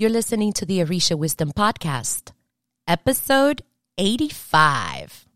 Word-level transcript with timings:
You're 0.00 0.10
listening 0.10 0.52
to 0.52 0.64
the 0.64 0.78
Orisha 0.78 1.18
Wisdom 1.18 1.50
Podcast, 1.50 2.30
episode 2.86 3.62
85. 3.98 5.26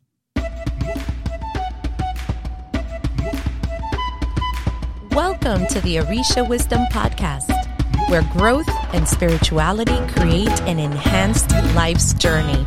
Welcome 5.10 5.66
to 5.66 5.80
the 5.80 5.96
Orisha 5.96 6.48
Wisdom 6.48 6.82
Podcast, 6.92 7.50
where 8.08 8.22
growth 8.34 8.68
and 8.94 9.08
spirituality 9.08 9.98
create 10.12 10.60
an 10.60 10.78
enhanced 10.78 11.50
life's 11.74 12.14
journey 12.14 12.64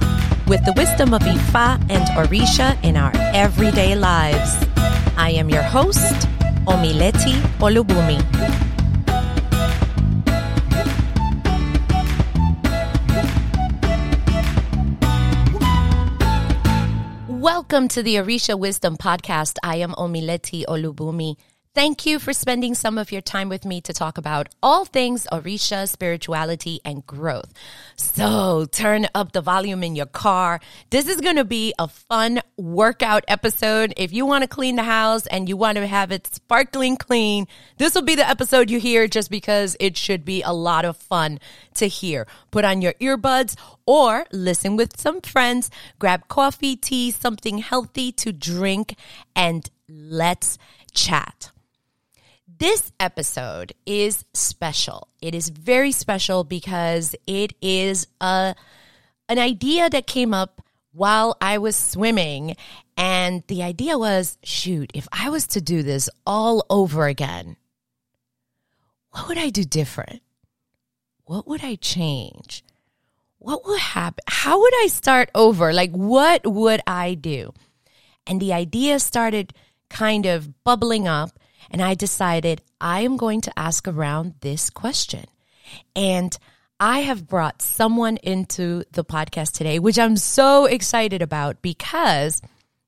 with 0.47 0.65
the 0.65 0.73
wisdom 0.75 1.13
of 1.13 1.21
Ifa 1.21 1.79
and 1.89 2.09
Orisha 2.19 2.77
in 2.83 2.97
our 2.97 3.13
everyday 3.33 3.95
lives. 3.95 4.67
I 5.15 5.29
am 5.37 5.49
your 5.49 5.63
host, 5.63 6.27
Omileti 6.67 7.39
Olubunmi. 7.59 8.74
Welcome 17.67 17.87
to 17.87 18.03
the 18.03 18.17
Orisha 18.17 18.59
Wisdom 18.59 18.95
Podcast. 18.95 19.55
I 19.63 19.77
am 19.77 19.93
Omileti 19.93 20.65
Olubunmi. 20.65 21.35
Thank 21.75 22.05
you 22.05 22.19
for 22.19 22.31
spending 22.31 22.73
some 22.73 22.97
of 22.97 23.11
your 23.11 23.19
time 23.19 23.49
with 23.49 23.65
me 23.65 23.81
to 23.81 23.91
talk 23.91 24.17
about 24.17 24.47
all 24.63 24.85
things 24.85 25.27
Orisha, 25.29 25.89
spirituality, 25.89 26.79
and 26.85 27.05
growth. 27.05 27.51
So 27.97 28.65
turn 28.71 29.07
up 29.13 29.33
the 29.33 29.41
volume 29.41 29.83
in 29.83 29.93
your 29.93 30.05
car. 30.05 30.61
This 30.89 31.05
is 31.09 31.19
going 31.19 31.35
to 31.35 31.43
be 31.43 31.73
a 31.77 31.89
fun 31.89 32.39
workout 32.55 33.25
episode. 33.27 33.93
If 33.97 34.13
you 34.13 34.25
want 34.25 34.43
to 34.43 34.47
clean 34.47 34.77
the 34.77 34.83
house 34.83 35.27
and 35.27 35.49
you 35.49 35.57
want 35.57 35.77
to 35.77 35.85
have 35.85 36.13
it 36.13 36.33
sparkling 36.33 36.95
clean, 36.95 37.45
this 37.75 37.93
will 37.93 38.03
be 38.03 38.15
the 38.15 38.27
episode 38.27 38.69
you 38.69 38.79
hear 38.79 39.09
just 39.09 39.29
because 39.29 39.75
it 39.77 39.97
should 39.97 40.23
be 40.23 40.41
a 40.43 40.53
lot 40.53 40.85
of 40.85 40.95
fun 40.95 41.41
to 41.73 41.89
hear. 41.89 42.25
Put 42.51 42.63
on 42.63 42.81
your 42.81 42.93
earbuds 43.01 43.57
or 43.85 44.25
listen 44.31 44.77
with 44.77 44.97
some 44.97 45.19
friends, 45.19 45.69
grab 45.99 46.29
coffee, 46.29 46.77
tea, 46.77 47.11
something 47.11 47.57
healthy 47.57 48.13
to 48.13 48.31
drink, 48.31 48.95
and 49.35 49.69
let's 49.89 50.57
chat. 50.93 51.51
This 52.57 52.93
episode 53.01 53.73
is 53.85 54.23
special. 54.33 55.09
It 55.21 55.35
is 55.35 55.49
very 55.49 55.91
special 55.91 56.45
because 56.45 57.13
it 57.27 57.53
is 57.61 58.07
a 58.21 58.55
an 59.27 59.39
idea 59.39 59.89
that 59.89 60.07
came 60.07 60.33
up 60.33 60.61
while 60.93 61.35
I 61.41 61.57
was 61.57 61.75
swimming 61.75 62.55
and 62.95 63.43
the 63.47 63.63
idea 63.63 63.97
was, 63.97 64.37
shoot, 64.43 64.91
if 64.93 65.05
I 65.11 65.29
was 65.29 65.47
to 65.47 65.61
do 65.61 65.83
this 65.83 66.09
all 66.25 66.65
over 66.69 67.07
again, 67.07 67.57
what 69.11 69.27
would 69.27 69.37
I 69.37 69.49
do 69.49 69.65
different? 69.65 70.21
What 71.25 71.47
would 71.47 71.63
I 71.63 71.75
change? 71.75 72.63
What 73.39 73.65
would 73.65 73.81
happen? 73.81 74.23
How 74.27 74.61
would 74.61 74.73
I 74.83 74.87
start 74.87 75.29
over? 75.35 75.73
Like, 75.73 75.91
what 75.91 76.45
would 76.45 76.79
I 76.87 77.15
do? 77.15 77.53
And 78.25 78.39
the 78.39 78.53
idea 78.53 78.99
started 78.99 79.53
kind 79.89 80.25
of 80.25 80.63
bubbling 80.63 81.05
up 81.05 81.37
and 81.71 81.81
I 81.81 81.93
decided 81.93 82.61
I 82.79 83.01
am 83.01 83.17
going 83.17 83.41
to 83.41 83.59
ask 83.59 83.87
around 83.87 84.35
this 84.41 84.69
question. 84.69 85.25
And 85.95 86.37
I 86.79 86.99
have 86.99 87.27
brought 87.27 87.61
someone 87.61 88.17
into 88.17 88.83
the 88.91 89.05
podcast 89.05 89.53
today, 89.53 89.79
which 89.79 89.97
I'm 89.97 90.17
so 90.17 90.65
excited 90.65 91.21
about 91.21 91.61
because 91.61 92.41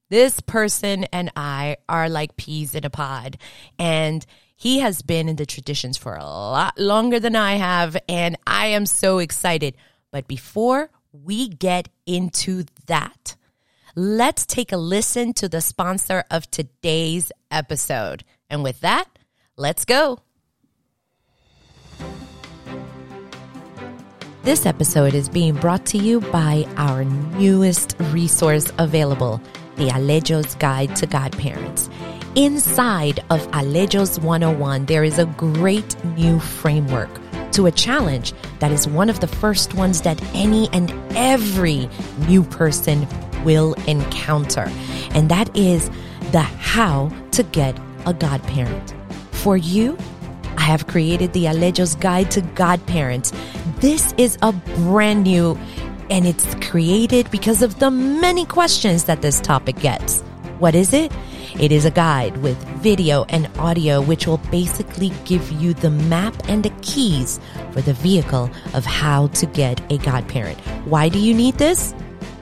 this 0.09 0.39
person 0.41 1.05
and 1.05 1.31
I 1.35 1.77
are 1.87 2.09
like 2.09 2.37
peas 2.37 2.75
in 2.75 2.85
a 2.85 2.89
pod. 2.89 3.37
And 3.79 4.25
he 4.55 4.79
has 4.79 5.01
been 5.01 5.29
in 5.29 5.35
the 5.35 5.45
traditions 5.45 5.97
for 5.97 6.15
a 6.15 6.23
lot 6.23 6.77
longer 6.77 7.19
than 7.19 7.35
I 7.35 7.55
have. 7.55 7.95
And 8.09 8.37
I 8.45 8.67
am 8.67 8.85
so 8.85 9.19
excited. 9.19 9.75
But 10.11 10.27
before 10.27 10.89
we 11.11 11.47
get 11.47 11.89
into 12.05 12.65
that, 12.87 13.35
let's 13.95 14.45
take 14.45 14.71
a 14.71 14.77
listen 14.77 15.33
to 15.33 15.47
the 15.47 15.61
sponsor 15.61 16.23
of 16.29 16.49
today's 16.51 17.31
episode. 17.51 18.23
And 18.49 18.63
with 18.63 18.79
that, 18.81 19.05
let's 19.57 19.85
go. 19.85 20.19
This 24.43 24.65
episode 24.65 25.13
is 25.13 25.27
being 25.27 25.55
brought 25.55 25.85
to 25.87 25.97
you 25.97 26.21
by 26.21 26.65
our 26.77 27.03
newest 27.03 27.97
resource 28.11 28.71
available, 28.77 29.41
the 29.75 29.89
Alejos 29.89 30.57
Guide 30.57 30.95
to 30.95 31.05
Godparents. 31.05 31.89
Inside 32.35 33.19
of 33.29 33.45
Alejos 33.51 34.21
101, 34.21 34.85
there 34.85 35.03
is 35.03 35.19
a 35.19 35.25
great 35.25 36.01
new 36.15 36.39
framework 36.39 37.09
to 37.51 37.65
a 37.65 37.71
challenge 37.71 38.33
that 38.59 38.71
is 38.71 38.87
one 38.87 39.09
of 39.09 39.19
the 39.19 39.27
first 39.27 39.73
ones 39.73 40.01
that 40.03 40.21
any 40.33 40.69
and 40.71 40.93
every 41.17 41.89
new 42.27 42.43
person 42.43 43.05
will 43.43 43.73
encounter. 43.85 44.71
And 45.11 45.27
that 45.29 45.53
is 45.57 45.89
the 46.31 46.41
how 46.41 47.11
to 47.31 47.43
get 47.43 47.77
a 48.07 48.13
godparent. 48.13 48.95
For 49.31 49.57
you, 49.57 49.97
I 50.57 50.61
have 50.61 50.87
created 50.87 51.33
the 51.33 51.45
Alejos 51.45 51.99
Guide 51.99 52.31
to 52.31 52.41
Godparents. 52.41 53.31
This 53.79 54.13
is 54.17 54.37
a 54.41 54.51
brand 54.51 55.23
new 55.23 55.57
and 56.09 56.25
it's 56.25 56.55
created 56.55 57.29
because 57.29 57.61
of 57.61 57.79
the 57.79 57.91
many 57.91 58.45
questions 58.45 59.03
that 59.03 59.21
this 59.21 59.39
topic 59.39 59.77
gets. 59.79 60.21
What 60.57 60.73
is 60.73 60.93
it? 60.93 61.11
It 61.59 61.71
is 61.71 61.85
a 61.85 61.91
guide 61.91 62.37
with 62.37 62.57
video 62.81 63.25
and 63.29 63.49
audio, 63.57 64.01
which 64.01 64.25
will 64.25 64.37
basically 64.51 65.11
give 65.25 65.51
you 65.51 65.73
the 65.73 65.89
map 65.89 66.33
and 66.47 66.63
the 66.63 66.71
keys 66.81 67.39
for 67.71 67.81
the 67.81 67.93
vehicle 67.93 68.49
of 68.73 68.85
how 68.85 69.27
to 69.27 69.45
get 69.47 69.79
a 69.91 69.97
godparent. 69.97 70.59
Why 70.85 71.09
do 71.09 71.19
you 71.19 71.33
need 71.33 71.55
this? 71.55 71.93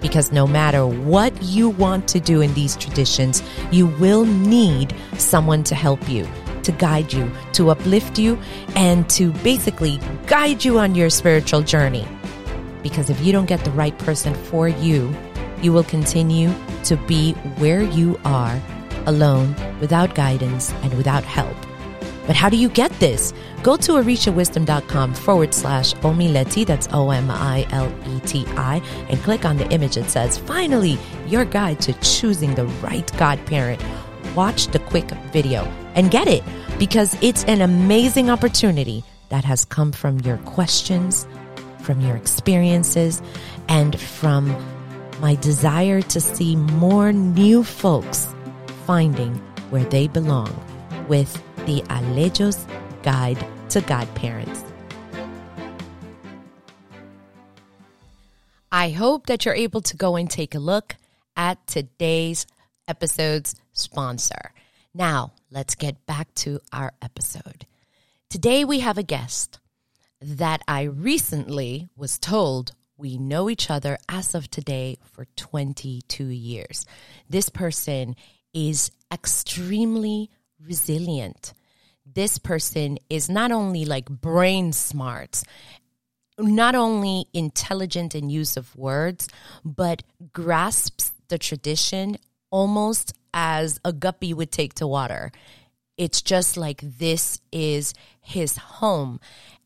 Because 0.06 0.32
no 0.32 0.46
matter 0.46 0.86
what 0.86 1.34
you 1.42 1.68
want 1.68 2.08
to 2.08 2.20
do 2.20 2.40
in 2.40 2.54
these 2.54 2.76
traditions, 2.76 3.42
you 3.72 3.88
will 3.88 4.24
need 4.24 4.94
someone 5.18 5.64
to 5.64 5.74
help 5.74 6.08
you, 6.08 6.28
to 6.62 6.72
guide 6.72 7.12
you, 7.12 7.28
to 7.54 7.72
uplift 7.72 8.20
you, 8.20 8.38
and 8.76 9.10
to 9.10 9.32
basically 9.42 10.00
guide 10.28 10.64
you 10.64 10.78
on 10.78 10.94
your 10.94 11.10
spiritual 11.10 11.64
journey. 11.64 12.08
Because 12.84 13.10
if 13.10 13.20
you 13.22 13.32
don't 13.32 13.48
get 13.48 13.66
the 13.66 13.72
right 13.72 13.98
person 13.98 14.36
for 14.36 14.68
you, 14.68 15.12
you 15.64 15.74
will 15.74 15.84
continue 15.84 16.54
to 16.84 16.98
be 17.08 17.32
where 17.58 17.82
you 17.82 18.20
are, 18.26 18.62
alone, 19.08 19.56
without 19.82 20.14
guidance, 20.14 20.72
and 20.84 20.94
without 20.94 21.24
help. 21.24 21.55
But 22.28 22.36
how 22.36 22.50
do 22.50 22.58
you 22.58 22.70
get 22.70 22.92
this? 23.00 23.34
Go 23.64 23.78
to 23.78 23.94
orishawisdom.com 23.94 25.14
forward 25.14 25.54
slash 25.54 25.94
omileti, 25.96 26.66
that's 26.66 26.88
O 26.92 27.12
M 27.12 27.30
I 27.30 27.68
L 27.72 27.92
E 28.08 28.20
T 28.22 28.46
I, 28.58 28.82
and 29.10 29.20
click 29.22 29.46
on 29.46 29.58
the 29.58 29.70
image 29.72 29.96
that 29.96 30.10
says, 30.10 30.38
Finally, 30.38 30.98
your 31.28 31.46
guide 31.46 31.80
to 31.82 31.94
choosing 31.94 32.56
the 32.56 32.66
right 32.82 33.10
godparent. 33.18 33.82
Watch 34.36 34.68
the 34.68 34.80
quick 34.80 35.10
video 35.32 35.64
and 35.96 36.12
get 36.12 36.28
it 36.28 36.44
because 36.78 37.16
it's 37.22 37.44
an 37.46 37.62
amazing 37.62 38.30
opportunity 38.30 39.04
that 39.30 39.44
has 39.44 39.66
come 39.66 39.92
from 39.92 40.20
your 40.20 40.38
questions, 40.40 41.28
from 41.82 42.02
your 42.02 42.16
experiences, 42.16 43.22
and 43.70 44.00
from 44.00 44.56
my 45.22 45.36
desire 45.36 46.02
to 46.02 46.20
see 46.20 46.56
more 46.56 47.14
new 47.14 47.64
folks 47.64 48.28
finding 48.86 49.36
where 49.70 49.86
they 49.86 50.08
belong 50.08 50.54
with 51.08 51.42
the 51.66 51.82
Alejos 51.90 52.68
Guide 53.02 53.44
to 53.70 53.82
Godparents. 53.82 54.64
I 58.72 58.90
hope 58.90 59.26
that 59.28 59.46
you're 59.46 59.56
able 59.56 59.82
to 59.82 59.98
go 59.98 60.16
and 60.16 60.30
take 60.30 60.54
a 60.54 60.60
look 60.60 60.96
at 61.36 61.66
today's 61.66 62.46
episode's 62.88 63.56
sponsor. 63.74 64.54
Now, 64.94 65.34
let's 65.50 65.76
get 65.76 66.06
back 66.06 66.34
to 66.36 66.60
our 66.72 66.94
episode. 67.02 67.66
Today, 68.30 68.64
we 68.64 68.80
have 68.82 68.98
a 68.98 69.04
guest 69.04 69.60
that 70.22 70.62
I 70.68 70.84
recently 70.84 71.90
was 71.98 72.20
told 72.20 72.74
we 72.98 73.18
know 73.18 73.50
each 73.50 73.70
other 73.70 73.98
as 74.08 74.36
of 74.36 74.50
today 74.50 74.98
for 75.04 75.26
22 75.36 76.26
years. 76.26 76.86
This 77.30 77.50
person 77.50 78.16
is 78.54 78.92
extremely 79.12 80.30
resilient. 80.66 81.54
This 82.06 82.38
person 82.38 82.98
is 83.10 83.30
not 83.30 83.52
only 83.52 83.86
like 83.86 84.10
brain 84.10 84.74
smart, 84.74 85.44
not 86.38 86.76
only 86.76 87.28
intelligent 87.34 88.14
in 88.16 88.30
use 88.30 88.58
of 88.58 88.76
words, 88.76 89.28
but 89.64 90.04
grasps 90.34 91.12
the 91.28 91.38
tradition 91.38 92.18
almost 92.52 93.14
as 93.34 93.80
a 93.84 93.92
guppy 93.92 94.34
would 94.34 94.52
take 94.52 94.74
to 94.76 94.88
water. 94.88 95.32
It's 95.98 96.22
just 96.22 96.58
like 96.58 96.82
this 96.82 97.42
is 97.52 97.94
his 98.22 98.58
home. 98.58 99.20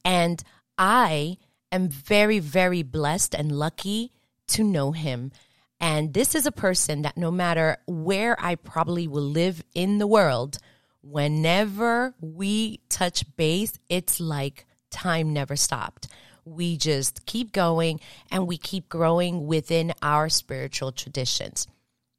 And 0.06 0.42
I 0.78 1.38
am 1.72 1.90
very, 1.90 2.40
very 2.40 2.84
blessed 2.84 3.36
and 3.36 3.52
lucky 3.52 4.12
to 4.50 4.63
know 4.63 4.92
him. 4.92 5.31
And 5.80 6.13
this 6.13 6.36
is 6.36 6.45
a 6.45 6.52
person 6.52 7.04
that 7.04 7.18
no 7.18 7.31
matter 7.31 7.78
where 7.88 8.36
I 8.40 8.56
probably 8.56 9.07
will 9.07 9.24
live 9.24 9.63
in 9.74 9.98
the 9.98 10.07
world, 10.07 10.57
whenever 11.01 12.13
we 12.19 12.81
touch 12.90 13.24
base, 13.38 13.80
it's 13.90 14.19
like 14.19 14.66
time 14.92 15.34
never 15.34 15.56
stopped. 15.56 16.07
we 16.46 16.78
just 16.78 17.25
keep 17.25 17.51
going 17.51 18.00
and 18.31 18.48
we 18.48 18.57
keep 18.57 18.90
growing 18.90 19.46
within 19.48 19.94
our 20.01 20.30
spiritual 20.30 20.92
traditions. 20.92 21.68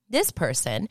This 0.09 0.31
person, 0.31 0.89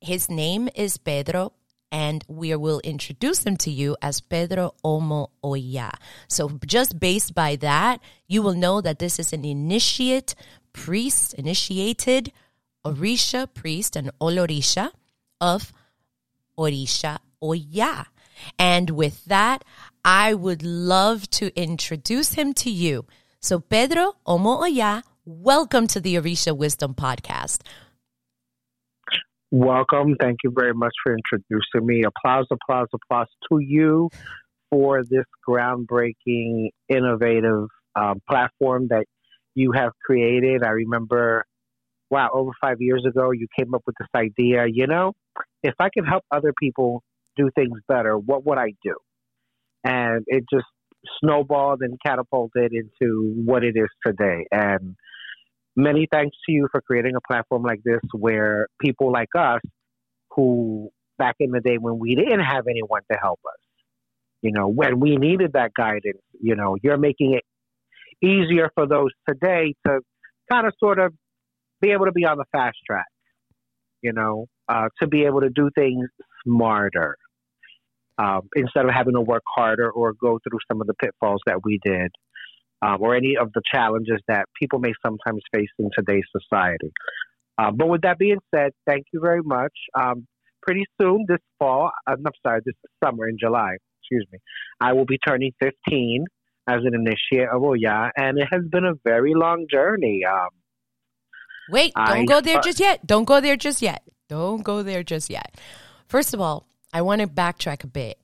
his 0.00 0.30
name 0.30 0.68
is 0.74 0.96
Pedro 0.96 1.52
and 1.92 2.24
we 2.26 2.54
will 2.56 2.80
introduce 2.80 3.44
him 3.44 3.56
to 3.58 3.70
you 3.70 3.96
as 4.02 4.20
Pedro 4.20 4.74
Omo 4.84 5.28
Oya. 5.44 5.92
So 6.28 6.58
just 6.66 6.98
based 6.98 7.34
by 7.34 7.56
that, 7.56 8.00
you 8.26 8.42
will 8.42 8.54
know 8.54 8.80
that 8.80 8.98
this 8.98 9.18
is 9.18 9.32
an 9.32 9.44
initiate 9.44 10.34
priest, 10.72 11.34
initiated 11.34 12.32
Orisha 12.84 13.52
priest, 13.52 13.94
an 13.96 14.10
Olorisha 14.20 14.90
of 15.40 15.72
Orisha 16.58 17.18
Oya. 17.42 18.06
And 18.58 18.90
with 18.90 19.24
that, 19.26 19.64
I 20.04 20.34
would 20.34 20.62
love 20.62 21.30
to 21.30 21.54
introduce 21.58 22.34
him 22.34 22.52
to 22.54 22.70
you. 22.70 23.06
So 23.40 23.60
Pedro 23.60 24.16
Omo 24.26 24.62
Oya, 24.62 25.02
welcome 25.24 25.86
to 25.88 26.00
the 26.00 26.16
Orisha 26.16 26.56
Wisdom 26.56 26.94
Podcast. 26.94 27.60
Welcome. 29.50 30.16
Thank 30.20 30.38
you 30.42 30.52
very 30.52 30.74
much 30.74 30.92
for 31.02 31.14
introducing 31.14 31.86
me. 31.86 32.02
Applause, 32.04 32.46
applause, 32.50 32.88
applause 32.92 33.28
to 33.48 33.60
you 33.60 34.10
for 34.68 35.04
this 35.04 35.26
groundbreaking, 35.48 36.70
innovative 36.88 37.68
um, 37.94 38.20
platform 38.28 38.88
that 38.88 39.04
you 39.54 39.70
have 39.72 39.92
created. 40.04 40.64
I 40.64 40.70
remember, 40.70 41.44
wow, 42.10 42.30
over 42.34 42.50
five 42.60 42.78
years 42.80 43.04
ago, 43.08 43.30
you 43.30 43.46
came 43.56 43.74
up 43.74 43.82
with 43.86 43.94
this 44.00 44.08
idea. 44.16 44.66
You 44.66 44.88
know, 44.88 45.12
if 45.62 45.74
I 45.78 45.88
could 45.90 46.06
help 46.06 46.24
other 46.30 46.52
people 46.58 47.02
do 47.36 47.50
things 47.54 47.78
better, 47.88 48.16
what 48.16 48.44
would 48.46 48.58
I 48.58 48.74
do? 48.82 48.94
And 49.82 50.24
it 50.26 50.44
just 50.52 50.66
snowballed 51.20 51.80
and 51.82 51.98
catapulted 52.04 52.72
into 52.72 53.34
what 53.44 53.64
it 53.64 53.76
is 53.76 53.88
today. 54.04 54.46
And 54.50 54.96
many 55.76 56.06
thanks 56.10 56.36
to 56.46 56.52
you 56.52 56.68
for 56.70 56.80
creating 56.80 57.16
a 57.16 57.20
platform 57.20 57.62
like 57.62 57.82
this 57.84 58.00
where 58.12 58.68
people 58.80 59.12
like 59.12 59.28
us 59.36 59.60
who 60.30 60.90
back 61.18 61.36
in 61.40 61.50
the 61.50 61.60
day 61.60 61.76
when 61.78 61.98
we 61.98 62.14
didn't 62.14 62.44
have 62.44 62.64
anyone 62.68 63.02
to 63.10 63.18
help 63.20 63.40
us 63.46 63.60
you 64.42 64.52
know 64.52 64.68
when 64.68 65.00
we 65.00 65.16
needed 65.16 65.52
that 65.54 65.72
guidance 65.74 66.22
you 66.40 66.54
know 66.54 66.76
you're 66.82 66.98
making 66.98 67.34
it 67.34 67.44
easier 68.26 68.70
for 68.74 68.86
those 68.86 69.10
today 69.28 69.74
to 69.86 70.00
kind 70.50 70.66
of 70.66 70.72
sort 70.78 70.98
of 70.98 71.12
be 71.80 71.90
able 71.90 72.06
to 72.06 72.12
be 72.12 72.24
on 72.24 72.36
the 72.36 72.44
fast 72.52 72.76
track 72.86 73.06
you 74.02 74.12
know 74.12 74.46
uh, 74.68 74.88
to 75.00 75.08
be 75.08 75.24
able 75.24 75.40
to 75.40 75.50
do 75.50 75.70
things 75.74 76.08
smarter 76.44 77.16
um, 78.18 78.42
instead 78.54 78.84
of 78.84 78.92
having 78.92 79.14
to 79.14 79.20
work 79.20 79.42
harder 79.54 79.90
or 79.90 80.12
go 80.12 80.38
through 80.38 80.58
some 80.70 80.80
of 80.80 80.86
the 80.86 80.94
pitfalls 80.94 81.40
that 81.46 81.60
we 81.64 81.78
did 81.84 82.10
um, 82.82 82.98
or 83.00 83.14
any 83.14 83.36
of 83.36 83.52
the 83.54 83.62
challenges 83.72 84.20
that 84.28 84.46
people 84.60 84.78
may 84.78 84.92
sometimes 85.04 85.42
face 85.52 85.68
in 85.78 85.90
today's 85.96 86.24
society. 86.32 86.92
Um, 87.58 87.76
but 87.76 87.88
with 87.88 88.02
that 88.02 88.18
being 88.18 88.38
said, 88.54 88.72
thank 88.86 89.04
you 89.12 89.20
very 89.20 89.42
much. 89.42 89.72
Um, 89.98 90.26
pretty 90.62 90.84
soon, 91.00 91.24
this 91.28 91.38
fall, 91.58 91.90
uh, 92.06 92.12
I'm 92.12 92.32
sorry, 92.44 92.60
this 92.64 92.74
summer 93.02 93.28
in 93.28 93.36
July, 93.38 93.76
excuse 94.00 94.26
me, 94.32 94.38
I 94.80 94.92
will 94.92 95.06
be 95.06 95.18
turning 95.26 95.52
15 95.62 96.24
as 96.66 96.80
an 96.84 96.94
initiate 96.94 97.48
of 97.48 97.62
Oya, 97.62 98.10
and 98.16 98.38
it 98.38 98.48
has 98.50 98.62
been 98.70 98.84
a 98.84 98.94
very 99.04 99.34
long 99.34 99.66
journey. 99.70 100.22
Um, 100.28 100.48
Wait, 101.70 101.92
don't 101.94 102.08
I, 102.08 102.24
go 102.24 102.40
there 102.40 102.60
just 102.60 102.80
yet. 102.80 103.06
Don't 103.06 103.24
go 103.24 103.40
there 103.40 103.56
just 103.56 103.82
yet. 103.82 104.02
Don't 104.34 104.62
go 104.62 104.82
there 104.82 105.02
just 105.02 105.30
yet. 105.30 105.54
First 106.08 106.34
of 106.34 106.40
all, 106.40 106.66
I 106.92 107.02
want 107.02 107.20
to 107.20 107.26
backtrack 107.26 107.84
a 107.84 107.88
bit 107.88 108.18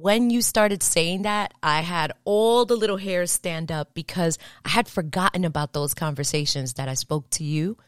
when 0.00 0.30
you 0.30 0.42
started 0.42 0.82
saying 0.82 1.22
that, 1.22 1.54
I 1.62 1.80
had 1.80 2.12
all 2.24 2.64
the 2.64 2.76
little 2.76 2.98
hairs 2.98 3.30
stand 3.30 3.72
up 3.72 3.94
because 3.94 4.38
I 4.64 4.70
had 4.70 4.88
forgotten 4.88 5.44
about 5.44 5.72
those 5.72 5.94
conversations 5.94 6.74
that 6.74 6.88
I 6.88 6.94
spoke 6.94 7.30
to 7.30 7.44
you 7.44 7.78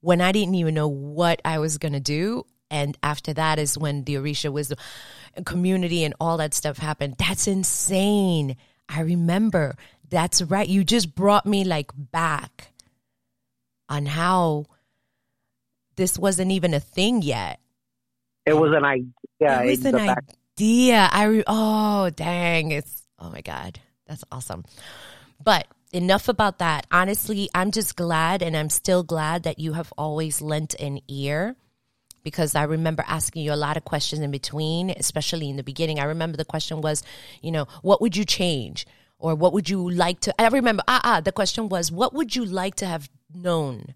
when 0.00 0.20
I 0.20 0.32
didn't 0.32 0.54
even 0.56 0.74
know 0.74 0.88
what 0.88 1.40
I 1.44 1.58
was 1.58 1.78
going 1.78 1.94
to 1.94 2.00
do. 2.00 2.44
And 2.70 2.98
after 3.02 3.32
that 3.32 3.58
is 3.58 3.78
when 3.78 4.04
the 4.04 4.16
Orisha 4.16 4.52
Wisdom 4.52 4.78
community 5.44 6.04
and 6.04 6.14
all 6.20 6.36
that 6.36 6.52
stuff 6.52 6.78
happened. 6.78 7.16
That's 7.18 7.46
insane. 7.46 8.56
I 8.88 9.00
remember. 9.00 9.76
That's 10.10 10.42
right. 10.42 10.68
You 10.68 10.84
just 10.84 11.14
brought 11.14 11.46
me 11.46 11.64
like 11.64 11.90
back 11.94 12.72
on 13.88 14.06
how 14.06 14.66
this 15.96 16.18
wasn't 16.18 16.52
even 16.52 16.74
a 16.74 16.80
thing 16.80 17.22
yet. 17.22 17.60
It 18.44 18.54
was 18.54 18.72
an 18.72 18.84
idea. 18.84 19.10
It 19.40 19.66
was 19.66 19.84
an 19.84 19.96
idea. 19.96 21.08
I 21.10 21.24
re- 21.24 21.44
oh 21.46 22.10
dang, 22.10 22.70
it's 22.70 23.02
oh 23.18 23.30
my 23.30 23.40
god, 23.40 23.80
that's 24.06 24.24
awesome. 24.30 24.64
But 25.42 25.66
enough 25.92 26.28
about 26.28 26.58
that. 26.58 26.86
Honestly, 26.90 27.48
I'm 27.54 27.70
just 27.70 27.96
glad, 27.96 28.42
and 28.42 28.56
I'm 28.56 28.70
still 28.70 29.02
glad 29.02 29.42
that 29.42 29.58
you 29.58 29.72
have 29.72 29.92
always 29.98 30.40
lent 30.40 30.74
an 30.74 31.00
ear. 31.08 31.56
Because 32.22 32.56
I 32.56 32.64
remember 32.64 33.04
asking 33.06 33.44
you 33.44 33.52
a 33.52 33.54
lot 33.54 33.76
of 33.76 33.84
questions 33.84 34.20
in 34.20 34.32
between, 34.32 34.90
especially 34.90 35.48
in 35.48 35.54
the 35.54 35.62
beginning. 35.62 36.00
I 36.00 36.04
remember 36.04 36.36
the 36.36 36.44
question 36.44 36.80
was, 36.80 37.04
you 37.40 37.52
know, 37.52 37.68
what 37.82 38.00
would 38.00 38.16
you 38.16 38.24
change? 38.24 38.84
Or 39.20 39.36
what 39.36 39.52
would 39.52 39.70
you 39.70 39.88
like 39.88 40.18
to? 40.20 40.34
I 40.40 40.48
remember, 40.48 40.82
ah, 40.88 41.00
ah, 41.04 41.20
the 41.20 41.30
question 41.30 41.68
was, 41.68 41.92
what 41.92 42.14
would 42.14 42.34
you 42.34 42.44
like 42.44 42.74
to 42.76 42.86
have 42.86 43.08
known 43.32 43.94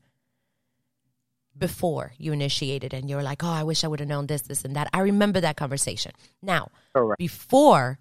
before 1.61 2.15
you 2.19 2.33
initiated 2.33 2.93
and 2.93 3.09
you're 3.09 3.23
like, 3.23 3.45
oh, 3.45 3.51
I 3.51 3.63
wish 3.63 3.85
I 3.85 3.89
would 3.89 4.01
have 4.01 4.09
known 4.09 4.27
this, 4.27 4.43
this, 4.43 4.65
and 4.65 4.75
that. 4.75 4.89
I 4.93 5.01
remember 5.01 5.41
that 5.41 5.57
conversation. 5.57 6.13
Now, 6.43 6.71
Correct. 6.95 7.19
before 7.19 7.99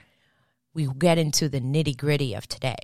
we 0.73 0.87
get 0.97 1.17
into 1.19 1.49
the 1.49 1.59
nitty 1.61 1.95
gritty 1.97 2.33
of 2.33 2.47
today, 2.47 2.77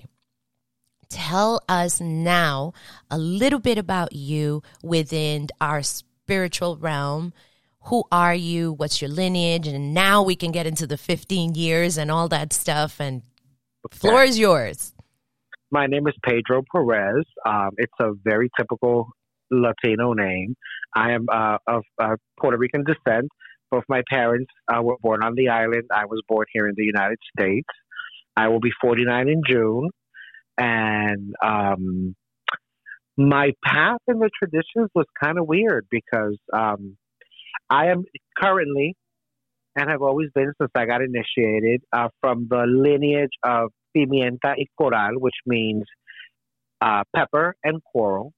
tell 1.08 1.62
us 1.68 2.00
now 2.00 2.72
a 3.10 3.18
little 3.18 3.58
bit 3.58 3.78
about 3.78 4.12
you 4.12 4.62
within 4.82 5.48
our 5.60 5.82
spiritual 5.82 6.76
realm. 6.76 7.32
Who 7.84 8.04
are 8.12 8.34
you? 8.34 8.72
What's 8.72 9.00
your 9.00 9.10
lineage? 9.10 9.66
And 9.66 9.94
now 9.94 10.22
we 10.22 10.36
can 10.36 10.52
get 10.52 10.66
into 10.66 10.86
the 10.86 10.96
15 10.96 11.54
years 11.54 11.96
and 11.96 12.10
all 12.10 12.28
that 12.28 12.52
stuff. 12.52 13.00
And 13.00 13.22
okay. 13.86 13.98
floor 13.98 14.22
is 14.24 14.38
yours. 14.38 14.92
My 15.70 15.86
name 15.86 16.06
is 16.06 16.14
Pedro 16.22 16.62
Perez. 16.70 17.24
Um, 17.44 17.70
it's 17.76 17.92
a 17.98 18.12
very 18.24 18.50
typical 18.56 19.08
Latino 19.50 20.12
name. 20.12 20.54
I 20.94 21.12
am 21.12 21.26
uh, 21.30 21.58
of 21.66 21.82
uh, 22.00 22.16
Puerto 22.40 22.56
Rican 22.56 22.84
descent. 22.84 23.28
Both 23.70 23.84
my 23.88 24.02
parents 24.08 24.50
uh, 24.72 24.82
were 24.82 24.96
born 25.02 25.22
on 25.22 25.34
the 25.34 25.48
island. 25.48 25.84
I 25.92 26.04
was 26.06 26.22
born 26.28 26.46
here 26.52 26.68
in 26.68 26.74
the 26.76 26.84
United 26.84 27.18
States. 27.36 27.68
I 28.36 28.48
will 28.48 28.60
be 28.60 28.70
49 28.80 29.28
in 29.28 29.42
June. 29.48 29.90
And 30.58 31.34
um, 31.44 32.14
my 33.16 33.52
path 33.64 34.00
in 34.08 34.18
the 34.18 34.30
traditions 34.38 34.90
was 34.94 35.06
kind 35.22 35.38
of 35.38 35.46
weird 35.46 35.86
because 35.90 36.38
um, 36.52 36.96
I 37.68 37.86
am 37.86 38.04
currently 38.40 38.94
and 39.74 39.90
have 39.90 40.02
always 40.02 40.28
been 40.34 40.52
since 40.60 40.70
I 40.74 40.86
got 40.86 41.02
initiated 41.02 41.82
uh, 41.92 42.08
from 42.20 42.46
the 42.48 42.64
lineage 42.66 43.30
of 43.42 43.70
pimienta 43.94 44.54
y 44.56 44.64
coral, 44.78 45.18
which 45.18 45.34
means 45.44 45.84
uh, 46.80 47.02
pepper 47.14 47.54
and 47.64 47.80
coral 47.92 48.32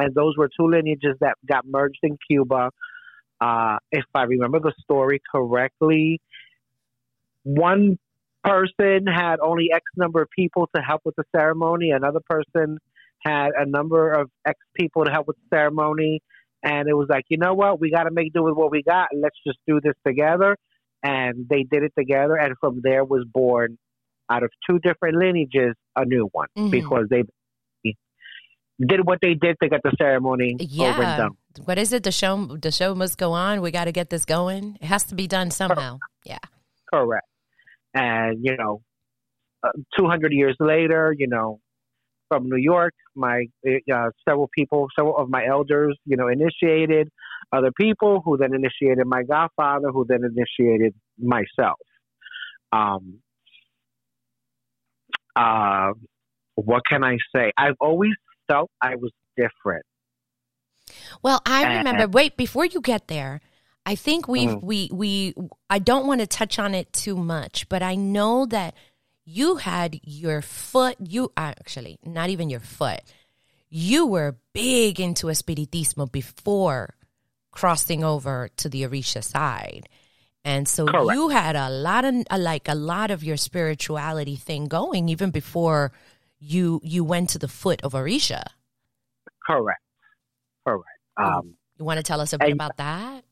and 0.00 0.14
those 0.14 0.36
were 0.36 0.48
two 0.48 0.68
lineages 0.68 1.16
that 1.20 1.34
got 1.48 1.66
merged 1.66 2.00
in 2.02 2.16
Cuba. 2.28 2.70
Uh, 3.40 3.76
if 3.90 4.04
I 4.14 4.24
remember 4.24 4.60
the 4.60 4.72
story 4.82 5.20
correctly, 5.32 6.20
one 7.42 7.98
person 8.44 9.06
had 9.06 9.36
only 9.40 9.68
X 9.72 9.84
number 9.96 10.22
of 10.22 10.28
people 10.30 10.68
to 10.74 10.82
help 10.82 11.02
with 11.04 11.16
the 11.16 11.24
ceremony. 11.34 11.90
Another 11.90 12.20
person 12.28 12.78
had 13.24 13.50
a 13.56 13.66
number 13.66 14.12
of 14.12 14.30
X 14.46 14.58
people 14.74 15.04
to 15.04 15.10
help 15.10 15.26
with 15.26 15.36
the 15.36 15.56
ceremony. 15.56 16.22
And 16.62 16.88
it 16.88 16.94
was 16.94 17.08
like, 17.08 17.24
you 17.28 17.38
know 17.38 17.54
what? 17.54 17.80
We 17.80 17.90
got 17.90 18.04
to 18.04 18.10
make 18.10 18.32
do 18.32 18.42
with 18.42 18.54
what 18.54 18.70
we 18.70 18.82
got. 18.82 19.08
Let's 19.14 19.36
just 19.46 19.58
do 19.66 19.80
this 19.82 19.94
together. 20.06 20.56
And 21.02 21.46
they 21.48 21.62
did 21.62 21.82
it 21.82 21.92
together. 21.98 22.36
And 22.36 22.54
from 22.60 22.80
there 22.82 23.04
was 23.04 23.24
born, 23.30 23.78
out 24.30 24.42
of 24.44 24.50
two 24.68 24.78
different 24.78 25.16
lineages, 25.16 25.74
a 25.96 26.04
new 26.04 26.28
one 26.32 26.48
mm-hmm. 26.56 26.70
because 26.70 27.06
they 27.10 27.24
did 28.86 29.06
what 29.06 29.18
they 29.20 29.34
did 29.34 29.56
to 29.62 29.68
get 29.68 29.80
the 29.82 29.92
ceremony 29.98 30.56
yeah. 30.58 30.90
over 30.90 31.02
and 31.02 31.18
done. 31.18 31.30
What 31.64 31.78
is 31.78 31.92
it? 31.92 32.02
The 32.02 32.12
show 32.12 32.56
the 32.56 32.70
show 32.70 32.94
must 32.94 33.18
go 33.18 33.32
on. 33.32 33.60
We 33.60 33.70
got 33.70 33.84
to 33.84 33.92
get 33.92 34.10
this 34.10 34.24
going. 34.24 34.78
It 34.80 34.86
has 34.86 35.04
to 35.04 35.14
be 35.14 35.26
done 35.26 35.50
somehow. 35.50 35.98
Yeah. 36.24 36.38
Correct. 36.92 37.26
And 37.94 38.38
you 38.42 38.56
know, 38.56 38.82
uh, 39.62 39.70
200 39.98 40.32
years 40.32 40.56
later, 40.60 41.14
you 41.16 41.26
know, 41.26 41.60
from 42.28 42.48
New 42.48 42.56
York, 42.56 42.94
my 43.14 43.46
uh, 43.66 44.10
several 44.26 44.48
people, 44.56 44.86
several 44.96 45.16
of 45.16 45.28
my 45.28 45.44
elders, 45.44 45.98
you 46.06 46.16
know, 46.16 46.28
initiated 46.28 47.10
other 47.52 47.72
people 47.72 48.22
who 48.24 48.36
then 48.36 48.54
initiated 48.54 49.06
my 49.06 49.24
godfather, 49.24 49.90
who 49.90 50.06
then 50.08 50.20
initiated 50.24 50.94
myself. 51.18 51.78
Um, 52.72 53.18
uh, 55.34 55.92
what 56.54 56.82
can 56.88 57.02
I 57.02 57.16
say? 57.34 57.50
I've 57.56 57.74
always 57.80 58.12
felt 58.50 58.70
I 58.82 58.96
was 58.96 59.12
different. 59.36 59.84
Well, 61.22 61.40
I 61.46 61.78
remember. 61.78 62.04
And, 62.04 62.14
wait, 62.14 62.36
before 62.36 62.64
you 62.64 62.80
get 62.80 63.08
there, 63.08 63.40
I 63.86 63.94
think 63.94 64.28
we 64.28 64.46
mm. 64.46 64.62
we 64.62 64.90
we. 64.92 65.34
I 65.68 65.78
don't 65.78 66.06
want 66.06 66.20
to 66.20 66.26
touch 66.26 66.58
on 66.58 66.74
it 66.74 66.92
too 66.92 67.16
much, 67.16 67.68
but 67.68 67.82
I 67.82 67.94
know 67.94 68.46
that 68.46 68.74
you 69.24 69.56
had 69.56 70.00
your 70.02 70.42
foot, 70.42 70.96
you 70.98 71.32
actually, 71.36 71.98
not 72.04 72.30
even 72.30 72.50
your 72.50 72.60
foot, 72.60 73.00
you 73.68 74.06
were 74.06 74.36
big 74.52 74.98
into 74.98 75.28
Espiritismo 75.28 76.10
before 76.10 76.94
crossing 77.52 78.02
over 78.02 78.48
to 78.56 78.68
the 78.68 78.82
Orisha 78.82 79.22
side. 79.22 79.88
And 80.44 80.66
so 80.66 80.86
Correct. 80.86 81.12
you 81.12 81.28
had 81.28 81.54
a 81.54 81.68
lot 81.68 82.04
of 82.04 82.14
like 82.36 82.68
a 82.68 82.74
lot 82.74 83.10
of 83.10 83.22
your 83.22 83.36
spirituality 83.36 84.36
thing 84.36 84.66
going 84.66 85.08
even 85.08 85.30
before 85.30 85.92
you 86.40 86.80
you 86.82 87.04
went 87.04 87.30
to 87.30 87.38
the 87.38 87.48
foot 87.48 87.80
of 87.82 87.92
Orisha. 87.92 88.42
Correct. 89.46 89.80
Correct. 90.66 90.84
Um, 91.16 91.54
You 91.78 91.84
want 91.84 91.98
to 91.98 92.02
tell 92.02 92.20
us 92.20 92.32
a 92.32 92.38
bit 92.38 92.46
And- 92.50 92.54
about 92.54 92.76
that? 92.78 93.24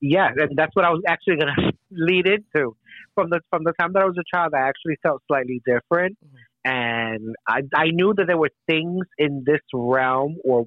yeah, 0.00 0.28
and 0.36 0.56
that's 0.56 0.74
what 0.74 0.84
I 0.84 0.90
was 0.90 1.02
actually 1.06 1.36
going 1.36 1.54
to 1.56 1.72
lead 1.90 2.26
into. 2.26 2.76
From 3.14 3.28
the 3.30 3.40
from 3.50 3.64
the 3.64 3.72
time 3.78 3.92
that 3.92 4.02
I 4.02 4.06
was 4.06 4.16
a 4.18 4.24
child, 4.36 4.52
I 4.54 4.60
actually 4.60 4.96
felt 5.02 5.22
slightly 5.28 5.60
different, 5.66 6.16
Mhm. 6.24 6.38
and 6.64 7.34
I 7.46 7.60
I 7.74 7.86
knew 7.90 8.14
that 8.16 8.26
there 8.26 8.38
were 8.38 8.50
things 8.66 9.06
in 9.18 9.42
this 9.44 9.60
realm 9.74 10.36
or 10.44 10.66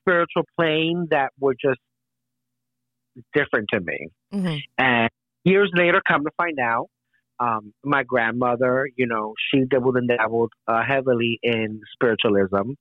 spiritual 0.00 0.42
plane 0.58 1.06
that 1.10 1.32
were 1.38 1.54
just 1.54 1.80
different 3.34 3.68
to 3.72 3.80
me. 3.80 4.08
hmm 4.30 4.56
And 4.78 5.10
years 5.44 5.70
later, 5.74 6.00
come 6.06 6.24
to 6.24 6.30
find 6.36 6.58
out, 6.58 6.88
um, 7.42 7.72
my 7.84 8.04
grandmother, 8.04 8.88
you 8.96 9.06
know, 9.06 9.34
she 9.50 9.64
dabbled 9.68 9.96
and 9.96 10.08
dabbled 10.08 10.52
uh, 10.68 10.82
heavily 10.86 11.40
in 11.42 11.80
spiritualism. 11.92 12.72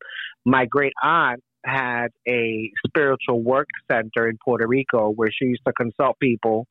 My 0.46 0.66
great 0.66 0.94
aunt 1.02 1.42
had 1.66 2.08
a 2.28 2.72
spiritual 2.86 3.42
work 3.42 3.68
center 3.92 4.28
in 4.30 4.38
Puerto 4.44 4.68
Rico 4.68 5.10
where 5.10 5.30
she 5.32 5.46
used 5.46 5.64
to 5.66 5.74
consult 5.74 6.20
people 6.20 6.68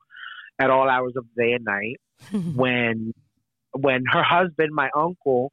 at 0.60 0.70
all 0.70 0.88
hours 0.88 1.14
of 1.16 1.24
the 1.34 1.42
day 1.42 1.52
and 1.52 1.64
night. 1.64 1.96
When 2.54 3.12
when 3.72 4.02
her 4.12 4.22
husband, 4.22 4.70
my 4.72 4.90
uncle, 4.96 5.52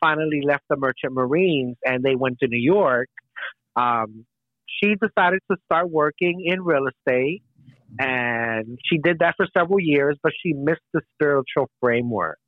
finally 0.00 0.42
left 0.44 0.64
the 0.70 0.76
Merchant 0.76 1.12
Marines 1.12 1.76
and 1.84 2.04
they 2.04 2.14
went 2.14 2.38
to 2.40 2.46
New 2.46 2.60
York, 2.62 3.08
um, 3.74 4.26
she 4.66 4.94
decided 4.94 5.40
to 5.50 5.56
start 5.64 5.90
working 5.90 6.44
in 6.46 6.62
real 6.62 6.86
estate 6.86 7.42
and 7.98 8.78
she 8.84 8.98
did 8.98 9.18
that 9.20 9.34
for 9.36 9.46
several 9.56 9.80
years, 9.80 10.16
but 10.22 10.32
she 10.42 10.52
missed 10.52 10.80
the 10.92 11.00
spiritual 11.14 11.70
framework. 11.80 12.38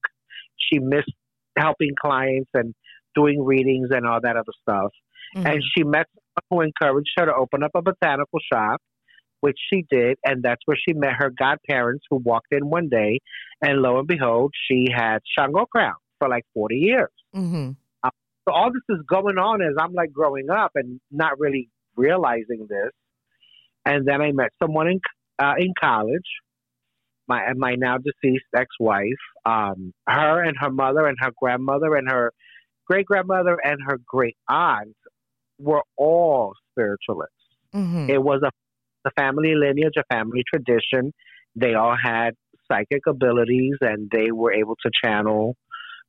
She 0.57 0.79
missed 0.79 1.13
helping 1.57 1.93
clients 2.01 2.51
and 2.55 2.75
doing 3.15 3.45
readings 3.45 3.89
and 3.91 4.07
all 4.07 4.21
that 4.23 4.37
other 4.37 4.53
stuff. 4.63 4.93
Mhm. 5.35 5.53
And 5.53 5.63
she 5.75 5.85
met 5.85 6.07
someone 6.51 6.67
who 6.67 6.69
encouraged 6.69 7.11
her 7.19 7.27
to 7.27 7.35
open 7.35 7.63
up 7.63 7.73
a 7.75 7.83
botanical 7.83 8.41
shop, 8.53 8.81
which 9.41 9.59
she 9.73 9.85
did. 9.91 10.19
And 10.25 10.43
that's 10.43 10.61
where 10.67 10.77
she 10.77 10.93
met 10.95 11.15
her 11.19 11.31
godparents 11.31 12.05
who 12.11 12.17
walked 12.17 12.53
in 12.53 12.69
one 12.69 12.89
day. 12.89 13.21
And 13.63 13.81
lo 13.81 13.99
and 13.99 14.07
behold, 14.07 14.53
she 14.69 14.89
had 14.95 15.21
Shango 15.37 15.67
crown 15.67 15.95
for 16.19 16.29
like 16.29 16.45
40 16.55 16.77
years. 16.77 17.11
Mhm. 17.35 17.77
So 18.49 18.55
all 18.55 18.73
this 18.73 18.83
is 18.97 19.03
going 19.09 19.39
on 19.39 19.61
as 19.61 19.75
I'm 19.81 19.93
like 19.93 20.13
growing 20.13 20.51
up 20.51 20.71
and 20.77 21.01
not 21.11 21.39
really 21.41 21.69
realizing 21.97 22.67
this. 22.69 22.93
And 23.85 24.07
then 24.07 24.21
I 24.21 24.31
met 24.33 24.51
someone 24.63 24.89
in 24.89 25.01
uh, 25.39 25.55
in 25.59 25.73
college, 25.79 26.29
my 27.29 27.53
my 27.57 27.75
now 27.75 27.97
deceased 27.99 28.45
ex-wife. 28.57 29.25
Um, 29.45 29.93
her 30.09 30.43
and 30.43 30.57
her 30.61 30.71
mother 30.71 31.07
and 31.07 31.17
her 31.21 31.33
grandmother 31.41 31.95
and 31.95 32.09
her 32.11 32.33
great 32.87 33.07
grandmother 33.07 33.59
and 33.65 33.79
her 33.87 33.99
great 34.07 34.37
aunt 34.49 34.97
were 35.59 35.83
all 35.97 36.53
spiritualists. 36.71 37.35
Mhm. 37.75 38.09
It 38.09 38.23
was 38.23 38.43
a 38.43 38.51
the 39.05 39.11
family 39.17 39.55
lineage, 39.55 39.95
a 39.97 40.15
family 40.15 40.43
tradition. 40.53 41.13
They 41.55 41.75
all 41.75 41.97
had 41.97 42.35
psychic 42.71 43.07
abilities, 43.07 43.77
and 43.81 44.11
they 44.11 44.33
were 44.33 44.53
able 44.53 44.77
to 44.83 44.91
channel 45.05 45.57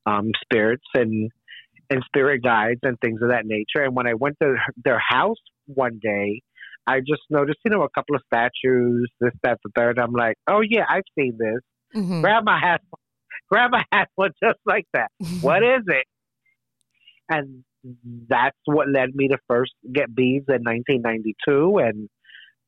um, 0.05 0.31
spirits 0.43 0.85
and 0.93 1.31
and 1.89 2.03
spirit 2.05 2.43
guides 2.43 2.81
and 2.83 2.99
things 2.99 3.21
of 3.21 3.29
that 3.29 3.45
nature. 3.45 3.83
And 3.85 3.95
when 3.95 4.07
I 4.07 4.13
went 4.13 4.35
to 4.41 4.55
their 4.83 4.99
house 4.99 5.37
one 5.67 5.99
day, 6.01 6.41
I 6.87 6.99
just 6.99 7.21
noticed, 7.29 7.59
you 7.65 7.71
know, 7.71 7.83
a 7.83 7.89
couple 7.89 8.15
of 8.15 8.21
statues, 8.33 9.11
this, 9.19 9.33
that, 9.43 9.59
the 9.63 9.69
third. 9.75 9.99
I'm 9.99 10.13
like, 10.13 10.37
oh 10.47 10.61
yeah, 10.61 10.85
I've 10.89 11.03
seen 11.19 11.37
this. 11.37 11.59
Mhm. 12.01 12.21
Grandma 12.21 12.57
has, 12.59 12.79
Grandma 13.51 13.83
has 13.91 14.07
one 14.15 14.31
just 14.43 14.59
like 14.65 14.85
that. 14.93 15.09
What 15.41 15.63
is 15.63 15.83
it? 15.87 16.05
And 17.29 17.63
that's 18.29 18.57
what 18.65 18.87
led 18.89 19.13
me 19.13 19.27
to 19.27 19.37
first 19.49 19.73
get 19.93 20.13
beads 20.15 20.45
in 20.47 20.63
1992. 20.63 21.77
And 21.79 22.09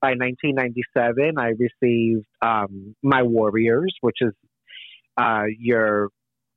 by 0.01 0.09
1997, 0.15 1.37
I 1.37 1.53
received 1.57 2.25
um, 2.41 2.95
my 3.01 3.23
warriors, 3.23 3.95
which 4.01 4.17
is 4.21 4.33
uh, 5.17 5.43
your 5.57 6.09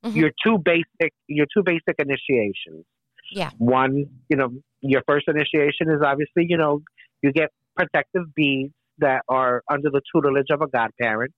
Mhm. 0.05 0.15
your 0.15 0.31
two 0.45 0.57
basic 0.57 1.13
your 1.27 1.45
two 1.53 1.63
basic 1.63 1.95
initiations. 1.97 2.83
Yeah. 3.31 3.51
One, 3.57 4.05
you 4.29 4.35
know, 4.35 4.49
your 4.81 5.01
first 5.07 5.29
initiation 5.29 5.89
is 5.89 6.01
obviously, 6.05 6.45
you 6.49 6.57
know, 6.57 6.81
you 7.23 7.31
get 7.31 7.49
protective 7.75 8.25
beads 8.35 8.73
that 8.99 9.23
are 9.27 9.63
under 9.71 9.89
the 9.89 10.01
tutelage 10.13 10.51
of 10.51 10.61
a 10.61 10.67
godparent. 10.67 11.33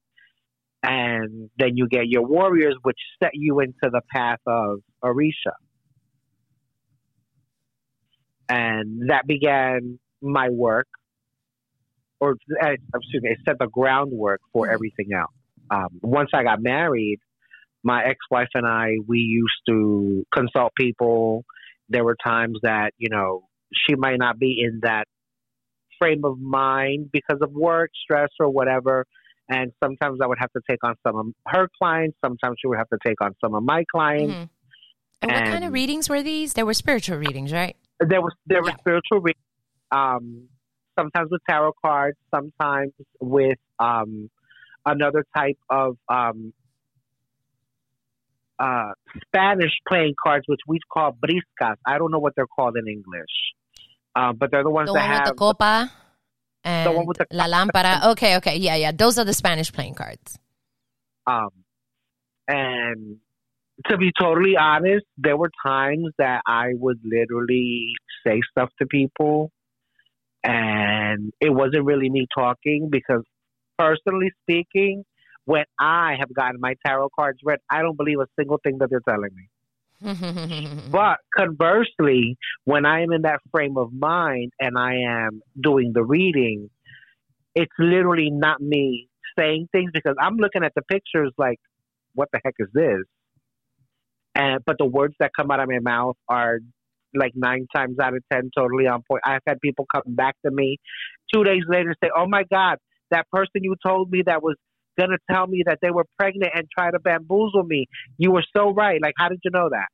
And 0.83 1.49
then 1.57 1.77
you 1.77 1.87
get 1.87 2.07
your 2.07 2.23
warriors, 2.27 2.75
which 2.83 2.97
set 3.23 3.31
you 3.33 3.59
into 3.59 3.73
the 3.83 4.01
path 4.13 4.39
of 4.45 4.79
Orisha. 5.03 5.53
And 8.49 9.09
that 9.09 9.25
began 9.25 9.99
my 10.21 10.49
work, 10.49 10.87
or 12.19 12.35
uh, 12.61 12.75
excuse 12.95 13.23
me, 13.23 13.31
it 13.31 13.39
set 13.47 13.57
the 13.59 13.67
groundwork 13.67 14.41
for 14.53 14.67
Mhm. 14.67 14.73
everything 14.73 15.13
else. 15.13 15.33
Um, 15.71 15.99
once 16.03 16.29
I 16.33 16.43
got 16.43 16.61
married, 16.61 17.19
my 17.83 18.03
ex-wife 18.03 18.49
and 18.53 18.67
I, 18.67 18.97
we 19.07 19.19
used 19.19 19.61
to 19.67 20.23
consult 20.31 20.73
people. 20.75 21.45
There 21.89 22.03
were 22.03 22.15
times 22.23 22.59
that, 22.61 22.93
you 22.97 23.09
know, 23.09 23.47
she 23.73 23.95
might 23.95 24.19
not 24.19 24.37
be 24.37 24.61
in 24.61 24.81
that 24.83 25.07
frame 25.99 26.23
of 26.25 26.39
mind 26.39 27.09
because 27.11 27.39
of 27.41 27.51
work, 27.51 27.91
stress, 28.03 28.29
or 28.39 28.49
whatever. 28.49 29.05
And 29.49 29.71
sometimes 29.83 30.19
I 30.23 30.27
would 30.27 30.39
have 30.39 30.51
to 30.53 30.61
take 30.69 30.83
on 30.83 30.95
some 31.05 31.15
of 31.15 31.25
her 31.47 31.67
clients. 31.77 32.17
Sometimes 32.23 32.57
she 32.59 32.67
would 32.67 32.77
have 32.77 32.89
to 32.89 32.97
take 33.05 33.21
on 33.21 33.35
some 33.43 33.53
of 33.53 33.63
my 33.63 33.83
clients. 33.91 34.33
Mhm. 34.33 34.49
And 35.21 35.31
what 35.31 35.45
kind 35.45 35.63
of 35.63 35.73
readings 35.73 36.09
were 36.09 36.21
these? 36.21 36.53
There 36.53 36.65
were 36.65 36.73
spiritual 36.73 37.17
readings, 37.17 37.53
right? 37.53 37.75
There 37.99 38.21
was 38.21 38.33
there 38.45 38.61
were 38.61 38.69
Yeah. 38.69 38.77
spiritual 38.77 39.21
readings, 39.21 39.43
um, 39.91 40.49
sometimes 40.97 41.29
with 41.31 41.41
tarot 41.49 41.73
cards, 41.83 42.17
sometimes 42.33 42.93
with 43.19 43.57
um, 43.79 44.29
another 44.85 45.25
type 45.35 45.57
of 45.69 45.97
um, 46.09 46.53
uh, 48.59 48.93
Spanish 49.27 49.71
playing 49.87 50.15
cards, 50.21 50.45
which 50.47 50.61
we 50.67 50.79
call 50.91 51.11
briscas. 51.13 51.75
I 51.85 51.97
don't 51.97 52.11
know 52.11 52.19
what 52.19 52.33
they're 52.35 52.47
called 52.47 52.77
in 52.77 52.87
English, 52.87 53.53
um, 54.15 54.37
but 54.37 54.51
they're 54.51 54.63
the 54.63 54.69
ones 54.69 54.87
The 54.87 54.93
that 54.93 55.01
one 55.01 55.09
with 55.09 55.19
have 55.19 55.27
the 55.29 55.33
copa 55.35 55.91
and 56.63 56.87
the 56.87 56.91
one 56.91 57.05
with 57.05 57.17
the- 57.17 57.27
la 57.31 57.45
lámpara. 57.45 58.03
Okay, 58.11 58.37
okay, 58.37 58.57
yeah, 58.57 58.75
yeah. 58.75 58.91
Those 58.91 59.17
are 59.17 59.25
the 59.25 59.33
Spanish 59.33 59.71
playing 59.71 59.95
cards. 59.95 60.39
Um, 61.27 61.49
and 62.47 63.17
to 63.89 63.97
be 63.97 64.11
totally 64.19 64.55
honest, 64.57 65.05
there 65.17 65.35
were 65.37 65.51
times 65.65 66.07
that 66.17 66.41
I 66.47 66.69
would 66.73 66.99
literally 67.03 67.93
say 68.25 68.39
stuff 68.51 68.69
to 68.79 68.85
people, 68.87 69.51
and 70.43 71.31
it 71.41 71.49
wasn't 71.49 71.85
really 71.85 72.09
me 72.09 72.27
talking 72.33 72.89
because, 72.91 73.23
personally 73.77 74.31
speaking, 74.43 75.03
when 75.45 75.65
I 75.79 76.15
have 76.19 76.33
gotten 76.33 76.59
my 76.59 76.75
tarot 76.85 77.09
cards 77.15 77.39
read, 77.43 77.59
I 77.69 77.81
don't 77.81 77.97
believe 77.97 78.19
a 78.19 78.27
single 78.39 78.59
thing 78.63 78.77
that 78.79 78.89
they're 78.89 79.01
telling 79.07 79.29
me. 79.35 79.49
But 80.91 81.17
conversely, 81.35 82.37
when 82.65 82.85
I 82.85 83.01
am 83.01 83.11
in 83.11 83.23
that 83.23 83.39
frame 83.51 83.77
of 83.77 83.91
mind 83.93 84.51
and 84.59 84.77
I 84.77 84.95
am 85.07 85.41
doing 85.59 85.91
the 85.93 86.03
reading, 86.03 86.69
it's 87.55 87.71
literally 87.79 88.29
not 88.31 88.61
me 88.61 89.07
saying 89.37 89.67
things 89.71 89.91
because 89.93 90.15
I'm 90.19 90.35
looking 90.37 90.63
at 90.63 90.73
the 90.75 90.81
pictures 90.81 91.31
like, 91.37 91.59
what 92.13 92.29
the 92.31 92.39
heck 92.43 92.55
is 92.59 92.67
this? 92.73 93.03
And 94.35 94.59
but 94.65 94.77
the 94.77 94.85
words 94.85 95.15
that 95.19 95.31
come 95.37 95.49
out 95.51 95.61
of 95.61 95.69
my 95.69 95.79
mouth 95.79 96.17
are 96.27 96.59
like 97.13 97.31
nine 97.35 97.67
times 97.73 97.97
out 98.01 98.13
of 98.13 98.23
ten 98.31 98.49
totally 98.55 98.87
on 98.87 99.01
point. 99.09 99.23
I've 99.25 99.41
had 99.47 99.61
people 99.61 99.85
come 99.93 100.03
back 100.15 100.35
to 100.45 100.51
me 100.51 100.77
two 101.33 101.43
days 101.45 101.63
later 101.67 101.95
say, 102.03 102.09
"Oh 102.15 102.27
my 102.27 102.43
God, 102.51 102.77
that 103.11 103.29
person 103.31 103.61
you 103.61 103.75
told 103.85 104.11
me 104.11 104.23
that 104.25 104.43
was 104.43 104.57
gonna 104.99 105.17
tell 105.31 105.47
me 105.47 105.63
that 105.65 105.79
they 105.81 105.91
were 105.91 106.05
pregnant 106.17 106.51
and 106.55 106.67
try 106.71 106.91
to 106.91 106.99
bamboozle 106.99 107.63
me. 107.63 107.87
You 108.17 108.31
were 108.31 108.43
so 108.55 108.71
right. 108.71 108.99
Like, 109.01 109.13
how 109.17 109.29
did 109.29 109.39
you 109.43 109.51
know 109.51 109.69
that? 109.69 109.87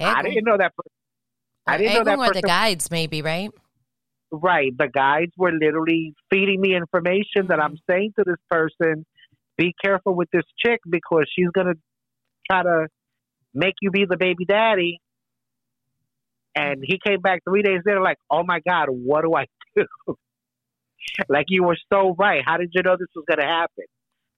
I 0.00 0.22
didn't 0.22 0.44
know 0.44 0.56
that. 0.56 0.72
per- 0.76 0.90
I 1.66 1.76
didn't 1.76 1.94
know 1.94 2.04
that 2.04 2.18
or 2.18 2.32
the 2.32 2.42
guides, 2.42 2.90
maybe, 2.90 3.20
right? 3.20 3.50
Right. 4.30 4.76
The 4.76 4.88
guides 4.88 5.32
were 5.36 5.52
literally 5.52 6.14
feeding 6.30 6.60
me 6.60 6.76
information 6.76 7.48
that 7.48 7.60
I'm 7.60 7.72
mm-hmm. 7.72 7.92
saying 7.92 8.12
to 8.18 8.24
this 8.26 8.38
person, 8.50 9.04
be 9.56 9.74
careful 9.82 10.14
with 10.14 10.28
this 10.32 10.44
chick 10.64 10.80
because 10.88 11.24
she's 11.34 11.48
going 11.52 11.66
to 11.66 11.74
try 12.50 12.62
to 12.62 12.86
make 13.54 13.74
you 13.82 13.90
be 13.90 14.04
the 14.08 14.16
baby 14.16 14.44
daddy. 14.46 15.00
And 16.54 16.82
he 16.84 16.98
came 17.04 17.20
back 17.20 17.40
three 17.48 17.62
days 17.62 17.80
later, 17.84 18.00
like, 18.00 18.18
oh 18.30 18.42
my 18.44 18.60
God, 18.66 18.86
what 18.88 19.22
do 19.22 19.34
I 19.34 19.46
do? 19.76 19.86
like, 21.28 21.46
you 21.48 21.64
were 21.64 21.76
so 21.92 22.14
right. 22.18 22.42
How 22.44 22.56
did 22.56 22.70
you 22.72 22.82
know 22.82 22.96
this 22.98 23.08
was 23.14 23.24
going 23.26 23.40
to 23.40 23.46
happen? 23.46 23.84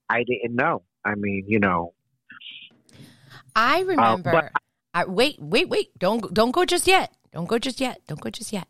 I 0.09 0.25
didn't 0.25 0.57
know. 0.57 0.83
I 1.05 1.15
mean, 1.15 1.45
you 1.47 1.59
know, 1.59 1.95
I 3.55 3.81
remember. 3.81 4.37
Uh, 4.37 4.49
I, 4.93 5.05
wait, 5.05 5.37
wait, 5.39 5.69
wait! 5.69 5.97
Don't 5.99 6.35
don't 6.35 6.51
go 6.51 6.65
just 6.65 6.87
yet. 6.87 7.15
Don't 7.33 7.47
go 7.49 7.59
just 7.59 7.81
yet. 7.81 8.01
Don't 8.07 8.21
go 8.21 8.29
just 8.29 8.53
yet. 8.53 8.67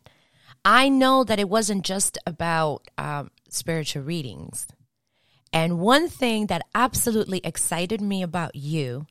I 0.63 0.87
know 0.87 1.23
that 1.23 1.39
it 1.39 1.49
wasn't 1.49 1.83
just 1.83 2.17
about 2.27 2.87
um, 2.97 3.31
spiritual 3.49 4.03
readings. 4.03 4.67
And 5.51 5.79
one 5.79 6.07
thing 6.07 6.45
that 6.47 6.61
absolutely 6.73 7.41
excited 7.43 7.99
me 7.99 8.21
about 8.21 8.55
you 8.55 9.07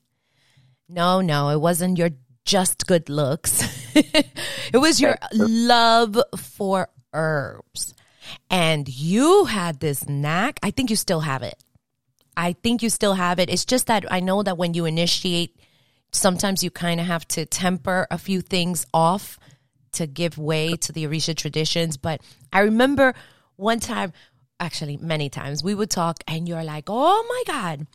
no, 0.91 1.21
no, 1.21 1.49
it 1.49 1.61
wasn't 1.61 1.97
your 1.97 2.09
just 2.43 2.85
good 2.85 3.09
looks, 3.09 3.63
it 3.95 4.77
was 4.77 4.99
your 4.99 5.17
love 5.33 6.21
for 6.37 6.89
herbs. 7.13 7.93
And 8.49 8.87
you 8.87 9.45
had 9.45 9.79
this 9.79 10.07
knack. 10.07 10.59
I 10.63 10.71
think 10.71 10.89
you 10.89 10.95
still 10.95 11.21
have 11.21 11.43
it. 11.43 11.55
I 12.37 12.53
think 12.53 12.81
you 12.81 12.89
still 12.89 13.13
have 13.13 13.39
it. 13.39 13.49
It's 13.49 13.65
just 13.65 13.87
that 13.87 14.11
I 14.11 14.19
know 14.19 14.43
that 14.43 14.57
when 14.57 14.73
you 14.73 14.85
initiate, 14.85 15.59
sometimes 16.11 16.63
you 16.63 16.71
kind 16.71 16.99
of 16.99 17.05
have 17.05 17.27
to 17.29 17.45
temper 17.45 18.07
a 18.09 18.17
few 18.17 18.41
things 18.41 18.85
off 18.93 19.37
to 19.93 20.07
give 20.07 20.37
way 20.37 20.75
to 20.77 20.91
the 20.91 21.05
Orisha 21.05 21.35
traditions. 21.35 21.97
But 21.97 22.21
I 22.53 22.61
remember 22.61 23.13
one 23.57 23.79
time, 23.79 24.13
actually 24.59 24.97
many 24.97 25.29
times, 25.29 25.63
we 25.63 25.75
would 25.75 25.89
talk 25.89 26.23
and 26.27 26.47
you're 26.47 26.63
like, 26.63 26.85
oh 26.87 27.25
my 27.27 27.53
God, 27.53 27.87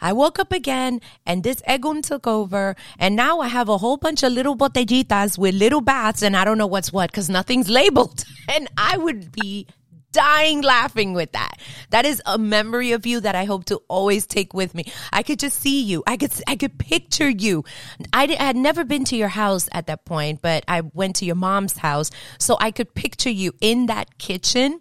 I 0.00 0.12
woke 0.12 0.38
up 0.38 0.52
again 0.52 1.00
and 1.26 1.42
this 1.42 1.60
Egun 1.62 2.02
took 2.02 2.26
over 2.26 2.76
and 2.98 3.16
now 3.16 3.40
I 3.40 3.48
have 3.48 3.68
a 3.68 3.78
whole 3.78 3.96
bunch 3.96 4.22
of 4.22 4.32
little 4.32 4.56
botellitas 4.56 5.38
with 5.38 5.54
little 5.54 5.80
baths 5.80 6.22
and 6.22 6.36
I 6.36 6.44
don't 6.44 6.58
know 6.58 6.66
what's 6.66 6.92
what 6.92 7.10
because 7.10 7.28
nothing's 7.28 7.68
labeled. 7.80 8.24
And 8.48 8.68
I 8.76 8.96
would 8.96 9.32
be 9.32 9.66
dying 10.12 10.62
laughing 10.62 11.12
with 11.12 11.32
that. 11.32 11.58
That 11.90 12.04
is 12.04 12.22
a 12.26 12.38
memory 12.38 12.92
of 12.92 13.06
you 13.06 13.20
that 13.20 13.34
I 13.34 13.44
hope 13.44 13.66
to 13.66 13.80
always 13.88 14.26
take 14.26 14.54
with 14.54 14.74
me. 14.74 14.84
I 15.12 15.22
could 15.22 15.38
just 15.38 15.60
see 15.60 15.82
you. 15.82 16.02
I 16.06 16.16
could, 16.16 16.32
I 16.46 16.56
could 16.56 16.78
picture 16.78 17.28
you. 17.28 17.64
I 18.12 18.26
had 18.26 18.56
never 18.56 18.84
been 18.84 19.04
to 19.04 19.16
your 19.16 19.28
house 19.28 19.68
at 19.72 19.86
that 19.86 20.04
point, 20.04 20.42
but 20.42 20.64
I 20.66 20.80
went 20.80 21.16
to 21.16 21.24
your 21.24 21.36
mom's 21.36 21.78
house. 21.78 22.10
So 22.38 22.56
I 22.60 22.70
could 22.70 22.94
picture 22.94 23.30
you 23.30 23.52
in 23.60 23.86
that 23.86 24.18
kitchen, 24.18 24.80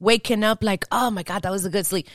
waking 0.00 0.44
up 0.44 0.62
like, 0.62 0.84
oh 0.92 1.10
my 1.10 1.22
God, 1.22 1.42
that 1.42 1.52
was 1.52 1.64
a 1.64 1.70
good 1.70 1.86
sleep 1.86 2.08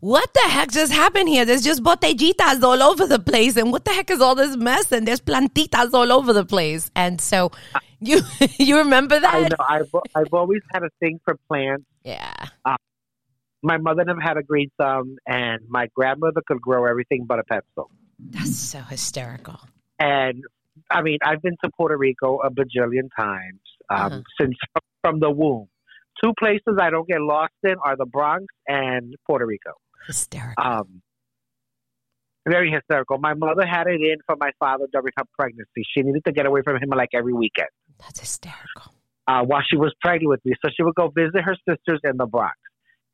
what 0.00 0.32
the 0.32 0.48
heck 0.48 0.70
just 0.70 0.92
happened 0.92 1.28
here? 1.28 1.44
There's 1.44 1.62
just 1.62 1.82
botellitas 1.82 2.62
all 2.62 2.82
over 2.82 3.06
the 3.06 3.18
place. 3.18 3.56
And 3.56 3.70
what 3.70 3.84
the 3.84 3.92
heck 3.92 4.10
is 4.10 4.20
all 4.20 4.34
this 4.34 4.56
mess? 4.56 4.90
And 4.92 5.06
there's 5.06 5.20
plantitas 5.20 5.92
all 5.92 6.10
over 6.10 6.32
the 6.32 6.44
place. 6.44 6.90
And 6.96 7.20
so 7.20 7.52
you 8.00 8.22
you 8.58 8.78
remember 8.78 9.20
that? 9.20 9.34
I 9.34 9.40
know. 9.40 9.56
I've, 9.60 9.94
I've 10.14 10.32
always 10.32 10.62
had 10.72 10.82
a 10.82 10.90
thing 11.00 11.20
for 11.24 11.36
plants. 11.48 11.84
Yeah. 12.04 12.32
Uh, 12.64 12.76
my 13.62 13.76
mother 13.76 14.04
never 14.04 14.20
had 14.20 14.38
a 14.38 14.42
green 14.42 14.70
thumb, 14.78 15.16
and 15.26 15.60
my 15.68 15.88
grandmother 15.94 16.40
could 16.46 16.62
grow 16.62 16.86
everything 16.86 17.26
but 17.26 17.38
a 17.38 17.44
pencil. 17.44 17.90
That's 18.18 18.56
so 18.56 18.78
hysterical. 18.78 19.60
And 19.98 20.42
I 20.90 21.02
mean, 21.02 21.18
I've 21.22 21.42
been 21.42 21.56
to 21.62 21.70
Puerto 21.76 21.98
Rico 21.98 22.38
a 22.38 22.50
bajillion 22.50 23.10
times 23.18 23.60
um, 23.90 23.98
uh-huh. 23.98 24.20
since 24.40 24.54
from 25.02 25.20
the 25.20 25.30
womb. 25.30 25.68
Two 26.22 26.32
places 26.38 26.78
I 26.80 26.90
don't 26.90 27.06
get 27.06 27.20
lost 27.20 27.52
in 27.62 27.76
are 27.84 27.96
the 27.96 28.06
Bronx 28.06 28.44
and 28.66 29.14
Puerto 29.26 29.44
Rico. 29.46 29.72
Hysterical. 30.06 30.64
Um, 30.64 31.02
very 32.48 32.70
hysterical. 32.70 33.18
My 33.18 33.34
mother 33.34 33.66
had 33.66 33.86
it 33.86 34.00
in 34.00 34.16
for 34.26 34.36
my 34.38 34.50
father 34.58 34.86
during 34.92 35.12
her 35.16 35.24
pregnancy. 35.38 35.84
She 35.94 36.02
needed 36.02 36.24
to 36.26 36.32
get 36.32 36.46
away 36.46 36.62
from 36.64 36.76
him 36.76 36.88
like 36.90 37.10
every 37.14 37.32
weekend. 37.32 37.68
That's 37.98 38.20
hysterical. 38.20 38.94
Uh, 39.26 39.44
while 39.44 39.62
she 39.68 39.76
was 39.76 39.92
pregnant 40.00 40.28
with 40.30 40.40
me, 40.44 40.54
so 40.64 40.70
she 40.74 40.82
would 40.82 40.94
go 40.94 41.08
visit 41.08 41.42
her 41.44 41.56
sisters 41.68 42.00
in 42.02 42.16
the 42.16 42.26
Bronx. 42.26 42.56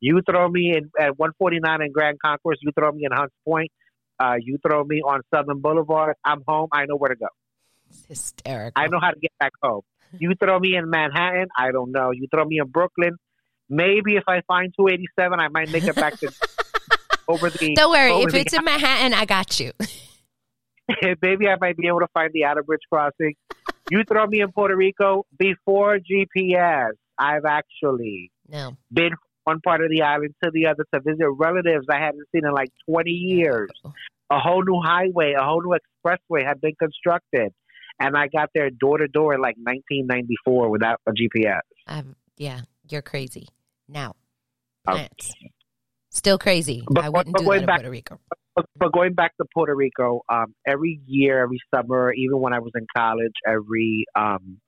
You 0.01 0.21
throw 0.29 0.49
me 0.49 0.75
in 0.77 0.91
at 0.99 1.19
149 1.19 1.83
in 1.83 1.93
Grand 1.93 2.19
Concourse. 2.25 2.59
You 2.61 2.71
throw 2.79 2.93
me 2.93 3.05
in 3.05 3.13
Hunts 3.13 3.35
Point. 3.45 3.71
Uh, 4.19 4.35
you 4.41 4.59
throw 4.67 4.85
me 4.85 5.03
on 5.03 5.21
Southern 5.35 5.61
Boulevard. 5.61 6.15
I'm 6.25 6.43
home. 6.47 6.69
I 6.73 6.87
know 6.87 6.97
where 6.97 7.11
to 7.11 7.17
go. 7.17 7.27
It's 7.91 8.05
hysterical. 8.07 8.83
I 8.83 8.89
know 8.89 8.99
how 9.01 9.11
to 9.11 9.19
get 9.21 9.33
back 9.39 9.53
home. 9.63 9.83
You 10.19 10.35
throw 10.39 10.59
me 10.59 10.77
in 10.77 10.89
Manhattan. 10.89 11.49
I 11.59 11.73
don't 11.73 11.93
know. 11.93 12.13
You 12.13 12.29
throw 12.33 12.45
me 12.45 12.59
in 12.59 12.69
Brooklyn. 12.69 13.17
Maybe 13.69 14.17
if 14.17 14.25
I 14.29 14.43
find 14.47 14.73
287, 14.79 15.41
I 15.41 15.49
might 15.49 15.71
make 15.71 15.85
it 15.85 15.97
back 15.97 16.19
to 16.21 16.31
over 17.29 17.51
the. 17.51 17.75
Don't 17.75 17.91
worry. 17.91 18.13
If 18.23 18.35
it's 18.35 18.53
in 18.53 18.65
Manhattan, 18.65 19.15
I 19.15 19.25
got 19.25 19.61
you. 19.61 19.73
Maybe 21.23 21.49
I 21.49 21.57
might 21.61 21.77
be 21.77 21.89
able 21.89 22.01
to 22.01 22.09
find 22.15 22.31
the 22.33 22.43
Outerbridge 22.43 22.87
crossing. 22.91 23.35
you 23.91 24.03
throw 24.09 24.27
me 24.27 24.41
in 24.41 24.53
Puerto 24.53 24.77
Rico 24.77 25.25
before 25.39 25.99
GPS. 25.99 26.91
I've 27.19 27.45
actually 27.45 28.31
no. 28.49 28.77
been 28.93 29.11
from 29.11 29.19
one 29.45 29.61
part 29.65 29.83
of 29.83 29.91
the 29.91 30.03
island 30.03 30.35
to 30.45 30.51
the 30.53 30.67
other 30.67 30.85
to 30.95 31.01
visit 31.01 31.29
relatives 31.39 31.87
I 31.91 31.99
hadn't 31.99 32.27
seen 32.33 32.45
in 32.45 32.53
like 32.53 32.71
20 32.89 33.11
years. 33.11 33.71
A 34.31 34.39
whole 34.39 34.63
new 34.63 34.81
highway, 34.85 35.35
a 35.39 35.45
whole 35.45 35.63
new 35.63 35.77
expressway 35.77 36.45
had 36.45 36.61
been 36.61 36.75
constructed. 36.81 37.53
And 37.99 38.17
I 38.17 38.29
got 38.29 38.51
there 38.55 38.69
door 38.71 38.99
to 38.99 39.09
door 39.09 39.35
in 39.35 39.41
like 39.41 39.57
1994 39.57 40.69
without 40.69 41.01
a 41.07 41.13
GPS. 41.13 41.61
Um, 41.87 42.17
yeah, 42.37 42.63
you're 42.89 43.03
crazy. 43.03 43.49
Now, 43.89 44.15
plants. 44.85 45.31
Okay. 45.31 45.53
Still 46.17 46.39
crazy. 46.39 46.83
But, 46.89 47.05
I 47.05 47.09
wouldn't 47.11 47.35
but 47.35 47.43
do 47.43 47.51
that 47.51 47.67
back, 47.67 47.81
in 47.81 47.85
Puerto 47.85 47.91
Rico. 47.91 48.19
But, 48.55 48.67
but, 48.77 48.93
going 48.93 49.13
back 49.13 49.37
to 49.37 49.45
Puerto 49.53 49.75
Rico, 49.75 50.23
um, 50.31 50.55
every 50.67 50.99
year, 51.07 51.43
every 51.43 51.61
summer, 51.75 52.11
even 52.13 52.41
when 52.41 52.55
I 52.55 52.59
was 52.59 52.73
in 52.75 52.87
college, 52.97 53.35
every 53.47 54.07
um, 54.15 54.59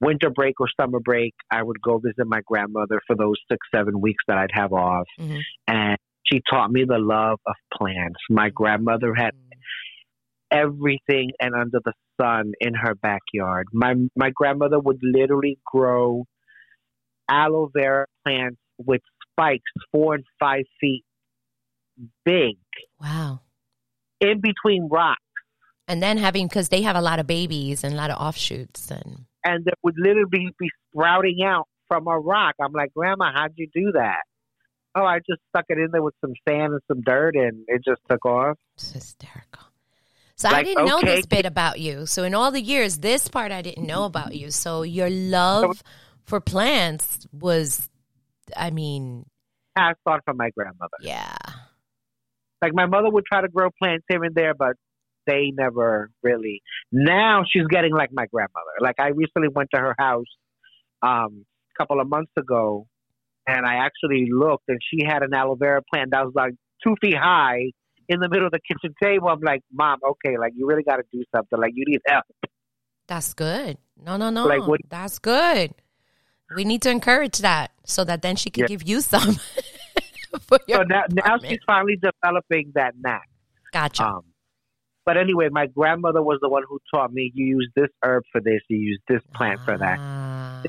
winter 0.00 0.30
break 0.30 0.60
or 0.60 0.66
summer 0.80 0.98
break, 0.98 1.32
I 1.48 1.62
would 1.62 1.80
go 1.80 1.98
visit 1.98 2.26
my 2.26 2.40
grandmother 2.44 3.00
for 3.06 3.14
those 3.14 3.36
six, 3.48 3.64
seven 3.72 4.00
weeks 4.00 4.24
that 4.26 4.36
I'd 4.36 4.50
have 4.52 4.72
off. 4.72 5.06
Mm-hmm. 5.20 5.38
And 5.68 5.96
she 6.24 6.40
taught 6.50 6.72
me 6.72 6.84
the 6.84 6.98
love 6.98 7.38
of 7.46 7.54
plants. 7.72 8.18
My 8.28 8.50
grandmother 8.50 9.14
had 9.14 9.30
everything 10.50 11.30
and 11.40 11.54
under 11.54 11.78
the 11.84 11.92
sun 12.20 12.52
in 12.60 12.74
her 12.74 12.96
backyard. 12.96 13.68
My 13.72 13.94
my 14.16 14.30
grandmother 14.30 14.80
would 14.80 14.98
literally 15.02 15.58
grow 15.64 16.24
aloe 17.28 17.70
vera 17.72 18.06
plants 18.26 18.58
with 18.78 19.02
spikes 19.32 19.70
four 19.92 20.14
and 20.16 20.24
five 20.38 20.64
feet 20.80 21.04
big. 22.24 22.56
Wow. 23.00 23.40
In 24.20 24.40
between 24.40 24.88
rocks. 24.90 25.20
And 25.88 26.02
then 26.02 26.18
having, 26.18 26.46
because 26.46 26.68
they 26.68 26.82
have 26.82 26.96
a 26.96 27.00
lot 27.00 27.18
of 27.18 27.26
babies 27.26 27.82
and 27.82 27.94
a 27.94 27.96
lot 27.96 28.10
of 28.10 28.18
offshoots. 28.18 28.90
And 28.90 29.26
and 29.44 29.64
that 29.64 29.74
would 29.82 29.96
literally 29.98 30.52
be 30.58 30.70
sprouting 30.90 31.42
out 31.44 31.66
from 31.88 32.06
a 32.06 32.18
rock. 32.18 32.54
I'm 32.60 32.72
like, 32.72 32.92
Grandma, 32.94 33.32
how'd 33.34 33.52
you 33.56 33.68
do 33.74 33.92
that? 33.92 34.22
Oh, 34.94 35.04
I 35.04 35.18
just 35.18 35.40
stuck 35.48 35.64
it 35.68 35.78
in 35.78 35.88
there 35.92 36.02
with 36.02 36.14
some 36.20 36.34
sand 36.48 36.72
and 36.72 36.80
some 36.88 37.00
dirt 37.00 37.36
and 37.36 37.64
it 37.68 37.82
just 37.84 38.00
took 38.08 38.24
off. 38.24 38.58
It's 38.76 38.92
hysterical. 38.92 39.62
So 40.36 40.48
like, 40.48 40.56
I 40.56 40.62
didn't 40.62 40.86
know 40.86 41.00
this 41.00 41.26
bit 41.26 41.46
about 41.46 41.80
you. 41.80 42.06
So 42.06 42.24
in 42.24 42.34
all 42.34 42.50
the 42.50 42.62
years, 42.62 42.98
this 42.98 43.28
part 43.28 43.52
I 43.52 43.62
didn't 43.62 43.86
know 43.86 44.04
about 44.04 44.34
you. 44.34 44.50
So 44.50 44.82
your 44.82 45.10
love 45.10 45.82
for 46.24 46.40
plants 46.40 47.26
was 47.30 47.88
I 48.56 48.70
mean, 48.70 49.24
passed 49.76 49.98
on 50.06 50.20
from 50.24 50.36
my 50.36 50.50
grandmother. 50.56 50.96
Yeah. 51.00 51.36
Like 52.62 52.74
my 52.74 52.86
mother 52.86 53.10
would 53.10 53.24
try 53.24 53.40
to 53.40 53.48
grow 53.48 53.70
plants 53.82 54.04
here 54.08 54.22
and 54.22 54.34
there, 54.34 54.54
but 54.54 54.76
they 55.26 55.52
never 55.54 56.10
really. 56.22 56.62
Now 56.92 57.44
she's 57.50 57.66
getting 57.68 57.92
like 57.92 58.10
my 58.12 58.26
grandmother. 58.26 58.72
Like 58.80 58.96
I 58.98 59.08
recently 59.08 59.48
went 59.48 59.70
to 59.74 59.80
her 59.80 59.94
house 59.98 60.26
um, 61.02 61.46
a 61.74 61.82
couple 61.82 62.00
of 62.00 62.08
months 62.08 62.32
ago, 62.36 62.86
and 63.46 63.64
I 63.64 63.76
actually 63.76 64.28
looked, 64.30 64.64
and 64.68 64.78
she 64.90 65.04
had 65.06 65.22
an 65.22 65.32
aloe 65.32 65.56
vera 65.56 65.80
plant 65.92 66.10
that 66.12 66.24
was 66.24 66.34
like 66.34 66.52
two 66.86 66.94
feet 67.00 67.16
high 67.16 67.72
in 68.08 68.20
the 68.20 68.28
middle 68.28 68.46
of 68.46 68.52
the 68.52 68.60
kitchen 68.66 68.94
table. 69.02 69.28
I'm 69.28 69.40
like, 69.40 69.62
Mom, 69.72 69.98
okay, 70.06 70.36
like 70.38 70.52
you 70.54 70.66
really 70.66 70.82
got 70.82 70.96
to 70.96 71.04
do 71.12 71.22
something. 71.34 71.58
Like 71.58 71.72
you 71.74 71.84
need 71.86 72.00
help. 72.06 72.24
That's 73.08 73.34
good. 73.34 73.78
No, 74.04 74.16
no, 74.16 74.30
no. 74.30 74.46
Like 74.46 74.66
what? 74.66 74.80
That's 74.88 75.18
good. 75.18 75.72
We 76.54 76.64
need 76.64 76.82
to 76.82 76.90
encourage 76.90 77.38
that 77.38 77.70
so 77.84 78.04
that 78.04 78.22
then 78.22 78.36
she 78.36 78.50
can 78.50 78.62
yeah. 78.62 78.68
give 78.68 78.82
you 78.82 79.00
some. 79.00 79.34
so 80.68 80.82
now, 80.82 81.04
now 81.10 81.38
she's 81.38 81.58
finally 81.66 81.96
developing 81.96 82.72
that 82.74 82.94
knack. 82.98 83.28
Gotcha. 83.72 84.04
Um, 84.04 84.22
but 85.06 85.16
anyway, 85.16 85.48
my 85.50 85.66
grandmother 85.66 86.22
was 86.22 86.38
the 86.42 86.48
one 86.48 86.62
who 86.68 86.78
taught 86.92 87.12
me 87.12 87.32
you 87.34 87.46
use 87.46 87.70
this 87.74 87.88
herb 88.02 88.24
for 88.30 88.40
this, 88.40 88.60
you 88.68 88.78
use 88.78 89.00
this 89.08 89.22
plant 89.34 89.60
ah. 89.62 89.64
for 89.64 89.78
that. 89.78 89.98
Ah. 89.98 90.62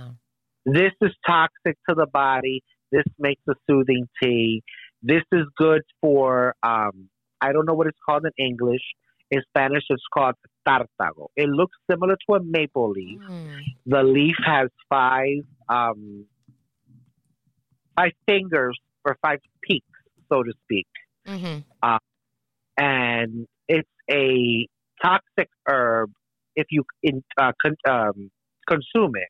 This 0.65 0.91
is 1.01 1.11
toxic 1.25 1.77
to 1.89 1.95
the 1.95 2.07
body. 2.11 2.63
This 2.91 3.03
makes 3.17 3.41
a 3.49 3.53
soothing 3.69 4.07
tea. 4.21 4.63
This 5.01 5.23
is 5.31 5.45
good 5.57 5.81
for 6.01 6.55
um, 6.63 7.09
I 7.41 7.51
don't 7.51 7.65
know 7.65 7.73
what 7.73 7.87
it's 7.87 7.97
called 8.05 8.25
in 8.25 8.45
English. 8.45 8.81
In 9.31 9.41
Spanish, 9.49 9.83
it's 9.89 10.03
called 10.13 10.35
tartago. 10.67 11.27
It 11.35 11.49
looks 11.49 11.75
similar 11.89 12.15
to 12.27 12.35
a 12.35 12.43
maple 12.43 12.91
leaf. 12.91 13.19
Mm. 13.19 13.59
The 13.85 14.03
leaf 14.03 14.35
has 14.45 14.69
five 14.89 15.43
um, 15.69 16.25
five 17.97 18.11
fingers 18.27 18.77
or 19.05 19.17
five 19.21 19.39
peaks, 19.61 19.85
so 20.31 20.43
to 20.43 20.51
speak. 20.63 20.87
Mm-hmm. 21.27 21.59
Uh, 21.81 21.99
and 22.77 23.47
it's 23.67 23.89
a 24.09 24.67
toxic 25.03 25.49
herb 25.67 26.11
if 26.55 26.67
you 26.69 26.83
in, 27.03 27.23
uh, 27.39 27.51
con- 27.61 27.75
um, 27.89 28.31
consume 28.67 29.13
it. 29.15 29.29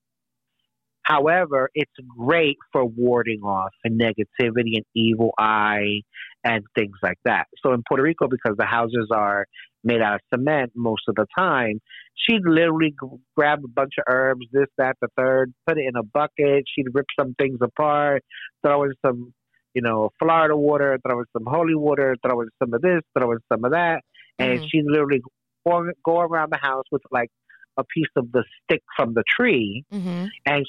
However, 1.04 1.70
it's 1.74 1.92
great 2.18 2.58
for 2.72 2.86
warding 2.86 3.42
off 3.42 3.72
negativity 3.88 4.76
and 4.76 4.86
evil 4.96 5.34
eye 5.38 6.02
and 6.44 6.64
things 6.78 6.96
like 7.02 7.18
that. 7.26 7.46
So 7.64 7.74
in 7.74 7.84
Puerto 7.88 8.04
Rico, 8.04 8.28
because 8.28 8.56
the 8.58 8.66
houses 8.66 9.10
are 9.12 9.46
made 9.84 10.02
out 10.02 10.16
of 10.16 10.22
cement 10.34 10.72
most 10.76 11.04
of 11.08 11.16
the 11.16 11.26
time. 11.38 11.80
She'd 12.16 12.42
literally 12.46 12.94
grab 13.36 13.60
a 13.64 13.68
bunch 13.68 13.94
of 13.98 14.04
herbs, 14.08 14.46
this, 14.52 14.68
that, 14.78 14.96
the 15.02 15.08
third, 15.18 15.54
put 15.68 15.78
it 15.78 15.86
in 15.88 15.96
a 15.96 16.04
bucket. 16.04 16.66
She'd 16.74 16.88
rip 16.94 17.08
some 17.20 17.34
things 17.36 17.60
apart, 17.62 18.24
throw 18.66 18.84
in 18.84 18.94
some, 19.06 19.34
you 19.74 19.82
know, 19.82 20.10
Florida 20.20 20.56
water, 20.56 21.00
throw 21.06 21.20
in 21.20 21.26
some 21.34 21.46
holy 21.48 21.76
water, 21.76 22.16
throw 22.26 22.42
in 22.42 22.50
some 22.62 22.74
of 22.74 22.82
this, 22.82 23.02
throw 23.18 23.32
in 23.32 23.40
some 23.52 23.66
of 23.66 23.72
that. 23.72 24.02
And 24.38 24.60
mm-hmm. 24.60 24.66
she'd 24.68 24.86
literally 24.86 25.22
go, 25.66 25.92
go 26.06 26.20
around 26.20 26.52
the 26.52 26.60
house 26.62 26.86
with 26.92 27.02
like 27.12 27.30
a 27.78 27.84
piece 27.84 28.12
of 28.16 28.32
the 28.32 28.44
stick 28.64 28.84
from 28.96 29.14
the 29.14 29.24
tree 29.38 29.84
mm-hmm. 29.92 30.26
and 30.46 30.66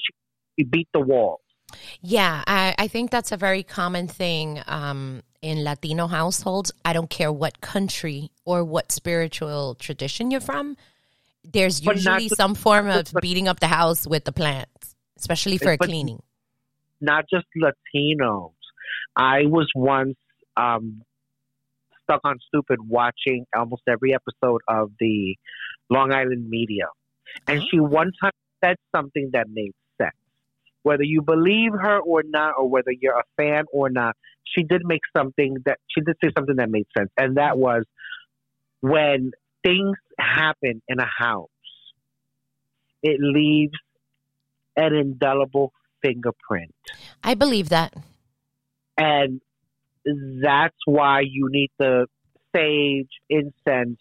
she 0.57 0.63
beat 0.63 0.87
the 0.93 0.99
walls. 0.99 1.39
Yeah, 2.01 2.43
I, 2.45 2.75
I, 2.77 2.87
think 2.87 3.09
that's 3.09 3.31
a 3.31 3.37
very 3.37 3.63
common 3.63 4.07
thing 4.07 4.61
um, 4.67 5.23
in 5.43 5.63
Latino 5.63 6.07
households. 6.07 6.71
I 6.83 6.93
don't 6.93 7.09
care 7.09 7.31
what 7.31 7.61
country 7.61 8.31
or 8.45 8.63
what 8.63 8.91
spiritual 8.91 9.75
tradition 9.75 10.31
you're 10.31 10.41
from. 10.41 10.77
There's 11.43 11.85
usually 11.85 12.29
just, 12.29 12.37
some 12.37 12.55
form 12.55 12.87
of 12.87 13.13
beating 13.21 13.49
up 13.49 13.59
the 13.59 13.67
house 13.67 14.07
with 14.07 14.23
the 14.23 14.31
plants, 14.31 14.95
especially 15.19 15.57
for 15.57 15.75
cleaning. 15.77 16.23
Not 17.01 17.25
just 17.29 17.45
Latinos. 17.57 18.53
I 19.15 19.41
was 19.45 19.69
once 19.75 20.15
um, 20.55 21.03
stuck 22.03 22.21
on 22.23 22.39
stupid 22.47 22.79
watching 22.87 23.45
almost 23.55 23.83
every 23.87 24.15
episode 24.15 24.61
of 24.69 24.91
the 24.99 25.35
Long 25.89 26.13
Island 26.13 26.49
Medium. 26.49 26.89
And 27.47 27.61
oh. 27.61 27.65
she 27.69 27.79
one 27.79 28.11
time 28.21 28.31
said 28.63 28.77
something 28.95 29.31
that 29.33 29.47
made. 29.49 29.73
Whether 30.83 31.03
you 31.03 31.21
believe 31.21 31.71
her 31.73 31.99
or 31.99 32.23
not, 32.25 32.55
or 32.57 32.69
whether 32.69 32.91
you're 32.91 33.17
a 33.17 33.23
fan 33.37 33.65
or 33.71 33.89
not, 33.89 34.15
she 34.43 34.63
did 34.63 34.85
make 34.85 35.01
something 35.15 35.57
that 35.65 35.79
she 35.87 36.01
did 36.01 36.15
say 36.23 36.29
something 36.37 36.57
that 36.57 36.69
made 36.69 36.87
sense. 36.97 37.09
And 37.17 37.37
that 37.37 37.57
was 37.57 37.83
when 38.81 39.31
things 39.63 39.97
happen 40.19 40.81
in 40.87 40.99
a 40.99 41.05
house, 41.05 41.49
it 43.01 43.17
leaves 43.19 43.73
an 44.75 44.93
indelible 44.93 45.71
fingerprint. 46.01 46.75
I 47.23 47.35
believe 47.35 47.69
that. 47.69 47.93
And 48.97 49.41
that's 50.05 50.75
why 50.85 51.21
you 51.21 51.49
need 51.49 51.71
the 51.79 52.07
sage, 52.55 53.09
incense, 53.29 53.99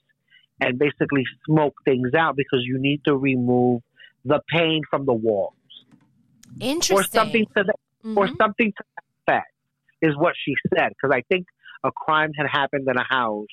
and 0.61 0.79
basically 0.79 1.25
smoke 1.47 1.75
things 1.85 2.15
out 2.15 2.37
because 2.37 2.61
you 2.63 2.79
need 2.79 3.03
to 3.07 3.17
remove 3.17 3.83
the 4.25 4.41
pain 4.49 4.83
from 4.91 5.07
the 5.07 5.13
walls. 5.13 5.55
Interesting. 6.61 6.97
Or 6.97 7.03
something 7.05 7.47
to 7.57 7.65
that, 7.65 7.77
mm-hmm. 8.05 8.19
or 8.19 8.29
something 8.41 8.73
to 8.77 8.85
that 8.97 9.05
effect 9.27 9.53
is 10.01 10.17
what 10.17 10.35
she 10.45 10.55
said. 10.75 10.91
Because 10.91 11.15
I 11.15 11.23
think 11.29 11.47
a 11.85 11.91
crime 11.91 12.33
had 12.37 12.47
happened 12.51 12.87
in 12.89 12.97
a 12.97 13.05
house, 13.05 13.47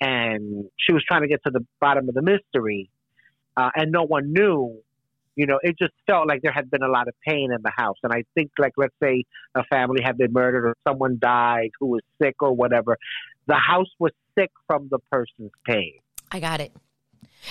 and 0.00 0.66
she 0.78 0.92
was 0.92 1.04
trying 1.06 1.22
to 1.22 1.28
get 1.28 1.42
to 1.44 1.50
the 1.50 1.64
bottom 1.80 2.08
of 2.08 2.14
the 2.14 2.22
mystery, 2.22 2.90
uh, 3.56 3.70
and 3.74 3.92
no 3.92 4.02
one 4.02 4.32
knew 4.32 4.82
you 5.36 5.44
know, 5.44 5.60
it 5.62 5.78
just 5.78 5.92
felt 6.06 6.26
like 6.26 6.40
there 6.42 6.52
had 6.52 6.70
been 6.70 6.82
a 6.82 6.88
lot 6.88 7.08
of 7.08 7.14
pain 7.26 7.52
in 7.52 7.62
the 7.62 7.70
house. 7.76 7.96
And 8.02 8.12
I 8.12 8.24
think, 8.34 8.50
like, 8.58 8.72
let's 8.78 8.94
say 9.02 9.24
a 9.54 9.62
family 9.64 10.02
had 10.02 10.16
been 10.16 10.32
murdered 10.32 10.64
or 10.64 10.74
someone 10.88 11.18
died 11.20 11.70
who 11.78 11.88
was 11.88 12.00
sick 12.20 12.36
or 12.40 12.54
whatever, 12.54 12.96
the 13.46 13.54
house 13.54 13.90
was 13.98 14.12
sick 14.36 14.50
from 14.66 14.88
the 14.90 14.98
person's 15.12 15.52
pain. 15.66 15.98
I 16.32 16.40
got 16.40 16.60
it. 16.60 16.72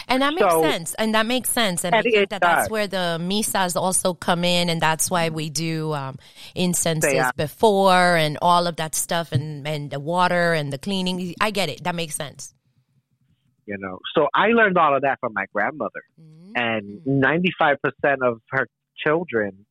And 0.07 0.21
that 0.21 0.33
makes 0.33 0.51
so, 0.51 0.61
sense. 0.61 0.93
And 0.95 1.15
that 1.15 1.25
makes 1.25 1.49
sense. 1.49 1.83
And, 1.83 1.95
I 1.95 2.01
think 2.01 2.29
that 2.29 2.41
that's 2.41 2.69
where 2.69 2.88
the 2.88 3.17
misas 3.21 3.75
also 3.75 4.13
come 4.13 4.43
in. 4.43 4.69
And 4.69 4.81
that's 4.81 5.09
why 5.09 5.29
we 5.29 5.49
do 5.49 5.93
um, 5.93 6.17
incenses 6.53 7.31
before 7.35 8.15
and 8.15 8.38
all 8.41 8.67
of 8.67 8.75
that 8.77 8.95
stuff 8.95 9.31
and, 9.31 9.67
and 9.67 9.91
the 9.91 9.99
water 9.99 10.53
and 10.53 10.71
the 10.71 10.77
cleaning. 10.77 11.33
I 11.39 11.51
get 11.51 11.69
it. 11.69 11.83
That 11.83 11.95
makes 11.95 12.15
sense. 12.15 12.53
You 13.65 13.77
know, 13.79 13.99
so 14.13 14.27
I 14.33 14.47
learned 14.49 14.77
all 14.77 14.95
of 14.95 15.01
that 15.01 15.19
from 15.19 15.33
my 15.33 15.45
grandmother. 15.51 16.03
Mm-hmm. 16.21 16.51
And 16.55 17.23
95% 17.23 17.77
of 18.21 18.41
her 18.51 18.67
children 19.03 19.65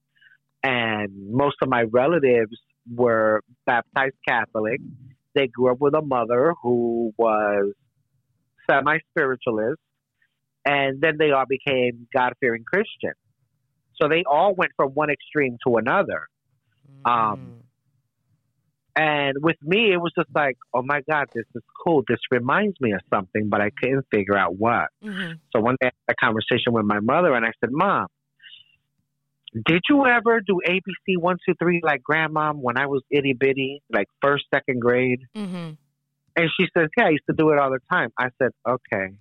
and 0.65 1.11
most 1.31 1.57
of 1.63 1.69
my 1.69 1.83
relatives 1.83 2.59
were 2.93 3.43
baptized 3.67 4.17
Catholic. 4.27 4.81
They 5.35 5.47
grew 5.47 5.71
up 5.71 5.81
with 5.81 5.95
a 5.95 6.03
mother 6.03 6.55
who 6.63 7.13
was 7.19 7.75
semi 8.69 8.99
spiritualist, 9.11 9.81
and 10.65 11.01
then 11.01 11.17
they 11.19 11.31
all 11.31 11.47
became 11.49 12.07
God 12.15 12.33
fearing 12.41 12.65
Christians. 12.65 13.19
So 14.01 14.09
they 14.09 14.25
all 14.29 14.55
went 14.55 14.73
from 14.77 14.91
one 14.91 15.11
extreme 15.11 15.59
to 15.67 15.77
another. 15.77 16.29
Mm. 17.07 17.11
Um, 17.11 17.65
and 18.97 19.37
with 19.41 19.57
me, 19.63 19.93
it 19.93 19.97
was 19.97 20.13
just 20.17 20.29
like, 20.35 20.57
oh 20.73 20.83
my 20.83 21.01
God, 21.11 21.27
this 21.35 21.45
is 21.55 21.63
cool. 21.85 22.05
This 22.07 22.21
reminds 22.31 22.81
me 22.81 22.93
of 22.93 23.01
something, 23.13 23.49
but 23.49 23.61
I 23.61 23.71
couldn't 23.81 24.07
figure 24.11 24.37
out 24.37 24.57
what. 24.57 24.87
Mm-hmm. 25.05 25.33
So 25.55 25.61
one 25.61 25.77
day 25.81 25.89
I 25.89 25.93
had 26.09 26.15
a 26.15 26.25
conversation 26.25 26.73
with 26.73 26.85
my 26.85 27.01
mother, 27.01 27.35
and 27.35 27.45
I 27.45 27.51
said, 27.61 27.71
Mom, 27.73 28.07
did 29.67 29.83
you 29.89 30.07
ever 30.07 30.41
do 30.41 30.61
ABC 30.69 31.19
one 31.19 31.37
two 31.47 31.55
three 31.61 31.81
like 31.83 32.03
grandma 32.03 32.53
when 32.53 32.79
I 32.79 32.87
was 32.87 33.03
itty 33.11 33.33
bitty, 33.33 33.83
like 33.93 34.07
first 34.23 34.45
second 34.53 34.81
grade? 34.81 35.21
Mm-hmm. 35.37 35.73
And 36.37 36.51
she 36.59 36.67
says, 36.77 36.89
Yeah, 36.97 37.07
I 37.07 37.11
used 37.11 37.25
to 37.31 37.37
do 37.37 37.51
it 37.51 37.59
all 37.59 37.71
the 37.71 37.81
time. 37.93 38.11
I 38.19 38.29
said, 38.41 38.51
Okay. 38.69 39.15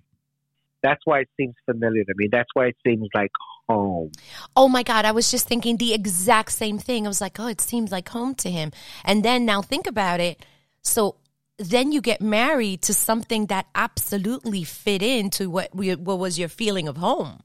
That's 0.84 1.00
why 1.06 1.20
it 1.20 1.30
seems 1.38 1.54
familiar 1.64 2.04
to 2.04 2.12
me. 2.14 2.28
That's 2.30 2.50
why 2.52 2.66
it 2.66 2.76
seems 2.86 3.08
like 3.14 3.30
home. 3.70 4.12
Oh 4.54 4.68
my 4.68 4.82
God. 4.82 5.06
I 5.06 5.12
was 5.12 5.30
just 5.30 5.48
thinking 5.48 5.78
the 5.78 5.94
exact 5.94 6.52
same 6.52 6.78
thing. 6.78 7.06
I 7.06 7.08
was 7.08 7.22
like, 7.22 7.40
Oh, 7.40 7.46
it 7.46 7.62
seems 7.62 7.90
like 7.90 8.06
home 8.10 8.34
to 8.36 8.50
him. 8.50 8.70
And 9.02 9.24
then 9.24 9.46
now 9.46 9.62
think 9.62 9.86
about 9.86 10.20
it. 10.20 10.44
So 10.82 11.16
then 11.56 11.90
you 11.90 12.02
get 12.02 12.20
married 12.20 12.82
to 12.82 12.92
something 12.92 13.46
that 13.46 13.66
absolutely 13.74 14.62
fit 14.62 15.02
into 15.02 15.48
what 15.48 15.74
we, 15.74 15.94
what 15.94 16.18
was 16.18 16.38
your 16.38 16.50
feeling 16.50 16.86
of 16.86 16.98
home. 16.98 17.40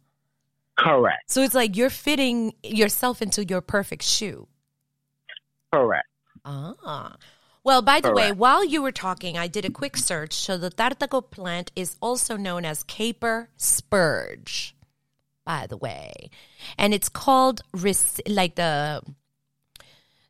Correct. 0.77 1.31
So 1.31 1.41
it's 1.41 1.55
like 1.55 1.77
you're 1.77 1.89
fitting 1.89 2.53
yourself 2.61 3.21
into 3.21 3.45
your 3.45 3.61
perfect 3.61 4.03
shoe. 4.03 4.49
Correct. 5.73 6.07
Ah. 6.43 7.15
Well, 7.63 7.81
by 7.81 7.99
the 7.99 8.09
Correct. 8.09 8.29
way, 8.29 8.31
while 8.31 8.63
you 8.63 8.81
were 8.81 8.91
talking, 8.91 9.37
I 9.37 9.47
did 9.47 9.65
a 9.65 9.69
quick 9.69 9.97
search. 9.97 10.33
So 10.33 10.57
the 10.57 10.71
tartago 10.71 11.21
plant 11.29 11.71
is 11.75 11.97
also 12.01 12.37
known 12.37 12.65
as 12.65 12.83
caper 12.83 13.49
spurge, 13.57 14.75
by 15.45 15.67
the 15.67 15.77
way. 15.77 16.29
And 16.77 16.93
it's 16.93 17.09
called, 17.09 17.61
like 18.27 18.55
the 18.55 19.01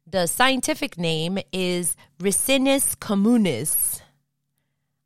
the 0.08 0.26
scientific 0.26 0.98
name 0.98 1.38
is 1.54 1.96
Ricinus 2.20 2.98
communis. 2.98 4.02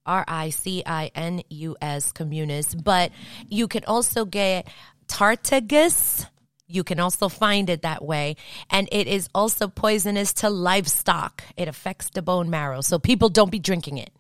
R 0.06 0.24
I 0.28 0.50
C 0.50 0.84
I 0.86 1.12
N 1.16 1.44
U 1.50 1.76
S 1.82 2.12
communis. 2.12 2.82
But 2.82 3.12
you 3.50 3.68
can 3.68 3.84
also 3.86 4.26
get 4.26 4.68
Tartagus 5.08 6.26
you 6.74 6.84
can 6.84 7.00
also 7.00 7.30
find 7.30 7.70
it 7.70 7.84
that 7.84 8.04
way. 8.04 8.36
And 8.70 8.90
it 8.92 9.08
is 9.08 9.30
also 9.34 9.68
poisonous 9.68 10.34
to 10.34 10.50
livestock. 10.50 11.44
It 11.56 11.68
affects 11.68 12.10
the 12.10 12.22
bone 12.22 12.50
marrow. 12.50 12.82
So 12.82 12.98
people 13.00 13.30
don't 13.30 13.52
be 13.52 13.60
drinking 13.60 13.98
it. 13.98 14.12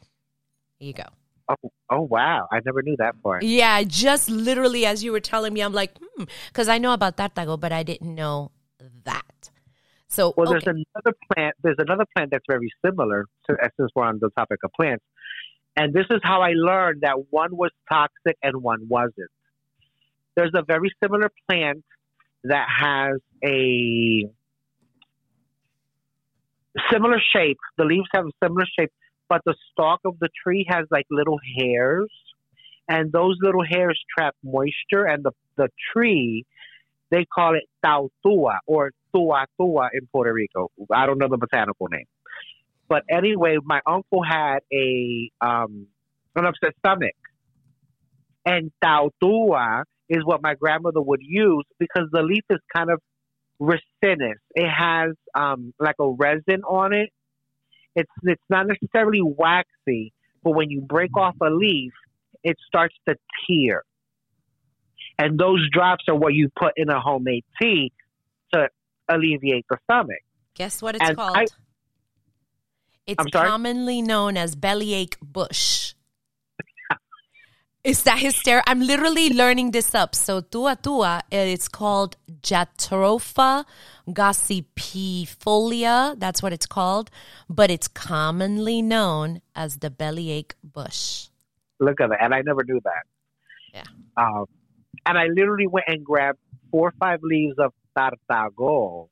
Here 0.77 0.87
you 0.87 0.93
go. 0.93 1.05
Oh, 1.49 1.71
oh 1.89 2.01
wow. 2.01 2.47
I 2.51 2.59
never 2.65 2.81
knew 2.81 2.95
that 2.97 3.21
part. 3.21 3.43
Yeah, 3.43 3.83
just 3.83 4.29
literally 4.29 4.85
as 4.85 5.03
you 5.03 5.11
were 5.11 5.19
telling 5.19 5.53
me, 5.53 5.61
I'm 5.61 5.73
like, 5.73 5.97
hmm, 5.97 6.25
because 6.47 6.69
I 6.69 6.77
know 6.77 6.93
about 6.93 7.17
tartago, 7.17 7.59
but 7.59 7.71
I 7.71 7.83
didn't 7.83 8.13
know 8.13 8.51
that. 9.03 9.49
So, 10.07 10.33
well, 10.37 10.47
okay. 10.47 10.59
there's 10.63 10.85
another 10.95 11.17
plant. 11.33 11.55
There's 11.63 11.79
another 11.79 12.05
plant 12.15 12.29
that's 12.31 12.45
very 12.47 12.71
similar 12.85 13.25
to, 13.49 13.57
since 13.79 13.89
we're 13.95 14.05
on 14.05 14.19
the 14.21 14.29
topic 14.37 14.59
of 14.63 14.71
plants. 14.73 15.03
And 15.75 15.91
this 15.91 16.05
is 16.11 16.19
how 16.23 16.41
I 16.41 16.51
learned 16.55 17.01
that 17.01 17.31
one 17.31 17.57
was 17.57 17.71
toxic 17.91 18.37
and 18.43 18.61
one 18.61 18.87
wasn't. 18.87 19.31
There's 20.35 20.51
a 20.53 20.61
very 20.61 20.91
similar 21.01 21.31
plant 21.49 21.83
that 22.43 22.67
has 22.69 23.19
a 23.43 24.29
similar 26.91 27.19
shape. 27.33 27.57
The 27.77 27.85
leaves 27.85 28.07
have 28.13 28.25
a 28.25 28.31
similar 28.43 28.65
shape, 28.77 28.91
but 29.29 29.41
the 29.45 29.55
stalk 29.71 30.01
of 30.05 30.19
the 30.19 30.29
tree 30.43 30.65
has 30.69 30.85
like 30.91 31.05
little 31.09 31.39
hairs, 31.59 32.09
and 32.87 33.11
those 33.11 33.37
little 33.41 33.63
hairs 33.63 33.99
trap 34.17 34.35
moisture. 34.43 35.05
And 35.05 35.23
the 35.23 35.31
the 35.55 35.69
tree, 35.93 36.45
they 37.11 37.25
call 37.25 37.55
it 37.55 37.63
tautua 37.85 38.57
or 38.67 38.91
tuatua 39.15 39.89
in 39.93 40.07
Puerto 40.11 40.33
Rico. 40.33 40.71
I 40.91 41.05
don't 41.05 41.17
know 41.17 41.29
the 41.29 41.37
botanical 41.37 41.87
name, 41.89 42.07
but 42.89 43.03
anyway, 43.09 43.57
my 43.63 43.81
uncle 43.85 44.23
had 44.23 44.59
a 44.71 45.29
um, 45.41 45.87
an 46.35 46.45
upset 46.45 46.73
stomach, 46.79 47.15
and 48.45 48.71
tautua 48.83 49.83
is 50.13 50.23
what 50.23 50.43
my 50.43 50.53
grandmother 50.53 51.01
would 51.01 51.21
use 51.21 51.65
because 51.79 52.07
the 52.11 52.21
leaf 52.21 52.43
is 52.49 52.59
kind 52.73 52.91
of 52.91 53.01
resinous. 53.59 54.37
It 54.53 54.69
has 54.69 55.11
um, 55.33 55.73
like 55.79 55.95
a 55.99 56.07
resin 56.07 56.61
on 56.67 56.93
it. 56.93 57.09
It's 57.95 58.11
it's 58.23 58.41
not 58.49 58.67
necessarily 58.67 59.21
waxy, 59.23 60.13
but 60.43 60.51
when 60.51 60.69
you 60.69 60.81
break 60.81 61.17
off 61.17 61.35
a 61.41 61.49
leaf, 61.49 61.93
it 62.43 62.57
starts 62.67 62.95
to 63.07 63.15
tear. 63.47 63.83
And 65.17 65.39
those 65.39 65.67
drops 65.71 66.05
are 66.07 66.15
what 66.15 66.33
you 66.33 66.49
put 66.55 66.73
in 66.75 66.89
a 66.89 66.99
homemade 66.99 67.45
tea 67.61 67.91
to 68.53 68.67
alleviate 69.09 69.65
the 69.69 69.77
stomach. 69.83 70.21
Guess 70.55 70.81
what 70.81 70.95
it's 70.95 71.07
and 71.07 71.17
called? 71.17 71.37
I, 71.37 71.45
it's 73.05 73.23
commonly 73.31 74.01
known 74.01 74.37
as 74.37 74.55
bellyache 74.55 75.17
bush. 75.21 75.92
Is 77.83 78.03
that 78.03 78.19
hysterical? 78.19 78.71
I'm 78.71 78.79
literally 78.79 79.29
learning 79.29 79.71
this 79.71 79.93
up. 79.93 80.15
So 80.15 80.39
tua 80.39 80.77
tua, 80.81 81.21
it's 81.29 81.67
called 81.67 82.15
Jatropha 82.41 83.65
gossypiifolia. 84.07 86.17
That's 86.17 86.41
what 86.41 86.53
it's 86.53 86.65
called, 86.65 87.11
but 87.49 87.69
it's 87.69 87.89
commonly 87.89 88.81
known 88.81 89.41
as 89.53 89.79
the 89.79 89.89
bellyache 89.89 90.55
bush. 90.63 91.27
Look 91.79 91.99
at 91.99 92.09
that, 92.09 92.21
and 92.21 92.33
I 92.33 92.41
never 92.41 92.63
knew 92.63 92.79
that. 92.85 93.03
Yeah. 93.73 93.83
Um, 94.15 94.45
and 95.05 95.17
I 95.17 95.27
literally 95.27 95.67
went 95.67 95.87
and 95.87 96.05
grabbed 96.05 96.39
four 96.71 96.89
or 96.89 96.93
five 96.99 97.21
leaves 97.21 97.57
of 97.59 97.73
tartago. 97.97 99.09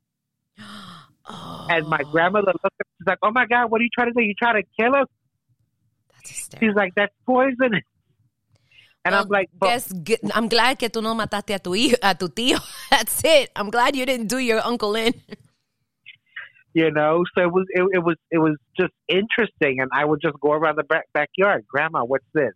Oh, 0.60 1.08
And 1.70 1.88
my 1.88 2.04
grandmother 2.04 2.54
looked 2.64 2.66
at 2.66 2.88
me, 2.88 2.94
she's 3.00 3.08
like, 3.08 3.20
Oh 3.22 3.32
my 3.32 3.46
God, 3.48 3.70
what 3.70 3.82
are 3.82 3.84
you 3.84 3.90
trying 3.94 4.08
to 4.08 4.14
do? 4.14 4.22
You 4.22 4.34
trying 4.34 4.62
to 4.62 4.68
kill 4.80 4.96
us? 4.96 5.08
that's 6.14 6.30
hysterical. 6.30 6.70
She's 6.70 6.76
like, 6.76 6.94
That's 6.96 7.14
poison. 7.26 7.82
And 9.04 9.14
Well, 9.14 9.24
I'm 9.24 9.30
like, 9.30 9.50
but, 9.58 9.68
guess, 10.04 10.32
I'm 10.34 10.48
glad 10.48 10.78
que 10.78 10.90
tú 10.90 11.02
no 11.02 11.16
mataste 11.16 11.56
a 11.56 11.60
tu, 11.60 11.72
hijo, 11.72 11.98
a 12.04 12.14
tu 12.14 12.28
tío. 12.28 12.60
That's 12.92 13.22
it. 13.24 13.50
I'm 13.56 13.72
glad 13.72 13.96
you 13.96 14.06
didn't 14.06 14.28
do 14.28 14.38
your 14.38 14.62
uncle 14.64 14.96
in. 14.96 15.14
you 16.74 16.92
know, 16.92 17.24
so 17.36 17.44
it 17.44 17.52
was 17.52 17.66
it, 17.70 17.84
it 17.94 18.04
was 18.04 18.16
it 18.30 18.38
was 18.38 18.58
just 18.80 18.94
interesting 19.08 19.80
and 19.80 19.90
I 19.94 20.06
would 20.06 20.22
just 20.22 20.40
go 20.40 20.52
around 20.52 20.78
the 20.78 20.84
back, 20.84 21.06
backyard, 21.14 21.66
Grandma, 21.68 22.04
what's 22.04 22.26
this? 22.34 22.54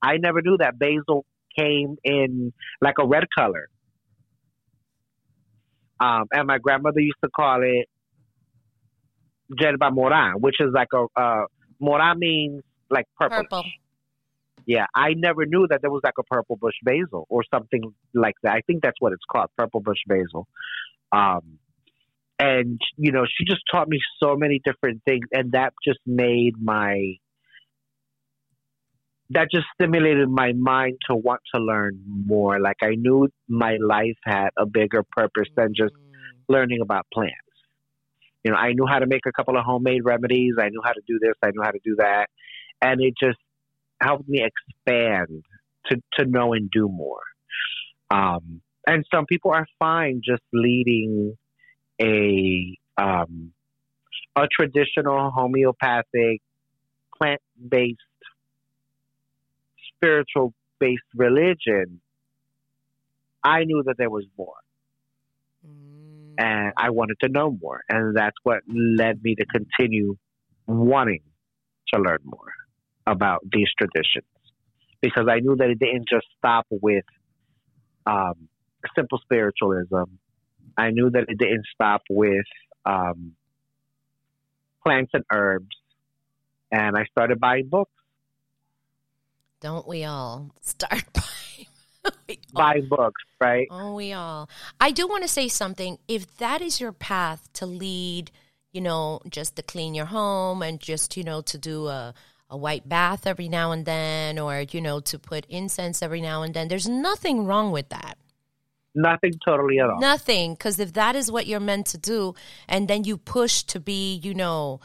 I 0.00 0.18
never 0.18 0.40
knew 0.40 0.56
that 0.58 0.78
basil 0.78 1.24
came 1.58 1.96
in 2.04 2.52
like 2.80 2.94
a 3.00 3.06
red 3.06 3.24
color. 3.36 3.68
Um, 6.00 6.26
and 6.30 6.46
my 6.46 6.58
grandmother 6.58 7.00
used 7.00 7.18
to 7.24 7.30
call 7.34 7.60
it 7.62 7.88
yerba 9.48 9.90
moran, 9.90 10.34
which 10.40 10.56
is 10.60 10.68
like 10.72 10.88
a 10.94 11.06
uh, 11.20 11.44
moran 11.80 12.18
means 12.18 12.62
like 12.88 13.06
purple. 13.18 13.38
Purple. 13.38 13.64
Yeah, 14.68 14.84
I 14.94 15.14
never 15.14 15.46
knew 15.46 15.66
that 15.70 15.80
there 15.80 15.90
was 15.90 16.02
like 16.04 16.18
a 16.18 16.22
purple 16.24 16.56
bush 16.56 16.74
basil 16.82 17.26
or 17.30 17.42
something 17.52 17.82
like 18.12 18.34
that. 18.42 18.52
I 18.52 18.60
think 18.66 18.82
that's 18.82 19.00
what 19.00 19.14
it's 19.14 19.24
called, 19.32 19.48
purple 19.56 19.80
bush 19.80 20.00
basil. 20.06 20.46
Um, 21.10 21.58
and 22.38 22.78
you 22.98 23.10
know, 23.10 23.24
she 23.24 23.46
just 23.46 23.62
taught 23.72 23.88
me 23.88 23.98
so 24.22 24.36
many 24.36 24.60
different 24.62 25.00
things, 25.06 25.24
and 25.32 25.52
that 25.52 25.72
just 25.82 26.00
made 26.04 26.52
my 26.62 27.14
that 29.30 29.48
just 29.50 29.64
stimulated 29.74 30.28
my 30.28 30.52
mind 30.52 30.98
to 31.08 31.16
want 31.16 31.40
to 31.54 31.62
learn 31.62 32.02
more. 32.26 32.60
Like 32.60 32.76
I 32.82 32.94
knew 32.94 33.28
my 33.48 33.78
life 33.80 34.18
had 34.22 34.50
a 34.58 34.66
bigger 34.66 35.02
purpose 35.16 35.48
than 35.56 35.72
just 35.74 35.94
learning 36.46 36.80
about 36.82 37.06
plants. 37.12 37.34
You 38.44 38.52
know, 38.52 38.58
I 38.58 38.74
knew 38.74 38.86
how 38.86 38.98
to 38.98 39.06
make 39.06 39.24
a 39.26 39.32
couple 39.32 39.56
of 39.56 39.64
homemade 39.64 40.04
remedies. 40.04 40.56
I 40.60 40.68
knew 40.68 40.82
how 40.84 40.92
to 40.92 41.02
do 41.06 41.18
this. 41.18 41.34
I 41.42 41.52
knew 41.54 41.62
how 41.62 41.70
to 41.70 41.80
do 41.82 41.96
that, 41.96 42.26
and 42.82 43.00
it 43.00 43.14
just 43.18 43.38
helped 44.00 44.28
me 44.28 44.44
expand 44.44 45.44
to 45.86 46.02
to 46.14 46.24
know 46.24 46.52
and 46.52 46.70
do 46.70 46.88
more. 46.88 47.22
Um, 48.10 48.60
and 48.86 49.04
some 49.12 49.26
people 49.26 49.50
are 49.50 49.66
fine 49.78 50.22
just 50.24 50.42
leading 50.52 51.36
a 52.00 52.76
um, 52.96 53.52
a 54.36 54.46
traditional 54.50 55.30
homeopathic 55.30 56.40
plant 57.16 57.40
based 57.68 57.98
spiritual 59.94 60.52
based 60.78 61.02
religion. 61.14 62.00
I 63.42 63.64
knew 63.64 63.82
that 63.86 63.96
there 63.98 64.10
was 64.10 64.24
more 64.36 64.54
Mm. 65.66 66.34
and 66.38 66.72
I 66.76 66.90
wanted 66.90 67.18
to 67.22 67.28
know 67.28 67.50
more. 67.50 67.82
And 67.88 68.16
that's 68.16 68.36
what 68.42 68.62
led 68.68 69.22
me 69.22 69.34
to 69.34 69.44
continue 69.46 70.16
wanting 70.66 71.22
to 71.92 72.00
learn 72.00 72.18
more 72.24 72.52
about 73.08 73.40
these 73.50 73.68
traditions 73.78 74.26
because 75.00 75.26
I 75.30 75.40
knew 75.40 75.56
that 75.56 75.70
it 75.70 75.78
didn't 75.78 76.06
just 76.10 76.26
stop 76.36 76.66
with 76.70 77.04
um, 78.06 78.48
simple 78.94 79.18
spiritualism. 79.18 80.04
I 80.76 80.90
knew 80.90 81.10
that 81.10 81.24
it 81.28 81.38
didn't 81.38 81.64
stop 81.74 82.02
with 82.10 82.44
um, 82.84 83.32
plants 84.84 85.10
and 85.14 85.24
herbs. 85.32 85.68
And 86.70 86.96
I 86.96 87.04
started 87.06 87.40
buying 87.40 87.68
books, 87.68 87.92
Don't 89.60 89.88
we 89.88 90.04
all 90.04 90.50
start 90.60 91.04
all- 92.04 92.12
buying 92.52 92.88
books, 92.88 93.22
right? 93.40 93.66
Oh, 93.70 93.94
we 93.94 94.12
all. 94.12 94.50
I 94.78 94.90
do 94.90 95.08
want 95.08 95.22
to 95.22 95.28
say 95.28 95.48
something. 95.48 95.98
If 96.08 96.36
that 96.36 96.60
is 96.60 96.78
your 96.80 96.92
path 96.92 97.48
to 97.54 97.66
lead, 97.66 98.30
you 98.72 98.82
know, 98.82 99.20
just 99.30 99.56
to 99.56 99.62
clean 99.62 99.94
your 99.94 100.06
home 100.06 100.62
and 100.62 100.78
just, 100.78 101.16
you 101.16 101.24
know, 101.24 101.40
to 101.42 101.56
do 101.56 101.86
a, 101.86 102.12
a 102.50 102.56
white 102.56 102.88
bath 102.88 103.26
every 103.26 103.48
now 103.48 103.72
and 103.72 103.84
then 103.84 104.38
or, 104.38 104.64
you 104.70 104.80
know, 104.80 105.00
to 105.00 105.18
put 105.18 105.44
incense 105.46 106.02
every 106.02 106.20
now 106.20 106.42
and 106.42 106.54
then, 106.54 106.68
there's 106.68 106.88
nothing 106.88 107.44
wrong 107.44 107.70
with 107.70 107.88
that. 107.90 108.16
Nothing 108.94 109.34
totally 109.44 109.78
at 109.78 109.90
all. 109.90 110.00
Nothing. 110.00 110.54
Because 110.54 110.80
if 110.80 110.94
that 110.94 111.14
is 111.14 111.30
what 111.30 111.46
you're 111.46 111.60
meant 111.60 111.86
to 111.88 111.98
do, 111.98 112.34
and 112.68 112.88
then 112.88 113.04
you 113.04 113.16
push 113.16 113.62
to 113.64 113.78
be, 113.78 114.16
you 114.16 114.34
know, 114.34 114.80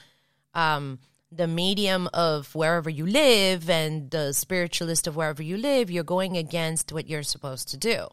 um, 0.53 0.99
the 1.31 1.47
medium 1.47 2.07
of 2.13 2.53
wherever 2.53 2.89
you 2.89 3.07
live 3.07 3.69
and 3.69 4.11
the 4.11 4.33
spiritualist 4.33 5.07
of 5.07 5.15
wherever 5.15 5.41
you 5.41 5.57
live, 5.57 5.89
you're 5.89 6.03
going 6.03 6.37
against 6.37 6.91
what 6.91 7.09
you're 7.09 7.23
supposed 7.23 7.69
to 7.69 7.77
do. 7.77 8.07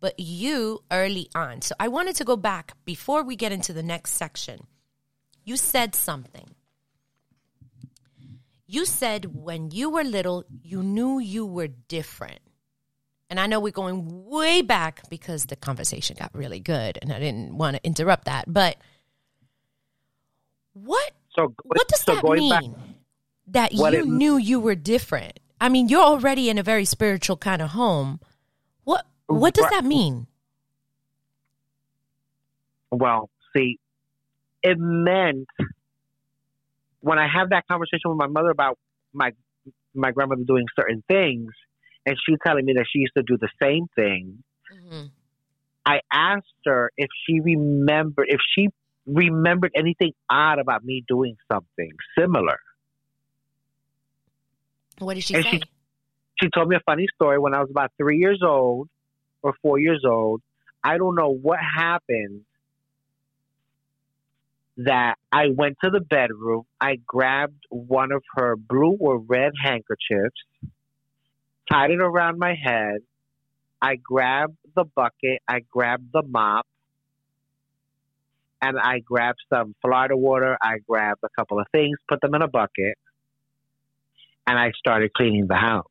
But 0.00 0.18
you 0.18 0.82
early 0.90 1.28
on. 1.34 1.62
So 1.62 1.74
I 1.78 1.88
wanted 1.88 2.16
to 2.16 2.24
go 2.24 2.36
back 2.36 2.74
before 2.84 3.22
we 3.22 3.36
get 3.36 3.52
into 3.52 3.72
the 3.72 3.82
next 3.82 4.12
section. 4.12 4.66
You 5.44 5.56
said 5.56 5.94
something. 5.94 6.55
You 8.66 8.84
said 8.84 9.26
when 9.34 9.70
you 9.70 9.90
were 9.90 10.02
little, 10.04 10.44
you 10.62 10.82
knew 10.82 11.18
you 11.18 11.46
were 11.46 11.68
different. 11.68 12.40
And 13.30 13.40
I 13.40 13.46
know 13.46 13.58
we're 13.60 13.72
going 13.72 14.26
way 14.26 14.62
back 14.62 15.08
because 15.08 15.46
the 15.46 15.56
conversation 15.56 16.16
got 16.18 16.30
really 16.34 16.60
good 16.60 16.98
and 17.02 17.12
I 17.12 17.18
didn't 17.18 17.56
want 17.58 17.76
to 17.76 17.84
interrupt 17.84 18.24
that. 18.26 18.44
But 18.52 18.76
what 20.74 21.12
So, 21.34 21.54
what 21.64 21.88
does 21.88 22.02
so 22.02 22.14
that 22.14 22.24
mean? 22.24 22.50
back, 22.72 22.80
that 23.48 23.72
you 23.72 23.86
it- 23.86 24.06
knew 24.06 24.36
you 24.36 24.60
were 24.60 24.74
different. 24.74 25.38
I 25.60 25.68
mean, 25.70 25.88
you're 25.88 26.02
already 26.02 26.50
in 26.50 26.58
a 26.58 26.62
very 26.62 26.84
spiritual 26.84 27.36
kind 27.36 27.62
of 27.62 27.70
home. 27.70 28.20
What 28.84 29.06
what 29.26 29.54
does 29.54 29.68
that 29.70 29.84
mean? 29.84 30.26
Well, 32.90 33.30
see, 33.56 33.78
it 34.62 34.78
meant 34.78 35.48
when 37.06 37.20
I 37.20 37.28
had 37.32 37.50
that 37.50 37.68
conversation 37.70 38.10
with 38.10 38.18
my 38.18 38.26
mother 38.26 38.50
about 38.50 38.78
my 39.12 39.30
my 39.94 40.10
grandmother 40.10 40.42
doing 40.44 40.66
certain 40.74 41.04
things, 41.06 41.52
and 42.04 42.16
she 42.26 42.34
telling 42.44 42.64
me 42.64 42.72
that 42.74 42.86
she 42.92 42.98
used 42.98 43.12
to 43.16 43.22
do 43.22 43.38
the 43.40 43.48
same 43.62 43.86
thing. 43.94 44.42
Mm-hmm. 44.74 45.06
I 45.86 46.00
asked 46.12 46.64
her 46.64 46.90
if 46.96 47.08
she 47.24 47.38
remembered 47.38 48.26
if 48.28 48.40
she 48.52 48.70
remembered 49.06 49.70
anything 49.76 50.14
odd 50.28 50.58
about 50.58 50.84
me 50.84 51.04
doing 51.06 51.36
something 51.50 51.92
similar. 52.18 52.58
What 54.98 55.14
did 55.14 55.22
she 55.22 55.34
And 55.34 55.44
say? 55.44 55.50
she- 55.52 55.62
She 56.42 56.50
told 56.50 56.68
me 56.68 56.74
a 56.76 56.80
funny 56.80 57.06
story 57.14 57.38
when 57.38 57.54
I 57.54 57.60
was 57.60 57.70
about 57.70 57.92
three 57.96 58.18
years 58.18 58.42
old 58.44 58.88
or 59.42 59.54
four 59.62 59.78
years 59.78 60.02
old. 60.04 60.42
I 60.82 60.98
don't 60.98 61.14
know 61.14 61.30
what 61.30 61.60
happened 61.60 62.42
that 64.78 65.14
I 65.32 65.46
went 65.54 65.76
to 65.82 65.90
the 65.90 66.00
bedroom. 66.00 66.64
I 66.80 66.98
grabbed 67.06 67.64
one 67.70 68.12
of 68.12 68.22
her 68.34 68.56
blue 68.56 68.96
or 69.00 69.18
red 69.18 69.52
handkerchiefs, 69.62 70.36
tied 71.70 71.90
it 71.90 72.00
around 72.00 72.38
my 72.38 72.54
head. 72.54 72.98
I 73.80 73.96
grabbed 73.96 74.56
the 74.74 74.84
bucket. 74.84 75.40
I 75.48 75.60
grabbed 75.70 76.12
the 76.12 76.22
mop. 76.22 76.66
And 78.60 78.78
I 78.78 79.00
grabbed 79.00 79.38
some 79.52 79.74
Florida 79.82 80.16
water. 80.16 80.56
I 80.62 80.78
grabbed 80.88 81.20
a 81.22 81.28
couple 81.36 81.60
of 81.60 81.66
things, 81.72 81.98
put 82.08 82.20
them 82.20 82.34
in 82.34 82.42
a 82.42 82.48
bucket, 82.48 82.96
and 84.46 84.58
I 84.58 84.72
started 84.78 85.12
cleaning 85.12 85.46
the 85.46 85.56
house 85.56 85.84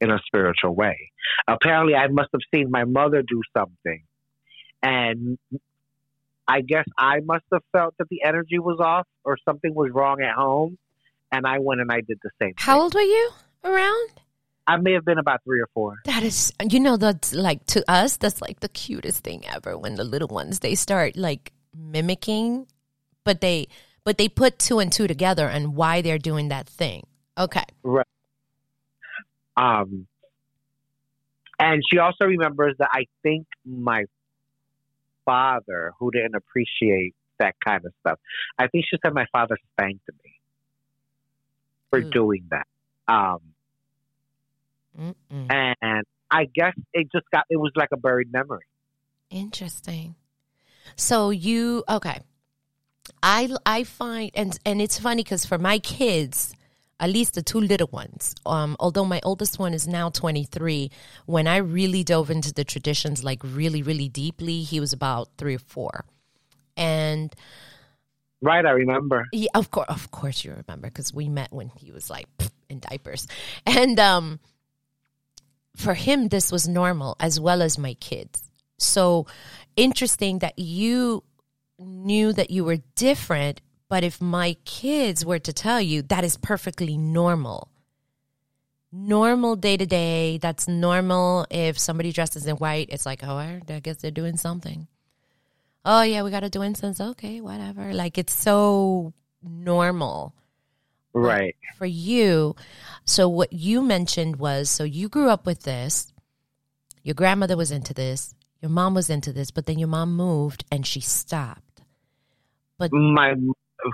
in 0.00 0.10
a 0.10 0.18
spiritual 0.26 0.74
way. 0.74 1.12
Apparently, 1.46 1.94
I 1.94 2.08
must 2.08 2.30
have 2.32 2.40
seen 2.52 2.70
my 2.70 2.84
mother 2.84 3.22
do 3.22 3.40
something. 3.56 4.02
And 4.82 5.38
I 6.46 6.60
guess 6.60 6.84
I 6.98 7.20
must 7.20 7.44
have 7.52 7.62
felt 7.72 7.94
that 7.98 8.08
the 8.08 8.22
energy 8.24 8.58
was 8.58 8.78
off 8.80 9.06
or 9.24 9.36
something 9.44 9.74
was 9.74 9.90
wrong 9.92 10.20
at 10.20 10.34
home. 10.34 10.78
And 11.32 11.46
I 11.46 11.58
went 11.58 11.80
and 11.80 11.90
I 11.90 12.00
did 12.00 12.18
the 12.22 12.30
same 12.40 12.52
How 12.56 12.74
thing. 12.74 12.82
old 12.82 12.94
were 12.94 13.00
you 13.00 13.30
around? 13.64 14.10
I 14.66 14.76
may 14.76 14.92
have 14.92 15.04
been 15.04 15.18
about 15.18 15.42
three 15.44 15.60
or 15.60 15.68
four. 15.74 15.96
That 16.04 16.22
is, 16.22 16.52
you 16.70 16.80
know, 16.80 16.96
that's 16.96 17.34
like 17.34 17.66
to 17.66 17.84
us, 17.90 18.16
that's 18.16 18.40
like 18.40 18.60
the 18.60 18.68
cutest 18.68 19.24
thing 19.24 19.44
ever. 19.46 19.76
When 19.76 19.96
the 19.96 20.04
little 20.04 20.28
ones 20.28 20.60
they 20.60 20.74
start 20.74 21.16
like 21.16 21.52
mimicking, 21.76 22.66
but 23.24 23.40
they 23.40 23.68
but 24.04 24.16
they 24.18 24.28
put 24.28 24.58
two 24.58 24.78
and 24.78 24.92
two 24.92 25.06
together 25.06 25.48
and 25.48 25.74
why 25.74 26.02
they're 26.02 26.18
doing 26.18 26.48
that 26.48 26.68
thing. 26.68 27.06
Okay, 27.36 27.64
Right. 27.82 28.06
Um, 29.56 30.06
and 31.58 31.82
she 31.90 31.98
also 31.98 32.24
remembers 32.24 32.74
that 32.78 32.90
I 32.92 33.06
think 33.22 33.46
my 33.64 34.04
father, 35.24 35.92
who 35.98 36.10
didn't 36.10 36.34
appreciate 36.34 37.14
that 37.38 37.54
kind 37.64 37.84
of 37.84 37.92
stuff, 38.00 38.18
I 38.58 38.68
think 38.68 38.84
she 38.88 38.96
said 39.04 39.14
my 39.14 39.26
father 39.32 39.56
spanked 39.72 40.08
me 40.24 40.32
for 41.90 42.02
Mm. 42.02 42.12
doing 42.12 42.48
that. 42.50 42.66
Um, 43.08 43.40
Mm-mm. 44.98 45.14
and 45.50 46.04
I 46.30 46.46
guess 46.46 46.74
it 46.92 47.08
just 47.12 47.26
got 47.32 47.44
it 47.50 47.56
was 47.56 47.72
like 47.76 47.90
a 47.92 47.96
buried 47.96 48.32
memory. 48.32 48.66
Interesting. 49.30 50.14
So 50.96 51.30
you 51.30 51.84
okay? 51.88 52.20
I 53.22 53.54
I 53.66 53.84
find 53.84 54.30
and 54.34 54.58
and 54.64 54.80
it's 54.80 54.98
funny 54.98 55.22
because 55.22 55.44
for 55.44 55.58
my 55.58 55.78
kids, 55.78 56.54
at 57.00 57.10
least 57.10 57.34
the 57.34 57.42
two 57.42 57.60
little 57.60 57.88
ones, 57.90 58.34
um, 58.46 58.76
although 58.80 59.04
my 59.04 59.20
oldest 59.24 59.58
one 59.58 59.74
is 59.74 59.86
now 59.88 60.10
23, 60.10 60.90
when 61.26 61.46
I 61.46 61.56
really 61.58 62.04
dove 62.04 62.30
into 62.30 62.52
the 62.52 62.64
traditions 62.64 63.24
like 63.24 63.40
really 63.42 63.82
really 63.82 64.08
deeply, 64.08 64.62
he 64.62 64.80
was 64.80 64.92
about 64.92 65.28
three 65.38 65.56
or 65.56 65.60
four, 65.60 66.04
and. 66.76 67.34
Right, 68.42 68.66
I 68.66 68.72
remember. 68.72 69.26
Yeah, 69.32 69.48
of 69.54 69.70
course, 69.70 69.86
of 69.88 70.10
course, 70.10 70.44
you 70.44 70.50
remember 70.50 70.88
because 70.88 71.14
we 71.14 71.30
met 71.30 71.50
when 71.50 71.70
he 71.76 71.92
was 71.92 72.10
like 72.10 72.26
in 72.68 72.80
diapers, 72.80 73.26
and 73.66 73.98
um, 73.98 74.38
for 75.76 75.94
him, 75.94 76.28
this 76.28 76.52
was 76.52 76.68
normal 76.68 77.16
as 77.20 77.40
well 77.40 77.62
as 77.62 77.78
my 77.78 77.94
kids. 77.94 78.42
So 78.78 79.26
interesting 79.76 80.40
that 80.40 80.58
you 80.58 81.24
knew 81.78 82.32
that 82.32 82.50
you 82.50 82.64
were 82.64 82.78
different, 82.94 83.60
but 83.88 84.04
if 84.04 84.20
my 84.20 84.56
kids 84.64 85.24
were 85.24 85.38
to 85.38 85.52
tell 85.52 85.80
you 85.80 86.02
that 86.02 86.24
is 86.24 86.36
perfectly 86.36 86.96
normal, 86.96 87.68
normal 88.90 89.56
day 89.56 89.76
to 89.76 89.86
day, 89.86 90.38
that's 90.38 90.66
normal. 90.68 91.46
If 91.50 91.78
somebody 91.78 92.12
dresses 92.12 92.46
in 92.46 92.56
white, 92.56 92.88
it's 92.90 93.06
like, 93.06 93.22
oh, 93.22 93.36
I 93.36 93.60
guess 93.82 93.96
they're 93.96 94.10
doing 94.10 94.36
something. 94.36 94.86
Oh, 95.84 96.02
yeah, 96.02 96.22
we 96.22 96.30
got 96.30 96.40
to 96.40 96.48
do 96.48 96.62
incense. 96.62 97.00
Okay, 97.00 97.40
whatever. 97.40 97.92
Like 97.92 98.16
it's 98.16 98.32
so 98.32 99.12
normal. 99.42 100.34
Right. 101.12 101.54
For 101.76 101.86
you, 101.86 102.56
so 103.04 103.28
what 103.28 103.52
you 103.52 103.82
mentioned 103.82 104.36
was 104.36 104.70
so 104.70 104.82
you 104.82 105.08
grew 105.08 105.28
up 105.28 105.46
with 105.46 105.62
this, 105.62 106.12
your 107.02 107.14
grandmother 107.14 107.56
was 107.56 107.70
into 107.70 107.94
this, 107.94 108.34
your 108.60 108.70
mom 108.70 108.94
was 108.94 109.10
into 109.10 109.32
this, 109.32 109.50
but 109.50 109.66
then 109.66 109.78
your 109.78 109.88
mom 109.88 110.16
moved 110.16 110.64
and 110.72 110.86
she 110.86 111.00
stopped. 111.00 111.82
But 112.78 112.92
my 112.92 113.34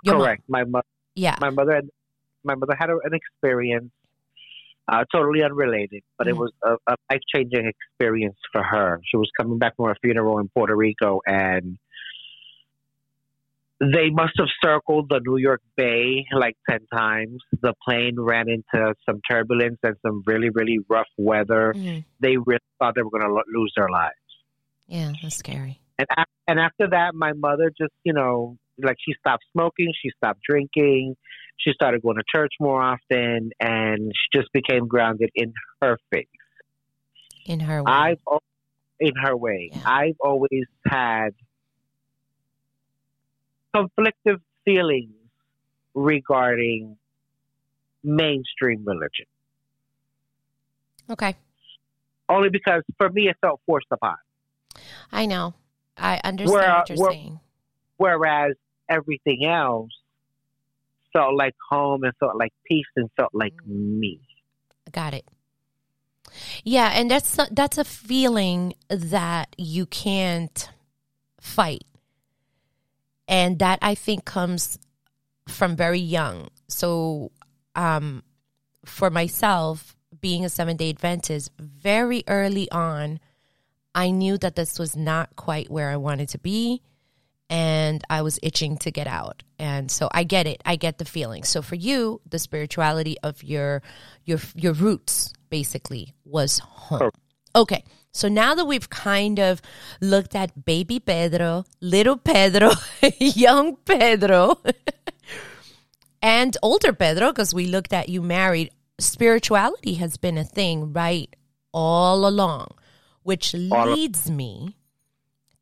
correct, 0.06 0.42
mom, 0.48 0.60
my 0.60 0.64
mother, 0.64 0.86
yeah, 1.14 1.36
my 1.40 1.50
mother, 1.50 1.74
had, 1.74 1.88
my 2.44 2.54
mother 2.54 2.74
had 2.78 2.90
an 2.90 3.14
experience, 3.14 3.90
uh, 4.88 5.04
totally 5.12 5.42
unrelated, 5.42 6.02
but 6.18 6.26
mm-hmm. 6.26 6.36
it 6.36 6.38
was 6.38 6.52
a, 6.64 6.92
a 6.92 6.96
life 7.10 7.20
changing 7.34 7.70
experience 7.70 8.38
for 8.52 8.62
her. 8.62 9.00
She 9.10 9.16
was 9.16 9.30
coming 9.38 9.58
back 9.58 9.76
from 9.76 9.90
a 9.90 9.94
funeral 10.02 10.38
in 10.38 10.48
Puerto 10.48 10.76
Rico, 10.76 11.20
and 11.26 11.78
they 13.80 14.10
must 14.10 14.34
have 14.38 14.48
circled 14.62 15.06
the 15.08 15.20
New 15.24 15.38
York 15.38 15.62
Bay 15.76 16.26
like 16.32 16.54
10 16.68 16.80
times. 16.92 17.42
The 17.62 17.72
plane 17.82 18.16
ran 18.18 18.46
into 18.50 18.94
some 19.06 19.20
turbulence 19.28 19.78
and 19.82 19.96
some 20.02 20.22
really, 20.26 20.50
really 20.50 20.80
rough 20.88 21.08
weather. 21.16 21.72
Mm-hmm. 21.74 22.00
They 22.20 22.36
really 22.36 22.60
thought 22.78 22.94
they 22.94 23.02
were 23.02 23.10
going 23.10 23.26
to 23.26 23.32
lo- 23.32 23.42
lose 23.54 23.72
their 23.76 23.88
lives. 23.88 24.14
Yeah, 24.86 25.12
that's 25.22 25.36
scary. 25.36 25.80
And 25.98 26.08
and 26.48 26.58
after 26.58 26.88
that, 26.90 27.14
my 27.14 27.32
mother 27.32 27.70
just 27.76 27.92
you 28.04 28.12
know 28.12 28.56
like 28.84 28.96
she 29.04 29.12
stopped 29.18 29.44
smoking, 29.52 29.92
she 30.02 30.10
stopped 30.16 30.40
drinking, 30.48 31.16
she 31.58 31.72
started 31.72 32.02
going 32.02 32.16
to 32.16 32.24
church 32.34 32.52
more 32.60 32.82
often, 32.82 33.50
and 33.60 34.12
she 34.14 34.38
just 34.38 34.52
became 34.52 34.86
grounded 34.86 35.30
in 35.34 35.52
her 35.82 35.98
faith. 36.12 36.28
In 37.46 37.60
her 37.60 37.82
way. 37.82 37.92
I've 37.92 38.18
in 38.98 39.14
her 39.16 39.36
way. 39.36 39.70
Yeah. 39.72 39.80
I've 39.84 40.16
always 40.20 40.66
had 40.86 41.30
conflictive 43.74 44.40
feelings 44.64 45.14
regarding 45.94 46.96
mainstream 48.04 48.84
religion. 48.84 49.26
Okay. 51.08 51.36
Only 52.28 52.48
because 52.50 52.82
for 52.96 53.08
me 53.10 53.28
it 53.28 53.36
felt 53.40 53.60
forced 53.66 53.88
upon. 53.90 54.16
I 55.10 55.26
know. 55.26 55.54
I 55.96 56.20
understand 56.22 56.50
where, 56.52 56.74
what 56.74 56.88
you're 56.88 56.98
where, 56.98 57.10
saying. 57.12 57.40
Whereas 57.96 58.52
everything 58.90 59.46
else 59.46 59.92
felt 61.12 61.34
like 61.34 61.54
home 61.70 62.04
and 62.04 62.12
felt 62.18 62.36
like 62.36 62.52
peace 62.66 62.86
and 62.96 63.08
felt 63.16 63.34
like 63.34 63.54
mm. 63.66 63.98
me. 63.98 64.20
Got 64.92 65.14
it. 65.14 65.24
Yeah, 66.64 66.90
and 66.94 67.10
that's 67.10 67.38
that's 67.50 67.78
a 67.78 67.84
feeling 67.84 68.74
that 68.88 69.54
you 69.56 69.86
can't 69.86 70.70
fight. 71.40 71.84
And 73.26 73.58
that 73.60 73.78
I 73.82 73.94
think 73.94 74.24
comes 74.24 74.78
from 75.48 75.76
very 75.76 76.00
young. 76.00 76.48
So 76.68 77.32
um 77.74 78.22
for 78.84 79.10
myself 79.10 79.96
being 80.20 80.44
a 80.44 80.48
7-day 80.48 80.90
Adventist 80.90 81.50
very 81.58 82.24
early 82.26 82.70
on 82.70 83.20
I 83.94 84.10
knew 84.10 84.38
that 84.38 84.56
this 84.56 84.78
was 84.78 84.96
not 84.96 85.36
quite 85.36 85.70
where 85.70 85.90
I 85.90 85.96
wanted 85.96 86.28
to 86.30 86.38
be 86.38 86.82
and 87.50 88.02
I 88.08 88.22
was 88.22 88.38
itching 88.42 88.78
to 88.78 88.92
get 88.92 89.08
out. 89.08 89.42
And 89.58 89.90
so 89.90 90.08
I 90.12 90.22
get 90.22 90.46
it. 90.46 90.62
I 90.64 90.76
get 90.76 90.98
the 90.98 91.04
feeling. 91.04 91.42
So 91.42 91.60
for 91.60 91.74
you, 91.74 92.20
the 92.28 92.38
spirituality 92.38 93.16
of 93.22 93.42
your 93.42 93.82
your 94.24 94.38
your 94.54 94.72
roots 94.72 95.34
basically 95.50 96.14
was 96.24 96.60
home. 96.60 97.10
Oh. 97.54 97.62
Okay. 97.62 97.84
So 98.12 98.28
now 98.28 98.54
that 98.54 98.64
we've 98.64 98.88
kind 98.88 99.38
of 99.38 99.60
looked 100.00 100.34
at 100.34 100.64
baby 100.64 101.00
Pedro, 101.00 101.64
little 101.80 102.16
Pedro, 102.16 102.70
young 103.18 103.76
Pedro, 103.76 104.60
and 106.22 106.56
older 106.62 106.92
Pedro, 106.92 107.28
because 107.28 107.52
we 107.52 107.66
looked 107.66 107.92
at 107.92 108.08
you 108.08 108.22
married, 108.22 108.70
spirituality 108.98 109.94
has 109.94 110.16
been 110.16 110.38
a 110.38 110.44
thing 110.44 110.92
right 110.92 111.34
all 111.72 112.26
along 112.26 112.66
which 113.22 113.54
leads 113.54 114.30
me 114.30 114.76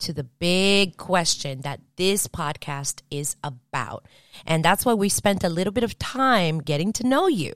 to 0.01 0.13
the 0.13 0.25
big 0.25 0.97
question 0.97 1.63
that 1.63 1.81
this 1.97 2.27
podcast 2.27 3.03
is 3.11 3.37
about. 3.43 4.07
And 4.47 4.65
that's 4.65 4.85
why 4.85 4.95
we 4.95 5.09
spent 5.09 5.45
a 5.45 5.49
little 5.49 5.73
bit 5.73 5.85
of 5.85 5.99
time 5.99 6.61
getting 6.61 6.93
to 6.95 7.07
know 7.07 7.27
you. 7.27 7.53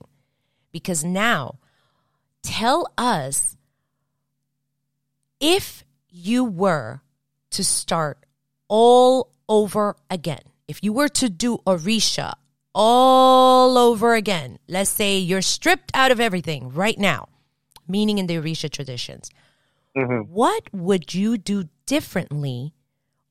Because 0.72 1.04
now, 1.04 1.58
tell 2.42 2.86
us 2.98 3.56
if 5.40 5.84
you 6.08 6.44
were 6.44 7.02
to 7.50 7.64
start 7.64 8.18
all 8.68 9.30
over 9.48 9.96
again, 10.10 10.42
if 10.66 10.82
you 10.82 10.92
were 10.92 11.08
to 11.08 11.28
do 11.28 11.58
Orisha 11.66 12.34
all 12.74 13.76
over 13.76 14.14
again, 14.14 14.58
let's 14.66 14.90
say 14.90 15.18
you're 15.18 15.42
stripped 15.42 15.90
out 15.94 16.10
of 16.10 16.20
everything 16.20 16.70
right 16.72 16.98
now, 16.98 17.28
meaning 17.86 18.18
in 18.18 18.26
the 18.26 18.36
Orisha 18.36 18.70
traditions 18.70 19.30
Mm-hmm. 19.96 20.32
What 20.32 20.68
would 20.72 21.14
you 21.14 21.36
do 21.36 21.68
differently 21.86 22.74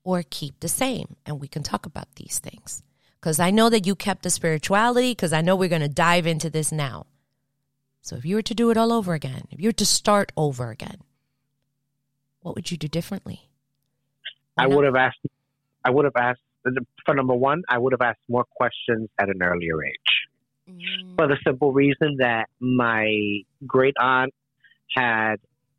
or 0.03 0.23
keep 0.29 0.59
the 0.59 0.67
same? 0.67 1.15
And 1.25 1.39
we 1.39 1.47
can 1.47 1.63
talk 1.63 1.85
about 1.85 2.15
these 2.15 2.39
things. 2.39 2.83
Because 3.19 3.39
I 3.39 3.51
know 3.51 3.69
that 3.69 3.85
you 3.85 3.95
kept 3.95 4.23
the 4.23 4.31
spirituality, 4.31 5.11
because 5.11 5.31
I 5.31 5.41
know 5.41 5.55
we're 5.55 5.69
going 5.69 5.81
to 5.81 5.87
dive 5.87 6.25
into 6.25 6.49
this 6.49 6.71
now. 6.71 7.05
So 8.01 8.15
if 8.15 8.25
you 8.25 8.35
were 8.35 8.41
to 8.41 8.55
do 8.55 8.71
it 8.71 8.77
all 8.77 8.91
over 8.91 9.13
again, 9.13 9.43
if 9.51 9.61
you 9.61 9.67
were 9.67 9.73
to 9.73 9.85
start 9.85 10.31
over 10.35 10.71
again, 10.71 10.97
what 12.41 12.55
would 12.55 12.71
you 12.71 12.77
do 12.77 12.87
differently? 12.87 13.49
I 14.57 14.65
would 14.65 14.85
have 14.85 14.95
asked, 14.95 15.19
I 15.85 15.91
would 15.91 16.05
have 16.05 16.15
asked, 16.15 16.41
for 17.05 17.13
number 17.13 17.35
one, 17.35 17.61
I 17.69 17.77
would 17.77 17.93
have 17.93 18.01
asked 18.01 18.21
more 18.27 18.43
questions 18.43 19.09
at 19.19 19.29
an 19.29 19.43
earlier 19.43 19.85
age. 19.85 20.27
Mm. 20.67 21.15
For 21.17 21.27
the 21.27 21.37
simple 21.45 21.71
reason 21.73 22.17
that 22.17 22.49
my 22.59 23.43
great 23.67 23.95
aunt 23.99 24.33
had 24.95 25.35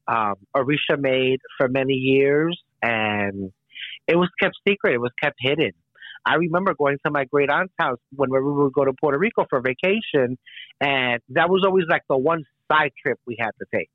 um, 0.06 0.34
Orisha 0.56 0.98
made 0.98 1.40
for 1.56 1.68
many 1.68 1.94
years, 1.94 2.58
and 2.82 3.52
it 4.06 4.16
was 4.16 4.28
kept 4.40 4.56
secret. 4.68 4.94
It 4.94 5.00
was 5.00 5.12
kept 5.22 5.36
hidden. 5.40 5.72
I 6.24 6.34
remember 6.34 6.74
going 6.74 6.98
to 7.04 7.10
my 7.10 7.24
great 7.24 7.50
aunt's 7.50 7.74
house 7.78 7.98
whenever 8.14 8.44
we 8.44 8.62
would 8.62 8.72
go 8.72 8.84
to 8.84 8.92
Puerto 8.92 9.18
Rico 9.18 9.44
for 9.48 9.60
vacation, 9.60 10.38
and 10.80 11.20
that 11.30 11.50
was 11.50 11.64
always 11.66 11.86
like 11.88 12.02
the 12.08 12.16
one 12.16 12.44
side 12.70 12.92
trip 13.02 13.18
we 13.26 13.36
had 13.38 13.50
to 13.58 13.66
take. 13.74 13.90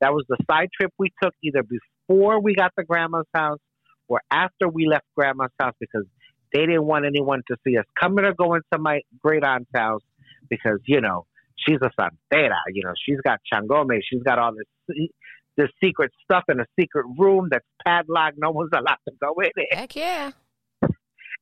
That 0.00 0.12
was 0.12 0.24
the 0.28 0.36
side 0.50 0.68
trip 0.78 0.92
we 0.98 1.12
took 1.22 1.34
either 1.42 1.62
before 1.62 2.40
we 2.40 2.54
got 2.54 2.72
to 2.78 2.84
grandma's 2.84 3.26
house 3.34 3.60
or 4.08 4.20
after 4.30 4.68
we 4.68 4.86
left 4.86 5.06
grandma's 5.16 5.50
house 5.58 5.74
because 5.80 6.04
they 6.52 6.60
didn't 6.60 6.84
want 6.84 7.06
anyone 7.06 7.42
to 7.48 7.56
see 7.66 7.78
us 7.78 7.86
coming 7.98 8.24
or 8.24 8.34
going 8.34 8.60
to 8.72 8.78
my 8.78 9.00
great 9.22 9.42
aunt's 9.42 9.70
house 9.74 10.02
because, 10.48 10.78
you 10.84 11.00
know, 11.00 11.26
she's 11.66 11.78
a 11.82 11.90
santera, 12.00 12.56
you 12.72 12.82
know, 12.84 12.92
she's 13.04 13.20
got 13.24 13.40
changome, 13.52 13.98
she's 14.08 14.22
got 14.22 14.38
all 14.38 14.52
this 14.52 15.08
this 15.56 15.68
secret 15.82 16.10
stuff 16.24 16.44
in 16.48 16.60
a 16.60 16.64
secret 16.78 17.06
room 17.18 17.48
that's 17.50 17.66
padlocked, 17.86 18.36
no 18.38 18.50
one's 18.50 18.70
allowed 18.72 18.98
to 19.08 19.14
go 19.20 19.34
in 19.40 19.50
it. 19.56 19.74
Heck 19.74 19.94
yeah. 19.96 20.32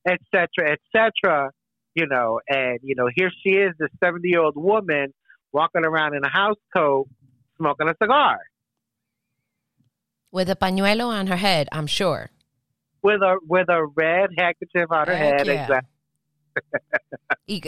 Etc. 0.06 0.48
Etc. 0.60 1.50
You 1.94 2.06
know, 2.06 2.40
and 2.48 2.78
you 2.82 2.94
know, 2.96 3.08
here 3.14 3.30
she 3.42 3.50
is, 3.50 3.72
this 3.78 3.88
seventy 4.02 4.28
year 4.28 4.40
old 4.40 4.54
woman 4.56 5.12
walking 5.52 5.84
around 5.84 6.14
in 6.14 6.24
a 6.24 6.30
house 6.30 6.56
coat, 6.74 7.08
smoking 7.58 7.88
a 7.88 7.94
cigar. 8.02 8.38
With 10.30 10.48
a 10.48 10.56
pañuelo 10.56 11.06
on 11.06 11.26
her 11.26 11.36
head, 11.36 11.68
I'm 11.72 11.86
sure. 11.86 12.30
With 13.02 13.20
a 13.20 13.38
with 13.46 13.68
a 13.68 13.86
red 13.94 14.30
handkerchief 14.38 14.90
on 14.90 15.06
her 15.06 15.16
Heck 15.16 15.38
head, 15.38 15.46
yeah. 15.46 15.62
exactly. 15.62 15.91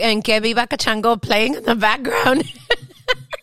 And 0.01 0.23
que 0.23 0.39
viva 0.39 0.67
Cachango 0.67 1.15
playing 1.17 1.55
in 1.55 1.63
the 1.63 1.75
background. 1.75 2.43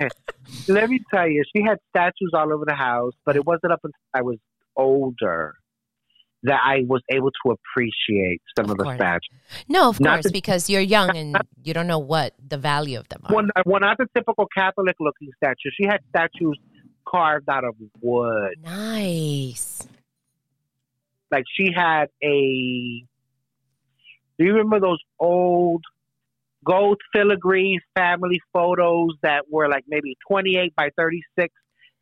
let 0.68 0.88
me 0.88 1.00
tell 1.12 1.28
you, 1.28 1.42
she 1.54 1.62
had 1.62 1.78
statues 1.90 2.30
all 2.34 2.52
over 2.52 2.64
the 2.66 2.74
house, 2.74 3.12
but 3.24 3.36
it 3.36 3.44
wasn't 3.46 3.72
up 3.72 3.80
until 3.82 3.94
I 4.14 4.22
was 4.22 4.38
older 4.76 5.54
that 6.44 6.58
I 6.64 6.82
was 6.88 7.02
able 7.08 7.30
to 7.44 7.52
appreciate 7.52 8.40
some 8.56 8.64
of, 8.64 8.72
Of 8.72 8.78
the 8.78 8.94
statues. 8.96 9.30
No, 9.68 9.88
of 9.90 10.00
Not 10.00 10.14
course, 10.14 10.24
the- 10.24 10.32
because 10.32 10.68
you're 10.68 10.80
young 10.80 11.16
and 11.16 11.36
you 11.62 11.72
don't 11.72 11.86
know 11.86 12.00
what 12.00 12.34
the 12.44 12.58
value 12.58 12.98
of 12.98 13.08
them 13.08 13.20
are. 13.24 13.34
Well, 13.34 13.44
not- 13.54 13.66
well, 13.66 13.80
not 13.80 13.98
the 13.98 14.06
typical 14.16 14.46
Catholic 14.56 14.96
looking 14.98 15.28
statue. 15.36 15.70
She 15.80 15.86
had 15.86 16.00
statues 16.08 16.58
carved 17.06 17.48
out 17.48 17.64
of 17.64 17.74
wood. 18.00 18.54
Nice. 18.62 19.86
Like 21.30 21.44
she 21.56 21.70
had 21.74 22.06
a. 22.22 23.04
Do 24.38 24.44
you 24.44 24.52
remember 24.52 24.80
those 24.80 25.00
old 25.18 25.82
gold 26.64 27.00
filigree 27.12 27.80
family 27.96 28.40
photos 28.52 29.10
that 29.22 29.44
were 29.50 29.68
like 29.68 29.84
maybe 29.88 30.16
28 30.28 30.74
by 30.76 30.90
36? 30.96 31.54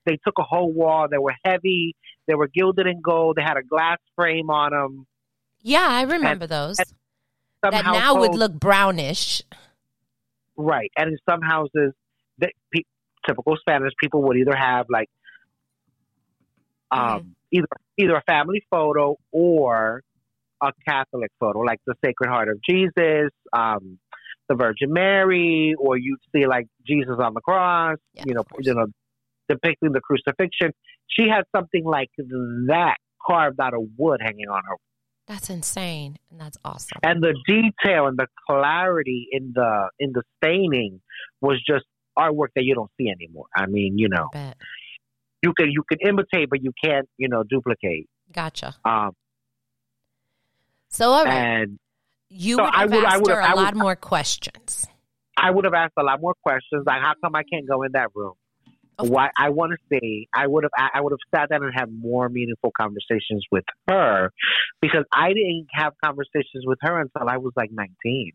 They 0.07 0.19
took 0.25 0.39
a 0.39 0.43
whole 0.43 0.73
wall. 0.73 1.09
They 1.11 1.19
were 1.19 1.35
heavy. 1.45 1.95
They 2.27 2.35
were 2.35 2.49
gilded 2.49 2.87
in 2.87 3.01
gold. 3.01 3.37
They 3.37 3.43
had 3.43 3.57
a 3.57 3.63
glass 3.63 3.99
frame 4.17 4.51
on 4.51 4.73
them. 4.73 5.07
Yeah, 5.63 5.87
I 5.87 6.03
remember 6.03 6.47
those. 6.47 6.77
Some 6.77 7.73
That 7.73 7.85
now 7.85 8.19
would 8.19 8.35
look 8.35 8.53
brownish. 8.53 9.43
Right. 10.57 10.91
And 10.97 11.11
in 11.11 11.19
some 11.29 11.43
houses, 11.43 11.93
the, 12.39 12.49
pe- 12.73 12.85
typical 13.27 13.57
Spanish 13.61 13.93
people 14.01 14.23
would 14.23 14.37
either 14.39 14.57
have 14.57 14.87
like 14.89 15.11
um, 16.91 17.37
either 17.53 17.67
either 17.99 18.17
a 18.17 18.23
family 18.23 18.65
photo 18.71 19.19
or 19.31 20.03
a 20.63 20.73
Catholic 20.87 21.31
photo, 21.39 21.61
like 21.61 21.79
the 21.87 21.95
Sacred 22.05 22.29
Heart 22.29 22.49
of 22.49 22.59
Jesus, 22.69 23.31
um, 23.53 23.99
the 24.49 24.55
Virgin 24.55 24.93
Mary, 24.93 25.75
or 25.79 25.97
you'd 25.97 26.19
see 26.35 26.47
like 26.47 26.67
Jesus 26.87 27.17
on 27.19 27.35
the 27.35 27.41
cross, 27.41 27.97
Yeah, 28.15 28.25
you 28.27 28.35
know, 28.35 28.45
you 28.61 28.75
know, 28.75 28.87
depicting 29.49 29.93
the 29.93 30.01
crucifixion. 30.01 30.73
She 31.09 31.29
had 31.29 31.45
something 31.55 31.85
like 31.85 32.09
that 32.19 32.97
carved 33.27 33.61
out 33.61 33.75
of 33.75 33.83
wood 33.97 34.21
hanging 34.23 34.49
on 34.49 34.63
her 34.69 34.77
That's 35.27 35.51
insane. 35.51 36.17
And 36.31 36.41
that's 36.41 36.59
awesome. 36.65 36.99
and 37.03 37.23
the 37.23 37.35
detail 37.47 38.07
and 38.07 38.19
the 38.19 38.27
clarity 38.47 39.29
in 39.33 39.53
the 39.55 39.91
in 39.99 40.13
the 40.13 40.23
staining 40.39 41.01
was 41.41 41.63
just 41.67 41.85
artwork 42.19 42.49
that 42.57 42.65
you 42.65 42.75
don't 42.75 42.91
see 42.99 43.09
anymore. 43.09 43.47
I 43.57 43.67
mean, 43.67 43.99
you 43.99 44.09
know, 44.09 44.29
you 45.43 45.53
can 45.55 45.71
you 45.71 45.83
can 45.89 45.99
imitate, 46.07 46.51
but 46.51 46.63
you 46.63 46.73
can't, 46.83 47.09
you 47.17 47.29
know, 47.29 47.43
duplicate. 47.43 48.07
Gotcha. 48.33 48.77
Um, 48.85 49.11
So, 50.91 51.11
all 51.11 51.25
right. 51.25 51.33
and 51.33 51.79
you 52.29 52.57
so 52.57 52.65
would 52.65 52.75
I 52.75 52.81
have 52.81 52.91
would- 52.93 53.05
I 53.05 53.09
asked 53.15 53.23
would- 53.23 53.31
her 53.33 53.41
a 53.41 53.45
I 53.47 53.55
would- 53.55 53.63
lot 53.63 53.75
more 53.77 53.97
questions. 53.97 54.87
I 55.37 55.51
would 55.51 55.65
have 55.65 55.75
asked 55.75 55.95
a 55.97 56.03
lot 56.03 56.21
more 56.21 56.35
questions, 56.43 56.85
like 56.87 57.01
how 57.01 57.15
come 57.25 57.35
I 57.35 57.43
can't 57.45 57.67
go 57.67 57.83
in 57.83 57.93
that 57.93 58.09
room? 58.15 58.35
Of 58.99 59.09
Why 59.09 59.31
I 59.39 59.49
want 59.49 59.73
to 59.73 59.79
see. 59.99 60.29
I 60.35 60.47
would 60.47 60.65
have. 60.65 60.91
I 60.93 61.01
would 61.01 61.13
have 61.13 61.21
sat 61.35 61.49
down 61.49 61.65
and 61.65 61.73
had 61.75 61.89
more 61.91 62.29
meaningful 62.29 62.71
conversations 62.79 63.43
with 63.51 63.65
her, 63.89 64.31
because 64.83 65.07
I 65.11 65.29
didn't 65.29 65.69
have 65.73 65.95
conversations 66.05 66.65
with 66.67 66.79
her 66.83 67.01
until 67.01 67.27
I 67.27 67.39
was 67.39 67.55
like 67.57 67.71
nineteen, 67.73 68.33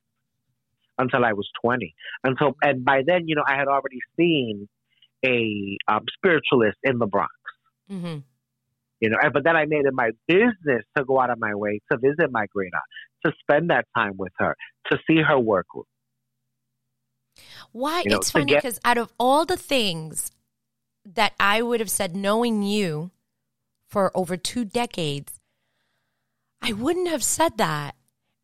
until 0.97 1.24
I 1.24 1.34
was 1.34 1.47
twenty. 1.62 1.93
Until 2.24 2.56
and 2.64 2.84
by 2.84 3.03
then, 3.06 3.28
you 3.28 3.36
know, 3.36 3.43
I 3.47 3.58
had 3.58 3.68
already 3.68 3.99
seen 4.18 4.68
a 5.24 5.78
um, 5.88 6.06
spiritualist 6.18 6.78
in 6.84 6.97
the 6.97 7.06
Bronx. 7.06 7.34
hmm 7.88 8.18
You 9.01 9.09
know, 9.09 9.17
but 9.33 9.43
then 9.43 9.55
I 9.55 9.65
made 9.65 9.85
it 9.85 9.93
my 9.93 10.11
business 10.27 10.83
to 10.97 11.03
go 11.03 11.19
out 11.19 11.29
of 11.29 11.39
my 11.39 11.53
way 11.53 11.79
to 11.91 11.97
visit 11.97 12.31
my 12.31 12.45
great 12.47 12.71
aunt, 12.73 12.83
to 13.25 13.33
spend 13.41 13.69
that 13.69 13.85
time 13.95 14.13
with 14.17 14.31
her, 14.37 14.55
to 14.91 14.97
see 15.05 15.21
her 15.21 15.37
work. 15.37 15.67
Why? 17.71 18.01
You 18.05 18.11
know, 18.11 18.17
it's 18.17 18.31
funny 18.31 18.45
get- 18.45 18.63
because 18.63 18.79
out 18.85 18.97
of 18.97 19.11
all 19.19 19.45
the 19.45 19.57
things 19.57 20.31
that 21.03 21.33
I 21.39 21.61
would 21.61 21.79
have 21.79 21.91
said, 21.91 22.15
knowing 22.15 22.63
you 22.63 23.11
for 23.87 24.11
over 24.15 24.37
two 24.37 24.65
decades, 24.65 25.39
I 26.61 26.71
wouldn't 26.71 27.09
have 27.09 27.23
said 27.23 27.57
that. 27.57 27.95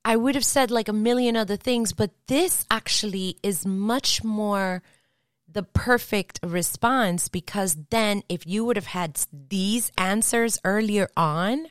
I 0.04 0.16
would 0.16 0.36
have 0.36 0.46
said 0.46 0.70
like 0.72 0.88
a 0.88 0.94
million 0.94 1.36
other 1.36 1.56
things, 1.56 1.94
but 1.94 2.12
this 2.28 2.66
actually 2.70 3.38
is 3.42 3.66
much 3.66 4.24
more 4.24 4.82
the 5.54 5.64
perfect 5.64 6.40
response 6.44 7.28
because 7.28 7.78
then 7.90 8.24
if 8.30 8.46
you 8.48 8.64
would 8.66 8.78
have 8.78 8.88
had 8.88 9.20
these 9.32 9.92
answers 9.98 10.60
earlier 10.64 11.10
on, 11.18 11.68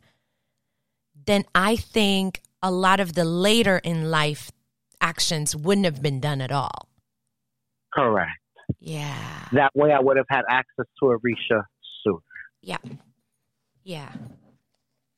then 1.26 1.44
I 1.54 1.76
think 1.76 2.40
a 2.62 2.70
lot 2.70 3.00
of 3.00 3.14
the 3.14 3.24
later 3.24 3.78
in 3.78 4.10
life 4.10 4.50
actions 5.00 5.56
wouldn't 5.56 5.86
have 5.86 6.02
been 6.02 6.20
done 6.20 6.40
at 6.40 6.52
all. 6.52 6.88
Correct. 7.92 8.30
Yeah. 8.78 9.48
That 9.52 9.70
way, 9.74 9.92
I 9.92 10.00
would 10.00 10.16
have 10.16 10.26
had 10.28 10.42
access 10.48 10.86
to 11.00 11.06
Orisha 11.06 11.62
sooner. 12.04 12.20
Yeah. 12.62 12.78
Yeah. 13.82 14.12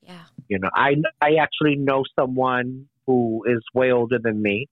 Yeah. 0.03 0.25
You 0.49 0.59
know, 0.59 0.71
I 0.75 0.95
I 1.21 1.35
actually 1.41 1.77
know 1.77 2.05
someone 2.19 2.87
who 3.07 3.45
is 3.47 3.63
way 3.75 3.91
older 3.93 4.19
than 4.23 4.41
me, 4.41 4.69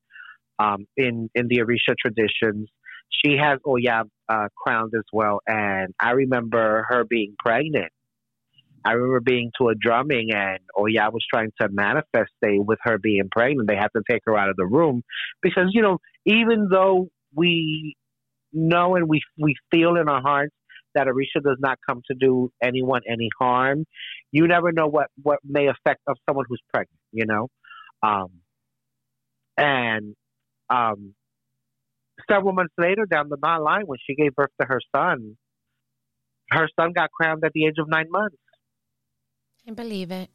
um, 0.59 0.86
in 0.97 1.28
in 1.34 1.49
the 1.49 1.59
Orisha 1.59 1.95
traditions. 1.99 2.68
She 3.11 3.37
has 3.37 3.59
Oya 3.67 4.05
uh, 4.29 4.49
as 4.69 5.05
well, 5.13 5.41
and 5.47 5.93
I 5.99 6.13
remember 6.13 6.87
her 6.89 7.05
being 7.05 7.35
pregnant. 7.39 7.93
I 8.85 8.93
remember 8.93 9.21
being 9.21 9.51
to 9.59 9.69
a 9.69 9.75
drumming, 9.75 10.31
and 10.33 10.61
Oya 10.79 11.11
was 11.11 11.25
trying 11.33 11.53
to 11.61 11.69
manifest 11.71 12.33
a 12.45 12.59
with 12.59 12.79
her 12.83 12.99
being 12.99 13.29
pregnant. 13.31 13.69
They 13.69 13.77
had 13.77 13.89
to 13.97 14.03
take 14.09 14.23
her 14.27 14.39
out 14.39 14.49
of 14.49 14.57
the 14.57 14.67
room 14.67 15.03
because 15.43 15.71
you 15.73 15.83
know, 15.83 15.99
even 16.25 16.69
though 16.71 17.09
we 17.35 17.97
know 18.53 18.97
and 18.97 19.09
we 19.09 19.21
we 19.39 19.55
feel 19.71 19.97
in 19.97 20.09
our 20.09 20.23
hearts 20.23 20.55
that 20.95 21.07
Orisha 21.07 21.43
does 21.43 21.59
not 21.61 21.79
come 21.89 22.03
to 22.09 22.15
do 22.19 22.51
anyone 22.63 23.03
any 23.09 23.29
harm, 23.39 23.85
you 24.33 24.47
never 24.47 24.73
know 24.73 24.87
what 24.87 25.09
what 25.23 25.41
may 25.45 25.69
affect 25.69 26.01
of 26.07 26.17
someone 26.29 26.47
who's 26.49 26.63
pregnant. 26.73 26.99
You 27.13 27.27
know, 27.27 27.49
um, 28.03 28.29
and 29.57 30.15
um, 30.71 31.15
several 32.31 32.53
months 32.53 32.74
later 32.78 33.07
down 33.07 33.28
the 33.28 33.37
line, 33.37 33.83
when 33.87 33.99
she 34.07 34.14
gave 34.14 34.35
birth 34.35 34.51
to 34.61 34.66
her 34.66 34.81
son, 34.95 35.37
her 36.51 36.68
son 36.78 36.93
got 36.93 37.11
crowned 37.11 37.45
at 37.45 37.53
the 37.55 37.66
age 37.66 37.76
of 37.78 37.89
nine 37.89 38.11
months. 38.11 38.37
I 39.68 39.72
believe 39.72 40.11
it. 40.11 40.31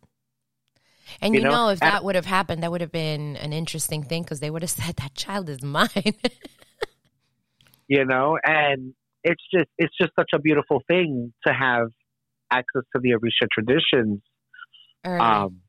And 1.21 1.33
You 1.33 1.41
you, 1.41 1.45
know, 1.45 1.51
know, 1.51 1.69
if 1.69 1.79
that 1.79 2.03
would 2.03 2.15
have 2.15 2.25
happened, 2.25 2.63
that 2.63 2.71
would 2.71 2.81
have 2.81 2.91
been 2.91 3.35
an 3.37 3.53
interesting 3.53 4.03
thing 4.03 4.23
because 4.23 4.39
they 4.39 4.49
would 4.49 4.61
have 4.63 4.69
said 4.81 4.95
that 4.97 5.15
child 5.15 5.49
is 5.49 5.61
mine. 5.61 5.89
You 7.87 8.05
know, 8.05 8.37
and 8.43 8.93
it's 9.23 9.43
just 9.53 9.69
it's 9.77 9.93
just 9.99 10.11
such 10.17 10.29
a 10.33 10.39
beautiful 10.39 10.81
thing 10.87 11.33
to 11.45 11.53
have 11.53 11.89
access 12.51 12.81
to 12.95 13.01
the 13.01 13.11
Orisha 13.11 13.47
traditions 13.51 14.21
Early. 15.05 15.19
um, 15.19 15.61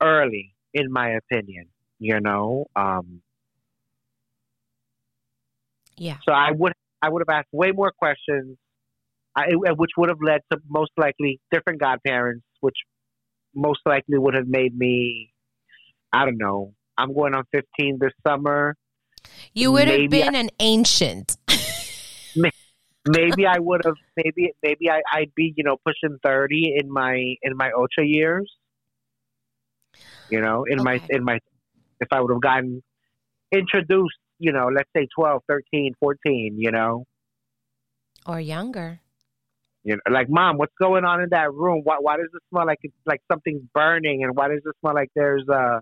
early, 0.00 0.54
in 0.72 0.92
my 0.92 1.10
opinion. 1.10 1.66
You 1.98 2.20
know, 2.20 2.66
um, 2.76 3.22
yeah. 5.98 6.16
So 6.26 6.32
I 6.32 6.50
would 6.52 6.72
I 7.02 7.08
would 7.08 7.22
have 7.26 7.34
asked 7.34 7.48
way 7.52 7.72
more 7.72 7.92
questions, 7.96 8.56
I, 9.36 9.46
which 9.54 9.90
would 9.96 10.08
have 10.08 10.18
led 10.20 10.40
to 10.52 10.58
most 10.68 10.92
likely 10.96 11.40
different 11.52 11.80
godparents, 11.80 12.44
which 12.60 12.76
most 13.54 13.80
likely 13.86 14.18
would 14.18 14.34
have 14.34 14.48
made 14.48 14.76
me, 14.76 15.32
I 16.12 16.24
don't 16.24 16.38
know. 16.38 16.74
I'm 16.96 17.14
going 17.14 17.34
on 17.34 17.44
15 17.52 17.98
this 18.00 18.12
summer. 18.26 18.74
You 19.52 19.70
would 19.72 19.88
have 19.88 19.98
maybe 19.98 20.22
been 20.22 20.34
an 20.34 20.50
ancient. 20.58 21.36
Maybe 23.06 23.46
I 23.46 23.58
would 23.58 23.82
have. 23.86 23.94
Maybe 24.16 24.52
maybe 24.62 24.90
I, 24.90 25.00
I'd 25.10 25.34
be 25.34 25.54
you 25.56 25.64
know 25.64 25.76
pushing 25.84 26.18
30 26.22 26.74
in 26.78 26.92
my 26.92 27.14
in 27.42 27.56
my 27.56 27.70
Ocha 27.70 28.04
years. 28.04 28.52
You 30.28 30.42
know, 30.42 30.64
in 30.68 30.82
my 30.82 31.00
in 31.08 31.24
my 31.24 31.38
if 32.00 32.08
I 32.12 32.20
would 32.20 32.30
have 32.30 32.42
gotten 32.42 32.82
introduced, 33.50 34.18
you 34.38 34.52
know, 34.52 34.68
let's 34.74 34.88
say 34.96 35.06
12, 35.14 35.42
13, 35.48 35.94
14, 36.00 36.56
you 36.58 36.70
know. 36.70 37.04
or 38.26 38.40
younger. 38.40 39.00
You 39.84 39.94
know, 39.96 40.12
like, 40.12 40.28
mom, 40.28 40.58
what's 40.58 40.74
going 40.78 41.04
on 41.04 41.22
in 41.22 41.30
that 41.30 41.52
room? 41.52 41.80
Why, 41.84 41.96
why 42.00 42.16
does 42.16 42.28
it 42.34 42.42
smell 42.50 42.66
like 42.66 42.78
it's 42.82 42.94
like 43.06 43.20
something's 43.30 43.62
burning? 43.74 44.22
And 44.24 44.36
why 44.36 44.48
does 44.48 44.60
it 44.64 44.74
smell 44.80 44.94
like 44.94 45.10
there's 45.14 45.48
a 45.48 45.80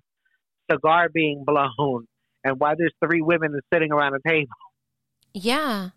cigar 0.71 1.09
being 1.09 1.45
blown? 1.45 2.07
And 2.45 2.61
why 2.61 2.75
there's 2.79 2.93
three 3.05 3.23
women 3.23 3.59
sitting 3.73 3.91
around 3.91 4.15
a 4.15 4.29
table? 4.29 4.49
Yeah. 5.35 5.91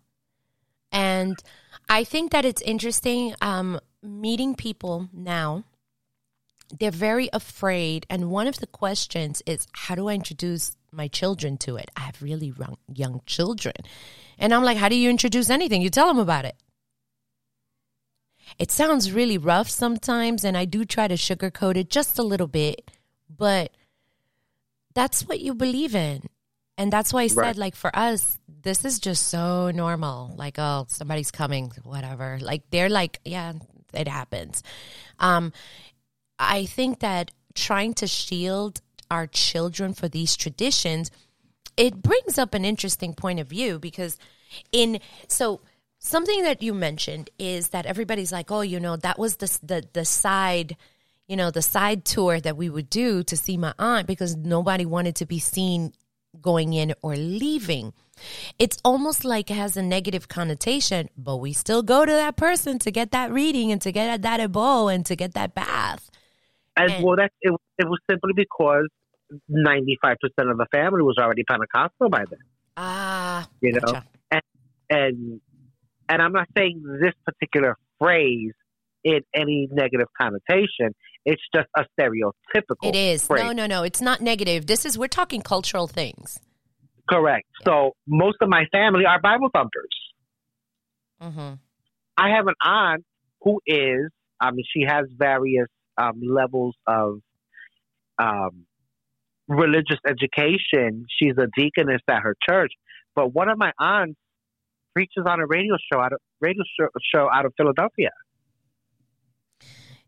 And 0.90 1.38
I 1.88 2.02
think 2.02 2.32
that 2.32 2.44
it's 2.44 2.62
interesting 2.62 3.34
um, 3.40 3.78
meeting 4.02 4.56
people 4.56 5.08
now. 5.12 5.64
They're 6.76 6.90
very 6.90 7.28
afraid. 7.32 8.06
And 8.10 8.30
one 8.30 8.46
of 8.46 8.58
the 8.58 8.66
questions 8.66 9.42
is 9.46 9.68
how 9.72 9.94
do 9.94 10.08
I 10.08 10.14
introduce 10.14 10.76
my 10.92 11.08
children 11.08 11.56
to 11.58 11.76
it? 11.76 11.90
I 11.96 12.00
have 12.00 12.22
really 12.22 12.52
young, 12.58 12.76
young 12.92 13.20
children. 13.26 13.74
And 14.38 14.52
I'm 14.54 14.64
like, 14.64 14.78
how 14.78 14.88
do 14.88 14.96
you 14.96 15.10
introduce 15.10 15.50
anything? 15.50 15.82
You 15.82 15.90
tell 15.90 16.06
them 16.08 16.18
about 16.18 16.44
it. 16.44 16.56
It 18.58 18.70
sounds 18.70 19.12
really 19.12 19.38
rough 19.38 19.68
sometimes, 19.70 20.44
and 20.44 20.56
I 20.56 20.64
do 20.64 20.84
try 20.84 21.08
to 21.08 21.14
sugarcoat 21.14 21.76
it 21.76 21.88
just 21.90 22.18
a 22.18 22.22
little 22.22 22.48
bit, 22.48 22.90
but 23.28 23.72
that's 24.94 25.22
what 25.28 25.40
you 25.40 25.54
believe 25.54 25.94
in. 25.94 26.28
And 26.76 26.92
that's 26.92 27.12
why 27.12 27.22
I 27.22 27.26
said, 27.28 27.36
Right. 27.36 27.56
like, 27.56 27.76
for 27.76 27.94
us, 27.96 28.38
this 28.62 28.84
is 28.84 28.98
just 28.98 29.28
so 29.28 29.70
normal. 29.70 30.32
Like, 30.36 30.58
oh, 30.58 30.86
somebody's 30.88 31.30
coming, 31.30 31.70
whatever. 31.84 32.38
Like, 32.40 32.62
they're 32.70 32.88
like, 32.88 33.20
yeah, 33.24 33.52
it 33.92 34.08
happens. 34.08 34.62
Um, 35.18 35.52
I 36.38 36.64
think 36.64 37.00
that 37.00 37.30
trying 37.54 37.94
to 37.94 38.06
shield 38.06 38.80
our 39.10 39.26
children 39.26 39.92
for 39.94 40.08
these 40.08 40.36
traditions, 40.36 41.10
it 41.76 42.02
brings 42.02 42.38
up 42.38 42.54
an 42.54 42.64
interesting 42.64 43.14
point 43.14 43.40
of 43.40 43.48
view 43.48 43.78
because 43.78 44.18
in 44.72 45.00
so 45.28 45.60
something 45.98 46.42
that 46.42 46.62
you 46.62 46.74
mentioned 46.74 47.30
is 47.38 47.68
that 47.68 47.86
everybody's 47.86 48.32
like, 48.32 48.50
oh, 48.50 48.62
you 48.62 48.80
know, 48.80 48.96
that 48.96 49.18
was 49.18 49.36
the 49.36 49.58
the 49.62 49.84
the 49.92 50.04
side, 50.04 50.76
you 51.26 51.36
know, 51.36 51.50
the 51.50 51.62
side 51.62 52.04
tour 52.04 52.40
that 52.40 52.56
we 52.56 52.68
would 52.68 52.90
do 52.90 53.22
to 53.24 53.36
see 53.36 53.56
my 53.56 53.74
aunt 53.78 54.06
because 54.06 54.36
nobody 54.36 54.86
wanted 54.86 55.16
to 55.16 55.26
be 55.26 55.38
seen 55.38 55.92
going 56.40 56.72
in 56.72 56.94
or 57.02 57.16
leaving. 57.16 57.92
It's 58.58 58.78
almost 58.84 59.24
like 59.24 59.50
it 59.50 59.54
has 59.54 59.76
a 59.76 59.82
negative 59.82 60.28
connotation, 60.28 61.08
but 61.16 61.38
we 61.38 61.52
still 61.52 61.82
go 61.82 62.04
to 62.04 62.12
that 62.12 62.36
person 62.36 62.78
to 62.80 62.90
get 62.90 63.12
that 63.12 63.32
reading 63.32 63.72
and 63.72 63.80
to 63.82 63.92
get 63.92 64.22
that 64.22 64.40
ebo 64.40 64.88
and 64.88 65.04
to 65.06 65.16
get 65.16 65.34
that 65.34 65.54
bath. 65.54 66.10
And, 66.76 66.92
And- 66.92 67.04
well, 67.04 67.16
that 67.16 67.32
it, 67.40 67.52
it 67.78 67.86
was 67.88 67.98
simply 68.08 68.32
because 68.34 68.88
ninety 69.48 69.96
five 70.02 70.16
percent 70.20 70.50
of 70.50 70.58
the 70.58 70.66
family 70.72 71.02
was 71.02 71.16
already 71.18 71.42
Pentecostal 71.44 72.08
by 72.10 72.24
then. 72.28 72.38
Ah, 72.76 73.48
You 73.60 73.72
know, 73.72 73.80
gotcha. 73.80 74.04
and 74.90 75.40
and 76.08 76.22
I'm 76.22 76.32
not 76.32 76.48
saying 76.56 76.82
this 77.00 77.14
particular 77.24 77.76
phrase 78.00 78.52
in 79.04 79.20
any 79.34 79.68
negative 79.70 80.08
connotation. 80.20 80.94
It's 81.24 81.42
just 81.54 81.68
a 81.76 81.84
stereotypical. 81.98 82.88
It 82.88 82.96
is. 82.96 83.24
phrase. 83.26 83.42
No, 83.44 83.52
no, 83.52 83.66
no. 83.66 83.82
It's 83.82 84.00
not 84.00 84.20
negative. 84.20 84.66
This 84.66 84.84
is 84.84 84.98
we're 84.98 85.08
talking 85.08 85.42
cultural 85.42 85.86
things. 85.86 86.40
Correct. 87.08 87.46
So 87.64 87.92
most 88.06 88.38
of 88.40 88.48
my 88.48 88.64
family 88.72 89.04
are 89.04 89.20
Bible 89.20 89.48
thumpers. 89.54 89.88
Mm-hmm. 91.22 91.54
I 92.16 92.28
have 92.36 92.46
an 92.46 92.54
aunt 92.62 93.04
who 93.42 93.60
is, 93.66 94.10
I 94.40 94.50
mean, 94.52 94.64
she 94.72 94.84
has 94.86 95.06
various 95.16 95.66
um, 95.98 96.20
levels 96.22 96.74
of 96.86 97.20
um, 98.18 98.66
religious 99.50 99.98
education. 100.08 101.06
She's 101.18 101.34
a 101.38 101.48
deaconess 101.56 102.00
at 102.08 102.22
her 102.22 102.36
church. 102.48 102.72
But 103.14 103.34
one 103.34 103.48
of 103.50 103.58
my 103.58 103.72
aunts 103.78 104.18
preaches 104.94 105.24
on 105.26 105.40
a 105.40 105.46
radio 105.46 105.76
show 105.92 106.00
out 106.00 106.12
of 106.12 106.20
radio 106.40 106.62
show, 106.78 106.88
show 107.14 107.28
out 107.32 107.44
of 107.44 107.52
Philadelphia 107.56 108.10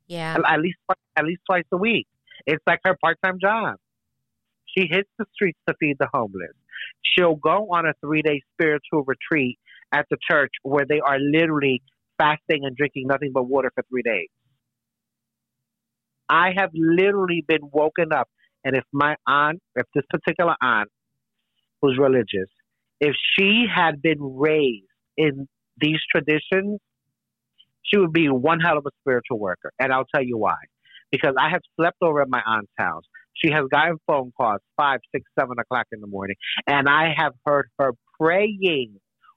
Yeah. 0.07 0.37
at 0.47 0.61
least 0.61 0.79
at 1.17 1.25
least 1.25 1.43
twice 1.49 1.65
a 1.73 1.77
week. 1.77 2.07
It's 2.47 2.63
like 2.67 2.81
her 2.85 2.97
part 3.03 3.19
time 3.25 3.39
job. 3.41 3.77
She 4.77 4.87
hits 4.91 5.09
the 5.19 5.27
streets 5.35 5.59
to 5.69 5.75
feed 5.79 5.97
the 5.99 6.09
homeless. 6.13 6.55
She'll 7.03 7.37
go 7.37 7.69
on 7.73 7.87
a 7.87 7.93
three 8.01 8.23
day 8.23 8.43
spiritual 8.55 9.05
retreat 9.07 9.59
at 9.93 10.07
the 10.11 10.17
church 10.31 10.53
where 10.63 10.87
they 10.89 11.01
are 11.01 11.19
literally 11.19 11.83
fasting 12.19 12.65
and 12.65 12.77
drinking 12.77 13.07
nothing 13.09 13.33
but 13.35 13.45
water 13.45 13.71
for 13.75 13.85
three 13.91 14.03
days. 14.03 14.29
I 16.29 16.53
have 16.57 16.71
literally 16.75 17.45
been 17.47 17.69
woken 17.73 18.13
up, 18.13 18.29
and 18.65 18.77
if 18.77 18.85
my 18.93 19.17
aunt, 19.27 19.61
if 19.75 19.87
this 19.95 20.05
particular 20.11 20.55
aunt 20.61 20.89
who's 21.81 21.99
religious, 21.99 22.49
if 23.01 23.15
she 23.37 23.67
had 23.73 24.01
been 24.01 24.21
raised 24.21 24.87
in 25.17 25.49
these 25.79 25.99
traditions, 26.11 26.81
she 27.83 27.99
would 27.99 28.13
be 28.13 28.29
one 28.29 28.61
hell 28.61 28.79
of 28.79 28.87
a 28.87 28.91
spiritual 29.01 29.39
worker. 29.39 29.73
And 29.79 29.93
I'll 29.93 30.07
tell 30.15 30.23
you 30.23 30.39
why. 30.39 30.57
Because 31.11 31.35
I 31.39 31.51
have 31.51 31.61
slept 31.77 31.99
over 32.01 32.23
at 32.23 32.29
my 32.29 32.41
aunt's 32.47 32.73
house. 32.79 33.03
She 33.35 33.51
has 33.51 33.65
gotten 33.71 33.97
phone 34.07 34.33
calls 34.37 34.61
five, 34.77 35.01
six, 35.15 35.25
seven 35.39 35.59
o'clock 35.59 35.87
in 35.91 36.01
the 36.01 36.07
morning, 36.07 36.37
and 36.67 36.89
I 36.89 37.15
have 37.17 37.33
heard 37.45 37.69
her 37.79 37.93
praying 38.21 38.95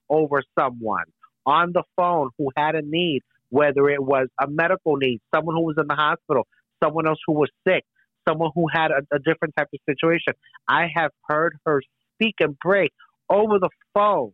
over 0.08 0.42
someone 0.58 1.04
on 1.44 1.72
the 1.72 1.82
phone 1.96 2.30
who 2.38 2.50
had 2.56 2.74
a 2.74 2.82
need, 2.82 3.22
whether 3.48 3.88
it 3.88 4.02
was 4.02 4.28
a 4.40 4.46
medical 4.48 4.96
need, 4.96 5.20
someone 5.34 5.56
who 5.56 5.64
was 5.64 5.76
in 5.78 5.86
the 5.86 5.94
hospital, 5.94 6.46
someone 6.82 7.06
else 7.06 7.18
who 7.26 7.32
was 7.34 7.48
sick, 7.66 7.84
someone 8.28 8.50
who 8.54 8.66
had 8.72 8.90
a, 8.90 9.14
a 9.14 9.18
different 9.18 9.54
type 9.56 9.68
of 9.72 9.80
situation. 9.88 10.34
I 10.68 10.86
have 10.94 11.10
heard 11.28 11.56
her 11.64 11.80
speak 12.14 12.36
and 12.40 12.58
pray 12.58 12.90
over 13.30 13.58
the 13.58 13.70
phone. 13.94 14.32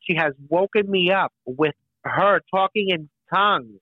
She 0.00 0.16
has 0.16 0.34
woken 0.48 0.90
me 0.90 1.10
up 1.10 1.32
with 1.46 1.74
her 2.04 2.40
talking 2.54 2.90
in 2.90 3.08
tongues. 3.32 3.80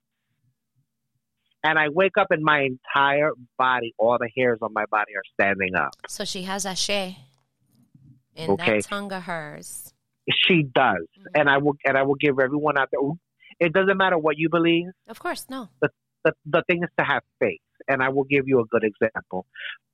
And 1.65 1.79
I 1.79 1.91
wake 1.91 2.19
up 2.19 2.29
and 2.31 2.43
my 2.43 2.63
entire 2.67 3.31
body, 3.57 3.95
all 3.97 4.19
the 4.19 4.29
hairs 4.37 4.59
on 4.63 4.73
my 4.73 4.85
body 4.91 5.13
are 5.15 5.23
standing 5.33 5.77
up. 5.77 5.91
So 6.09 6.25
she 6.25 6.43
has 6.43 6.67
Ashe 6.67 6.91
in 6.91 8.51
Okay. 8.51 8.81
that 8.81 8.85
tongue 8.85 9.13
of 9.13 9.23
hers. 9.25 9.93
She 10.29 10.63
does. 10.63 10.95
Mm-hmm. 10.97 11.41
And 11.41 11.49
I 11.49 11.59
will 11.59 11.75
and 11.85 11.97
I 11.97 12.03
will 12.03 12.17
give 12.17 12.39
everyone 12.41 12.77
out 12.79 12.89
there 12.91 13.01
it 13.63 13.73
doesn't 13.73 13.97
matter 13.97 14.19
what 14.19 14.39
you 14.39 14.49
believe. 14.49 14.87
Of 15.09 15.21
course, 15.21 15.47
no. 15.49 15.69
the, 15.81 15.89
the 16.25 16.33
the 16.47 16.63
thing 16.69 16.83
is 16.83 16.91
to 16.99 17.05
have 17.05 17.23
faith. 17.41 17.61
And 17.89 18.03
I 18.03 18.11
will 18.11 18.25
give 18.25 18.45
you 18.47 18.61
a 18.61 18.65
good 18.67 18.85
example. 18.85 19.47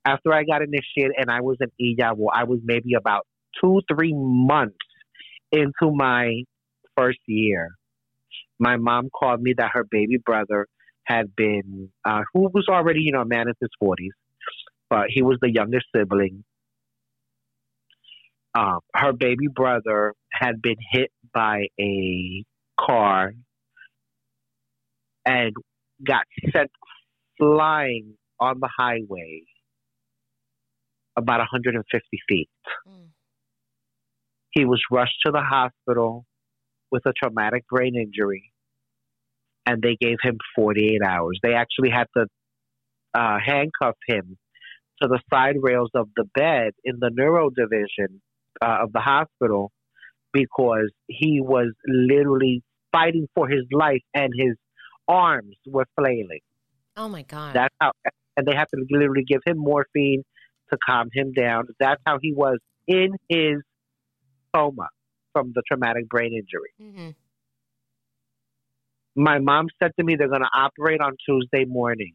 After 0.04 0.32
I 0.32 0.44
got 0.44 0.62
initiated 0.62 1.12
and 1.16 1.30
I 1.30 1.40
was 1.40 1.56
in 1.60 1.70
Iyabo, 1.80 2.26
I 2.32 2.44
was 2.44 2.60
maybe 2.62 2.94
about 2.94 3.26
two, 3.60 3.80
three 3.90 4.12
months 4.14 4.76
into 5.52 5.92
my 5.92 6.44
first 6.96 7.18
year. 7.26 7.70
My 8.58 8.76
mom 8.76 9.08
called 9.10 9.40
me 9.40 9.54
that 9.56 9.70
her 9.72 9.84
baby 9.90 10.18
brother 10.18 10.66
had 11.04 11.34
been, 11.34 11.90
uh, 12.04 12.22
who 12.34 12.50
was 12.52 12.66
already, 12.68 13.00
you 13.00 13.12
know, 13.12 13.22
a 13.22 13.26
man 13.26 13.48
in 13.48 13.54
his 13.60 13.70
40s, 13.82 14.10
but 14.90 15.06
he 15.08 15.22
was 15.22 15.38
the 15.40 15.50
youngest 15.50 15.86
sibling. 15.94 16.44
Um, 18.54 18.80
her 18.94 19.12
baby 19.12 19.46
brother 19.54 20.14
had 20.30 20.60
been 20.60 20.76
hit 20.92 21.10
by 21.32 21.68
a 21.80 22.44
car 22.78 23.32
and 25.28 25.54
got 26.06 26.24
sent 26.52 26.70
flying 27.38 28.14
on 28.40 28.60
the 28.60 28.68
highway 28.76 29.42
about 31.16 31.38
150 31.38 32.06
feet. 32.28 32.48
Mm. 32.86 33.08
He 34.50 34.64
was 34.64 34.80
rushed 34.90 35.16
to 35.26 35.32
the 35.32 35.42
hospital 35.42 36.24
with 36.90 37.02
a 37.06 37.12
traumatic 37.12 37.66
brain 37.68 37.94
injury, 37.96 38.52
and 39.66 39.82
they 39.82 39.96
gave 40.00 40.16
him 40.22 40.38
48 40.54 41.00
hours. 41.06 41.38
They 41.42 41.54
actually 41.54 41.90
had 41.90 42.06
to 42.16 42.26
uh, 43.14 43.38
handcuff 43.44 43.96
him 44.06 44.38
to 45.02 45.08
the 45.08 45.20
side 45.32 45.56
rails 45.60 45.90
of 45.94 46.08
the 46.16 46.24
bed 46.34 46.72
in 46.84 46.96
the 46.98 47.10
neuro 47.12 47.50
division 47.50 48.20
uh, 48.62 48.78
of 48.82 48.92
the 48.92 49.00
hospital 49.00 49.70
because 50.32 50.90
he 51.06 51.40
was 51.40 51.72
literally 51.86 52.62
fighting 52.92 53.28
for 53.34 53.48
his 53.48 53.64
life 53.72 54.02
and 54.14 54.32
his 54.36 54.56
arms 55.08 55.56
were 55.66 55.86
flailing. 55.98 56.40
Oh 56.96 57.08
my 57.08 57.22
God. 57.22 57.54
That's 57.54 57.74
how, 57.80 57.92
and 58.36 58.46
they 58.46 58.54
have 58.54 58.68
to 58.68 58.84
literally 58.90 59.24
give 59.26 59.40
him 59.44 59.58
morphine 59.58 60.22
to 60.70 60.78
calm 60.86 61.08
him 61.12 61.32
down. 61.32 61.68
That's 61.80 62.00
how 62.06 62.18
he 62.20 62.32
was 62.32 62.58
in 62.86 63.16
his 63.28 63.56
coma 64.54 64.88
from 65.32 65.52
the 65.54 65.62
traumatic 65.66 66.08
brain 66.08 66.32
injury. 66.32 66.72
hmm 66.80 67.10
My 69.14 69.38
mom 69.38 69.66
said 69.82 69.92
to 69.98 70.04
me 70.04 70.16
they're 70.16 70.28
going 70.28 70.42
to 70.42 70.50
operate 70.54 71.00
on 71.00 71.16
Tuesday 71.26 71.64
morning. 71.64 72.14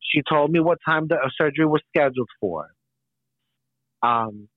She 0.00 0.22
told 0.28 0.50
me 0.50 0.60
what 0.60 0.78
time 0.86 1.06
the 1.08 1.16
uh, 1.16 1.28
surgery 1.36 1.66
was 1.66 1.82
scheduled 1.94 2.28
for. 2.40 2.68
Um, 4.02 4.48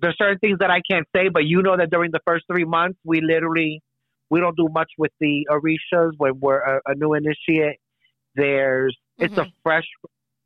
there's 0.00 0.16
certain 0.18 0.38
things 0.38 0.58
that 0.60 0.70
I 0.70 0.80
can't 0.90 1.06
say, 1.14 1.28
but 1.28 1.44
you 1.44 1.62
know 1.62 1.76
that 1.76 1.90
during 1.90 2.10
the 2.10 2.20
first 2.26 2.44
three 2.50 2.64
months, 2.64 2.98
we 3.04 3.20
literally 3.20 3.82
we 4.30 4.40
don't 4.40 4.56
do 4.56 4.68
much 4.72 4.90
with 4.96 5.10
the 5.20 5.46
Orishas 5.50 6.12
when 6.18 6.38
we're 6.40 6.60
a, 6.60 6.80
a 6.86 6.94
new 6.94 7.14
initiate. 7.14 7.78
There's 8.34 8.96
it's 9.18 9.36
a 9.36 9.46
fresh 9.62 9.84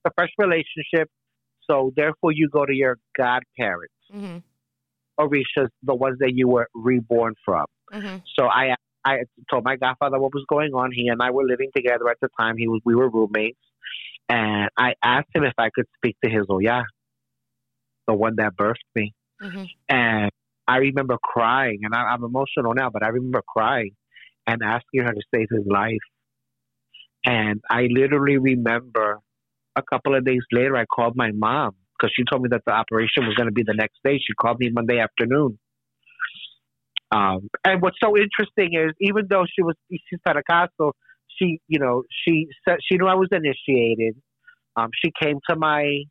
a 0.05 0.11
fresh 0.15 0.31
relationship, 0.39 1.09
so 1.71 1.93
therefore 1.97 2.33
you 2.33 2.49
go 2.49 2.67
to 2.67 2.75
your 2.75 2.99
godparents, 3.17 3.95
hmm 4.11 4.39
Orishas, 5.19 5.69
the 5.83 5.95
ones 5.95 6.19
that 6.21 6.33
you 6.35 6.49
were 6.49 6.69
reborn 6.75 7.35
from. 7.45 7.67
hmm 7.93 8.17
So 8.37 8.47
I 8.47 8.75
I 9.05 9.19
told 9.51 9.65
my 9.65 9.77
godfather 9.77 10.19
what 10.19 10.33
was 10.35 10.45
going 10.49 10.73
on. 10.73 10.91
He 10.93 11.09
and 11.09 11.21
I 11.23 11.31
were 11.31 11.45
living 11.45 11.71
together 11.77 12.09
at 12.09 12.17
the 12.21 12.29
time. 12.39 12.57
He 12.57 12.69
was 12.69 12.81
we 12.85 12.95
were 12.95 13.11
roommates, 13.11 13.59
and 14.29 14.71
I 14.77 14.95
asked 15.03 15.29
him 15.35 15.45
if 15.45 15.55
I 15.59 15.69
could 15.75 15.87
speak 15.97 16.17
to 16.25 16.31
his 16.31 16.47
Oya, 16.51 16.85
the 18.07 18.15
one 18.15 18.37
that 18.37 18.57
birthed 18.57 18.89
me. 18.95 19.13
Hmm 19.41 19.65
And 19.89 20.31
I 20.67 20.77
remember 20.79 21.19
crying, 21.23 21.81
and 21.83 21.95
I, 21.95 22.03
I'm 22.03 22.25
emotional 22.25 22.75
now, 22.75 22.91
but 22.91 23.05
I 23.05 23.09
remember 23.09 23.43
crying 23.47 23.93
and 24.47 24.63
asking 24.63 25.03
her 25.03 25.13
to 25.13 25.23
save 25.35 25.49
his 25.51 25.67
life. 25.67 25.99
And 27.27 27.61
I 27.71 27.89
literally 27.91 28.39
remember 28.39 29.19
a 29.77 29.83
couple 29.83 30.15
of 30.15 30.25
days 30.25 30.43
later, 30.53 30.77
I 30.77 30.85
called 30.87 31.17
my 31.17 31.31
mom 31.33 31.73
because 31.99 32.13
she 32.17 32.25
told 32.31 32.43
me 32.43 32.49
that 32.51 32.63
the 32.67 32.73
operation 32.73 33.27
was 33.27 33.35
going 33.35 33.49
to 33.49 33.53
be 33.53 33.63
the 33.63 33.75
next 33.75 33.99
day. 34.05 34.19
She 34.19 34.35
called 34.41 34.59
me 34.61 34.71
Monday 34.71 34.99
afternoon. 34.99 35.59
Um, 37.13 37.49
and 37.65 37.81
what's 37.81 37.99
so 38.03 38.17
interesting 38.17 38.75
is, 38.75 38.93
even 39.01 39.27
though 39.29 39.45
she 39.53 39.63
was 39.63 39.77
she's 39.91 40.19
Pentecostal, 40.27 40.95
she, 41.39 41.61
you 41.69 41.79
know, 41.79 42.03
she 42.25 42.49
said 42.67 42.79
she 42.89 42.97
knew 42.97 43.07
I 43.07 43.15
was 43.15 43.29
initiated. 43.31 44.17
Um, 44.77 44.91
she 45.03 45.13
came 45.21 45.39
to 45.49 45.57
my 45.57 46.03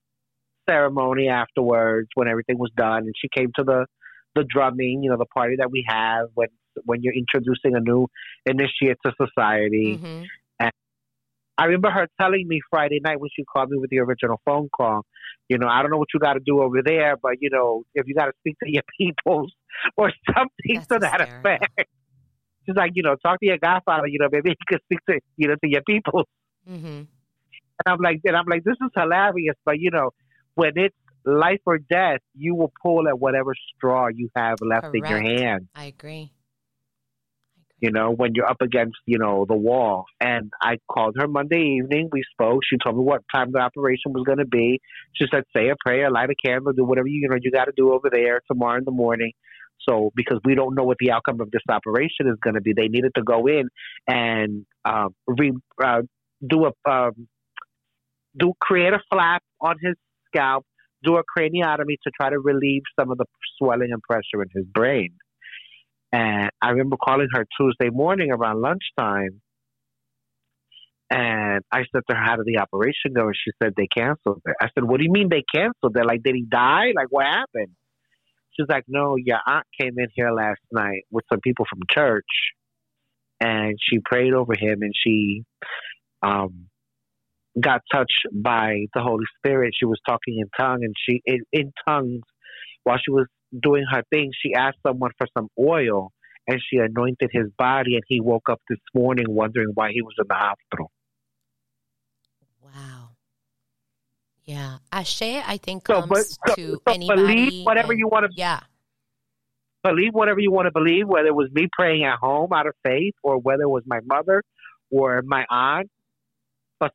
ceremony 0.68 1.28
afterwards 1.28 2.10
when 2.16 2.28
everything 2.28 2.58
was 2.58 2.72
done, 2.76 3.04
and 3.04 3.14
she 3.20 3.28
came 3.34 3.52
to 3.56 3.64
the 3.64 3.86
the 4.36 4.44
drumming, 4.44 5.02
you 5.04 5.10
know, 5.10 5.18
the 5.18 5.26
party 5.26 5.56
that 5.58 5.72
we 5.72 5.86
have 5.88 6.28
when 6.34 6.48
when 6.86 7.02
you're 7.04 7.14
introducing 7.14 7.76
a 7.76 7.80
new 7.80 8.08
initiate 8.46 8.98
to 9.06 9.12
society. 9.20 9.98
Mm-hmm. 9.98 10.24
And 10.60 10.72
I 11.58 11.66
remember 11.66 11.92
her 11.92 12.08
telling 12.20 12.48
me 12.48 12.62
Friday 12.70 13.00
night 13.04 13.20
when 13.20 13.30
she 13.36 13.44
called 13.44 13.70
me 13.70 13.78
with 13.78 13.90
the 13.92 14.00
original 14.00 14.42
phone 14.46 14.70
call, 14.76 15.06
you 15.50 15.58
know, 15.58 15.68
I 15.68 15.82
don't 15.82 15.92
know 15.92 15.98
what 15.98 16.10
you 16.14 16.20
got 16.20 16.34
to 16.34 16.40
do 16.44 16.62
over 16.62 16.82
there, 16.84 17.16
but 17.22 17.34
you 17.42 17.50
know, 17.52 17.84
if 17.94 18.08
you 18.08 18.16
got 18.16 18.26
to 18.26 18.34
speak 18.40 18.58
to 18.64 18.72
your 18.72 18.84
peoples 18.98 19.54
or 19.98 20.12
something 20.28 20.76
That's 20.76 20.88
to 20.88 21.00
that 21.00 21.22
hysterical. 21.22 21.52
effect. 21.52 21.90
She's 22.66 22.76
like, 22.76 22.92
you 22.96 23.04
know, 23.04 23.16
talk 23.22 23.40
to 23.42 23.46
your 23.46 23.58
godfather, 23.58 24.08
you 24.08 24.20
know, 24.20 24.30
maybe 24.32 24.52
he 24.52 24.56
could 24.68 24.82
speak 24.86 25.00
to 25.10 25.20
you 25.38 25.50
know 25.50 25.56
to 25.56 25.70
your 25.70 25.82
people. 25.84 26.24
Mm-hmm. 26.70 27.04
And 27.86 27.86
I'm 27.86 28.00
like, 28.02 28.22
and 28.24 28.36
I'm 28.36 28.46
like, 28.48 28.64
this 28.64 28.78
is 28.82 28.90
hilarious, 28.96 29.56
but 29.66 29.80
you 29.80 29.92
know, 29.92 30.12
when 30.56 30.72
it's 30.76 30.96
life 31.26 31.62
or 31.66 31.78
death, 31.78 32.20
you 32.36 32.56
will 32.56 32.72
pull 32.82 33.08
at 33.08 33.20
whatever 33.20 33.54
straw 33.76 34.08
you 34.14 34.30
have 34.36 34.58
left 34.62 34.88
in 34.94 35.06
your 35.06 35.22
hand. 35.22 35.68
I 35.76 35.86
agree. 35.86 36.32
You 37.80 37.92
know, 37.92 38.12
when 38.12 38.32
you're 38.34 38.50
up 38.50 38.62
against, 38.62 38.96
you 39.06 39.18
know, 39.18 39.46
the 39.48 39.56
wall. 39.56 40.06
And 40.22 40.52
I 40.62 40.78
called 40.90 41.16
her 41.20 41.28
Monday 41.28 41.80
evening. 41.80 42.10
We 42.14 42.24
spoke. 42.32 42.62
She 42.70 42.78
told 42.82 42.96
me 42.96 43.04
what 43.04 43.24
time 43.34 43.52
the 43.52 43.60
operation 43.60 44.14
was 44.14 44.24
going 44.26 44.38
to 44.38 44.46
be. 44.46 44.80
She 45.14 45.26
said, 45.30 45.44
say 45.56 45.68
a 45.68 45.76
prayer, 45.84 46.10
light 46.10 46.30
a 46.30 46.36
candle, 46.36 46.72
do 46.72 46.86
whatever 46.86 47.08
you, 47.08 47.22
you 47.22 47.28
know 47.28 47.38
you 47.42 47.52
got 47.52 47.66
to 47.66 47.74
do 47.76 47.92
over 47.92 48.10
there 48.10 48.42
tomorrow 48.50 48.78
in 48.78 48.86
the 48.86 48.92
morning. 48.92 49.34
So, 49.90 50.12
because 50.16 50.40
we 50.46 50.56
don't 50.56 50.76
know 50.76 50.84
what 50.84 50.96
the 51.00 51.12
outcome 51.12 51.42
of 51.42 51.52
this 51.52 51.62
operation 51.68 52.28
is 52.28 52.38
going 52.42 52.54
to 52.54 52.62
be, 52.62 52.72
they 52.74 52.88
needed 52.88 53.12
to 53.16 53.22
go 53.24 53.48
in 53.48 53.68
and 54.08 54.66
um, 54.86 55.14
re, 55.28 55.52
uh, 55.84 56.04
do 56.48 56.68
a 56.68 56.90
um, 56.90 57.28
do 58.38 58.54
create 58.62 58.94
a 58.94 59.00
flap 59.12 59.44
on 59.60 59.76
his 59.82 59.96
scalp, 60.34 60.66
do 61.04 61.18
a 61.18 61.24
craniotomy 61.24 61.98
to 62.04 62.12
try 62.16 62.30
to 62.30 62.40
relieve 62.40 62.84
some 63.00 63.12
of 63.12 63.18
the 63.18 63.26
swelling 63.58 63.92
and 63.92 64.02
pressure 64.02 64.42
in 64.42 64.50
his 64.54 64.66
brain. 64.66 65.12
And 66.12 66.50
I 66.62 66.70
remember 66.70 66.98
calling 67.04 67.28
her 67.34 67.46
Tuesday 67.60 67.90
morning 67.90 68.32
around 68.32 68.62
lunchtime. 68.62 69.42
And 71.10 71.62
I 71.72 71.80
said 71.92 72.02
to 72.10 72.16
her, 72.16 72.24
How 72.24 72.38
did 72.38 72.46
the 72.46 72.60
operation 72.60 73.14
go? 73.16 73.28
And 73.28 73.36
she 73.36 73.52
said, 73.62 73.74
They 73.76 73.88
canceled 73.88 74.42
it. 74.46 74.56
I 74.62 74.68
said, 74.74 74.84
What 74.84 74.98
do 74.98 75.04
you 75.04 75.12
mean 75.12 75.30
they 75.30 75.44
canceled 75.54 75.96
it? 75.96 76.06
Like, 76.06 76.24
did 76.24 76.36
he 76.36 76.44
die? 76.44 76.94
Like, 76.96 77.08
what 77.10 77.26
happened? 77.26 77.76
She's 78.52 78.68
like, 78.70 78.86
No, 78.88 79.16
your 79.18 79.40
aunt 79.46 79.66
came 79.80 79.94
in 79.98 80.08
here 80.16 80.32
last 80.32 80.62
night 80.72 81.04
with 81.12 81.26
some 81.32 81.40
people 81.42 81.66
from 81.70 81.82
church 81.92 82.26
and 83.44 83.78
she 83.80 84.00
prayed 84.00 84.34
over 84.34 84.54
him 84.58 84.82
and 84.82 84.94
she 84.96 85.44
um 86.22 86.68
got 87.60 87.82
touched 87.92 88.26
by 88.34 88.86
the 88.94 89.02
Holy 89.02 89.26
Spirit. 89.38 89.74
She 89.78 89.86
was 89.86 90.00
talking 90.08 90.40
in 90.40 90.50
tongue 90.60 90.84
and 90.84 90.94
she 91.08 91.22
in, 91.26 91.40
in 91.52 91.72
tongues 91.88 92.22
while 92.84 92.98
she 93.04 93.12
was 93.12 93.28
doing 93.62 93.86
her 93.92 94.04
thing, 94.12 94.32
she 94.42 94.54
asked 94.54 94.78
someone 94.86 95.12
for 95.18 95.28
some 95.38 95.48
oil 95.60 96.12
and 96.48 96.60
she 96.70 96.78
anointed 96.78 97.30
his 97.32 97.48
body 97.58 97.96
and 97.96 98.04
he 98.08 98.20
woke 98.20 98.50
up 98.50 98.60
this 98.70 98.80
morning 98.94 99.26
wondering 99.30 99.70
why 99.74 99.92
he 99.94 100.02
was 100.02 100.14
in 100.20 100.26
the 100.28 100.36
hospital. 100.36 100.92
Wow. 102.62 103.10
Yeah. 104.46 104.78
Ashe, 104.92 105.22
I 105.22 105.58
think, 105.62 105.86
So, 105.88 106.02
comes 106.02 106.10
but 106.10 106.26
so, 106.50 106.56
to 106.56 106.82
so 106.88 106.94
believe 107.08 107.66
whatever 107.66 107.92
and- 107.94 108.00
you 108.00 108.08
want 108.08 108.26
to 108.26 108.32
Yeah. 108.36 108.60
believe 109.84 110.14
whatever 110.14 110.40
you 110.40 110.52
want 110.52 110.66
to 110.66 110.72
believe, 110.72 111.08
whether 111.08 111.28
it 111.28 111.36
was 111.36 111.50
me 111.52 111.68
praying 111.72 112.04
at 112.04 112.18
home 112.20 112.52
out 112.54 112.68
of 112.68 112.74
faith 112.84 113.14
or 113.24 113.38
whether 113.38 113.64
it 113.64 113.70
was 113.70 113.84
my 113.86 114.00
mother 114.06 114.42
or 114.92 115.22
my 115.26 115.46
aunt, 115.50 115.90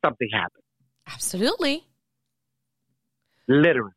something 0.03 0.29
happened. 0.31 0.63
Absolutely. 1.07 1.85
Literally, 3.47 3.91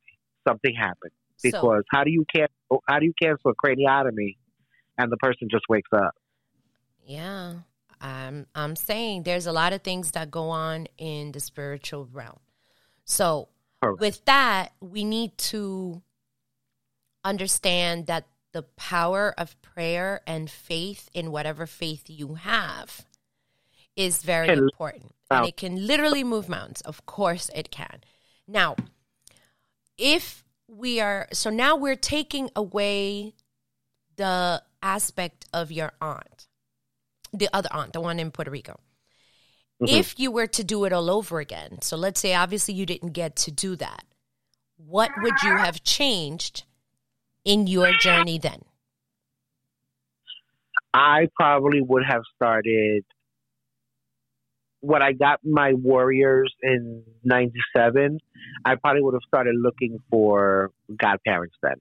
something 0.49 0.75
happened. 0.75 1.13
So, 1.37 1.51
Because 1.51 1.83
how 1.91 2.05
do 2.05 2.11
you 2.11 2.25
cancel 2.35 2.83
how 2.89 2.99
do 2.99 3.07
you 3.07 3.13
cancel 3.21 3.51
a 3.51 3.55
craniotomy 3.55 4.37
and 4.99 5.11
the 5.13 5.17
person 5.19 5.49
just 5.51 5.65
wakes 5.69 5.91
up? 5.93 6.13
yeah. 7.05 7.55
I'm 8.01 8.47
I'm 8.55 8.75
saying 8.77 9.23
there's 9.23 9.47
a 9.47 9.53
lot 9.53 9.73
of 9.73 9.83
things 9.83 10.13
that 10.13 10.31
go 10.31 10.49
on 10.51 10.89
in 10.99 11.33
the 11.33 11.41
spiritual 11.41 12.09
realm. 12.13 12.41
So 13.05 13.49
Correct. 13.83 14.01
with 14.01 14.25
that, 14.25 14.73
we 14.81 15.05
need 15.05 15.37
to 15.39 16.03
understand 17.25 18.07
that 18.09 18.27
the 18.53 18.63
power 18.77 19.33
of 19.39 19.61
prayer 19.63 20.21
and 20.27 20.51
faith 20.51 21.09
in 21.15 21.31
whatever 21.31 21.67
faith 21.67 22.05
you 22.09 22.35
have 22.35 23.07
is 23.97 24.23
very 24.23 24.49
Can- 24.49 24.59
important. 24.59 25.15
And 25.31 25.47
it 25.47 25.57
can 25.57 25.87
literally 25.87 26.25
move 26.25 26.47
mountains. 26.49 26.83
Of 26.83 27.07
course 27.07 27.51
it 27.55 27.71
can. 27.71 28.03
Now, 28.47 28.77
if 29.97 30.45
we 30.69 31.01
are 31.01 31.27
so 31.33 31.49
now 31.49 31.75
we're 31.75 31.97
taking 31.97 32.51
away 32.55 33.35
the 34.17 34.63
aspect 34.83 35.47
of 35.53 35.73
your 35.73 35.93
aunt, 36.03 36.49
the 37.33 37.49
other 37.53 37.71
aunt, 37.73 37.95
the 37.95 38.01
one 38.01 38.21
in 38.21 38.31
Puerto 38.31 38.51
Rico. 38.51 38.79
Mhm. 39.81 39.89
If 39.89 40.19
you 40.19 40.31
were 40.31 40.47
to 40.49 40.63
do 40.63 40.85
it 40.85 40.93
all 40.93 41.09
over 41.09 41.41
again, 41.41 41.81
so 41.81 41.97
let's 41.97 42.21
say 42.21 42.35
obviously 42.35 42.75
you 42.75 42.85
didn't 42.85 43.13
get 43.13 43.37
to 43.37 43.51
do 43.51 43.75
that, 43.77 44.05
what 44.77 45.11
would 45.23 45.43
you 45.43 45.57
have 45.57 45.83
changed 45.83 46.65
in 47.45 47.67
your 47.67 47.93
journey 47.95 48.39
then? 48.39 48.65
I 50.93 51.29
probably 51.37 51.81
would 51.81 52.05
have 52.05 52.23
started 52.35 53.05
when 54.83 55.01
I 55.01 55.13
got 55.13 55.41
my 55.43 55.73
warriors 55.73 56.53
in 56.63 57.03
'97. 57.25 58.19
I 58.65 58.75
probably 58.75 59.03
would 59.03 59.15
have 59.15 59.23
started 59.27 59.55
looking 59.57 59.99
for 60.11 60.71
godparents 60.95 61.57
then. 61.63 61.77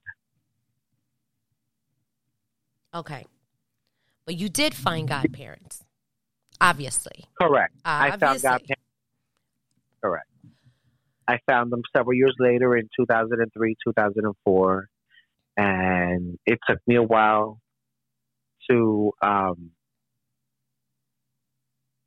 Okay. 2.94 3.26
But 4.26 4.38
you 4.38 4.50
did 4.50 4.74
find 4.74 5.08
godparents, 5.08 5.84
obviously. 6.60 7.26
Correct. 7.42 7.74
I 7.84 8.12
found 8.18 8.42
godparents. 8.42 8.84
Correct. 10.02 10.28
I 11.28 11.40
found 11.48 11.72
them 11.72 11.82
several 11.96 12.14
years 12.14 12.36
later 12.40 12.76
in 12.76 12.90
2003, 13.00 13.76
2004, 13.86 14.90
and 15.58 16.38
it 16.46 16.60
took 16.68 16.80
me 16.88 16.96
a 16.96 17.04
while 17.04 17.60
to 18.70 19.12
um, 19.22 19.72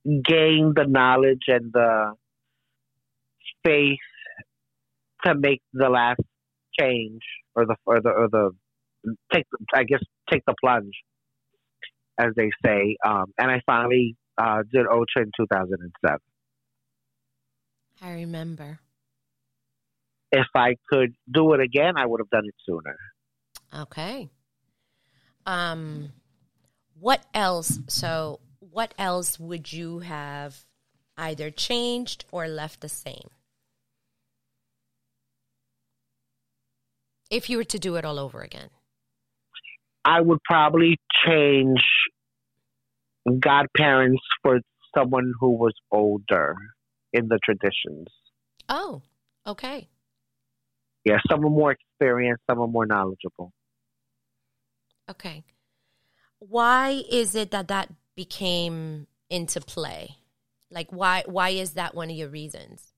gain 0.04 0.72
the 0.76 0.84
knowledge 0.86 1.44
and 1.48 1.72
the 1.72 2.14
faith 3.64 3.98
to 5.24 5.34
make 5.34 5.62
the 5.72 5.88
last 5.88 6.20
change 6.78 7.22
or 7.54 7.66
the 7.66 7.76
or 7.86 8.00
the 8.00 8.10
or 8.10 8.28
the 8.30 8.50
take 9.32 9.46
I 9.74 9.84
guess 9.84 10.00
take 10.30 10.42
the 10.46 10.54
plunge, 10.62 10.94
as 12.18 12.28
they 12.36 12.50
say. 12.64 12.96
Um, 13.04 13.26
and 13.38 13.50
I 13.50 13.60
finally 13.66 14.16
uh, 14.38 14.62
did 14.72 14.86
Ocha 14.86 15.22
in 15.22 15.30
2007. 15.38 16.18
I 18.02 18.12
remember. 18.12 18.80
If 20.30 20.46
I 20.54 20.74
could 20.90 21.14
do 21.32 21.52
it 21.54 21.60
again, 21.60 21.94
I 21.96 22.06
would 22.06 22.20
have 22.20 22.30
done 22.30 22.44
it 22.44 22.54
sooner. 22.66 22.96
Okay. 23.82 24.28
Um 25.46 26.12
what 27.00 27.24
else? 27.34 27.80
So 27.88 28.40
what 28.74 28.92
else 28.98 29.38
would 29.38 29.72
you 29.72 30.00
have 30.00 30.64
either 31.16 31.48
changed 31.48 32.24
or 32.32 32.48
left 32.48 32.80
the 32.80 32.88
same? 32.88 33.28
If 37.30 37.48
you 37.48 37.56
were 37.56 37.70
to 37.74 37.78
do 37.78 37.94
it 37.94 38.04
all 38.04 38.18
over 38.18 38.42
again. 38.42 38.70
I 40.04 40.20
would 40.20 40.40
probably 40.44 40.98
change 41.24 41.80
godparents 43.38 44.22
for 44.42 44.58
someone 44.92 45.32
who 45.40 45.50
was 45.50 45.72
older 45.92 46.56
in 47.12 47.28
the 47.28 47.38
traditions. 47.44 48.08
Oh, 48.68 49.02
okay. 49.46 49.88
Yeah, 51.04 51.18
someone 51.30 51.52
more 51.52 51.70
experienced, 51.70 52.42
someone 52.50 52.72
more 52.72 52.86
knowledgeable. 52.86 53.52
Okay. 55.08 55.44
Why 56.40 57.02
is 57.08 57.36
it 57.36 57.52
that 57.52 57.68
that 57.68 57.88
became 58.16 59.06
into 59.30 59.60
play? 59.60 60.16
Like 60.70 60.90
why 60.90 61.24
why 61.26 61.50
is 61.50 61.72
that 61.74 61.94
one 61.94 62.10
of 62.10 62.16
your 62.16 62.28
reasons? 62.28 62.92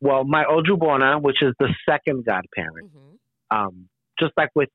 Well, 0.00 0.24
my 0.24 0.44
Ojubona, 0.44 1.22
which 1.22 1.42
is 1.42 1.54
the 1.60 1.72
second 1.88 2.24
godparent, 2.24 2.90
Mhm. 2.92 3.18
um, 3.50 3.88
just 4.18 4.32
like 4.36 4.50
with 4.54 4.68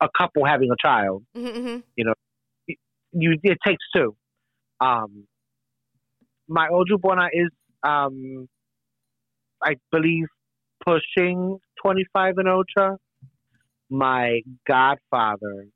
a 0.00 0.08
couple 0.18 0.44
having 0.44 0.70
a 0.70 0.76
child, 0.84 1.24
Mhm, 1.34 1.54
mhm. 1.54 1.82
you 3.12 3.38
it 3.42 3.58
takes 3.64 3.84
two. 3.94 4.16
Um, 4.80 5.28
my 6.48 6.68
Ojubona 6.68 7.28
is, 7.32 7.50
um, 7.82 8.48
I 9.62 9.76
believe, 9.92 10.26
pushing 10.84 11.58
twenty 11.80 12.04
five 12.12 12.38
in 12.38 12.46
Ocha. 12.46 12.98
My 13.90 14.40
godfather 14.66 15.66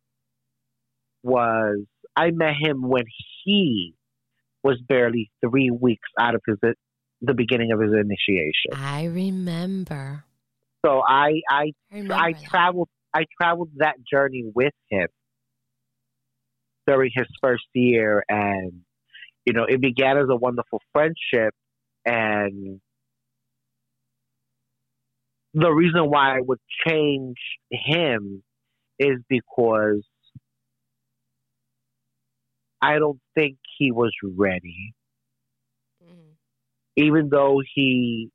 was 1.26 1.84
I 2.14 2.30
met 2.30 2.54
him 2.58 2.88
when 2.88 3.04
he 3.44 3.94
was 4.62 4.80
barely 4.88 5.30
three 5.44 5.70
weeks 5.70 6.08
out 6.18 6.34
of 6.34 6.42
his 6.46 6.56
the 7.20 7.34
beginning 7.34 7.72
of 7.72 7.80
his 7.80 7.92
initiation. 7.92 8.72
I 8.74 9.06
remember. 9.06 10.24
So 10.84 11.02
I 11.06 11.40
I 11.50 11.72
I, 11.92 11.98
I 12.10 12.32
that. 12.32 12.44
traveled 12.44 12.88
I 13.14 13.24
traveled 13.40 13.70
that 13.76 13.96
journey 14.10 14.44
with 14.54 14.74
him 14.88 15.08
during 16.86 17.10
his 17.14 17.26
first 17.42 17.64
year 17.74 18.22
and 18.28 18.72
you 19.44 19.52
know 19.52 19.64
it 19.68 19.80
began 19.80 20.18
as 20.18 20.26
a 20.30 20.36
wonderful 20.36 20.80
friendship 20.92 21.52
and 22.04 22.80
the 25.54 25.70
reason 25.70 26.10
why 26.10 26.36
I 26.36 26.40
would 26.40 26.60
change 26.86 27.38
him 27.70 28.42
is 28.98 29.16
because 29.28 30.04
I 32.82 32.98
don't 32.98 33.20
think 33.34 33.58
he 33.78 33.90
was 33.90 34.12
ready 34.22 34.94
Mhm. 36.04 36.36
even 36.96 37.28
though 37.30 37.60
he 37.74 38.30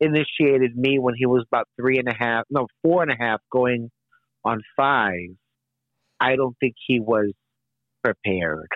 initiated 0.00 0.76
me 0.76 0.98
when 0.98 1.14
he 1.14 1.26
was 1.26 1.44
about 1.46 1.68
three 1.78 1.98
and 1.98 2.08
a 2.08 2.14
half, 2.14 2.44
no, 2.50 2.66
four 2.82 3.02
and 3.02 3.12
a 3.12 3.16
half, 3.18 3.40
going 3.50 3.90
on 4.44 4.62
five, 4.76 5.36
I 6.20 6.36
don't 6.36 6.56
think 6.58 6.74
he 6.86 7.00
was 7.00 7.32
prepared 8.02 8.68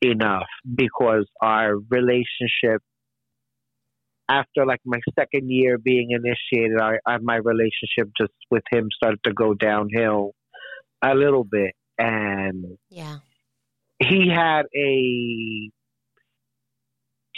enough 0.00 0.48
because 0.74 1.26
our 1.40 1.76
relationship, 1.90 2.82
after 4.28 4.64
like 4.64 4.80
my 4.84 5.00
second 5.18 5.50
year 5.50 5.78
being 5.78 6.10
initiated, 6.10 6.80
I, 6.80 6.98
our, 7.06 7.18
my 7.20 7.36
relationship 7.36 8.10
just 8.18 8.32
with 8.50 8.62
him 8.70 8.88
started 8.94 9.20
to 9.24 9.32
go 9.32 9.54
downhill 9.54 10.32
a 11.02 11.14
little 11.14 11.44
bit. 11.44 11.74
And 11.98 12.78
Yeah. 12.90 13.18
he 13.98 14.28
had 14.28 14.62
a 14.74 15.70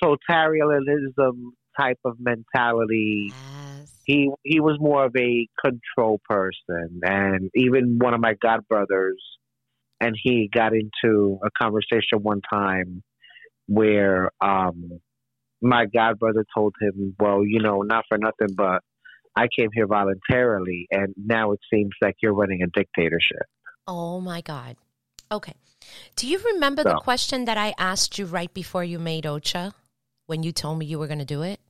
totalitarianism 0.02 1.50
type 1.78 1.98
of 2.04 2.16
mentality. 2.18 3.32
Yes. 3.32 4.00
He 4.04 4.30
he 4.42 4.60
was 4.60 4.76
more 4.80 5.06
of 5.06 5.16
a 5.16 5.48
control 5.64 6.20
person, 6.28 7.00
and 7.02 7.50
even 7.54 7.98
one 7.98 8.14
of 8.14 8.20
my 8.20 8.34
godbrothers 8.34 9.16
and 10.00 10.16
he 10.20 10.50
got 10.52 10.72
into 10.74 11.38
a 11.42 11.48
conversation 11.60 12.22
one 12.22 12.40
time 12.52 13.02
where 13.66 14.30
um, 14.40 15.00
my 15.62 15.86
godbrother 15.86 16.44
told 16.54 16.74
him, 16.80 17.14
"Well, 17.18 17.42
you 17.44 17.60
know, 17.60 17.82
not 17.82 18.04
for 18.08 18.18
nothing, 18.18 18.54
but 18.54 18.82
I 19.36 19.48
came 19.56 19.70
here 19.72 19.86
voluntarily, 19.86 20.86
and 20.90 21.14
now 21.16 21.52
it 21.52 21.60
seems 21.72 21.92
like 22.00 22.16
you're 22.22 22.34
running 22.34 22.62
a 22.62 22.66
dictatorship." 22.66 23.46
Oh 23.86 24.20
my 24.20 24.40
God. 24.40 24.76
Okay. 25.30 25.54
Do 26.16 26.26
you 26.26 26.38
remember 26.38 26.82
the 26.82 26.94
question 26.96 27.44
that 27.44 27.58
I 27.58 27.74
asked 27.78 28.18
you 28.18 28.24
right 28.24 28.52
before 28.52 28.84
you 28.84 28.98
made 28.98 29.24
Ocha 29.24 29.74
when 30.26 30.42
you 30.42 30.52
told 30.52 30.78
me 30.78 30.86
you 30.86 30.98
were 30.98 31.06
going 31.06 31.18
to 31.18 31.26
do 31.26 31.42
it? 31.42 31.60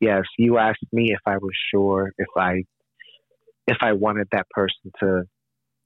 yes, 0.00 0.22
you 0.38 0.58
asked 0.58 0.86
me 0.92 1.12
if 1.12 1.20
I 1.26 1.36
was 1.36 1.52
sure 1.72 2.12
if 2.18 2.28
I 2.36 2.64
if 3.66 3.76
I 3.82 3.92
wanted 3.92 4.28
that 4.32 4.48
person 4.50 4.90
to 5.00 5.22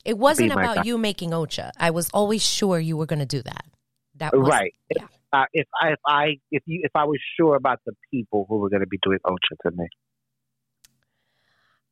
It 0.04 0.16
wasn't 0.16 0.52
about 0.52 0.86
you 0.86 0.96
making 0.96 1.30
Ocha. 1.30 1.72
I 1.78 1.90
was 1.90 2.08
always 2.10 2.42
sure 2.42 2.78
you 2.78 2.96
were 2.96 3.06
going 3.06 3.18
to 3.18 3.26
do 3.26 3.42
that. 3.42 3.64
That 4.16 4.32
was 4.32 4.48
right. 4.48 4.72
yeah. 4.94 5.06
Uh, 5.34 5.46
if 5.52 5.66
I 5.82 5.88
if 5.90 5.98
I 6.06 6.24
if 6.52 6.62
you 6.66 6.80
if 6.84 6.92
I 6.94 7.04
was 7.04 7.18
sure 7.36 7.56
about 7.56 7.80
the 7.84 7.92
people 8.12 8.46
who 8.48 8.58
were 8.58 8.70
going 8.70 8.82
to 8.82 8.86
be 8.86 9.00
doing 9.02 9.18
Ocha 9.26 9.56
to 9.64 9.76
me, 9.76 9.88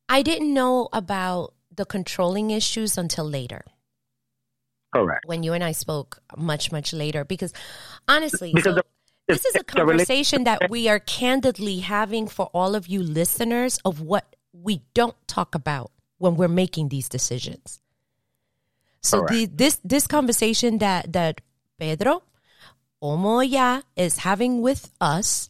I 0.07 0.21
didn't 0.21 0.53
know 0.53 0.87
about 0.93 1.53
the 1.69 1.85
controlling 1.85 2.51
issues 2.51 2.97
until 2.97 3.25
later 3.25 3.65
correct. 4.93 5.25
when 5.25 5.43
you 5.43 5.51
and 5.51 5.63
I 5.63 5.73
spoke 5.73 6.19
much 6.37 6.71
much 6.71 6.93
later 6.93 7.25
because 7.25 7.51
honestly 8.07 8.53
Because 8.53 8.63
so 8.63 8.75
the- 8.75 8.85
this 9.27 9.45
is 9.45 9.55
a 9.55 9.63
conversation 9.63 10.45
that 10.45 10.69
we 10.69 10.87
are 10.87 10.99
candidly 10.99 11.79
having 11.79 12.27
for 12.27 12.45
all 12.53 12.75
of 12.75 12.87
you 12.87 13.01
listeners 13.03 13.79
of 13.83 13.99
what 13.99 14.35
we 14.53 14.83
don't 14.93 15.15
talk 15.27 15.55
about 15.55 15.91
when 16.17 16.35
we're 16.35 16.47
making 16.47 16.89
these 16.89 17.09
decisions. 17.09 17.81
So 19.01 19.25
the, 19.29 19.47
this 19.47 19.81
this 19.83 20.07
conversation 20.07 20.77
that 20.77 21.11
that 21.11 21.41
Pedro 21.77 22.23
Omo 23.03 23.39
Oya 23.39 23.83
is 23.97 24.19
having 24.19 24.61
with 24.61 24.89
us 25.01 25.49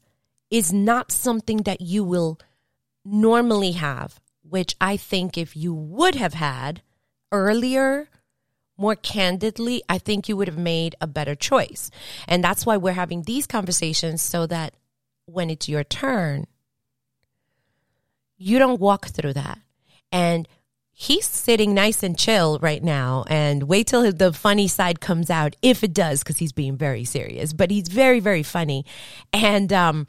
is 0.50 0.74
not 0.74 1.12
something 1.12 1.58
that 1.64 1.82
you 1.82 2.04
will 2.04 2.40
normally 3.06 3.74
have, 3.74 4.20
which 4.42 4.76
I 4.82 4.98
think 4.98 5.38
if 5.38 5.56
you 5.56 5.72
would 5.72 6.16
have 6.16 6.34
had 6.34 6.82
earlier, 7.32 8.10
more 8.76 8.96
candidly, 8.96 9.84
I 9.88 10.00
think 10.00 10.28
you 10.28 10.36
would 10.36 10.48
have 10.48 10.58
made 10.58 10.96
a 11.00 11.06
better 11.06 11.36
choice. 11.36 11.92
And 12.28 12.44
that's 12.44 12.66
why 12.66 12.76
we're 12.76 12.94
having 12.94 13.24
these 13.24 13.46
conversations 13.46 14.24
so 14.24 14.48
that 14.48 14.74
when 15.26 15.52
it's 15.52 15.70
your 15.70 15.84
turn, 15.84 16.48
you 18.36 18.58
don't 18.58 18.82
walk 18.82 19.10
through 19.10 19.34
that. 19.34 19.60
And 20.12 20.48
he's 20.94 21.26
sitting 21.26 21.74
nice 21.74 22.04
and 22.04 22.18
chill 22.18 22.60
right 22.60 22.84
now 22.84 23.26
and 23.28 23.64
wait 23.64 23.88
till 23.88 24.12
the 24.12 24.32
funny 24.32 24.68
side 24.68 25.02
comes 25.02 25.30
out 25.30 25.56
if 25.62 25.84
it 25.84 25.92
does 25.92 26.20
because 26.20 26.38
he's 26.38 26.54
being 26.54 26.78
very 26.78 27.04
serious 27.04 27.52
but 27.52 27.72
he's 27.72 27.88
very 27.88 28.20
very 28.20 28.44
funny. 28.44 28.86
And 29.34 29.74
um 29.74 30.08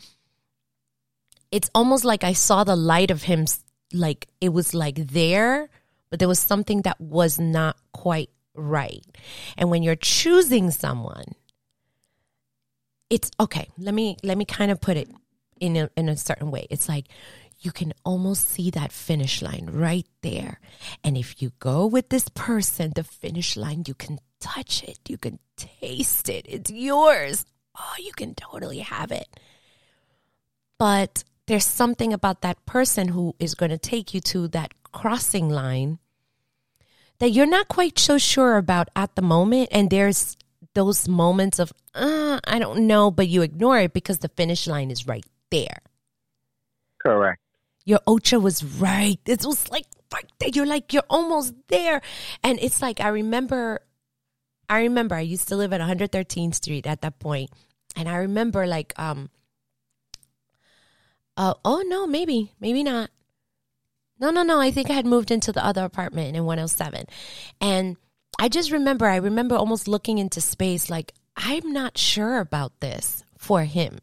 it's 1.51 1.71
almost 1.75 2.05
like 2.05 2.25
i 2.25 2.33
saw 2.33 2.65
the 2.65 2.77
light 2.77 3.11
of 3.11 3.23
him 3.23 3.47
like 3.93 4.29
it 4.41 4.51
was 4.51 4.75
like 4.75 4.97
there 4.97 5.71
but 6.11 6.19
there 6.19 6.29
was 6.29 6.39
something 6.39 6.83
that 6.83 7.01
was 7.01 7.41
not 7.41 7.77
quite 7.93 8.31
right. 8.55 9.05
And 9.57 9.71
when 9.71 9.83
you're 9.83 9.97
choosing 9.97 10.71
someone 10.71 11.35
it's 13.09 13.31
okay 13.41 13.69
let 13.79 13.95
me 13.95 14.17
let 14.23 14.37
me 14.37 14.45
kind 14.45 14.71
of 14.71 14.81
put 14.81 14.97
it 14.99 15.09
in 15.61 15.77
a, 15.77 15.91
in 15.97 16.09
a 16.09 16.17
certain 16.17 16.51
way. 16.51 16.67
It's 16.71 16.89
like 16.89 17.07
you 17.65 17.73
can 17.73 17.93
almost 18.05 18.49
see 18.49 18.71
that 18.71 18.93
finish 18.93 19.43
line 19.43 19.69
right 19.73 20.07
there. 20.23 20.61
And 21.03 21.17
if 21.17 21.41
you 21.41 21.53
go 21.59 21.87
with 21.87 22.09
this 22.11 22.29
person, 22.29 22.93
the 22.95 23.05
finish 23.05 23.57
line, 23.57 23.85
you 23.87 23.95
can 23.95 24.19
touch 24.41 24.83
it, 24.85 24.99
you 25.09 25.19
can 25.19 25.39
taste 25.57 26.29
it, 26.29 26.47
it's 26.49 26.71
yours. 26.71 27.47
Oh, 27.79 27.95
you 27.99 28.13
can 28.13 28.35
totally 28.35 28.81
have 28.81 29.11
it. 29.11 29.29
But 30.79 31.25
there's 31.47 31.65
something 31.65 32.13
about 32.13 32.43
that 32.43 32.65
person 32.67 33.09
who 33.09 33.35
is 33.39 33.55
going 33.55 33.71
to 33.71 33.79
take 33.79 34.15
you 34.15 34.21
to 34.21 34.49
that 34.49 34.75
crossing 34.93 35.49
line 35.49 35.99
that 37.19 37.31
you're 37.31 37.47
not 37.47 37.69
quite 37.69 37.99
so 37.99 38.19
sure 38.19 38.57
about 38.57 38.89
at 38.95 39.15
the 39.15 39.23
moment. 39.23 39.71
And 39.73 39.91
there's 39.91 40.37
those 40.75 41.09
moments 41.09 41.59
of, 41.59 41.73
uh, 41.95 42.41
I 42.45 42.59
don't 42.59 42.87
know, 42.87 43.11
but 43.11 43.29
you 43.29 43.43
ignore 43.43 43.79
it 43.79 43.93
because 43.93 44.19
the 44.19 44.29
finish 44.29 44.67
line 44.67 44.91
is 44.91 45.07
right 45.07 45.25
there 45.51 45.79
Correct. 47.05 47.41
Your 47.85 48.01
ocha 48.07 48.41
was 48.41 48.65
right. 48.65 49.21
It 49.27 49.45
was 49.45 49.71
like 49.71 49.87
right. 50.13 50.55
You're 50.55 50.67
like 50.67 50.93
you're 50.93 51.05
almost 51.11 51.55
there, 51.69 52.01
and 52.43 52.59
it's 52.61 52.81
like 52.83 53.01
I 53.01 53.09
remember. 53.09 53.81
I 54.69 54.81
remember 54.81 55.15
I 55.15 55.21
used 55.21 55.49
to 55.49 55.57
live 55.57 55.75
at 55.75 55.83
113th 55.83 56.55
Street 56.55 56.87
at 56.87 57.03
that 57.03 57.19
point, 57.19 57.51
and 57.97 58.09
I 58.09 58.17
remember 58.17 58.67
like 58.67 58.93
um. 58.99 59.31
Uh, 61.37 61.55
oh 61.65 61.83
no, 61.87 62.07
maybe 62.07 62.53
maybe 62.61 62.83
not. 62.83 63.11
No, 64.21 64.31
no, 64.31 64.43
no. 64.43 64.61
I 64.61 64.71
think 64.71 64.89
I 64.89 64.95
had 64.95 65.05
moved 65.05 65.31
into 65.31 65.53
the 65.53 65.65
other 65.65 65.85
apartment 65.85 66.37
in 66.37 66.45
107, 66.45 67.07
and 67.61 67.97
I 68.39 68.49
just 68.49 68.71
remember. 68.71 69.07
I 69.07 69.17
remember 69.17 69.57
almost 69.57 69.89
looking 69.89 70.19
into 70.19 70.41
space, 70.41 70.89
like 70.89 71.13
I'm 71.37 71.73
not 71.73 71.99
sure 71.99 72.39
about 72.39 72.81
this 72.81 73.25
for 73.37 73.65
him 73.65 73.99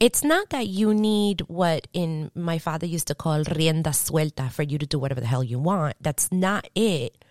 it's 0.00 0.24
not 0.24 0.50
that 0.50 0.66
you 0.66 0.94
need 0.94 1.42
what 1.42 1.86
in 1.92 2.30
my 2.34 2.58
father 2.58 2.86
used 2.86 3.08
to 3.08 3.14
call 3.14 3.44
rienda 3.44 3.94
suelta 3.94 4.50
for 4.50 4.62
you 4.62 4.78
to 4.78 4.86
do 4.86 4.98
whatever 4.98 5.20
the 5.20 5.26
hell 5.26 5.44
you 5.44 5.58
want. 5.58 5.96
That's 6.00 6.30
not 6.32 6.68
it. 6.74 7.24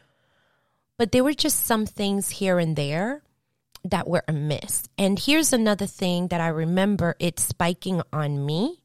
But 0.97 1.11
there 1.11 1.23
were 1.23 1.33
just 1.33 1.65
some 1.65 1.85
things 1.85 2.29
here 2.29 2.59
and 2.59 2.75
there 2.75 3.23
that 3.83 4.07
were 4.07 4.23
amiss. 4.27 4.83
And 4.97 5.19
here's 5.19 5.53
another 5.53 5.85
thing 5.85 6.29
that 6.29 6.41
I 6.41 6.47
remember 6.47 7.15
it 7.19 7.39
spiking 7.39 8.01
on 8.11 8.45
me 8.45 8.81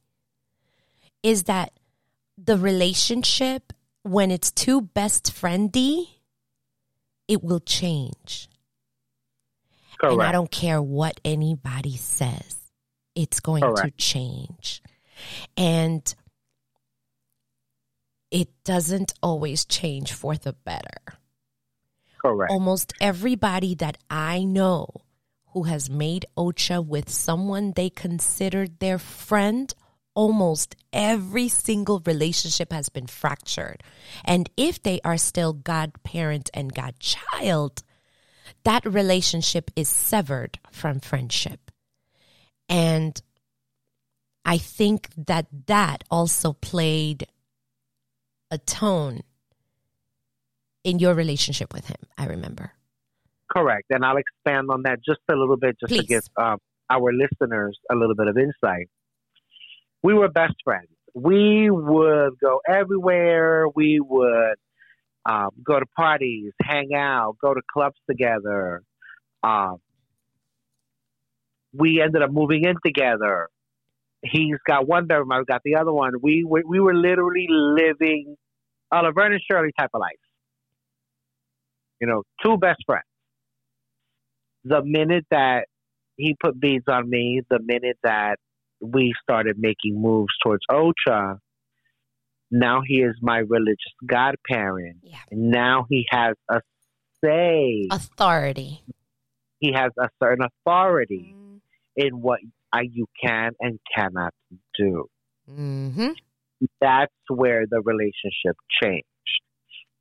is 1.23 1.45
that 1.45 1.73
the 2.37 2.59
relationship 2.59 3.73
when 4.03 4.31
it's 4.31 4.51
too 4.51 4.81
best 4.81 5.33
friendy, 5.33 6.09
it 7.29 7.43
will 7.43 7.61
change. 7.61 8.49
Correct. 9.99 10.15
And 10.15 10.23
I 10.23 10.33
don't 10.33 10.51
care 10.51 10.81
what 10.81 11.21
anybody 11.25 11.97
says. 11.97 12.60
It's 13.15 13.41
going 13.41 13.63
to 13.63 13.91
change. 13.97 14.83
And 15.57 16.15
it 18.31 18.49
doesn't 18.65 19.13
always 19.23 19.65
change 19.65 20.13
for 20.13 20.37
the 20.37 20.53
better. 20.53 21.19
Correct. 22.21 22.53
Almost 22.53 22.93
everybody 23.01 23.75
that 23.77 23.99
I 24.09 24.45
know 24.45 24.89
who 25.53 25.65
has 25.65 25.91
made 25.91 26.27
Ocha 26.37 26.81
with 26.81 27.11
someone 27.11 27.73
they 27.75 27.91
considered 27.91 28.79
their 28.79 28.99
friend 28.99 29.75
almost 30.15 30.77
every 30.93 31.49
single 31.49 32.03
relationship 32.05 32.73
has 32.73 32.89
been 32.89 33.07
fractured. 33.07 33.83
And 34.25 34.51
if 34.57 34.83
they 34.83 35.01
are 35.05 35.17
still 35.17 35.53
godparent 35.53 36.51
and 36.53 36.75
godchild, 36.75 37.83
that 38.65 38.85
relationship 38.85 39.71
is 39.77 39.89
severed 39.89 40.59
from 40.71 41.01
friendship. 41.01 41.70
And 42.71 43.21
I 44.45 44.57
think 44.57 45.11
that 45.27 45.49
that 45.67 46.05
also 46.11 46.53
played 46.53 47.27
a 48.51 48.59
tone 48.59 49.21
in 50.85 50.99
your 50.99 51.15
relationship 51.15 51.75
with 51.75 51.87
him, 51.89 51.99
I 52.17 52.27
remember. 52.27 52.73
Correct. 53.51 53.87
And 53.91 54.05
I'll 54.05 54.17
expand 54.17 54.69
on 54.71 54.83
that 54.85 55.01
just 55.05 55.21
a 55.29 55.35
little 55.35 55.57
bit, 55.57 55.77
just 55.81 55.91
Please. 55.91 56.03
to 56.03 56.07
give 56.07 56.23
um, 56.37 56.59
our 56.89 57.13
listeners 57.13 57.77
a 57.91 57.97
little 57.97 58.15
bit 58.15 58.29
of 58.29 58.39
insight. 58.39 58.89
We 60.03 60.15
were 60.15 60.29
best 60.29 60.55
friends. 60.65 60.89
We 61.15 61.69
would 61.71 62.39
go 62.41 62.61
everywhere. 62.69 63.67
We 63.69 64.01
would 64.01 64.55
um, 65.29 65.51
go 65.63 65.79
to 65.79 65.87
parties, 65.97 66.53
hang 66.63 66.95
out, 66.95 67.37
go 67.43 67.53
to 67.53 67.61
clubs 67.73 67.97
together. 68.09 68.83
Um, 69.43 69.79
we 71.73 72.01
ended 72.03 72.23
up 72.23 72.31
moving 72.31 72.65
in 72.65 72.75
together. 72.85 73.49
He's 74.23 74.57
got 74.67 74.87
one 74.87 75.07
bedroom, 75.07 75.33
I've 75.33 75.47
got 75.47 75.63
the 75.65 75.77
other 75.77 75.93
one. 75.93 76.13
We 76.23 76.45
we, 76.45 76.63
we 76.67 76.81
were 76.81 76.95
literally 76.95 77.47
living 77.49 78.37
a 78.93 79.03
Laverne 79.03 79.33
and 79.33 79.41
Shirley 79.51 79.71
type 79.79 79.91
of 79.95 80.01
life. 80.01 80.11
You 82.01 82.07
know, 82.07 82.23
two 82.43 82.57
best 82.59 82.83
friends. 82.87 83.05
The 84.65 84.83
minute 84.85 85.25
that 85.31 85.67
he 86.17 86.37
put 86.39 86.61
beads 86.61 86.85
on 86.89 87.09
me, 87.09 87.41
the 87.49 87.61
minute 87.63 87.99
that 88.03 88.37
we 88.81 89.15
started 89.23 89.57
making 89.59 90.01
moves 90.01 90.33
towards 90.43 90.63
Ocha, 90.71 91.39
now 92.51 92.83
he 92.87 92.97
is 92.97 93.15
my 93.23 93.39
religious 93.39 93.79
godparent. 94.07 94.99
Yeah. 95.03 95.19
Now 95.31 95.87
he 95.89 96.07
has 96.11 96.35
a 96.51 96.61
say. 97.25 97.89
Authority. 97.91 98.83
He 99.61 99.73
has 99.75 99.93
a 99.99 100.09
certain 100.23 100.45
authority 100.45 101.35
mm. 101.37 101.40
In 101.97 102.21
what 102.21 102.41
you 102.83 103.07
can 103.23 103.53
and 103.61 103.79
cannot 103.97 104.33
do. 104.79 105.07
Mm-hmm. 105.51 106.11
That's 106.81 107.13
where 107.29 107.65
the 107.69 107.81
relationship 107.81 108.57
changed. 108.83 109.05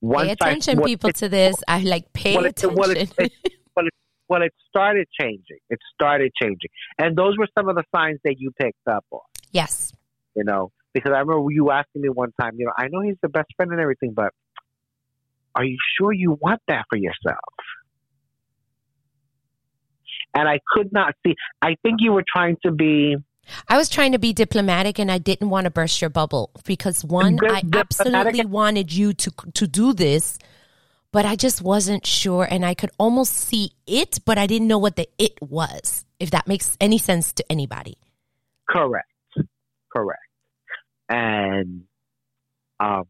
Once 0.02 0.28
Pay 0.28 0.32
attention, 0.34 0.78
what- 0.80 0.88
people, 0.88 1.10
it- 1.10 1.16
to 1.18 1.30
this. 1.30 1.56
I 1.68 1.82
like 1.82 2.12
pay 2.14 2.36
well, 2.36 2.46
it, 2.46 2.50
attention. 2.50 2.76
well, 2.78 2.92
it, 2.92 3.14
it, 3.18 3.32
well, 3.76 3.86
it, 3.88 3.94
well, 4.28 4.42
it 4.44 4.54
started 4.70 5.08
changing. 5.20 5.60
It 5.70 5.80
started 5.94 6.32
changing, 6.42 6.70
and 6.98 7.16
those 7.18 7.38
were 7.38 7.48
some 7.58 7.68
of 7.70 7.76
the 7.76 7.84
signs 7.96 8.20
that 8.24 8.36
you 8.38 8.52
picked 8.60 8.88
up 8.88 9.06
on. 9.12 9.22
yes. 9.52 9.92
You 10.36 10.44
know, 10.46 10.72
because 10.94 11.12
I 11.14 11.20
remember 11.20 11.52
you 11.52 11.72
asking 11.72 12.04
me 12.04 12.10
one 12.10 12.32
time. 12.40 12.52
You 12.58 12.68
know, 12.68 12.72
I 12.78 12.88
know 12.90 13.02
he's 13.02 13.18
the 13.22 13.28
best 13.30 13.48
friend 13.58 13.72
and 13.72 13.82
everything, 13.82 14.14
but 14.16 14.32
are 15.56 15.66
you 15.66 15.78
sure 15.98 16.14
you 16.14 16.38
want 16.40 16.62
that 16.68 16.86
for 16.90 16.98
yourself? 16.98 17.40
And 20.36 20.48
I 20.48 20.60
could 20.74 20.92
not 20.92 21.16
see. 21.26 21.36
I 21.62 21.76
think 21.82 21.98
you 22.00 22.12
were 22.12 22.24
trying 22.28 22.58
to 22.64 22.72
be. 22.72 23.16
I 23.68 23.78
was 23.78 23.90
trying 23.90 24.12
to 24.12 24.20
be 24.20 24.32
diplomatic 24.32 25.00
and 25.00 25.12
I 25.12 25.18
didn't 25.18 25.50
want 25.50 25.66
to 25.66 25.72
burst 25.72 26.02
your 26.02 26.12
bubble 26.12 26.52
because 26.66 27.04
one, 27.04 27.40
I 27.44 27.64
absolutely 27.74 28.46
wanted 28.46 28.94
you 28.94 29.14
to 29.14 29.32
to 29.56 29.68
do 29.68 29.92
this, 29.94 30.38
but 31.12 31.26
I 31.26 31.36
just 31.36 31.62
wasn't 31.62 32.06
sure 32.06 32.48
and 32.50 32.64
I 32.64 32.76
could 32.76 32.92
almost 33.00 33.34
see 33.34 33.72
it, 33.88 34.20
but 34.24 34.38
I 34.38 34.46
didn't 34.46 34.68
know 34.68 34.78
what 34.78 34.98
the 34.98 35.10
it 35.18 35.34
was. 35.42 36.06
If 36.20 36.30
that 36.32 36.48
makes 36.48 36.78
any 36.80 37.00
sense 37.00 37.34
to 37.34 37.52
anybody. 37.52 37.98
Correct. 38.70 39.08
Correct. 39.92 40.22
And 41.10 41.86
um, 42.80 43.06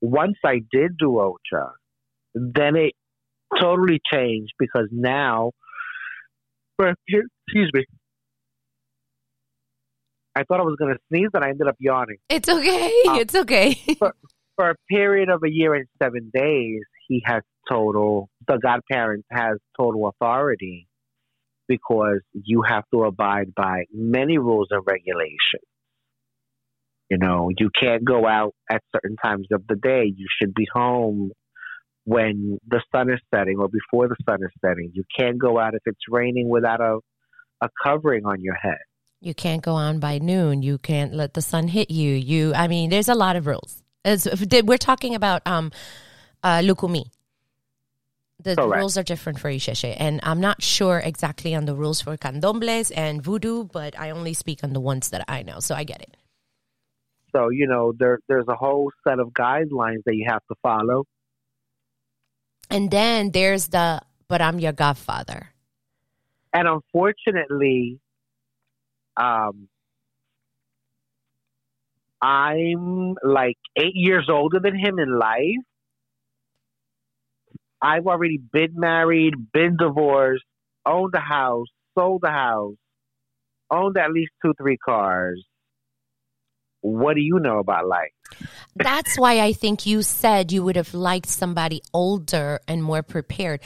once 0.00 0.36
I 0.44 0.60
did 0.70 0.96
do 0.98 1.18
Ocha, 1.18 1.72
then 2.34 2.76
it 2.76 2.94
totally 3.60 4.00
changed 4.12 4.52
because 4.58 4.88
now, 4.90 5.52
excuse 6.78 7.70
me, 7.74 7.84
I 10.34 10.44
thought 10.44 10.60
I 10.60 10.64
was 10.64 10.76
going 10.78 10.94
to 10.94 11.00
sneeze 11.08 11.28
and 11.34 11.44
I 11.44 11.50
ended 11.50 11.68
up 11.68 11.76
yawning. 11.78 12.16
It's 12.28 12.48
okay. 12.48 12.92
Um, 13.08 13.18
it's 13.18 13.34
okay. 13.34 13.74
For 14.56 14.70
a 14.70 14.74
period 14.90 15.28
of 15.28 15.42
a 15.44 15.50
year 15.50 15.74
and 15.74 15.86
seven 16.02 16.30
days, 16.34 16.82
he 17.08 17.22
has 17.24 17.42
total, 17.70 18.28
the 18.46 18.58
godparent 18.58 19.24
has 19.30 19.58
total 19.78 20.08
authority 20.08 20.88
because 21.68 22.20
you 22.32 22.62
have 22.66 22.84
to 22.92 23.04
abide 23.04 23.54
by 23.54 23.84
many 23.92 24.38
rules 24.38 24.68
and 24.70 24.82
regulations. 24.86 25.66
You 27.08 27.18
know, 27.18 27.50
you 27.56 27.70
can't 27.78 28.04
go 28.04 28.26
out 28.26 28.54
at 28.70 28.82
certain 28.94 29.16
times 29.22 29.46
of 29.52 29.66
the 29.68 29.76
day. 29.76 30.04
You 30.04 30.26
should 30.40 30.54
be 30.54 30.66
home 30.72 31.30
when 32.04 32.58
the 32.66 32.82
sun 32.94 33.10
is 33.10 33.20
setting 33.32 33.58
or 33.58 33.68
before 33.68 34.08
the 34.08 34.16
sun 34.28 34.38
is 34.42 34.50
setting. 34.64 34.90
You 34.92 35.04
can't 35.18 35.38
go 35.38 35.58
out 35.58 35.74
if 35.74 35.82
it's 35.86 36.00
raining 36.08 36.48
without 36.48 36.80
a, 36.80 36.98
a 37.60 37.68
covering 37.84 38.24
on 38.24 38.40
your 38.40 38.54
head. 38.54 38.78
You 39.20 39.34
can't 39.34 39.62
go 39.62 39.74
on 39.74 40.00
by 40.00 40.18
noon. 40.18 40.62
You 40.62 40.78
can't 40.78 41.14
let 41.14 41.34
the 41.34 41.42
sun 41.42 41.68
hit 41.68 41.90
you. 41.90 42.12
You, 42.14 42.54
I 42.54 42.66
mean, 42.66 42.90
there's 42.90 43.08
a 43.08 43.14
lot 43.14 43.36
of 43.36 43.46
rules. 43.46 43.82
As, 44.04 44.26
we're 44.64 44.78
talking 44.78 45.14
about 45.14 45.46
um, 45.46 45.70
uh, 46.42 46.58
Lukumi. 46.58 47.04
The 48.40 48.56
Correct. 48.56 48.80
rules 48.80 48.98
are 48.98 49.04
different 49.04 49.38
for 49.38 49.48
Isese, 49.48 49.94
and 49.96 50.18
I'm 50.24 50.40
not 50.40 50.60
sure 50.60 50.98
exactly 50.98 51.54
on 51.54 51.64
the 51.64 51.76
rules 51.76 52.00
for 52.00 52.16
candombles 52.16 52.90
and 52.90 53.22
voodoo, 53.22 53.62
but 53.62 53.96
I 53.96 54.10
only 54.10 54.34
speak 54.34 54.64
on 54.64 54.72
the 54.72 54.80
ones 54.80 55.10
that 55.10 55.24
I 55.28 55.44
know, 55.44 55.60
so 55.60 55.76
I 55.76 55.84
get 55.84 56.02
it. 56.02 56.16
So, 57.30 57.50
you 57.50 57.68
know, 57.68 57.92
there, 57.96 58.18
there's 58.28 58.48
a 58.48 58.56
whole 58.56 58.90
set 59.06 59.20
of 59.20 59.28
guidelines 59.28 60.02
that 60.06 60.16
you 60.16 60.26
have 60.28 60.42
to 60.48 60.56
follow. 60.60 61.04
And 62.70 62.90
then 62.90 63.32
there's 63.32 63.68
the, 63.68 64.00
but 64.28 64.40
I'm 64.40 64.58
your 64.58 64.72
godfather. 64.72 65.50
and 66.52 66.68
unfortunately, 66.68 67.98
um, 69.16 69.68
I'm 72.20 73.14
like 73.24 73.58
eight 73.76 73.94
years 73.94 74.28
older 74.30 74.60
than 74.60 74.78
him 74.78 74.98
in 74.98 75.18
life. 75.18 75.64
I've 77.80 78.06
already 78.06 78.38
been 78.52 78.74
married, 78.74 79.34
been 79.52 79.76
divorced, 79.76 80.44
owned 80.86 81.14
a 81.16 81.20
house, 81.20 81.66
sold 81.98 82.22
a 82.24 82.30
house, 82.30 82.76
owned 83.70 83.96
at 83.96 84.12
least 84.12 84.30
two, 84.44 84.54
three 84.56 84.76
cars. 84.76 85.44
What 86.82 87.14
do 87.14 87.20
you 87.20 87.38
know 87.38 87.58
about 87.58 87.86
life? 87.86 88.12
That's 88.76 89.16
why 89.16 89.40
I 89.40 89.52
think 89.52 89.86
you 89.86 90.02
said 90.02 90.52
you 90.52 90.62
would 90.64 90.76
have 90.76 90.94
liked 90.94 91.28
somebody 91.28 91.80
older 91.94 92.60
and 92.68 92.82
more 92.82 93.02
prepared. 93.02 93.60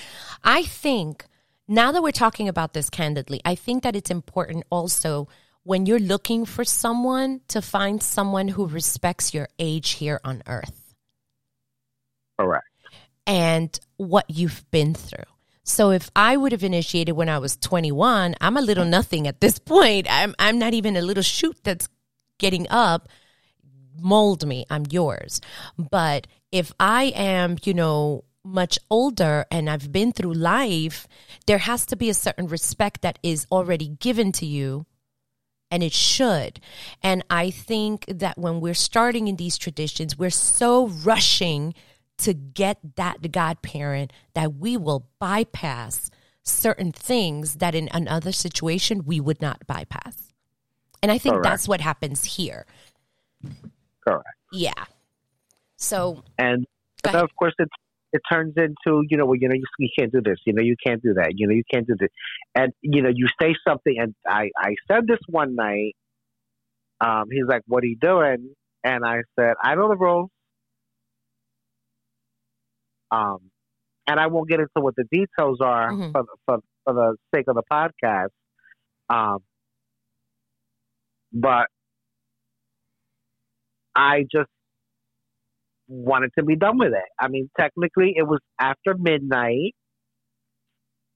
I 0.45 0.63
think 0.63 1.27
now 1.67 1.93
that 1.93 2.03
we're 2.03 2.13
talking 2.13 2.49
about 2.49 2.75
this 2.75 2.91
candidly, 2.91 3.41
I 3.45 3.55
think 3.55 3.83
that 3.83 3.97
it's 3.97 4.11
important 4.11 4.65
also 4.71 5.29
when 5.63 5.87
you're 5.87 5.99
looking 5.99 6.45
for 6.45 6.65
someone 6.65 7.41
to 7.49 7.61
find 7.61 8.03
someone 8.03 8.49
who 8.49 8.69
respects 8.69 9.35
your 9.35 9.49
age 9.59 9.93
here 9.93 10.21
on 10.23 10.43
earth 10.47 10.95
Correct. 12.39 12.67
and 13.27 13.81
what 13.97 14.27
you've 14.29 14.65
been 14.71 14.95
through. 14.95 15.25
So 15.65 15.91
if 15.91 16.09
I 16.15 16.37
would 16.37 16.53
have 16.53 16.63
initiated 16.63 17.17
when 17.17 17.29
I 17.29 17.39
was 17.39 17.57
21, 17.57 18.37
I'm 18.41 18.57
a 18.57 18.61
little 18.61 18.85
nothing 18.85 19.27
at 19.27 19.41
this 19.41 19.59
point. 19.59 20.07
I'm 20.09 20.37
I'm 20.39 20.61
not 20.61 20.75
even 20.75 20.97
a 20.97 21.03
little 21.03 21.25
shoot 21.25 21.57
that's 21.65 21.89
getting 22.39 22.67
up. 22.69 23.09
Mold 24.01 24.47
me, 24.47 24.67
I'm 24.71 24.85
yours. 24.91 25.41
But 25.79 26.27
if 26.53 26.73
I 26.79 27.05
am, 27.17 27.57
you 27.65 27.75
know, 27.75 28.25
much 28.45 28.79
older 28.91 29.45
and 29.51 29.69
I've 29.69 29.91
been 29.91 30.13
through 30.13 30.35
life, 30.35 31.09
there 31.47 31.59
has 31.59 31.85
to 31.87 31.97
be 31.97 32.09
a 32.09 32.15
certain 32.15 32.47
respect 32.47 33.03
that 33.03 33.19
is 33.23 33.47
already 33.51 33.89
given 33.89 34.33
to 34.33 34.47
you 34.47 34.87
and 35.71 35.83
it 35.83 35.93
should. 35.93 36.61
And 37.03 37.25
I 37.29 37.51
think 37.51 38.05
that 38.07 38.39
when 38.39 38.61
we're 38.61 38.75
starting 38.75 39.29
in 39.29 39.37
these 39.37 39.59
traditions, 39.59 40.17
we're 40.17 40.31
so 40.31 40.87
rushing 40.87 41.75
to 42.19 42.33
get 42.33 42.79
that 42.97 43.33
godparent 43.33 44.13
that 44.35 44.55
we 44.55 44.77
will 44.77 45.09
bypass 45.19 46.11
certain 46.43 46.93
things 46.93 47.57
that 47.57 47.75
in 47.75 47.89
another 47.93 48.33
situation 48.33 49.05
we 49.05 49.21
would 49.21 49.43
not 49.43 49.67
bypass. 49.67 50.26
And 51.07 51.13
I 51.13 51.19
think 51.19 51.35
Correct. 51.35 51.45
that's 51.45 51.69
what 51.69 51.81
happens 51.81 52.25
here. 52.25 52.67
Correct. 54.05 54.27
Yeah. 54.53 54.73
So, 55.77 56.25
And 56.37 56.67
of 57.05 57.31
course, 57.39 57.55
it 57.61 57.69
it 58.13 58.21
turns 58.29 58.55
into 58.57 59.05
you 59.09 59.17
know 59.17 59.25
well 59.25 59.37
you 59.37 59.49
know 59.49 59.55
you, 59.55 59.63
you 59.79 59.89
can't 59.97 60.11
do 60.11 60.21
this 60.21 60.39
you 60.47 60.53
know 60.53 60.63
you 60.63 60.75
can't 60.85 61.01
do 61.03 61.15
that 61.15 61.33
you 61.37 61.47
know 61.47 61.55
you 61.55 61.63
can't 61.73 61.87
do 61.87 61.95
this 61.99 62.09
and 62.57 62.73
you 62.81 63.03
know 63.03 63.11
you 63.15 63.27
say 63.41 63.55
something 63.69 63.95
and 63.99 64.15
I 64.27 64.51
I 64.59 64.75
said 64.91 65.07
this 65.07 65.21
one 65.29 65.55
night. 65.55 65.95
Um, 67.01 67.27
he's 67.31 67.45
like, 67.47 67.63
"What 67.69 67.85
are 67.85 67.87
you 67.87 67.99
doing?" 68.01 68.53
And 68.83 69.05
I 69.05 69.19
said, 69.39 69.55
"I 69.63 69.77
know 69.77 69.89
the 69.89 69.97
rules." 69.97 70.31
Um, 73.13 73.39
and 74.09 74.19
I 74.19 74.27
won't 74.27 74.49
get 74.49 74.59
into 74.59 74.81
what 74.81 74.97
the 74.97 75.05
details 75.13 75.61
are 75.61 75.93
Mhm. 75.93 76.11
for, 76.11 76.25
for 76.47 76.59
for 76.85 76.95
the 76.95 77.17
sake 77.33 77.45
of 77.47 77.55
the 77.55 77.63
podcast. 77.71 78.31
Um, 79.09 79.39
but 81.41 81.69
I 83.97 84.23
just 84.33 84.51
wanted 85.89 86.31
to 86.39 86.45
be 86.45 86.57
done 86.57 86.79
with 86.79 86.93
it. 86.93 87.11
I 87.21 87.29
mean, 87.29 87.51
technically, 87.59 88.15
it 88.17 88.25
was 88.27 88.41
after 88.61 88.95
midnight. 88.99 89.75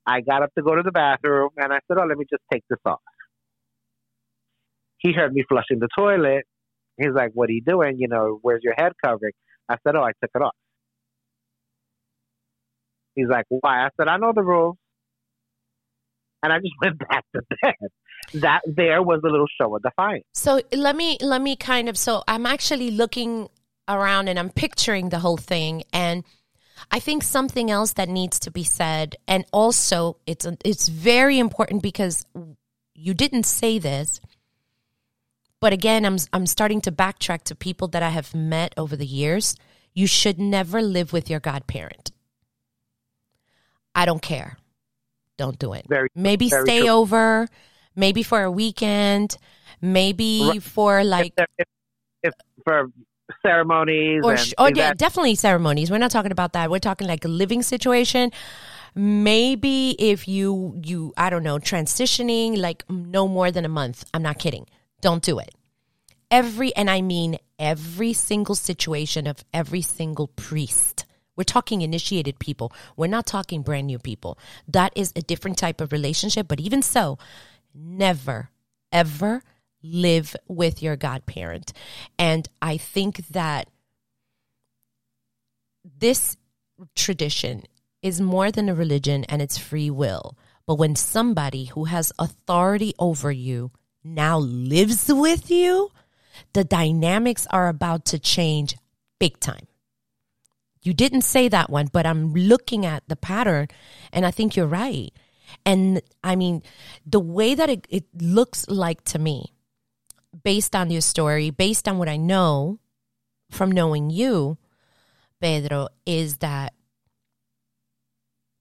I 0.06 0.22
got 0.22 0.42
up 0.42 0.50
to 0.58 0.62
go 0.64 0.74
to 0.76 0.82
the 0.82 0.92
bathroom 0.92 1.50
and 1.58 1.72
I 1.72 1.78
said, 1.88 1.98
Oh, 2.00 2.06
let 2.06 2.18
me 2.18 2.26
just 2.30 2.42
take 2.52 2.64
this 2.70 2.80
off. 2.86 3.00
He 4.98 5.12
heard 5.12 5.32
me 5.34 5.44
flushing 5.48 5.80
the 5.80 5.88
toilet. 5.96 6.44
He's 6.98 7.12
like, 7.14 7.32
What 7.34 7.50
are 7.50 7.52
you 7.52 7.62
doing? 7.66 7.96
You 7.98 8.08
know, 8.08 8.38
where's 8.42 8.62
your 8.64 8.74
head 8.76 8.92
covering? 9.04 9.32
I 9.68 9.76
said, 9.86 9.96
Oh, 9.96 10.02
I 10.02 10.12
took 10.22 10.30
it 10.34 10.42
off. 10.42 10.54
He's 13.16 13.28
like, 13.28 13.46
Why? 13.50 13.86
I 13.86 13.90
said, 14.00 14.08
I 14.08 14.18
know 14.18 14.32
the 14.34 14.42
rules. 14.44 14.76
And 16.42 16.52
I 16.52 16.58
just 16.58 16.74
went 16.82 16.98
back 16.98 17.24
to 17.36 17.42
bed. 17.62 17.74
That 18.34 18.60
there 18.66 19.02
was 19.02 19.20
a 19.24 19.28
little 19.28 19.48
show 19.60 19.74
of 19.74 19.82
defiance. 19.82 20.24
So 20.34 20.60
let 20.72 20.96
me 20.96 21.18
let 21.20 21.42
me 21.42 21.56
kind 21.56 21.88
of 21.88 21.98
so 21.98 22.22
I'm 22.28 22.46
actually 22.46 22.90
looking 22.90 23.48
around 23.88 24.28
and 24.28 24.38
I'm 24.38 24.50
picturing 24.50 25.08
the 25.08 25.18
whole 25.18 25.36
thing. 25.36 25.82
And 25.92 26.24
I 26.90 27.00
think 27.00 27.22
something 27.22 27.70
else 27.70 27.94
that 27.94 28.08
needs 28.08 28.38
to 28.40 28.50
be 28.50 28.64
said 28.64 29.16
and 29.26 29.44
also 29.52 30.16
it's 30.26 30.46
it's 30.64 30.88
very 30.88 31.38
important 31.38 31.82
because 31.82 32.24
you 32.94 33.14
didn't 33.14 33.44
say 33.44 33.78
this 33.78 34.20
but 35.58 35.72
again 35.72 36.04
I'm 36.04 36.18
I'm 36.32 36.46
starting 36.46 36.80
to 36.82 36.92
backtrack 36.92 37.42
to 37.44 37.54
people 37.54 37.88
that 37.88 38.02
I 38.02 38.10
have 38.10 38.34
met 38.34 38.74
over 38.76 38.96
the 38.96 39.06
years. 39.06 39.56
You 39.92 40.06
should 40.06 40.38
never 40.38 40.80
live 40.80 41.12
with 41.12 41.28
your 41.28 41.40
godparent. 41.40 42.12
I 43.94 44.06
don't 44.06 44.22
care. 44.22 44.56
Don't 45.36 45.58
do 45.58 45.72
it. 45.72 45.86
Very 45.88 46.08
maybe 46.14 46.48
very 46.48 46.64
stay 46.64 46.80
true. 46.80 46.90
over 46.90 47.48
maybe 48.00 48.22
for 48.22 48.42
a 48.42 48.50
weekend 48.50 49.36
maybe 49.80 50.46
Right. 50.48 50.62
for 50.62 51.04
like 51.04 51.32
if, 51.36 51.46
if, 51.58 51.66
if 52.22 52.32
for 52.64 52.88
ceremonies 53.42 54.22
or 54.24 54.36
sh- 54.36 54.54
oh 54.58 54.70
yeah, 54.74 54.92
definitely 54.92 55.34
ceremonies. 55.34 55.90
We're 55.90 55.98
not 55.98 56.10
talking 56.10 56.32
about 56.32 56.52
that. 56.54 56.70
We're 56.70 56.78
talking 56.80 57.06
like 57.06 57.24
a 57.24 57.28
living 57.28 57.62
situation. 57.62 58.32
Maybe 58.94 59.94
if 59.98 60.26
you 60.26 60.78
you 60.84 61.12
I 61.16 61.30
don't 61.30 61.42
know 61.42 61.58
transitioning 61.58 62.58
like 62.58 62.84
no 62.90 63.28
more 63.28 63.50
than 63.50 63.64
a 63.64 63.68
month. 63.68 64.04
I'm 64.12 64.22
not 64.22 64.38
kidding. 64.38 64.66
Don't 65.00 65.22
do 65.22 65.38
it. 65.38 65.54
Every 66.30 66.74
and 66.76 66.90
I 66.90 67.00
mean 67.00 67.38
every 67.58 68.12
single 68.12 68.54
situation 68.54 69.26
of 69.26 69.44
every 69.54 69.82
single 69.82 70.28
priest. 70.28 71.06
We're 71.36 71.44
talking 71.44 71.80
initiated 71.80 72.38
people. 72.38 72.72
We're 72.96 73.06
not 73.06 73.26
talking 73.26 73.62
brand 73.62 73.86
new 73.86 73.98
people. 73.98 74.38
That 74.68 74.92
is 74.94 75.12
a 75.16 75.22
different 75.22 75.56
type 75.56 75.80
of 75.80 75.92
relationship. 75.92 76.48
But 76.48 76.60
even 76.60 76.82
so, 76.82 77.16
never, 77.74 78.50
ever 78.92 79.42
live 79.82 80.36
with 80.46 80.82
your 80.82 80.96
godparent. 80.96 81.72
And 82.18 82.48
I 82.60 82.76
think 82.76 83.26
that 83.28 83.68
this 85.98 86.36
tradition 86.94 87.64
is 88.02 88.20
more 88.20 88.50
than 88.50 88.68
a 88.68 88.74
religion 88.74 89.24
and 89.24 89.42
it's 89.42 89.58
free 89.58 89.90
will. 89.90 90.36
But 90.66 90.76
when 90.76 90.96
somebody 90.96 91.66
who 91.66 91.84
has 91.84 92.12
authority 92.18 92.94
over 92.98 93.32
you 93.32 93.72
now 94.04 94.38
lives 94.38 95.12
with 95.12 95.50
you, 95.50 95.90
the 96.52 96.64
dynamics 96.64 97.46
are 97.50 97.68
about 97.68 98.04
to 98.06 98.18
change 98.18 98.76
big 99.18 99.38
time. 99.40 99.66
You 100.82 100.94
didn't 100.94 101.22
say 101.22 101.48
that 101.48 101.68
one, 101.68 101.88
but 101.92 102.06
I'm 102.06 102.32
looking 102.32 102.86
at 102.86 103.02
the 103.06 103.16
pattern 103.16 103.68
and 104.12 104.24
I 104.24 104.30
think 104.30 104.56
you're 104.56 104.66
right. 104.66 105.12
And 105.64 106.02
I 106.22 106.36
mean, 106.36 106.62
the 107.06 107.20
way 107.20 107.54
that 107.54 107.70
it, 107.70 107.86
it 107.88 108.04
looks 108.14 108.68
like 108.68 109.04
to 109.04 109.18
me, 109.18 109.52
based 110.44 110.74
on 110.74 110.90
your 110.90 111.00
story, 111.00 111.50
based 111.50 111.88
on 111.88 111.98
what 111.98 112.08
I 112.08 112.16
know 112.16 112.78
from 113.50 113.70
knowing 113.72 114.10
you, 114.10 114.58
Pedro, 115.40 115.88
is 116.06 116.38
that 116.38 116.74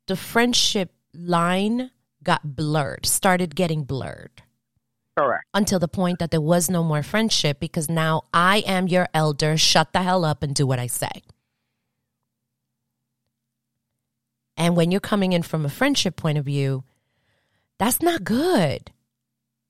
the 0.07 0.15
friendship 0.15 0.91
line 1.13 1.91
got 2.23 2.55
blurred, 2.55 3.05
started 3.05 3.55
getting 3.55 3.83
blurred 3.83 4.41
correct. 5.17 5.45
until 5.53 5.79
the 5.79 5.87
point 5.87 6.19
that 6.19 6.31
there 6.31 6.41
was 6.41 6.69
no 6.69 6.83
more 6.83 7.03
friendship 7.03 7.59
because 7.59 7.89
now 7.89 8.23
I 8.33 8.59
am 8.65 8.87
your 8.87 9.07
elder. 9.13 9.57
Shut 9.57 9.93
the 9.93 10.01
hell 10.01 10.25
up 10.25 10.43
and 10.43 10.55
do 10.55 10.65
what 10.65 10.79
I 10.79 10.87
say. 10.87 11.21
And 14.59 14.75
when 14.75 14.91
you're 14.91 14.99
coming 14.99 15.31
in 15.31 15.41
from 15.41 15.65
a 15.65 15.69
friendship 15.69 16.17
point 16.17 16.37
of 16.37 16.43
view, 16.43 16.83
that's 17.79 18.01
not 18.01 18.25
good. 18.25 18.91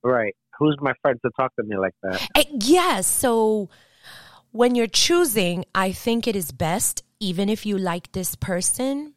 Right. 0.03 0.35
Who's 0.57 0.77
my 0.81 0.93
friend 1.03 1.19
to 1.23 1.31
talk 1.37 1.55
to 1.57 1.63
me 1.63 1.77
like 1.77 1.93
that? 2.01 2.27
Eh, 2.35 2.43
Yes. 2.49 3.05
So 3.05 3.69
when 4.51 4.73
you're 4.73 4.87
choosing, 4.87 5.63
I 5.75 5.91
think 5.91 6.27
it 6.27 6.35
is 6.35 6.51
best, 6.51 7.03
even 7.19 7.49
if 7.49 7.67
you 7.67 7.77
like 7.77 8.11
this 8.13 8.33
person, 8.35 9.13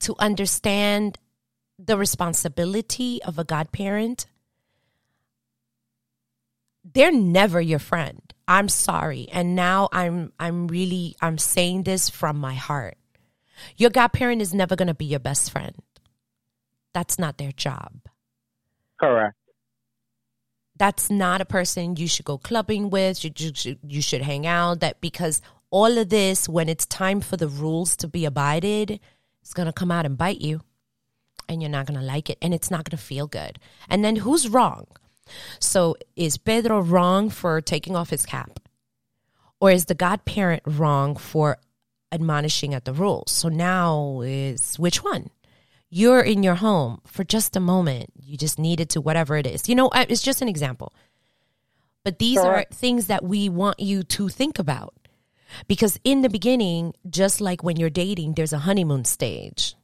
to 0.00 0.14
understand 0.18 1.18
the 1.78 1.96
responsibility 1.96 3.22
of 3.22 3.38
a 3.38 3.44
godparent. 3.44 4.26
They're 6.84 7.12
never 7.12 7.60
your 7.60 7.78
friend. 7.78 8.20
I'm 8.46 8.68
sorry. 8.68 9.28
And 9.32 9.56
now 9.56 9.88
I'm 9.92 10.32
I'm 10.38 10.68
really 10.68 11.16
I'm 11.20 11.38
saying 11.38 11.84
this 11.84 12.10
from 12.10 12.38
my 12.38 12.54
heart. 12.54 12.96
Your 13.76 13.90
godparent 13.90 14.42
is 14.42 14.52
never 14.54 14.76
going 14.76 14.88
to 14.88 14.94
be 14.94 15.06
your 15.06 15.20
best 15.20 15.50
friend. 15.50 15.74
That's 16.94 17.18
not 17.18 17.38
their 17.38 17.52
job 17.52 17.92
Correct. 18.98 19.36
that's 20.76 21.10
not 21.10 21.40
a 21.40 21.44
person 21.44 21.96
you 21.96 22.06
should 22.08 22.24
go 22.24 22.38
clubbing 22.38 22.90
with. 22.90 23.24
You, 23.24 23.30
you, 23.36 23.52
should- 23.54 23.78
you 23.86 24.02
should 24.02 24.22
hang 24.22 24.46
out. 24.46 24.80
That 24.80 25.00
because 25.00 25.40
all 25.70 25.98
of 25.98 26.08
this, 26.08 26.48
when 26.48 26.68
it's 26.68 26.86
time 26.86 27.20
for 27.20 27.36
the 27.36 27.48
rules 27.48 27.96
to 27.98 28.08
be 28.08 28.24
abided, 28.24 29.00
it's 29.42 29.52
gonna 29.54 29.72
come 29.72 29.90
out 29.90 30.06
and 30.06 30.16
bite 30.16 30.40
you, 30.40 30.60
and 31.48 31.60
you're 31.62 31.70
not 31.70 31.86
gonna 31.86 32.02
like 32.02 32.30
it, 32.30 32.38
and 32.40 32.54
it's 32.54 32.70
not 32.70 32.88
gonna 32.88 32.96
feel 33.00 33.26
good. 33.26 33.58
And 33.88 34.04
then 34.04 34.16
who's 34.16 34.48
wrong? 34.48 34.86
So 35.60 35.96
is 36.16 36.38
Pedro 36.38 36.80
wrong 36.80 37.28
for 37.28 37.60
taking 37.60 37.94
off 37.94 38.10
his 38.10 38.24
cap, 38.24 38.58
or 39.60 39.70
is 39.70 39.84
the 39.86 39.94
godparent 39.94 40.62
wrong 40.66 41.16
for 41.16 41.58
admonishing 42.12 42.74
at 42.74 42.84
the 42.84 42.92
rules? 42.92 43.30
So 43.30 43.48
now 43.48 44.20
is 44.22 44.76
which 44.76 45.02
one? 45.02 45.30
you're 45.90 46.20
in 46.20 46.42
your 46.42 46.56
home 46.56 47.00
for 47.06 47.24
just 47.24 47.56
a 47.56 47.60
moment. 47.60 48.10
You 48.20 48.36
just 48.36 48.58
needed 48.58 48.90
to, 48.90 49.00
whatever 49.00 49.36
it 49.36 49.46
is. 49.46 49.68
You 49.68 49.74
know, 49.74 49.90
it's 49.94 50.22
just 50.22 50.42
an 50.42 50.48
example. 50.48 50.94
But 52.04 52.18
these 52.18 52.38
Correct. 52.38 52.72
are 52.72 52.74
things 52.74 53.06
that 53.06 53.24
we 53.24 53.48
want 53.48 53.80
you 53.80 54.02
to 54.02 54.28
think 54.28 54.58
about. 54.58 54.94
Because 55.66 55.98
in 56.04 56.20
the 56.20 56.28
beginning, 56.28 56.94
just 57.08 57.40
like 57.40 57.62
when 57.62 57.76
you're 57.76 57.90
dating, 57.90 58.34
there's 58.34 58.52
a 58.52 58.58
honeymoon 58.58 59.04
stage. 59.04 59.74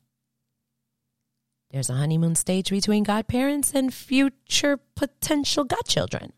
There's 1.70 1.88
a 1.88 1.94
honeymoon 1.94 2.34
stage 2.34 2.70
between 2.70 3.02
godparents 3.02 3.72
and 3.74 3.92
future 3.92 4.78
potential 4.94 5.64
godchildren. 5.64 6.32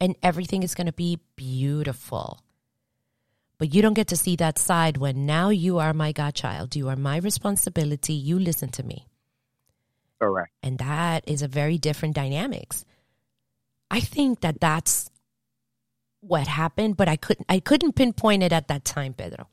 And 0.00 0.16
everything 0.22 0.62
is 0.62 0.74
going 0.74 0.86
to 0.86 0.92
be 0.92 1.20
beautiful. 1.36 2.40
But 3.64 3.74
you 3.74 3.80
don't 3.80 3.94
get 3.94 4.08
to 4.08 4.16
see 4.18 4.36
that 4.36 4.58
side 4.58 4.98
when 4.98 5.24
now 5.24 5.48
you 5.48 5.78
are 5.78 5.94
my 5.94 6.12
godchild. 6.12 6.76
You 6.76 6.90
are 6.90 6.96
my 6.96 7.16
responsibility. 7.16 8.12
You 8.12 8.38
listen 8.38 8.68
to 8.72 8.82
me. 8.82 9.06
Correct. 10.20 10.52
And 10.62 10.76
that 10.80 11.24
is 11.26 11.40
a 11.40 11.48
very 11.48 11.78
different 11.78 12.14
dynamics. 12.14 12.84
I 13.90 14.00
think 14.00 14.42
that 14.42 14.60
that's 14.60 15.08
what 16.20 16.46
happened, 16.46 16.98
but 16.98 17.08
I 17.08 17.16
couldn't 17.16 17.46
I 17.48 17.58
couldn't 17.58 17.94
pinpoint 17.94 18.42
it 18.42 18.52
at 18.52 18.68
that 18.68 18.84
time, 18.84 19.14
Pedro. 19.14 19.48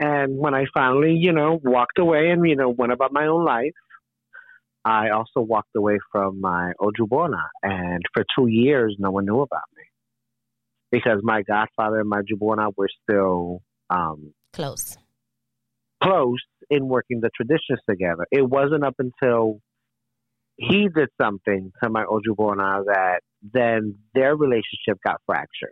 And 0.00 0.38
when 0.38 0.54
I 0.54 0.64
finally, 0.72 1.12
you 1.12 1.32
know, 1.32 1.60
walked 1.62 1.98
away 1.98 2.30
and, 2.30 2.48
you 2.48 2.56
know, 2.56 2.70
went 2.70 2.92
about 2.92 3.12
my 3.12 3.26
own 3.26 3.44
life, 3.44 3.76
I 4.82 5.10
also 5.10 5.40
walked 5.40 5.76
away 5.76 5.98
from 6.10 6.40
my 6.40 6.72
Ojubona. 6.80 7.48
And 7.62 8.00
for 8.14 8.24
two 8.34 8.46
years, 8.46 8.96
no 8.98 9.10
one 9.10 9.26
knew 9.26 9.42
about 9.42 9.68
me. 9.76 9.81
Because 10.92 11.20
my 11.22 11.42
godfather 11.42 12.00
and 12.00 12.08
my 12.08 12.20
Jubona 12.20 12.70
were 12.76 12.88
still 13.02 13.62
um, 13.90 14.32
Close. 14.52 14.96
close 16.02 16.42
in 16.70 16.86
working 16.86 17.20
the 17.20 17.30
traditions 17.34 17.80
together. 17.88 18.26
It 18.30 18.48
wasn't 18.48 18.84
up 18.84 18.96
until 18.98 19.60
he 20.56 20.88
did 20.94 21.08
something 21.20 21.72
to 21.82 21.90
my 21.90 22.04
Ojubona 22.04 22.84
that 22.84 23.20
then 23.42 23.96
their 24.14 24.36
relationship 24.36 24.98
got 25.04 25.20
fractured. 25.26 25.70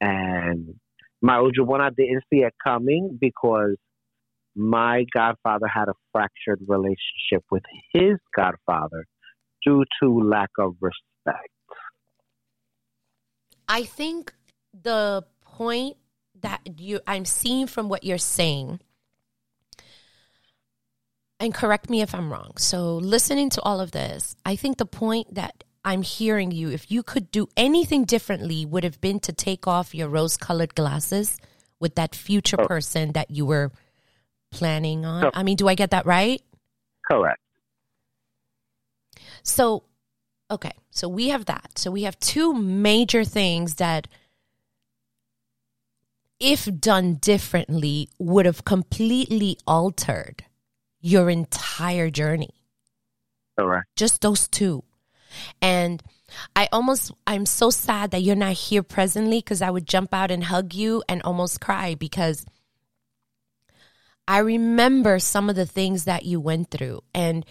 And 0.00 0.76
my 1.20 1.34
Ojubona 1.34 1.94
didn't 1.94 2.22
see 2.32 2.40
it 2.40 2.54
coming 2.64 3.18
because 3.20 3.76
my 4.56 5.04
godfather 5.14 5.66
had 5.66 5.88
a 5.88 5.94
fractured 6.12 6.60
relationship 6.66 7.44
with 7.50 7.62
his 7.92 8.16
godfather 8.34 9.04
due 9.64 9.84
to 10.02 10.22
lack 10.22 10.50
of 10.58 10.74
respect. 10.80 11.50
I 13.70 13.84
think 13.84 14.34
the 14.74 15.24
point 15.42 15.96
that 16.40 16.60
you 16.78 17.00
I'm 17.06 17.24
seeing 17.24 17.66
from 17.66 17.88
what 17.88 18.02
you're 18.02 18.18
saying 18.18 18.80
and 21.38 21.54
correct 21.54 21.88
me 21.88 22.02
if 22.02 22.14
I'm 22.14 22.32
wrong. 22.32 22.52
So 22.56 22.96
listening 22.96 23.48
to 23.50 23.62
all 23.62 23.80
of 23.80 23.92
this, 23.92 24.36
I 24.44 24.56
think 24.56 24.78
the 24.78 24.86
point 24.86 25.34
that 25.34 25.64
I'm 25.84 26.02
hearing 26.02 26.50
you, 26.50 26.70
if 26.70 26.90
you 26.90 27.02
could 27.02 27.30
do 27.30 27.48
anything 27.56 28.04
differently, 28.04 28.66
would 28.66 28.84
have 28.84 29.00
been 29.00 29.20
to 29.20 29.32
take 29.32 29.66
off 29.66 29.94
your 29.94 30.08
rose 30.08 30.36
colored 30.36 30.74
glasses 30.74 31.38
with 31.78 31.94
that 31.94 32.14
future 32.14 32.56
Oh. 32.60 32.66
person 32.66 33.12
that 33.12 33.30
you 33.30 33.46
were 33.46 33.70
planning 34.50 35.06
on. 35.06 35.26
Oh. 35.26 35.30
I 35.32 35.42
mean, 35.42 35.56
do 35.56 35.68
I 35.68 35.74
get 35.74 35.92
that 35.92 36.04
right? 36.04 36.42
Correct. 37.10 37.40
So, 39.42 39.84
okay, 40.50 40.72
so 40.90 41.08
we 41.08 41.28
have 41.28 41.46
that. 41.46 41.78
So 41.78 41.90
we 41.90 42.02
have 42.02 42.18
two 42.18 42.52
major 42.52 43.24
things 43.24 43.76
that, 43.76 44.08
if 46.38 46.68
done 46.80 47.14
differently, 47.14 48.08
would 48.18 48.46
have 48.46 48.64
completely 48.64 49.58
altered 49.66 50.44
your 51.00 51.30
entire 51.30 52.10
journey. 52.10 52.54
All 53.58 53.66
right. 53.66 53.84
Just 53.96 54.20
those 54.20 54.48
two. 54.48 54.84
And 55.60 56.02
I 56.56 56.68
almost, 56.72 57.12
I'm 57.26 57.46
so 57.46 57.70
sad 57.70 58.10
that 58.10 58.22
you're 58.22 58.36
not 58.36 58.52
here 58.52 58.82
presently 58.82 59.38
because 59.38 59.62
I 59.62 59.70
would 59.70 59.86
jump 59.86 60.12
out 60.12 60.30
and 60.30 60.44
hug 60.44 60.74
you 60.74 61.02
and 61.08 61.22
almost 61.22 61.60
cry 61.60 61.94
because 61.94 62.44
I 64.26 64.38
remember 64.38 65.18
some 65.18 65.50
of 65.50 65.56
the 65.56 65.66
things 65.66 66.04
that 66.04 66.24
you 66.24 66.40
went 66.40 66.70
through. 66.70 67.02
And 67.14 67.44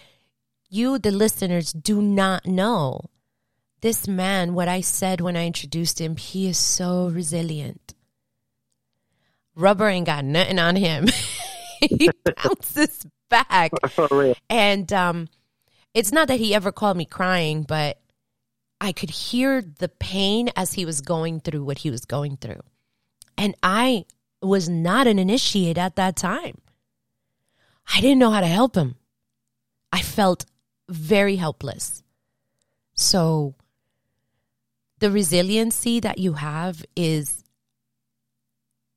you, 0.70 0.98
the 0.98 1.10
listeners, 1.10 1.72
do 1.72 2.00
not 2.00 2.46
know 2.46 3.10
this 3.80 4.06
man, 4.06 4.54
what 4.54 4.68
I 4.68 4.80
said 4.80 5.20
when 5.20 5.36
I 5.36 5.46
introduced 5.46 6.00
him, 6.00 6.16
he 6.16 6.48
is 6.48 6.58
so 6.58 7.08
resilient. 7.08 7.94
Rubber 9.54 9.88
ain't 9.88 10.06
got 10.06 10.24
nothing 10.24 10.58
on 10.58 10.76
him. 10.76 11.08
he 11.80 12.10
bounces 12.36 13.06
back. 13.28 13.72
For 13.90 14.08
real. 14.10 14.34
And 14.48 14.92
um, 14.92 15.28
it's 15.94 16.12
not 16.12 16.28
that 16.28 16.40
he 16.40 16.54
ever 16.54 16.72
called 16.72 16.96
me 16.96 17.04
crying, 17.04 17.62
but 17.62 17.98
I 18.80 18.92
could 18.92 19.10
hear 19.10 19.62
the 19.62 19.88
pain 19.88 20.50
as 20.56 20.74
he 20.74 20.84
was 20.84 21.00
going 21.00 21.40
through 21.40 21.64
what 21.64 21.78
he 21.78 21.90
was 21.90 22.04
going 22.04 22.36
through. 22.36 22.60
And 23.36 23.54
I 23.62 24.04
was 24.42 24.68
not 24.68 25.06
an 25.06 25.18
initiate 25.18 25.78
at 25.78 25.96
that 25.96 26.16
time. 26.16 26.58
I 27.92 28.00
didn't 28.00 28.18
know 28.18 28.30
how 28.30 28.40
to 28.40 28.46
help 28.46 28.74
him. 28.76 28.96
I 29.92 30.00
felt 30.02 30.44
very 30.90 31.36
helpless. 31.36 32.02
So, 32.94 33.54
the 34.98 35.10
resiliency 35.10 36.00
that 36.00 36.18
you 36.18 36.34
have 36.34 36.84
is 36.94 37.42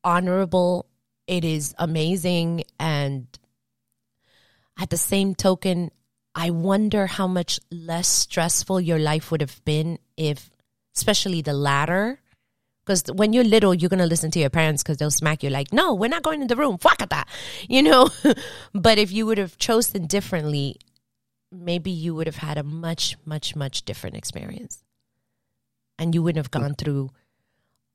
honorable, 0.03 0.87
it 1.27 1.45
is 1.45 1.73
amazing, 1.77 2.65
and 2.79 3.27
at 4.77 4.89
the 4.89 4.97
same 4.97 5.35
token, 5.35 5.91
I 6.35 6.49
wonder 6.49 7.07
how 7.07 7.27
much 7.27 7.59
less 7.71 8.07
stressful 8.07 8.81
your 8.81 8.99
life 8.99 9.31
would 9.31 9.41
have 9.41 9.63
been 9.65 9.99
if, 10.17 10.49
especially 10.95 11.41
the 11.41 11.53
latter. 11.53 12.19
Because 12.83 13.03
when 13.13 13.31
you're 13.31 13.45
little, 13.45 13.73
you're 13.73 13.89
going 13.89 13.99
to 13.99 14.05
listen 14.05 14.31
to 14.31 14.39
your 14.39 14.49
parents 14.49 14.83
because 14.83 14.97
they'll 14.97 15.11
smack 15.11 15.43
you 15.43 15.49
like, 15.49 15.71
no, 15.71 15.93
we're 15.93 16.09
not 16.09 16.23
going 16.23 16.41
in 16.41 16.47
the 16.47 16.55
room. 16.55 16.77
Fuck 16.79 17.01
at 17.01 17.11
that. 17.11 17.29
You 17.69 17.83
know? 17.83 18.09
but 18.73 18.97
if 18.97 19.11
you 19.11 19.25
would 19.25 19.37
have 19.37 19.57
chosen 19.57 20.07
differently, 20.07 20.77
maybe 21.53 21.91
you 21.91 22.15
would 22.15 22.27
have 22.27 22.37
had 22.37 22.57
a 22.57 22.63
much, 22.63 23.15
much, 23.25 23.55
much 23.55 23.83
different 23.83 24.15
experience. 24.15 24.83
And 25.99 26.13
you 26.15 26.23
wouldn't 26.23 26.43
have 26.43 26.51
gone 26.51 26.75
through 26.75 27.11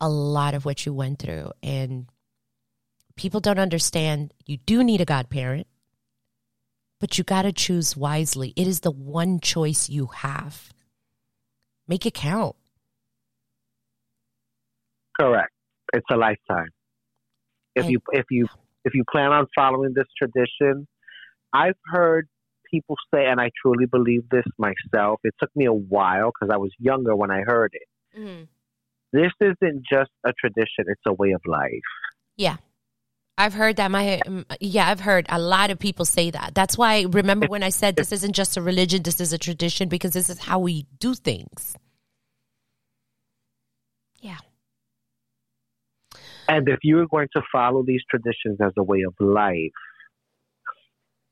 a 0.00 0.08
lot 0.08 0.54
of 0.54 0.64
what 0.64 0.86
you 0.86 0.94
went 0.94 1.18
through. 1.18 1.50
And 1.62 2.06
people 3.16 3.40
don't 3.40 3.58
understand 3.58 4.32
you 4.46 4.56
do 4.58 4.84
need 4.84 5.00
a 5.00 5.04
godparent 5.04 5.66
but 7.00 7.16
you 7.16 7.24
got 7.24 7.42
to 7.42 7.52
choose 7.52 7.96
wisely. 7.96 8.52
It 8.56 8.66
is 8.66 8.80
the 8.80 8.90
one 8.90 9.40
choice 9.40 9.88
you 9.88 10.06
have. 10.06 10.72
Make 11.86 12.04
it 12.06 12.14
count. 12.14 12.56
Correct. 15.18 15.52
It's 15.92 16.06
a 16.10 16.16
lifetime. 16.16 16.68
If 17.74 17.84
And- 17.84 17.92
you 17.92 18.00
if 18.12 18.26
you 18.30 18.46
if 18.84 18.94
you 18.94 19.04
plan 19.10 19.32
on 19.32 19.46
following 19.54 19.92
this 19.94 20.06
tradition, 20.16 20.86
I've 21.52 21.78
heard 21.86 22.28
people 22.70 22.96
say, 23.12 23.26
and 23.26 23.40
I 23.40 23.50
truly 23.62 23.86
believe 23.86 24.28
this 24.30 24.44
myself. 24.58 25.20
It 25.24 25.34
took 25.40 25.50
me 25.54 25.66
a 25.66 25.72
while 25.72 26.30
because 26.30 26.52
I 26.52 26.58
was 26.58 26.70
younger 26.78 27.14
when 27.14 27.30
I 27.30 27.40
heard 27.46 27.72
it. 27.74 28.18
Mm-hmm. 28.18 28.44
This 29.12 29.32
isn't 29.40 29.84
just 29.90 30.10
a 30.24 30.32
tradition; 30.38 30.84
it's 30.86 31.02
a 31.06 31.12
way 31.12 31.32
of 31.32 31.40
life. 31.46 31.88
Yeah. 32.36 32.56
I've 33.38 33.54
heard 33.54 33.76
that 33.76 33.90
my 33.92 34.20
yeah, 34.60 34.88
I've 34.88 34.98
heard 34.98 35.26
a 35.28 35.38
lot 35.38 35.70
of 35.70 35.78
people 35.78 36.04
say 36.04 36.30
that. 36.30 36.56
That's 36.56 36.76
why 36.76 37.06
remember 37.08 37.46
when 37.46 37.62
I 37.62 37.68
said 37.68 37.94
this 37.94 38.10
isn't 38.10 38.32
just 38.32 38.56
a 38.56 38.62
religion, 38.62 39.04
this 39.04 39.20
is 39.20 39.32
a 39.32 39.38
tradition 39.38 39.88
because 39.88 40.10
this 40.12 40.28
is 40.28 40.40
how 40.40 40.58
we 40.58 40.86
do 40.98 41.14
things. 41.14 41.76
Yeah. 44.20 44.38
And 46.48 46.68
if 46.68 46.80
you're 46.82 47.06
going 47.06 47.28
to 47.34 47.42
follow 47.52 47.84
these 47.84 48.02
traditions 48.10 48.58
as 48.60 48.72
a 48.76 48.82
way 48.82 49.02
of 49.02 49.14
life, 49.20 49.70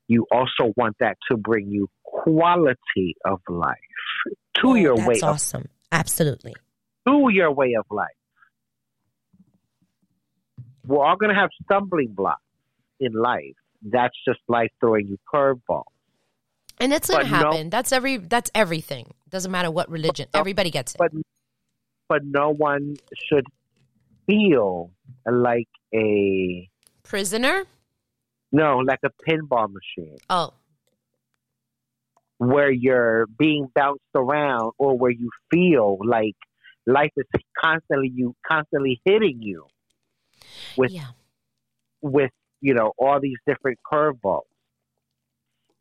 you 0.07 0.25
also 0.31 0.73
want 0.77 0.95
that 0.99 1.17
to 1.29 1.37
bring 1.37 1.69
you 1.69 1.87
quality 2.03 3.15
of 3.25 3.39
life 3.49 3.77
to 4.61 4.75
your 4.75 4.95
that's 4.95 5.07
way 5.07 5.15
of 5.17 5.23
awesome. 5.23 5.67
Absolutely. 5.91 6.53
to 7.07 7.29
your 7.31 7.51
way 7.51 7.73
of 7.77 7.85
life. 7.89 8.07
We're 10.85 11.03
all 11.05 11.17
going 11.17 11.33
to 11.33 11.39
have 11.39 11.49
stumbling 11.63 12.13
blocks 12.13 12.41
in 12.99 13.13
life. 13.13 13.55
That's 13.81 14.15
just 14.27 14.39
life 14.47 14.69
throwing 14.79 15.07
you 15.07 15.17
curveballs. 15.33 15.83
And 16.79 16.91
that's 16.91 17.09
going 17.09 17.25
to 17.25 17.31
But 17.31 17.41
no- 17.41 17.51
happen. 17.51 17.69
that's 17.69 17.91
every 17.91 18.17
that's 18.17 18.51
everything. 18.53 19.13
Doesn't 19.29 19.51
matter 19.51 19.71
what 19.71 19.89
religion. 19.89 20.27
no- 20.33 20.39
Everybody 20.39 20.69
gets 20.71 20.93
it. 20.95 20.97
But 20.99 21.11
but 22.07 22.21
no 22.23 22.53
one 22.53 22.95
should 23.29 23.45
feel 24.27 24.91
like 25.29 25.67
a 25.93 26.69
Prisoner? 27.03 27.65
No, 28.51 28.77
like 28.77 28.99
a 29.03 29.09
pinball 29.29 29.67
machine 29.71 30.17
Oh. 30.29 30.53
where 32.37 32.71
you're 32.71 33.25
being 33.37 33.67
bounced 33.73 34.01
around 34.15 34.71
or 34.77 34.97
where 34.97 35.11
you 35.11 35.29
feel 35.51 35.97
like 36.05 36.35
life 36.85 37.11
is 37.17 37.25
constantly 37.59 38.11
you 38.13 38.35
constantly 38.49 39.01
hitting 39.05 39.41
you 39.41 39.65
with 40.77 40.91
Yeah. 40.91 41.11
with 42.01 42.31
you 42.61 42.73
know 42.73 42.93
all 42.97 43.19
these 43.19 43.37
different 43.45 43.79
curveballs. 43.91 44.43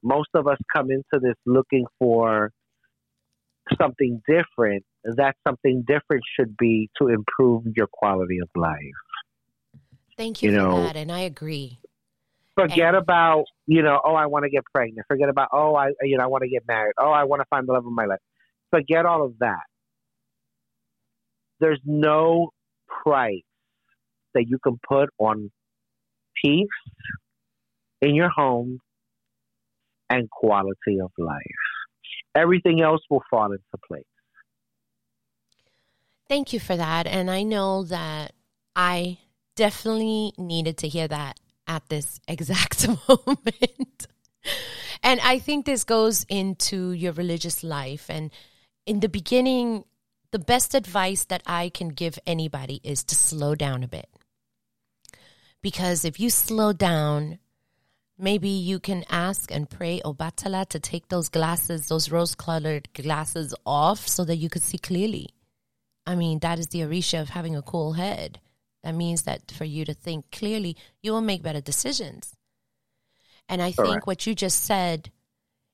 Most 0.02 0.28
of 0.34 0.46
us 0.46 0.58
come 0.74 0.90
into 0.90 1.20
this 1.20 1.36
looking 1.44 1.84
for 1.98 2.50
something 3.80 4.22
different. 4.26 4.84
That 5.04 5.36
something 5.46 5.82
different 5.86 6.24
should 6.34 6.56
be 6.56 6.90
to 7.00 7.08
improve 7.08 7.64
your 7.76 7.86
quality 7.86 8.38
of 8.38 8.48
life. 8.56 8.78
Thank 10.16 10.42
you, 10.42 10.50
You 10.50 10.56
for 10.56 10.62
know, 10.62 10.76
that, 10.82 10.96
and 10.96 11.12
I 11.12 11.20
agree. 11.20 11.78
Forget 12.56 12.88
And- 12.88 12.96
about 12.96 13.44
you 13.66 13.82
know 13.82 14.00
oh 14.04 14.14
I 14.14 14.26
want 14.26 14.44
to 14.44 14.50
get 14.50 14.64
pregnant. 14.74 15.06
Forget 15.08 15.28
about 15.28 15.48
oh 15.52 15.74
I 15.74 15.88
you 16.02 16.16
know 16.16 16.24
I 16.24 16.26
want 16.26 16.42
to 16.42 16.48
get 16.48 16.62
married. 16.66 16.94
Oh 16.98 17.10
I 17.10 17.24
want 17.24 17.40
to 17.40 17.46
find 17.50 17.68
the 17.68 17.72
love 17.72 17.86
of 17.86 17.92
my 17.92 18.06
life. 18.06 18.18
Forget 18.70 19.04
all 19.06 19.24
of 19.24 19.38
that. 19.40 19.60
There's 21.60 21.80
no 21.84 22.50
price 23.02 23.42
that 24.34 24.46
you 24.48 24.58
can 24.62 24.78
put 24.88 25.08
on 25.18 25.50
peace 26.42 26.66
in 28.02 28.14
your 28.14 28.28
home 28.28 28.78
and 30.10 30.28
quality 30.30 31.00
of 31.02 31.10
life. 31.18 31.40
Everything 32.34 32.80
else 32.82 33.00
will 33.08 33.22
fall 33.30 33.46
into 33.46 33.62
place. 33.88 34.04
Thank 36.28 36.52
you 36.52 36.60
for 36.60 36.76
that. 36.76 37.06
And 37.06 37.30
I 37.30 37.42
know 37.42 37.84
that 37.84 38.32
I 38.74 39.18
definitely 39.54 40.32
needed 40.36 40.76
to 40.78 40.88
hear 40.88 41.08
that 41.08 41.38
at 41.66 41.88
this 41.88 42.20
exact 42.28 42.86
moment. 43.08 44.06
and 45.02 45.20
I 45.20 45.38
think 45.38 45.66
this 45.66 45.84
goes 45.84 46.24
into 46.28 46.92
your 46.92 47.12
religious 47.12 47.62
life. 47.62 48.06
And 48.08 48.30
in 48.86 49.00
the 49.00 49.08
beginning, 49.08 49.84
the 50.30 50.38
best 50.38 50.74
advice 50.74 51.24
that 51.26 51.42
I 51.46 51.70
can 51.70 51.88
give 51.88 52.18
anybody 52.26 52.80
is 52.82 53.04
to 53.04 53.14
slow 53.14 53.54
down 53.54 53.82
a 53.82 53.88
bit. 53.88 54.08
Because 55.62 56.04
if 56.04 56.20
you 56.20 56.30
slow 56.30 56.72
down, 56.72 57.38
maybe 58.18 58.48
you 58.48 58.78
can 58.78 59.04
ask 59.10 59.50
and 59.50 59.68
pray 59.68 60.00
oh, 60.04 60.14
Obatala 60.14 60.66
to 60.68 60.78
take 60.78 61.08
those 61.08 61.28
glasses, 61.28 61.88
those 61.88 62.10
rose 62.10 62.34
colored 62.34 62.88
glasses 62.92 63.54
off 63.64 64.06
so 64.06 64.24
that 64.24 64.36
you 64.36 64.48
could 64.48 64.62
see 64.62 64.78
clearly. 64.78 65.30
I 66.06 66.14
mean, 66.14 66.38
that 66.40 66.58
is 66.58 66.68
the 66.68 66.80
Orisha 66.80 67.20
of 67.20 67.30
having 67.30 67.56
a 67.56 67.62
cool 67.62 67.94
head. 67.94 68.40
That 68.86 68.94
means 68.94 69.22
that 69.22 69.50
for 69.50 69.64
you 69.64 69.84
to 69.84 69.94
think 69.94 70.30
clearly, 70.30 70.76
you 71.02 71.10
will 71.10 71.20
make 71.20 71.42
better 71.42 71.60
decisions. 71.60 72.36
And 73.48 73.60
I 73.60 73.72
think 73.72 74.06
what 74.06 74.28
you 74.28 74.32
just 74.32 74.62
said, 74.62 75.10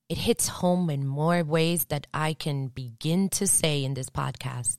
it 0.08 0.16
hits 0.16 0.48
home 0.48 0.88
in 0.88 1.06
more 1.06 1.44
ways 1.44 1.84
that 1.90 2.06
I 2.14 2.32
can 2.32 2.68
begin 2.68 3.28
to 3.28 3.46
say 3.46 3.84
in 3.84 3.92
this 3.92 4.08
podcast. 4.08 4.78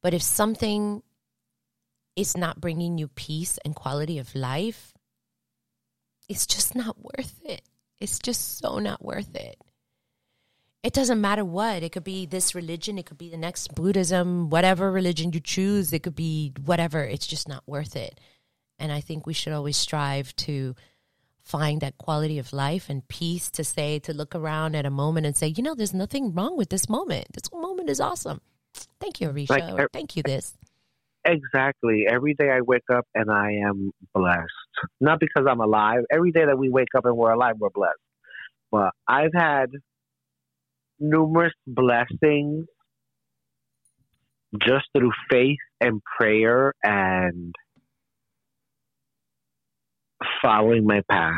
But 0.00 0.14
if 0.14 0.22
something 0.22 1.02
is 2.16 2.34
not 2.34 2.62
bringing 2.62 2.96
you 2.96 3.08
peace 3.08 3.58
and 3.62 3.74
quality 3.74 4.18
of 4.18 4.34
life, 4.34 4.94
it's 6.30 6.46
just 6.46 6.74
not 6.74 6.96
worth 6.98 7.42
it. 7.44 7.60
It's 8.00 8.18
just 8.18 8.56
so 8.56 8.78
not 8.78 9.04
worth 9.04 9.36
it. 9.36 9.58
It 10.82 10.92
doesn't 10.92 11.20
matter 11.20 11.44
what. 11.44 11.82
It 11.82 11.92
could 11.92 12.04
be 12.04 12.26
this 12.26 12.54
religion, 12.54 12.98
it 12.98 13.06
could 13.06 13.18
be 13.18 13.28
the 13.28 13.36
next 13.36 13.74
Buddhism, 13.74 14.50
whatever 14.50 14.90
religion 14.90 15.32
you 15.32 15.40
choose, 15.40 15.92
it 15.92 16.02
could 16.02 16.16
be 16.16 16.52
whatever. 16.64 17.04
It's 17.04 17.26
just 17.26 17.48
not 17.48 17.62
worth 17.66 17.94
it. 17.94 18.18
And 18.78 18.90
I 18.90 19.00
think 19.00 19.26
we 19.26 19.32
should 19.32 19.52
always 19.52 19.76
strive 19.76 20.34
to 20.36 20.74
find 21.44 21.80
that 21.80 21.98
quality 21.98 22.38
of 22.38 22.52
life 22.52 22.88
and 22.88 23.06
peace 23.06 23.50
to 23.52 23.62
say, 23.62 24.00
to 24.00 24.12
look 24.12 24.34
around 24.34 24.74
at 24.74 24.86
a 24.86 24.90
moment 24.90 25.26
and 25.26 25.36
say, 25.36 25.48
you 25.48 25.62
know, 25.62 25.74
there's 25.74 25.94
nothing 25.94 26.32
wrong 26.34 26.56
with 26.56 26.70
this 26.70 26.88
moment. 26.88 27.26
This 27.32 27.52
moment 27.52 27.88
is 27.88 28.00
awesome. 28.00 28.40
Thank 29.00 29.20
you, 29.20 29.28
Orisha. 29.28 29.50
Like, 29.50 29.78
or 29.78 29.88
thank 29.92 30.16
you, 30.16 30.22
this. 30.24 30.56
Exactly. 31.24 32.06
Every 32.10 32.34
day 32.34 32.50
I 32.50 32.60
wake 32.62 32.88
up 32.92 33.06
and 33.14 33.30
I 33.30 33.52
am 33.68 33.92
blessed. 34.14 34.50
Not 35.00 35.20
because 35.20 35.46
I'm 35.48 35.60
alive. 35.60 36.02
Every 36.10 36.32
day 36.32 36.44
that 36.44 36.58
we 36.58 36.68
wake 36.68 36.88
up 36.96 37.04
and 37.04 37.16
we're 37.16 37.30
alive, 37.30 37.54
we're 37.58 37.70
blessed. 37.70 37.98
But 38.72 38.92
I've 39.06 39.34
had 39.34 39.70
numerous 41.02 41.52
blessings 41.66 42.66
just 44.60 44.86
through 44.96 45.12
faith 45.30 45.58
and 45.80 46.00
prayer 46.18 46.72
and 46.82 47.54
following 50.40 50.86
my 50.86 51.02
path. 51.10 51.34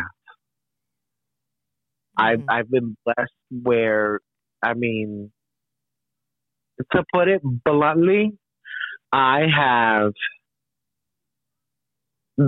I've 2.17 2.41
mm-hmm. 2.41 2.51
I've 2.51 2.71
been 2.71 2.97
blessed 3.05 3.33
where 3.51 4.21
I 4.63 4.75
mean 4.75 5.33
to 6.93 7.05
put 7.13 7.29
it 7.29 7.41
bluntly, 7.43 8.33
I 9.13 9.43
have 9.55 10.13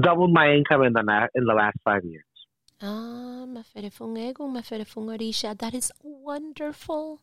doubled 0.02 0.32
my 0.32 0.52
income 0.52 0.82
in 0.82 0.93
the 0.93 1.28
in 1.34 1.44
the 1.44 1.55
last 1.55 1.76
five 1.84 2.02
years. 2.05 2.24
Ah, 2.82 3.47
That 5.59 5.70
is 5.73 5.93
wonderful. 6.03 7.20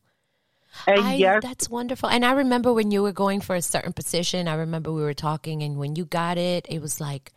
And 0.88 1.00
I, 1.00 1.14
yes, 1.16 1.42
that's 1.42 1.70
wonderful. 1.70 2.10
And 2.10 2.26
I 2.26 2.32
remember 2.32 2.74
when 2.74 2.90
you 2.92 3.04
were 3.04 3.12
going 3.12 3.42
for 3.42 3.56
a 3.56 3.62
certain 3.62 3.94
position, 3.94 4.48
I 4.48 4.56
remember 4.56 4.92
we 4.92 5.04
were 5.04 5.14
talking, 5.14 5.62
and 5.62 5.78
when 5.78 5.96
you 5.96 6.06
got 6.06 6.38
it, 6.38 6.66
it 6.70 6.82
was 6.82 7.00
like, 7.00 7.32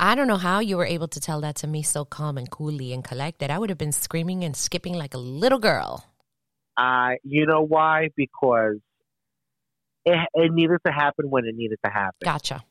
I 0.00 0.14
don't 0.14 0.28
know 0.28 0.36
how 0.36 0.60
you 0.60 0.76
were 0.76 0.86
able 0.86 1.08
to 1.08 1.20
tell 1.20 1.40
that 1.42 1.56
to 1.56 1.66
me 1.66 1.82
so 1.82 2.04
calm 2.04 2.38
and 2.38 2.50
coolly 2.50 2.92
and 2.92 3.04
collected. 3.04 3.50
I 3.50 3.58
would 3.58 3.68
have 3.68 3.78
been 3.78 3.92
screaming 3.92 4.44
and 4.44 4.56
skipping 4.56 4.94
like 4.94 5.12
a 5.12 5.18
little 5.18 5.58
girl. 5.58 6.06
Uh, 6.76 7.14
you 7.24 7.46
know 7.46 7.62
why? 7.62 8.08
Because 8.16 8.78
it, 10.04 10.16
it 10.34 10.52
needed 10.52 10.78
to 10.86 10.92
happen 10.92 11.28
when 11.28 11.44
it 11.44 11.54
needed 11.54 11.78
to 11.84 11.90
happen. 11.90 12.20
Gotcha. 12.24 12.64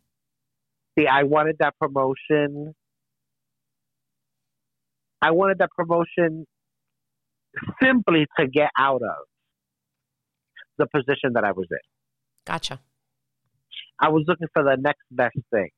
See, 0.97 1.05
I 1.05 1.23
wanted 1.23 1.57
that 1.59 1.75
promotion 1.79 2.73
I 5.21 5.31
wanted 5.31 5.57
that 5.59 5.69
promotion 5.75 6.45
simply 7.81 8.27
to 8.39 8.47
get 8.47 8.69
out 8.77 9.01
of 9.01 9.25
the 10.77 10.85
position 10.87 11.33
that 11.33 11.43
I 11.43 11.51
was 11.51 11.67
in. 11.71 11.77
Gotcha. 12.45 12.79
I 13.99 14.09
was 14.09 14.23
looking 14.27 14.47
for 14.53 14.63
the 14.63 14.77
next 14.79 15.03
best 15.09 15.37
thing. 15.51 15.69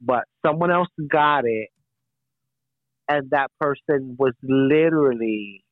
But 0.00 0.24
someone 0.44 0.70
else 0.70 0.88
got 1.10 1.44
it, 1.44 1.68
and 3.08 3.30
that 3.30 3.50
person 3.60 4.16
was 4.18 4.32
literally, 4.42 5.62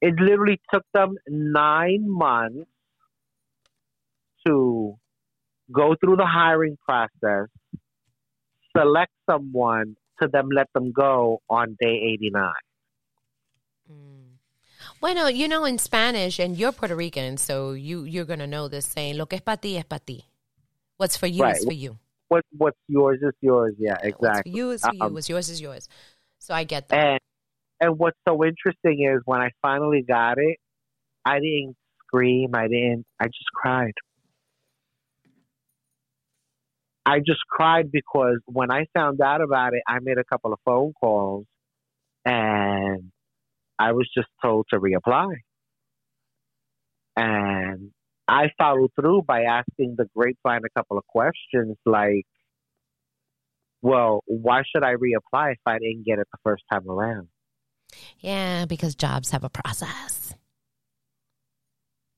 it 0.00 0.14
literally 0.20 0.60
took 0.72 0.84
them 0.94 1.16
nine 1.28 2.04
months 2.06 2.70
to 4.46 4.94
go 5.72 5.94
through 6.00 6.16
the 6.16 6.26
hiring 6.26 6.78
process 6.84 7.48
select 8.76 9.12
someone 9.28 9.96
to 10.20 10.28
them 10.28 10.48
let 10.50 10.68
them 10.74 10.92
go 10.92 11.40
on 11.48 11.76
day 11.80 12.14
89. 12.14 12.52
Mm. 13.90 14.18
Bueno, 15.00 15.26
you 15.28 15.48
know 15.48 15.64
in 15.64 15.78
Spanish, 15.78 16.38
and 16.38 16.56
you're 16.56 16.72
Puerto 16.72 16.96
Rican, 16.96 17.36
so 17.36 17.72
you 17.72 18.04
you're 18.04 18.24
gonna 18.24 18.46
know 18.46 18.68
this 18.68 18.86
saying: 18.86 19.16
"Lo 19.16 19.26
que 19.26 19.36
es 19.36 19.42
para 19.42 19.56
ti 19.56 19.76
es 19.76 19.84
para 19.84 20.00
ti." 20.00 20.24
What's 20.96 21.16
for 21.16 21.26
you 21.26 21.42
right. 21.42 21.56
is 21.56 21.64
for 21.64 21.72
you. 21.72 21.98
What 22.28 22.44
what's 22.56 22.78
yours 22.88 23.20
is 23.22 23.32
yours. 23.40 23.74
Yeah, 23.78 23.96
exactly. 24.02 24.18
What's 24.18 24.42
for 24.42 24.48
you 24.48 24.70
is 24.70 24.82
for 24.82 24.94
you. 24.94 25.02
Um, 25.02 25.14
what's 25.14 25.28
yours 25.28 25.48
is 25.48 25.60
yours. 25.60 25.88
So 26.38 26.54
I 26.54 26.64
get 26.64 26.88
that. 26.88 26.98
And 26.98 27.20
and 27.80 27.98
what's 27.98 28.18
so 28.26 28.44
interesting 28.44 29.08
is 29.08 29.22
when 29.24 29.40
I 29.40 29.50
finally 29.62 30.02
got 30.02 30.38
it, 30.38 30.58
I 31.24 31.38
didn't 31.38 31.76
scream. 32.04 32.50
I 32.54 32.66
didn't. 32.66 33.06
I 33.20 33.26
just 33.26 33.50
cried. 33.54 33.94
I 37.08 37.20
just 37.20 37.40
cried 37.48 37.90
because 37.90 38.36
when 38.44 38.70
I 38.70 38.84
found 38.92 39.22
out 39.22 39.40
about 39.40 39.72
it, 39.72 39.80
I 39.88 39.98
made 40.02 40.18
a 40.18 40.24
couple 40.24 40.52
of 40.52 40.58
phone 40.62 40.92
calls 41.00 41.46
and 42.26 43.10
I 43.78 43.92
was 43.92 44.06
just 44.14 44.28
told 44.42 44.66
to 44.70 44.78
reapply. 44.78 45.36
And 47.16 47.92
I 48.28 48.50
followed 48.58 48.90
through 48.94 49.22
by 49.22 49.44
asking 49.44 49.94
the 49.96 50.04
grapevine 50.14 50.60
a 50.66 50.78
couple 50.78 50.98
of 50.98 51.06
questions 51.06 51.78
like, 51.86 52.26
well, 53.80 54.22
why 54.26 54.62
should 54.70 54.84
I 54.84 54.92
reapply 54.92 55.52
if 55.52 55.60
I 55.64 55.78
didn't 55.78 56.04
get 56.04 56.18
it 56.18 56.28
the 56.30 56.38
first 56.44 56.64
time 56.70 56.90
around? 56.90 57.28
Yeah, 58.20 58.66
because 58.66 58.94
jobs 58.94 59.30
have 59.30 59.44
a 59.44 59.48
process. 59.48 60.34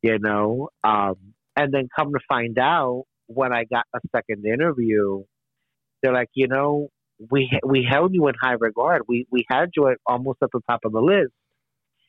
You 0.02 0.18
know, 0.18 0.70
um, 0.82 1.14
and 1.54 1.72
then 1.72 1.88
come 1.96 2.12
to 2.12 2.20
find 2.28 2.58
out, 2.58 3.04
when 3.32 3.52
I 3.52 3.64
got 3.64 3.84
a 3.94 4.00
second 4.14 4.44
interview, 4.44 5.22
they're 6.02 6.12
like, 6.12 6.30
you 6.34 6.48
know, 6.48 6.88
we 7.30 7.48
we 7.64 7.86
held 7.88 8.12
you 8.12 8.26
in 8.28 8.34
high 8.40 8.56
regard. 8.58 9.02
We 9.06 9.26
we 9.30 9.44
had 9.48 9.70
you 9.76 9.88
at 9.88 9.98
almost 10.06 10.38
at 10.42 10.48
the 10.52 10.60
top 10.68 10.80
of 10.84 10.92
the 10.92 11.00
list. 11.00 11.32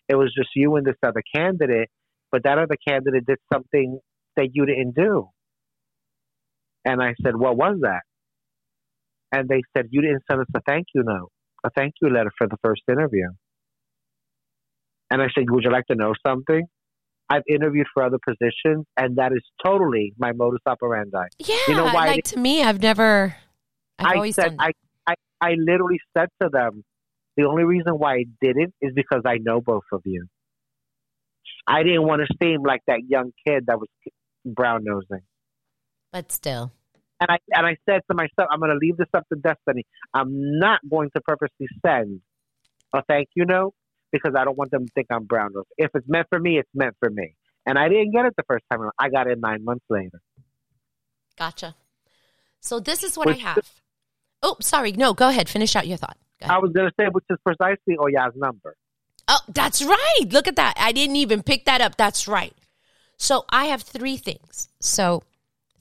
It 0.09 0.15
was 0.15 0.33
just 0.35 0.49
you 0.55 0.75
and 0.75 0.85
this 0.85 0.95
other 1.03 1.21
candidate, 1.35 1.89
but 2.31 2.43
that 2.43 2.57
other 2.57 2.75
candidate 2.87 3.25
did 3.25 3.37
something 3.53 3.99
that 4.35 4.49
you 4.53 4.65
didn't 4.65 4.95
do. 4.95 5.29
And 6.83 7.01
I 7.01 7.13
said, 7.23 7.35
what 7.35 7.55
was 7.55 7.77
that? 7.81 8.01
And 9.31 9.47
they 9.47 9.61
said, 9.75 9.87
you 9.91 10.01
didn't 10.01 10.23
send 10.29 10.41
us 10.41 10.47
a 10.55 10.61
thank 10.67 10.87
you 10.95 11.03
note, 11.05 11.29
a 11.63 11.69
thank 11.69 11.93
you 12.01 12.09
letter 12.09 12.31
for 12.37 12.47
the 12.47 12.57
first 12.63 12.81
interview. 12.89 13.27
And 15.11 15.21
I 15.21 15.27
said, 15.35 15.45
would 15.49 15.63
you 15.63 15.71
like 15.71 15.85
to 15.87 15.95
know 15.95 16.13
something? 16.25 16.65
I've 17.31 17.43
interviewed 17.47 17.87
for 17.93 18.03
other 18.03 18.17
positions, 18.27 18.85
and 18.97 19.15
that 19.15 19.31
is 19.31 19.41
totally 19.63 20.13
my 20.17 20.33
modus 20.33 20.59
operandi. 20.65 21.27
Yeah, 21.39 21.55
you 21.69 21.75
know 21.75 21.85
why? 21.85 22.07
Like 22.07 22.25
to 22.25 22.37
me, 22.37 22.61
I've 22.61 22.81
never. 22.81 23.37
I've 23.97 24.17
I 24.17 24.31
said 24.31 24.57
I, 24.59 24.71
I 25.07 25.13
I 25.39 25.51
literally 25.57 25.99
said 26.17 26.27
to 26.41 26.49
them, 26.51 26.83
the 27.37 27.45
only 27.45 27.63
reason 27.63 27.93
why 27.93 28.15
I 28.15 28.25
didn't 28.41 28.73
is 28.81 28.91
because 28.93 29.21
I 29.25 29.37
know 29.37 29.61
both 29.61 29.85
of 29.93 30.01
you. 30.03 30.25
I 31.65 31.83
didn't 31.83 32.05
want 32.05 32.21
to 32.27 32.35
seem 32.43 32.63
like 32.63 32.81
that 32.87 32.99
young 33.07 33.31
kid 33.47 33.67
that 33.67 33.79
was 33.79 33.87
brown 34.45 34.83
nosing. 34.83 35.23
But 36.11 36.33
still. 36.33 36.73
And 37.21 37.29
I 37.29 37.37
and 37.51 37.65
I 37.65 37.77
said 37.89 38.01
to 38.09 38.15
myself, 38.15 38.49
I'm 38.51 38.59
going 38.59 38.71
to 38.71 38.77
leave 38.77 38.97
this 38.97 39.07
up 39.13 39.23
to 39.29 39.39
destiny. 39.39 39.85
I'm 40.13 40.59
not 40.59 40.81
going 40.89 41.11
to 41.15 41.21
purposely 41.21 41.67
send 41.85 42.19
a 42.93 43.01
thank 43.07 43.29
you 43.35 43.45
note 43.45 43.73
because 44.11 44.33
I 44.37 44.43
don't 44.43 44.57
want 44.57 44.71
them 44.71 44.85
to 44.85 44.91
think 44.93 45.07
I'm 45.09 45.25
brown 45.25 45.51
nose. 45.53 45.65
If 45.77 45.91
it's 45.93 46.07
meant 46.07 46.27
for 46.29 46.39
me, 46.39 46.57
it's 46.57 46.69
meant 46.73 46.95
for 46.99 47.09
me. 47.09 47.35
And 47.65 47.77
I 47.77 47.89
didn't 47.89 48.11
get 48.11 48.25
it 48.25 48.33
the 48.35 48.43
first 48.47 48.65
time 48.71 48.81
around. 48.81 48.93
I 48.99 49.09
got 49.09 49.27
it 49.27 49.39
nine 49.39 49.63
months 49.63 49.85
later. 49.89 50.19
Gotcha. 51.37 51.75
So 52.59 52.79
this 52.79 53.03
is 53.03 53.17
what 53.17 53.27
which 53.27 53.37
I 53.37 53.41
have. 53.41 53.71
oh, 54.43 54.57
sorry. 54.61 54.91
No, 54.91 55.13
go 55.13 55.29
ahead. 55.29 55.49
Finish 55.49 55.75
out 55.75 55.87
your 55.87 55.97
thought. 55.97 56.17
I 56.43 56.57
was 56.57 56.71
going 56.71 56.87
to 56.87 56.93
say, 56.99 57.07
which 57.11 57.25
is 57.29 57.37
precisely 57.45 57.97
Oya's 57.99 58.33
number. 58.35 58.75
Oh, 59.27 59.39
that's 59.47 59.81
right. 59.83 60.25
Look 60.29 60.47
at 60.47 60.55
that. 60.55 60.73
I 60.77 60.91
didn't 60.91 61.15
even 61.17 61.43
pick 61.43 61.65
that 61.65 61.81
up. 61.81 61.97
That's 61.97 62.27
right. 62.27 62.53
So 63.17 63.45
I 63.49 63.65
have 63.65 63.83
three 63.83 64.17
things. 64.17 64.67
So 64.79 65.23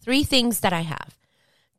three 0.01 0.23
things 0.23 0.61
that 0.61 0.73
I 0.73 0.83
have. 0.83 1.17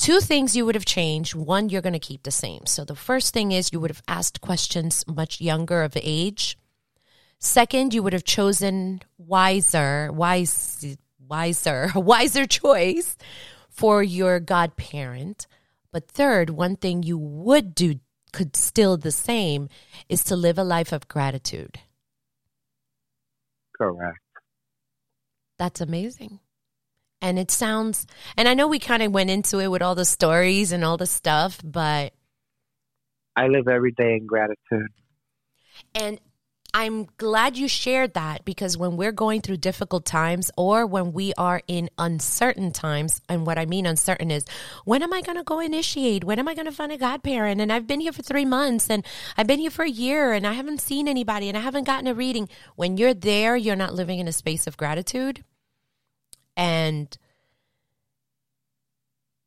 Two 0.01 0.19
things 0.19 0.55
you 0.55 0.65
would 0.65 0.73
have 0.73 0.83
changed. 0.83 1.35
One, 1.35 1.69
you're 1.69 1.83
going 1.83 1.93
to 1.93 1.99
keep 1.99 2.23
the 2.23 2.31
same. 2.31 2.65
So 2.65 2.83
the 2.83 2.95
first 2.95 3.35
thing 3.35 3.51
is 3.51 3.71
you 3.71 3.79
would 3.79 3.91
have 3.91 4.01
asked 4.07 4.41
questions 4.41 5.05
much 5.05 5.39
younger 5.39 5.83
of 5.83 5.95
age. 5.95 6.57
Second, 7.37 7.93
you 7.93 8.01
would 8.01 8.13
have 8.13 8.23
chosen 8.23 9.03
wiser, 9.19 10.11
wise, 10.11 10.97
wiser, 11.19 11.91
wiser 11.95 12.47
choice 12.47 13.15
for 13.69 14.01
your 14.01 14.39
godparent. 14.39 15.45
But 15.91 16.07
third, 16.07 16.49
one 16.49 16.77
thing 16.77 17.03
you 17.03 17.19
would 17.19 17.75
do 17.75 17.99
could 18.33 18.55
still 18.55 18.97
the 18.97 19.11
same 19.11 19.69
is 20.09 20.23
to 20.23 20.35
live 20.35 20.57
a 20.57 20.63
life 20.63 20.91
of 20.91 21.07
gratitude. 21.09 21.77
Correct. 23.77 24.17
That's 25.59 25.79
amazing. 25.79 26.39
And 27.21 27.37
it 27.37 27.51
sounds, 27.51 28.07
and 28.35 28.47
I 28.47 28.55
know 28.55 28.67
we 28.67 28.79
kind 28.79 29.03
of 29.03 29.11
went 29.11 29.29
into 29.29 29.59
it 29.59 29.67
with 29.67 29.81
all 29.81 29.95
the 29.95 30.05
stories 30.05 30.71
and 30.71 30.83
all 30.83 30.97
the 30.97 31.05
stuff, 31.05 31.59
but 31.63 32.13
I 33.35 33.47
live 33.47 33.67
every 33.67 33.91
day 33.91 34.15
in 34.15 34.25
gratitude. 34.25 34.89
And 35.93 36.19
I'm 36.73 37.07
glad 37.17 37.57
you 37.57 37.67
shared 37.67 38.13
that 38.13 38.45
because 38.45 38.77
when 38.77 38.95
we're 38.95 39.11
going 39.11 39.41
through 39.41 39.57
difficult 39.57 40.05
times 40.05 40.49
or 40.55 40.85
when 40.85 41.11
we 41.11 41.33
are 41.37 41.61
in 41.67 41.89
uncertain 41.97 42.71
times, 42.71 43.21
and 43.27 43.45
what 43.45 43.57
I 43.57 43.65
mean 43.65 43.85
uncertain 43.85 44.31
is 44.31 44.45
when 44.85 45.03
am 45.03 45.11
I 45.11 45.21
going 45.21 45.37
to 45.37 45.43
go 45.43 45.59
initiate? 45.59 46.23
When 46.23 46.39
am 46.39 46.47
I 46.47 46.55
going 46.55 46.65
to 46.65 46.71
find 46.71 46.91
a 46.93 46.97
godparent? 46.97 47.59
And 47.59 47.73
I've 47.73 47.87
been 47.87 47.99
here 47.99 48.13
for 48.13 48.21
three 48.21 48.45
months 48.45 48.89
and 48.89 49.05
I've 49.35 49.47
been 49.47 49.59
here 49.59 49.71
for 49.71 49.83
a 49.83 49.89
year 49.89 50.31
and 50.31 50.47
I 50.47 50.53
haven't 50.53 50.79
seen 50.79 51.09
anybody 51.09 51.49
and 51.49 51.57
I 51.57 51.61
haven't 51.61 51.83
gotten 51.83 52.07
a 52.07 52.13
reading. 52.13 52.47
When 52.77 52.95
you're 52.95 53.13
there, 53.13 53.57
you're 53.57 53.75
not 53.75 53.93
living 53.93 54.19
in 54.19 54.29
a 54.29 54.33
space 54.33 54.65
of 54.65 54.77
gratitude. 54.77 55.43
And 56.57 57.17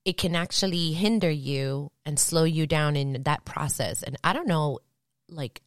it 0.05 0.19
can 0.19 0.35
actually 0.35 0.93
hinder 0.93 1.31
you 1.31 1.91
and 2.05 2.19
slow 2.19 2.45
you 2.45 2.67
down 2.67 2.97
in 2.97 3.23
that 3.23 3.45
process. 3.45 4.03
And 4.03 4.17
I 4.23 4.33
don't 4.33 4.49
know, 4.49 4.81
like, 5.29 5.63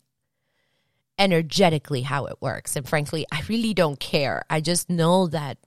energetically 1.17 2.01
how 2.01 2.25
it 2.25 2.37
works. 2.39 2.75
And 2.75 2.87
frankly, 2.87 3.25
I 3.31 3.41
really 3.47 3.73
don't 3.73 3.99
care. 3.99 4.43
I 4.49 4.61
just 4.61 4.89
know 4.89 5.27
that 5.27 5.57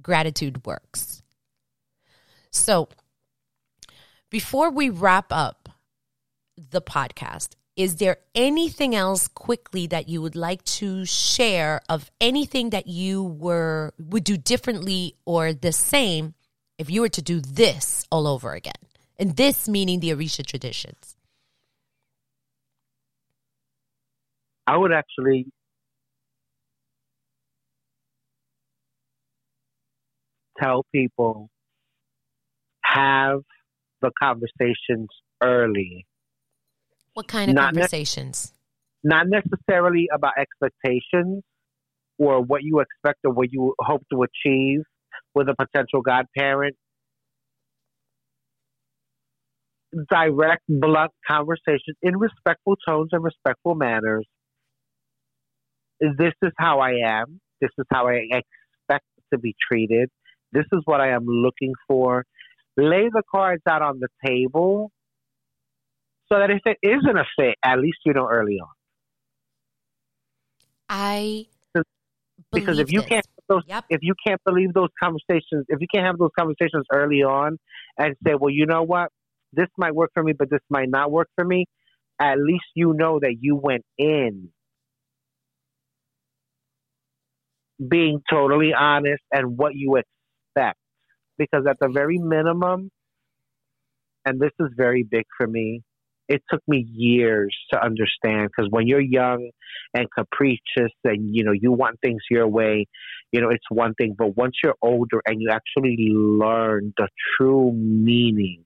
gratitude 0.00 0.66
works. 0.66 1.22
So, 2.50 2.88
before 4.30 4.70
we 4.70 4.90
wrap 4.90 5.26
up 5.30 5.68
the 6.56 6.82
podcast, 6.82 7.54
is 7.76 7.96
there 7.96 8.18
anything 8.34 8.94
else 8.94 9.26
quickly 9.26 9.86
that 9.88 10.08
you 10.08 10.22
would 10.22 10.36
like 10.36 10.62
to 10.64 11.04
share 11.04 11.80
of 11.88 12.10
anything 12.20 12.70
that 12.70 12.86
you 12.86 13.22
were 13.22 13.92
would 13.98 14.24
do 14.24 14.36
differently 14.36 15.16
or 15.24 15.52
the 15.52 15.72
same 15.72 16.34
if 16.78 16.88
you 16.88 17.00
were 17.00 17.08
to 17.08 17.22
do 17.22 17.40
this 17.40 18.06
all 18.10 18.26
over 18.26 18.52
again? 18.52 18.72
And 19.18 19.36
this 19.36 19.68
meaning 19.68 20.00
the 20.00 20.10
Orisha 20.10 20.46
traditions. 20.46 21.16
I 24.66 24.76
would 24.76 24.92
actually 24.92 25.46
tell 30.60 30.86
people 30.92 31.50
have 32.82 33.40
the 34.00 34.10
conversations 34.20 35.08
early. 35.42 36.06
What 37.14 37.28
kind 37.28 37.50
of 37.50 37.54
not 37.54 37.74
conversations? 37.74 38.52
Ne- 39.02 39.16
not 39.16 39.26
necessarily 39.28 40.08
about 40.12 40.32
expectations 40.38 41.42
or 42.18 42.42
what 42.42 42.62
you 42.62 42.80
expect 42.80 43.20
or 43.24 43.32
what 43.32 43.48
you 43.50 43.74
hope 43.78 44.02
to 44.12 44.22
achieve 44.22 44.80
with 45.34 45.48
a 45.48 45.54
potential 45.54 46.00
godparent. 46.00 46.76
Direct, 50.10 50.62
blunt 50.68 51.12
conversations 51.26 51.96
in 52.02 52.16
respectful 52.16 52.76
tones 52.86 53.10
and 53.12 53.22
respectful 53.22 53.74
manners 53.74 54.26
this 56.00 56.32
is 56.42 56.52
how 56.58 56.80
I 56.80 56.92
am. 57.04 57.40
This 57.60 57.70
is 57.78 57.86
how 57.90 58.08
I 58.08 58.20
expect 58.30 59.06
to 59.32 59.38
be 59.38 59.54
treated. 59.70 60.10
This 60.52 60.66
is 60.72 60.80
what 60.84 61.00
I 61.00 61.10
am 61.10 61.24
looking 61.26 61.72
for. 61.88 62.24
Lay 62.76 63.08
the 63.12 63.22
cards 63.30 63.62
out 63.68 63.82
on 63.82 64.00
the 64.00 64.08
table 64.24 64.90
so 66.32 66.38
that 66.38 66.50
if 66.50 66.60
it 66.66 66.78
isn't 66.82 67.16
a 67.16 67.24
fit, 67.38 67.56
at 67.64 67.78
least 67.78 67.98
you 68.04 68.12
know 68.12 68.28
early 68.30 68.58
on. 68.60 68.68
I 70.88 71.46
because 72.52 72.78
if 72.78 72.92
you 72.92 73.00
this. 73.00 73.08
can't 73.08 73.26
those, 73.48 73.62
yep. 73.66 73.84
if 73.90 74.00
you 74.02 74.14
can't 74.26 74.40
believe 74.44 74.72
those 74.72 74.88
conversations, 75.02 75.66
if 75.68 75.80
you 75.80 75.86
can't 75.92 76.06
have 76.06 76.18
those 76.18 76.30
conversations 76.38 76.84
early 76.92 77.22
on 77.22 77.58
and 77.98 78.14
say, 78.26 78.34
well, 78.38 78.50
you 78.50 78.66
know 78.66 78.82
what, 78.82 79.10
this 79.52 79.68
might 79.76 79.94
work 79.94 80.10
for 80.14 80.22
me, 80.22 80.32
but 80.32 80.50
this 80.50 80.60
might 80.70 80.88
not 80.88 81.10
work 81.10 81.28
for 81.34 81.44
me. 81.44 81.66
At 82.18 82.38
least 82.38 82.64
you 82.74 82.94
know 82.94 83.18
that 83.20 83.36
you 83.40 83.56
went 83.56 83.84
in 83.98 84.48
being 87.86 88.22
totally 88.30 88.72
honest 88.72 89.22
and 89.32 89.58
what 89.58 89.74
you 89.74 89.96
expect. 89.96 90.78
Because 91.36 91.66
at 91.68 91.76
the 91.80 91.88
very 91.88 92.18
minimum, 92.18 92.90
and 94.24 94.40
this 94.40 94.52
is 94.60 94.68
very 94.76 95.02
big 95.02 95.24
for 95.36 95.46
me, 95.46 95.82
it 96.28 96.42
took 96.50 96.62
me 96.66 96.86
years 96.90 97.54
to 97.72 97.82
understand 97.82 98.48
because 98.48 98.70
when 98.70 98.86
you're 98.86 99.00
young 99.00 99.50
and 99.94 100.06
capricious 100.16 100.92
and 101.04 101.34
you 101.34 101.44
know 101.44 101.52
you 101.52 101.72
want 101.72 101.98
things 102.00 102.22
your 102.30 102.48
way 102.48 102.86
you 103.32 103.40
know 103.40 103.50
it's 103.50 103.64
one 103.70 103.94
thing 103.94 104.14
but 104.16 104.36
once 104.36 104.54
you're 104.62 104.76
older 104.82 105.20
and 105.26 105.40
you 105.40 105.50
actually 105.50 105.96
learn 106.10 106.92
the 106.96 107.08
true 107.36 107.72
meaning 107.72 108.64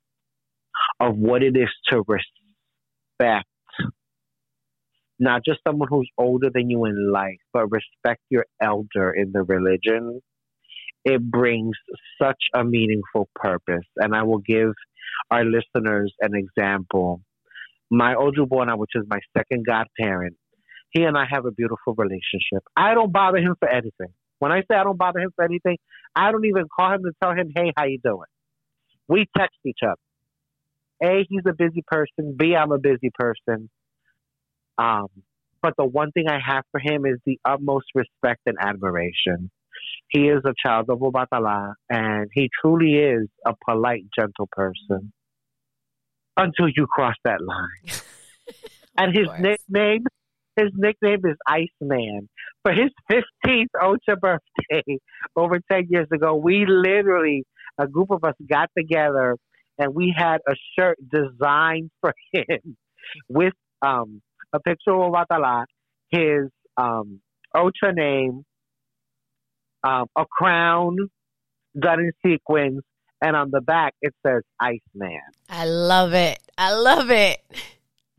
of 1.00 1.16
what 1.16 1.42
it 1.42 1.56
is 1.56 1.68
to 1.88 2.02
respect 2.06 3.46
not 5.18 5.44
just 5.44 5.60
someone 5.66 5.88
who's 5.90 6.08
older 6.16 6.48
than 6.52 6.70
you 6.70 6.84
in 6.84 7.10
life, 7.12 7.38
but 7.52 7.66
respect 7.70 8.22
your 8.30 8.46
elder 8.62 9.12
in 9.12 9.32
the 9.32 9.42
religion, 9.42 10.20
it 11.04 11.22
brings 11.22 11.76
such 12.20 12.44
a 12.54 12.64
meaningful 12.64 13.28
purpose. 13.34 13.86
And 13.96 14.14
I 14.14 14.22
will 14.22 14.38
give 14.38 14.72
our 15.30 15.44
listeners 15.44 16.12
an 16.20 16.32
example. 16.34 17.20
My 17.90 18.14
Ojubona, 18.14 18.76
which 18.76 18.90
is 18.94 19.04
my 19.08 19.20
second 19.36 19.64
godparent, 19.66 20.36
he 20.90 21.02
and 21.02 21.16
I 21.16 21.24
have 21.30 21.46
a 21.46 21.50
beautiful 21.50 21.94
relationship. 21.96 22.62
I 22.76 22.94
don't 22.94 23.12
bother 23.12 23.38
him 23.38 23.54
for 23.58 23.68
anything. 23.68 24.12
When 24.38 24.52
I 24.52 24.60
say 24.60 24.76
I 24.76 24.84
don't 24.84 24.98
bother 24.98 25.20
him 25.20 25.30
for 25.34 25.44
anything, 25.44 25.78
I 26.14 26.32
don't 26.32 26.44
even 26.44 26.64
call 26.74 26.92
him 26.92 27.02
to 27.02 27.12
tell 27.22 27.32
him, 27.32 27.50
hey, 27.54 27.72
how 27.76 27.84
you 27.84 27.98
doing? 28.02 28.28
We 29.08 29.26
text 29.36 29.58
each 29.64 29.80
other. 29.82 29.96
A, 31.02 31.26
he's 31.28 31.42
a 31.48 31.54
busy 31.54 31.82
person. 31.86 32.36
B, 32.38 32.54
I'm 32.54 32.72
a 32.72 32.78
busy 32.78 33.10
person. 33.14 33.70
Um, 34.76 35.08
but 35.62 35.74
the 35.76 35.84
one 35.84 36.12
thing 36.12 36.28
I 36.28 36.38
have 36.44 36.64
for 36.70 36.80
him 36.80 37.04
is 37.04 37.18
the 37.26 37.38
utmost 37.44 37.86
respect 37.94 38.42
and 38.46 38.56
admiration. 38.60 39.50
He 40.08 40.28
is 40.28 40.42
a 40.44 40.54
child 40.64 40.86
of 40.88 41.00
Obatala, 41.00 41.74
and 41.90 42.28
he 42.32 42.48
truly 42.60 42.94
is 42.94 43.28
a 43.46 43.54
polite, 43.64 44.04
gentle 44.16 44.48
person 44.50 45.12
until 46.38 46.68
you 46.74 46.86
cross 46.86 47.16
that 47.24 47.40
line. 47.42 47.98
and 48.96 49.14
his 49.14 49.28
nickname, 49.38 50.04
his 50.56 50.70
nickname 50.74 51.20
is 51.24 51.36
Iceman. 51.46 52.28
For 52.62 52.72
his 52.72 52.90
15th 53.44 53.66
Ocha 53.82 54.16
birthday 54.18 54.98
over 55.36 55.60
10 55.70 55.88
years 55.90 56.08
ago, 56.12 56.36
we 56.36 56.64
literally, 56.66 57.44
a 57.78 57.86
group 57.86 58.10
of 58.10 58.24
us 58.24 58.34
got 58.48 58.70
together 58.76 59.36
and 59.78 59.94
we 59.94 60.14
had 60.16 60.38
a 60.48 60.54
shirt 60.76 60.98
designed 61.12 61.90
for 62.00 62.14
him 62.32 62.76
with 63.28 63.54
um, 63.82 64.22
a 64.52 64.60
picture 64.60 64.92
of 64.92 65.12
Watala, 65.12 65.64
his 66.10 66.48
um, 66.76 67.20
Ocha 67.54 67.92
name, 67.94 68.44
um, 69.84 70.06
a 70.16 70.24
crown 70.26 70.96
done 71.78 72.00
in 72.00 72.12
sequins, 72.24 72.82
and 73.20 73.36
on 73.36 73.50
the 73.50 73.60
back 73.60 73.94
it 74.00 74.14
says 74.26 74.42
Iceman. 74.60 75.20
I 75.48 75.66
love 75.66 76.12
it. 76.14 76.38
I 76.56 76.74
love 76.74 77.10
it. 77.10 77.40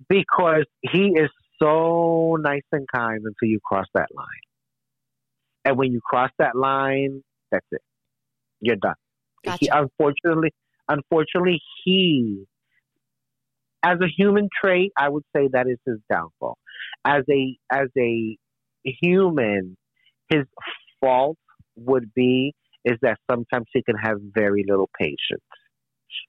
Because 0.07 0.65
he 0.81 1.13
is 1.15 1.29
so 1.61 2.37
nice 2.39 2.63
and 2.71 2.87
kind 2.93 3.17
until 3.17 3.49
you 3.49 3.59
cross 3.63 3.85
that 3.93 4.07
line. 4.15 4.25
And 5.65 5.77
when 5.77 5.91
you 5.91 5.99
cross 6.01 6.31
that 6.39 6.55
line, 6.55 7.23
that's 7.51 7.65
it. 7.71 7.81
You're 8.61 8.77
done. 8.77 8.95
Gotcha. 9.43 9.57
He, 9.59 9.69
unfortunately, 9.71 10.53
unfortunately, 10.87 11.61
he 11.83 12.45
as 13.83 13.99
a 14.01 14.07
human 14.07 14.49
trait, 14.61 14.91
I 14.97 15.09
would 15.09 15.23
say 15.35 15.49
that 15.51 15.67
is 15.67 15.77
his 15.85 15.99
downfall. 16.11 16.57
As 17.05 17.23
a 17.29 17.57
as 17.71 17.87
a 17.97 18.37
human, 18.83 19.77
his 20.29 20.45
fault 20.99 21.37
would 21.77 22.13
be 22.13 22.53
is 22.89 22.97
that 23.03 23.19
sometimes 23.29 23.67
he 23.71 23.83
can 23.83 23.95
have 23.95 24.17
very 24.33 24.65
little 24.67 24.89
patience. 24.97 25.43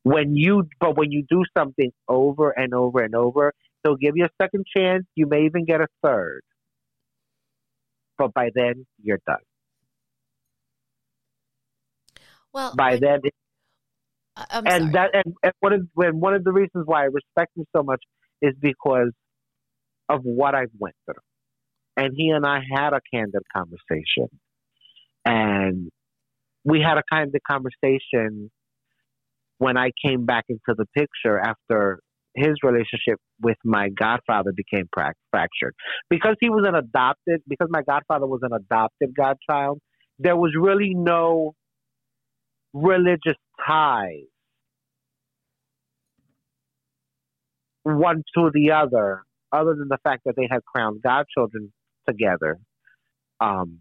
When 0.03 0.37
you 0.37 0.65
but 0.79 0.97
when 0.97 1.11
you 1.11 1.25
do 1.29 1.43
something 1.57 1.91
over 2.07 2.51
and 2.51 2.75
over 2.75 3.01
and 3.03 3.15
over, 3.15 3.53
he'll 3.83 3.97
give 3.97 4.17
you 4.17 4.27
a 4.27 4.43
second 4.43 4.67
chance. 4.77 5.05
You 5.15 5.27
may 5.27 5.45
even 5.47 5.65
get 5.65 5.81
a 5.81 5.87
third. 6.05 6.43
But 8.19 8.35
by 8.35 8.51
then 8.55 8.87
you're 9.03 9.21
done. 9.27 9.37
Well, 12.53 12.75
by 12.77 12.97
then 12.97 13.21
I'm 14.37 14.67
and 14.67 14.83
sorry. 14.83 14.93
that 14.93 15.11
and, 15.15 15.35
and 15.43 15.53
one 15.61 15.73
of 15.73 15.81
when 15.95 16.21
one 16.21 16.35
of 16.35 16.45
the 16.45 16.53
reasons 16.53 16.85
why 16.85 17.03
I 17.03 17.07
respect 17.07 17.57
him 17.57 17.65
so 17.75 17.83
much 17.83 18.03
is 18.43 18.55
because 18.61 19.13
of 20.11 20.21
what 20.25 20.55
I've 20.55 20.73
went 20.79 20.97
through. 21.07 21.15
And 21.97 22.13
he 22.17 22.31
and 22.31 22.45
I 22.45 22.61
had 22.71 22.93
a 22.93 23.01
candid 23.13 23.43
conversation. 23.55 24.29
And 25.25 25.91
we 26.65 26.81
had 26.81 26.99
a 26.99 27.03
kind 27.11 27.33
of 27.35 27.41
conversation 27.49 28.51
when 29.59 29.77
I 29.77 29.91
came 30.05 30.25
back 30.27 30.45
into 30.49 30.75
the 30.77 30.87
picture 30.97 31.39
after 31.39 32.01
his 32.35 32.55
relationship 32.63 33.19
with 33.43 33.57
my 33.65 33.89
godfather 33.89 34.53
became 34.55 34.89
fractured. 34.93 35.75
Because 36.09 36.37
he 36.41 36.49
was 36.49 36.65
an 36.67 36.75
adopted, 36.75 37.43
because 37.49 37.69
my 37.71 37.83
godfather 37.83 38.27
was 38.27 38.41
an 38.43 38.53
adopted 38.53 39.15
godchild, 39.17 39.81
there 40.19 40.37
was 40.37 40.53
really 40.59 40.95
no 40.95 41.55
religious 42.73 43.37
ties 43.67 44.29
one 47.83 48.23
to 48.37 48.51
the 48.53 48.71
other 48.71 49.23
other 49.53 49.75
than 49.75 49.89
the 49.89 49.99
fact 50.05 50.23
that 50.25 50.35
they 50.37 50.47
had 50.51 50.61
crowned 50.65 51.03
godchildren 51.03 51.73
together. 52.09 52.59
Um, 53.41 53.81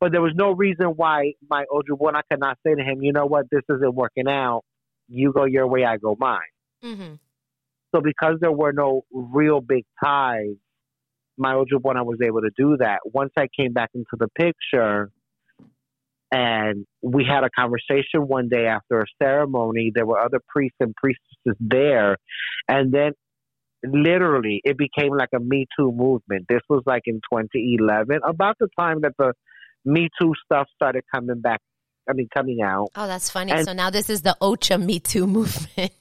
but 0.00 0.12
there 0.12 0.22
was 0.22 0.32
no 0.34 0.52
reason 0.52 0.86
why 0.96 1.32
my 1.48 1.64
older 1.70 1.94
one 1.94 2.16
I 2.16 2.22
could 2.30 2.40
not 2.40 2.58
say 2.66 2.74
to 2.74 2.82
him, 2.82 3.02
you 3.02 3.12
know 3.12 3.26
what, 3.26 3.46
this 3.50 3.62
isn't 3.68 3.94
working 3.94 4.28
out. 4.28 4.62
You 5.08 5.32
go 5.32 5.44
your 5.44 5.66
way, 5.66 5.84
I 5.84 5.98
go 5.98 6.16
mine. 6.18 6.40
Mm-hmm. 6.82 7.14
So 7.94 8.00
because 8.00 8.36
there 8.40 8.52
were 8.52 8.72
no 8.72 9.02
real 9.12 9.60
big 9.60 9.84
ties, 10.02 10.56
my 11.36 11.54
older 11.54 11.78
one 11.78 11.96
I 11.96 12.02
was 12.02 12.18
able 12.24 12.40
to 12.42 12.50
do 12.56 12.76
that. 12.78 13.00
Once 13.04 13.32
I 13.36 13.48
came 13.54 13.72
back 13.72 13.90
into 13.94 14.16
the 14.18 14.28
picture 14.28 15.10
and 16.32 16.86
we 17.02 17.24
had 17.24 17.44
a 17.44 17.50
conversation 17.50 18.28
one 18.28 18.48
day 18.48 18.66
after 18.66 19.00
a 19.00 19.06
ceremony, 19.22 19.90
there 19.94 20.06
were 20.06 20.18
other 20.20 20.40
priests 20.48 20.76
and 20.80 20.94
priestesses 20.94 21.56
there. 21.60 22.16
And 22.68 22.92
then 22.92 23.12
literally 23.82 24.60
it 24.64 24.78
became 24.78 25.16
like 25.16 25.30
a 25.34 25.40
Me 25.40 25.66
Too 25.76 25.92
movement. 25.92 26.46
This 26.48 26.60
was 26.68 26.82
like 26.86 27.02
in 27.06 27.20
2011, 27.32 28.20
about 28.24 28.56
the 28.60 28.68
time 28.78 29.00
that 29.02 29.12
the 29.18 29.32
Me 29.84 30.08
Too 30.20 30.34
stuff 30.44 30.68
started 30.74 31.04
coming 31.12 31.40
back. 31.40 31.60
I 32.08 32.12
mean, 32.12 32.28
coming 32.34 32.60
out. 32.62 32.88
Oh, 32.96 33.06
that's 33.06 33.30
funny. 33.30 33.52
And 33.52 33.64
so 33.64 33.72
now 33.72 33.90
this 33.90 34.10
is 34.10 34.22
the 34.22 34.36
Ocha 34.40 34.78
Me 34.78 34.98
Too 34.98 35.26
movement. 35.38 35.92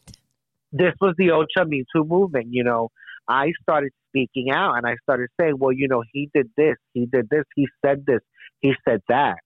this 0.72 0.94
was 1.00 1.16
the 1.18 1.28
Ocha 1.32 1.68
Me 1.68 1.86
Too 1.94 2.04
movement. 2.04 2.48
You 2.50 2.64
know, 2.64 2.90
I 3.28 3.52
started 3.62 3.92
speaking 4.10 4.50
out 4.52 4.76
and 4.76 4.86
I 4.86 4.96
started 5.04 5.30
saying, 5.40 5.56
well, 5.58 5.72
you 5.72 5.88
know, 5.88 6.04
he 6.12 6.30
did 6.34 6.50
this, 6.58 6.76
he 6.94 7.06
did 7.06 7.30
this, 7.30 7.44
he 7.56 7.68
said 7.86 8.06
this, 8.06 8.22
he 8.60 8.74
said 8.88 9.02
that. 9.08 9.38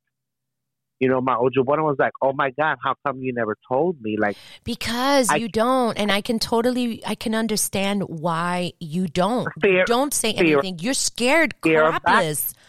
You 0.99 1.09
know, 1.09 1.19
my 1.19 1.35
Ojubona 1.35 1.83
was 1.83 1.97
like, 1.99 2.13
"Oh 2.21 2.31
my 2.31 2.51
God, 2.51 2.77
how 2.81 2.93
come 3.05 3.19
you 3.19 3.33
never 3.33 3.57
told 3.67 3.99
me?" 4.01 4.15
Like 4.17 4.37
because 4.63 5.29
I, 5.29 5.35
you 5.35 5.49
don't, 5.49 5.97
and 5.97 6.09
I 6.09 6.21
can 6.21 6.39
totally, 6.39 7.05
I 7.05 7.15
can 7.15 7.35
understand 7.35 8.03
why 8.03 8.71
you 8.79 9.07
don't. 9.07 9.49
Fear, 9.59 9.79
you 9.79 9.85
don't 9.85 10.13
say 10.13 10.31
fear, 10.33 10.59
anything. 10.59 10.79
You're 10.79 10.93
scared, 10.93 11.55
fear 11.61 11.83
crapless. 11.91 12.51
Of 12.51 12.55
back, 12.55 12.63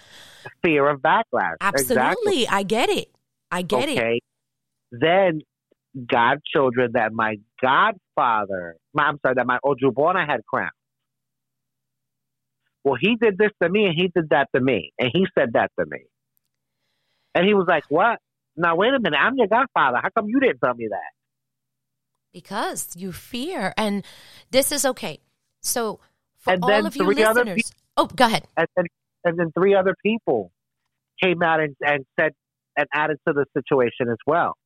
fear 0.62 0.89
of 0.89 1.01
backlash. 1.01 1.57
Absolutely, 1.61 2.43
exactly. 2.43 2.49
I 2.49 2.62
get 2.62 2.89
it. 2.91 3.09
I 3.51 3.62
get 3.62 3.89
it. 3.89 3.99
okay. 3.99 4.16
it. 4.16 4.23
Then 4.93 5.41
godchildren 6.07 6.93
that 6.95 7.12
my 7.12 7.37
godfather, 7.61 8.77
my, 8.93 9.05
I'm 9.05 9.19
sorry, 9.25 9.35
that 9.37 9.47
my 9.47 9.59
Ojubona 9.65 10.27
had 10.27 10.45
crowned. 10.47 10.71
Well, 12.85 12.97
he 13.01 13.16
did 13.21 13.39
this 13.39 13.51
to 13.62 13.69
me 13.69 13.87
and 13.87 13.95
he 13.97 14.11
did 14.15 14.31
that 14.31 14.49
to 14.55 14.61
me 14.61 14.93
and 14.99 15.11
he 15.12 15.27
said 15.39 15.55
that 15.55 15.71
to 15.79 15.87
me. 15.87 16.01
And 17.35 17.47
he 17.47 17.55
was 17.55 17.66
like, 17.66 17.85
What? 17.89 18.19
Now, 18.57 18.77
wait 18.77 18.95
a 18.95 19.01
minute. 19.01 19.19
I'm 19.21 19.37
your 19.37 19.49
godfather. 19.49 19.99
How 20.03 20.11
come 20.16 20.29
you 20.29 20.39
didn't 20.39 20.61
tell 20.61 20.75
me 20.75 20.89
that? 20.89 21.12
Because 22.33 22.95
you 22.97 23.12
fear. 23.12 23.75
And 23.77 24.05
this 24.51 24.71
is 24.71 24.85
okay. 24.85 25.19
So, 25.61 25.99
for 26.37 26.53
and 26.53 26.62
all 26.62 26.87
of 26.87 26.95
you 26.95 27.05
listeners. 27.05 27.71
Pe- 27.71 27.77
oh, 27.97 28.07
go 28.07 28.27
ahead. 28.27 28.47
And 28.57 28.69
then, 28.77 28.87
and 29.24 29.38
then 29.38 29.52
three 29.52 29.74
other 29.74 29.94
people 30.05 30.51
came 31.22 31.42
out 31.42 31.60
and, 31.60 31.76
and 31.80 32.05
said 32.18 32.32
and 32.76 32.86
added 32.92 33.18
to 33.26 33.32
the 33.32 33.44
situation 33.56 34.10
as 34.10 34.18
well. 34.26 34.56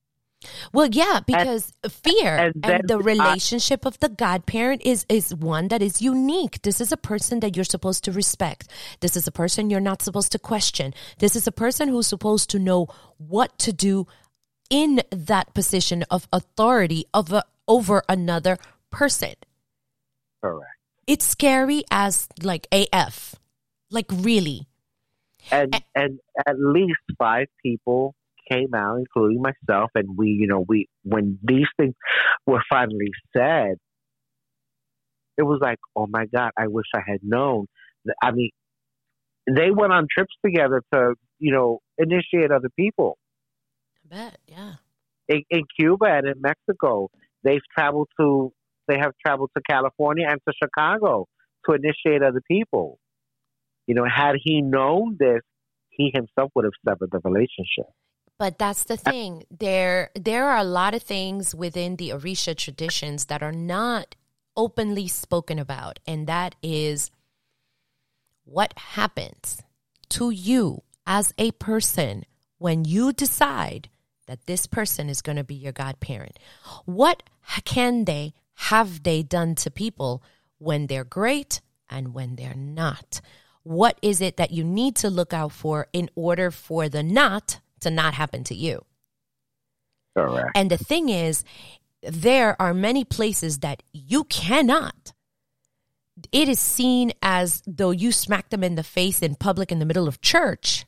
Well, 0.72 0.88
yeah, 0.92 1.20
because 1.26 1.72
and, 1.82 1.92
fear 1.92 2.36
and, 2.36 2.54
and 2.64 2.88
the 2.88 2.98
relationship 2.98 3.84
of 3.84 3.98
the 3.98 4.08
godparent 4.08 4.82
is 4.84 5.04
is 5.08 5.34
one 5.34 5.66
that 5.68 5.82
is 5.82 6.00
unique. 6.00 6.62
This 6.62 6.80
is 6.80 6.92
a 6.92 6.96
person 6.96 7.40
that 7.40 7.56
you're 7.56 7.64
supposed 7.64 8.04
to 8.04 8.12
respect. 8.12 8.68
This 9.00 9.16
is 9.16 9.26
a 9.26 9.32
person 9.32 9.68
you're 9.68 9.80
not 9.80 10.00
supposed 10.00 10.30
to 10.32 10.38
question. 10.38 10.94
This 11.18 11.34
is 11.34 11.48
a 11.48 11.52
person 11.52 11.88
who's 11.88 12.06
supposed 12.06 12.50
to 12.50 12.58
know 12.60 12.86
what 13.16 13.58
to 13.58 13.72
do 13.72 14.06
in 14.70 15.02
that 15.10 15.54
position 15.54 16.04
of 16.08 16.28
authority 16.32 17.06
of 17.12 17.32
a, 17.32 17.42
over 17.66 18.04
another 18.08 18.58
person. 18.90 19.34
Correct. 20.40 20.70
It's 21.08 21.26
scary 21.26 21.82
as 21.90 22.28
like 22.42 22.68
AF. 22.70 23.34
Like 23.90 24.06
really. 24.10 24.66
And 25.50 25.74
and, 25.74 25.84
and 25.94 26.18
at 26.46 26.56
least 26.58 26.98
five 27.18 27.46
people 27.62 28.14
came 28.50 28.74
out, 28.74 28.98
including 28.98 29.42
myself, 29.42 29.90
and 29.94 30.16
we, 30.16 30.28
you 30.28 30.46
know, 30.46 30.64
we 30.66 30.88
when 31.04 31.38
these 31.42 31.66
things 31.78 31.94
were 32.46 32.62
finally 32.70 33.10
said, 33.36 33.76
it 35.36 35.42
was 35.42 35.60
like, 35.62 35.78
oh 35.94 36.06
my 36.08 36.26
god, 36.26 36.50
I 36.58 36.66
wish 36.66 36.86
I 36.94 37.00
had 37.06 37.20
known. 37.22 37.66
I 38.22 38.32
mean, 38.32 38.50
they 39.48 39.70
went 39.70 39.92
on 39.92 40.06
trips 40.12 40.34
together 40.44 40.82
to, 40.92 41.14
you 41.38 41.52
know, 41.52 41.80
initiate 41.96 42.50
other 42.50 42.70
people. 42.76 43.18
I 44.04 44.16
bet, 44.16 44.38
yeah. 44.46 44.74
In, 45.28 45.42
in 45.50 45.62
Cuba 45.78 46.06
and 46.06 46.26
in 46.26 46.40
Mexico, 46.40 47.08
they've 47.44 47.60
traveled 47.76 48.08
to, 48.18 48.52
they 48.88 48.98
have 48.98 49.12
traveled 49.24 49.50
to 49.56 49.62
California 49.68 50.26
and 50.28 50.40
to 50.46 50.54
Chicago 50.62 51.26
to 51.66 51.74
initiate 51.74 52.22
other 52.22 52.42
people. 52.48 52.98
You 53.88 53.94
know, 53.94 54.04
had 54.04 54.36
he 54.44 54.60
known 54.60 55.16
this, 55.18 55.40
he 55.88 56.12
himself 56.14 56.52
would 56.54 56.66
have 56.66 56.74
severed 56.86 57.10
the 57.10 57.20
relationship. 57.24 57.86
But 58.38 58.58
that's 58.58 58.84
the 58.84 58.98
thing. 58.98 59.44
There 59.50 60.10
there 60.14 60.50
are 60.50 60.58
a 60.58 60.64
lot 60.64 60.94
of 60.94 61.02
things 61.02 61.54
within 61.54 61.96
the 61.96 62.10
Orisha 62.10 62.54
traditions 62.54 63.24
that 63.24 63.42
are 63.42 63.50
not 63.50 64.14
openly 64.56 65.08
spoken 65.08 65.58
about, 65.58 65.98
and 66.06 66.26
that 66.26 66.54
is 66.62 67.10
what 68.44 68.74
happens 68.76 69.62
to 70.10 70.30
you 70.30 70.82
as 71.06 71.32
a 71.38 71.50
person 71.52 72.24
when 72.58 72.84
you 72.84 73.12
decide 73.12 73.88
that 74.26 74.44
this 74.44 74.66
person 74.66 75.08
is 75.08 75.22
going 75.22 75.36
to 75.36 75.44
be 75.44 75.54
your 75.54 75.72
godparent. 75.72 76.38
What 76.84 77.22
can 77.64 78.04
they 78.04 78.34
have 78.54 79.02
they 79.02 79.22
done 79.22 79.54
to 79.56 79.70
people 79.70 80.22
when 80.58 80.88
they're 80.88 81.04
great 81.04 81.62
and 81.88 82.12
when 82.12 82.36
they're 82.36 82.54
not? 82.54 83.22
What 83.62 83.98
is 84.02 84.20
it 84.20 84.36
that 84.36 84.50
you 84.50 84.64
need 84.64 84.96
to 84.96 85.10
look 85.10 85.32
out 85.32 85.52
for 85.52 85.88
in 85.92 86.10
order 86.14 86.50
for 86.50 86.88
the 86.88 87.02
not 87.02 87.60
to 87.80 87.90
not 87.90 88.14
happen 88.14 88.44
to 88.44 88.54
you. 88.54 88.84
Correct. 90.16 90.50
And 90.54 90.70
the 90.70 90.78
thing 90.78 91.08
is, 91.08 91.44
there 92.02 92.60
are 92.60 92.74
many 92.74 93.04
places 93.04 93.60
that 93.60 93.82
you 93.92 94.24
cannot. 94.24 95.12
It 96.32 96.48
is 96.48 96.58
seen 96.58 97.12
as 97.22 97.62
though 97.66 97.92
you 97.92 98.10
smack 98.10 98.50
them 98.50 98.64
in 98.64 98.74
the 98.74 98.82
face 98.82 99.22
in 99.22 99.36
public 99.36 99.70
in 99.70 99.78
the 99.78 99.86
middle 99.86 100.08
of 100.08 100.20
church 100.20 100.84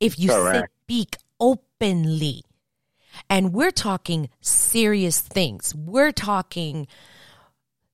if 0.00 0.18
you 0.18 0.30
Correct. 0.30 0.72
speak 0.84 1.16
openly. 1.38 2.42
And 3.30 3.52
we're 3.52 3.70
talking 3.70 4.28
serious 4.40 5.20
things. 5.20 5.74
We're 5.74 6.12
talking 6.12 6.86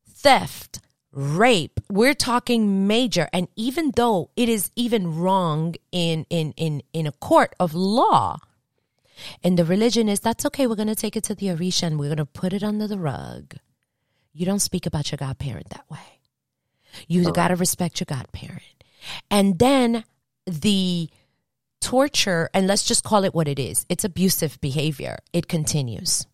theft, 0.09 0.81
rape 1.15 1.81
we're 1.89 2.15
talking 2.15 2.87
major. 2.87 3.29
And 3.33 3.49
even 3.57 3.93
though 3.95 4.31
it 4.37 4.49
is 4.49 4.71
even 4.77 5.19
wrong 5.19 5.75
in 5.93 6.27
in 6.29 6.53
in 6.57 6.83
in 6.93 7.07
a 7.07 7.13
court 7.13 7.55
of 7.61 7.75
law 7.75 8.39
and 9.43 9.59
the 9.59 9.65
religion 9.65 10.09
is 10.09 10.21
that's 10.21 10.45
okay 10.47 10.67
we're 10.67 10.75
going 10.75 10.89
to 10.89 10.97
take 10.97 11.17
it 11.17 11.25
to 11.25 11.35
the 11.35 11.47
orisha 11.47 11.85
and 11.85 11.99
we're 11.99 12.09
going 12.09 12.17
to 12.17 12.27
put 12.27 12.53
it 12.53 12.63
under 12.63 12.87
the 12.89 12.99
rug. 12.99 13.55
You 14.33 14.45
don't 14.45 14.61
speak 14.61 14.87
about 14.87 15.13
your 15.13 15.19
godparent 15.19 15.71
that 15.71 15.89
way. 15.89 16.21
You 17.07 17.31
got 17.33 17.49
to 17.49 17.57
respect 17.57 18.01
your 18.01 18.07
godparent. 18.07 18.63
And 19.31 19.59
then 19.59 20.05
the 20.47 21.09
torture 21.81 22.49
and 22.55 22.67
let's 22.67 22.83
just 22.83 23.05
call 23.05 23.25
it 23.25 23.35
what 23.35 23.47
it 23.47 23.59
is 23.59 23.87
it's 23.89 24.05
abusive 24.05 24.61
behavior. 24.61 25.19
It 25.33 25.49
continues. 25.49 26.27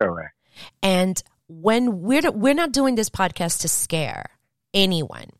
Correct. 0.00 0.34
And 0.82 1.22
when 1.50 2.00
we're 2.00 2.30
we're 2.30 2.54
not 2.54 2.70
doing 2.70 2.94
this 2.94 3.10
podcast 3.10 3.60
to 3.60 3.68
scare 3.68 4.30
anyone 4.72 5.30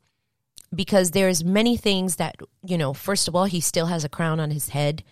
because 0.74 1.12
there's 1.12 1.44
many 1.44 1.76
things 1.76 2.16
that 2.16 2.34
you 2.66 2.76
know 2.76 2.92
first 2.92 3.28
of 3.28 3.36
all 3.36 3.44
he 3.44 3.60
still 3.60 3.86
has 3.86 4.04
a 4.04 4.08
crown 4.08 4.40
on 4.40 4.50
his 4.50 4.70
head. 4.70 5.04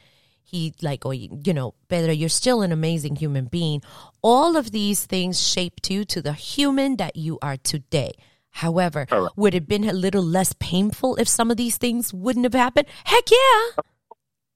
He 0.43 0.75
like 0.83 1.07
oh 1.07 1.13
you 1.13 1.53
know 1.53 1.75
pedro 1.89 2.13
you're 2.13 2.29
still 2.29 2.63
an 2.63 2.73
amazing 2.73 3.17
human 3.17 3.45
being. 3.45 3.81
All 4.23 4.57
of 4.57 4.73
these 4.73 5.07
things 5.07 5.41
shaped 5.41 5.89
you 5.89 6.05
to 6.07 6.21
the 6.21 6.33
human 6.33 6.97
that 6.97 7.15
you 7.15 7.39
are 7.43 7.57
today. 7.57 8.13
However 8.51 9.07
right. 9.09 9.29
would 9.37 9.55
it 9.55 9.63
have 9.63 9.69
been 9.69 9.89
a 9.89 9.93
little 9.93 10.23
less 10.23 10.53
painful 10.59 11.15
if 11.17 11.29
some 11.29 11.51
of 11.51 11.57
these 11.57 11.77
things 11.77 12.13
wouldn't 12.13 12.45
have 12.45 12.55
happened? 12.55 12.89
Heck 13.05 13.31
yeah. 13.31 13.77
Of 13.79 13.85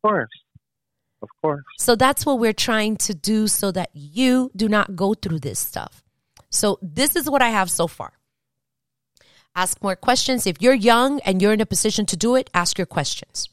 course. 0.03 0.31
Of 1.23 1.29
course. 1.41 1.63
So 1.79 1.95
that's 1.95 2.27
what 2.27 2.41
we're 2.41 2.53
trying 2.53 2.97
to 2.97 3.15
do 3.15 3.47
so 3.47 3.71
that 3.71 3.91
you 3.93 4.51
do 4.57 4.69
not 4.69 4.97
go 4.97 5.15
through 5.15 5.39
this 5.39 5.61
stuff 5.61 6.03
so 6.53 6.79
this 6.83 7.17
is 7.17 7.29
what 7.29 7.43
I 7.43 7.49
have 7.49 7.71
so 7.71 7.89
far. 7.89 8.13
Ask 9.57 9.83
more 9.83 9.97
questions. 9.97 10.47
If 10.47 10.63
you're 10.63 10.75
young 10.75 11.21
and 11.21 11.43
you're 11.43 11.53
in 11.53 11.61
a 11.61 11.67
position 11.67 12.07
to 12.07 12.17
do 12.17 12.37
it, 12.37 12.49
ask 12.55 12.79
your 12.79 12.87
questions. 12.87 13.49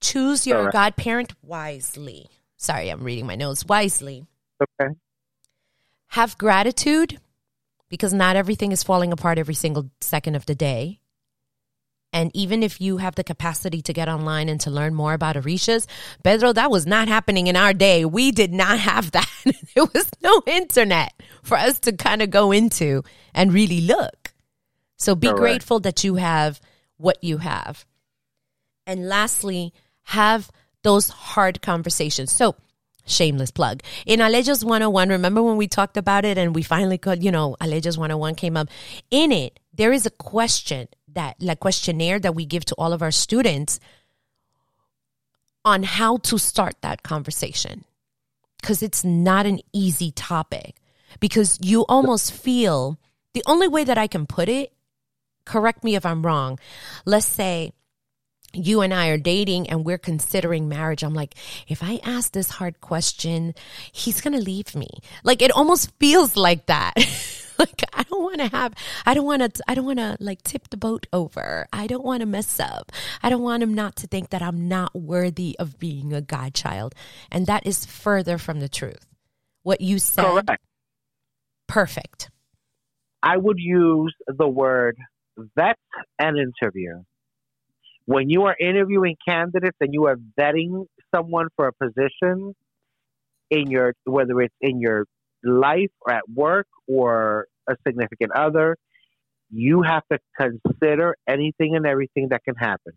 Choose 0.00 0.46
your 0.46 0.64
right. 0.64 0.72
godparent 0.72 1.32
wisely. 1.42 2.28
Sorry, 2.56 2.90
I'm 2.90 3.04
reading 3.04 3.26
my 3.26 3.34
notes 3.34 3.64
wisely. 3.66 4.26
Okay. 4.62 4.94
Have 6.08 6.38
gratitude 6.38 7.18
because 7.88 8.12
not 8.12 8.36
everything 8.36 8.72
is 8.72 8.82
falling 8.82 9.12
apart 9.12 9.38
every 9.38 9.54
single 9.54 9.90
second 10.00 10.34
of 10.34 10.46
the 10.46 10.54
day. 10.54 11.00
And 12.14 12.30
even 12.32 12.62
if 12.62 12.80
you 12.80 12.98
have 12.98 13.16
the 13.16 13.24
capacity 13.24 13.82
to 13.82 13.92
get 13.92 14.08
online 14.08 14.48
and 14.48 14.60
to 14.60 14.70
learn 14.70 14.94
more 14.94 15.14
about 15.14 15.34
Orishas, 15.34 15.86
Pedro, 16.22 16.52
that 16.52 16.70
was 16.70 16.86
not 16.86 17.08
happening 17.08 17.48
in 17.48 17.56
our 17.56 17.74
day. 17.74 18.04
We 18.04 18.30
did 18.30 18.52
not 18.52 18.78
have 18.78 19.10
that. 19.10 19.28
there 19.74 19.84
was 19.84 20.08
no 20.22 20.40
internet 20.46 21.12
for 21.42 21.58
us 21.58 21.80
to 21.80 21.92
kind 21.92 22.22
of 22.22 22.30
go 22.30 22.52
into 22.52 23.02
and 23.34 23.52
really 23.52 23.80
look. 23.80 24.32
So 24.96 25.16
be 25.16 25.32
grateful 25.32 25.80
that 25.80 26.04
you 26.04 26.14
have 26.14 26.60
what 26.98 27.22
you 27.22 27.38
have. 27.38 27.84
And 28.86 29.08
lastly, 29.08 29.72
have 30.04 30.52
those 30.82 31.08
hard 31.08 31.62
conversations. 31.62 32.30
So, 32.30 32.54
shameless 33.06 33.50
plug. 33.50 33.82
In 34.06 34.20
Aleyos 34.20 34.62
101, 34.62 35.08
remember 35.08 35.42
when 35.42 35.56
we 35.56 35.66
talked 35.66 35.96
about 35.96 36.24
it 36.24 36.38
and 36.38 36.54
we 36.54 36.62
finally 36.62 36.98
could, 36.98 37.24
you 37.24 37.32
know, 37.32 37.56
Aleyos 37.60 37.98
101 37.98 38.36
came 38.36 38.56
up. 38.56 38.68
In 39.10 39.32
it, 39.32 39.58
there 39.72 39.92
is 39.92 40.06
a 40.06 40.10
question 40.10 40.86
that, 41.14 41.36
like 41.40 41.60
questionnaire 41.60 42.18
that 42.20 42.34
we 42.34 42.44
give 42.44 42.64
to 42.66 42.74
all 42.76 42.92
of 42.92 43.02
our 43.02 43.10
students 43.10 43.80
on 45.64 45.82
how 45.82 46.18
to 46.18 46.38
start 46.38 46.74
that 46.82 47.02
conversation. 47.02 47.84
Because 48.60 48.82
it's 48.82 49.04
not 49.04 49.46
an 49.46 49.60
easy 49.72 50.10
topic. 50.10 50.76
Because 51.20 51.58
you 51.60 51.84
almost 51.86 52.32
feel 52.32 52.98
the 53.34 53.42
only 53.46 53.68
way 53.68 53.84
that 53.84 53.98
I 53.98 54.06
can 54.06 54.26
put 54.26 54.48
it, 54.48 54.72
correct 55.44 55.84
me 55.84 55.96
if 55.96 56.06
I'm 56.06 56.24
wrong. 56.24 56.58
Let's 57.04 57.26
say 57.26 57.72
you 58.54 58.80
and 58.80 58.94
I 58.94 59.08
are 59.08 59.18
dating 59.18 59.68
and 59.68 59.84
we're 59.84 59.98
considering 59.98 60.68
marriage. 60.68 61.02
I'm 61.02 61.14
like, 61.14 61.34
if 61.68 61.82
I 61.82 62.00
ask 62.04 62.32
this 62.32 62.50
hard 62.50 62.80
question, 62.80 63.54
he's 63.92 64.20
going 64.20 64.34
to 64.34 64.44
leave 64.44 64.74
me. 64.74 64.88
Like 65.22 65.42
it 65.42 65.50
almost 65.50 65.90
feels 65.98 66.36
like 66.36 66.66
that. 66.66 66.94
like 67.58 67.82
I 67.92 68.02
don't 68.04 68.22
want 68.22 68.38
to 68.38 68.48
have, 68.48 68.74
I 69.06 69.14
don't 69.14 69.24
want 69.24 69.54
to, 69.54 69.64
I 69.68 69.74
don't 69.74 69.84
want 69.84 69.98
to 69.98 70.16
like 70.20 70.42
tip 70.42 70.70
the 70.70 70.76
boat 70.76 71.06
over. 71.12 71.66
I 71.72 71.86
don't 71.86 72.04
want 72.04 72.20
to 72.20 72.26
mess 72.26 72.58
up. 72.60 72.90
I 73.22 73.30
don't 73.30 73.42
want 73.42 73.62
him 73.62 73.74
not 73.74 73.96
to 73.96 74.06
think 74.06 74.30
that 74.30 74.42
I'm 74.42 74.68
not 74.68 74.94
worthy 74.94 75.56
of 75.58 75.78
being 75.78 76.12
a 76.12 76.20
godchild. 76.20 76.94
And 77.30 77.46
that 77.46 77.66
is 77.66 77.84
further 77.84 78.38
from 78.38 78.60
the 78.60 78.68
truth. 78.68 79.06
What 79.62 79.80
you 79.80 79.98
said, 79.98 80.24
Correct. 80.24 80.62
perfect. 81.66 82.30
I 83.22 83.36
would 83.36 83.58
use 83.58 84.14
the 84.26 84.48
word 84.48 84.96
vet 85.56 85.78
and 86.18 86.36
interview. 86.38 87.02
When 88.06 88.28
you 88.28 88.42
are 88.42 88.56
interviewing 88.60 89.16
candidates 89.26 89.78
and 89.80 89.94
you 89.94 90.06
are 90.06 90.16
vetting 90.38 90.84
someone 91.14 91.48
for 91.56 91.68
a 91.68 91.72
position 91.72 92.54
in 93.50 93.70
your 93.70 93.94
whether 94.04 94.40
it's 94.40 94.54
in 94.60 94.80
your 94.80 95.06
life 95.42 95.90
or 96.02 96.12
at 96.12 96.28
work 96.28 96.66
or 96.86 97.46
a 97.68 97.76
significant 97.86 98.32
other, 98.34 98.76
you 99.50 99.82
have 99.82 100.02
to 100.10 100.18
consider 100.38 101.16
anything 101.28 101.76
and 101.76 101.86
everything 101.86 102.28
that 102.30 102.42
can 102.44 102.54
happen. 102.56 102.92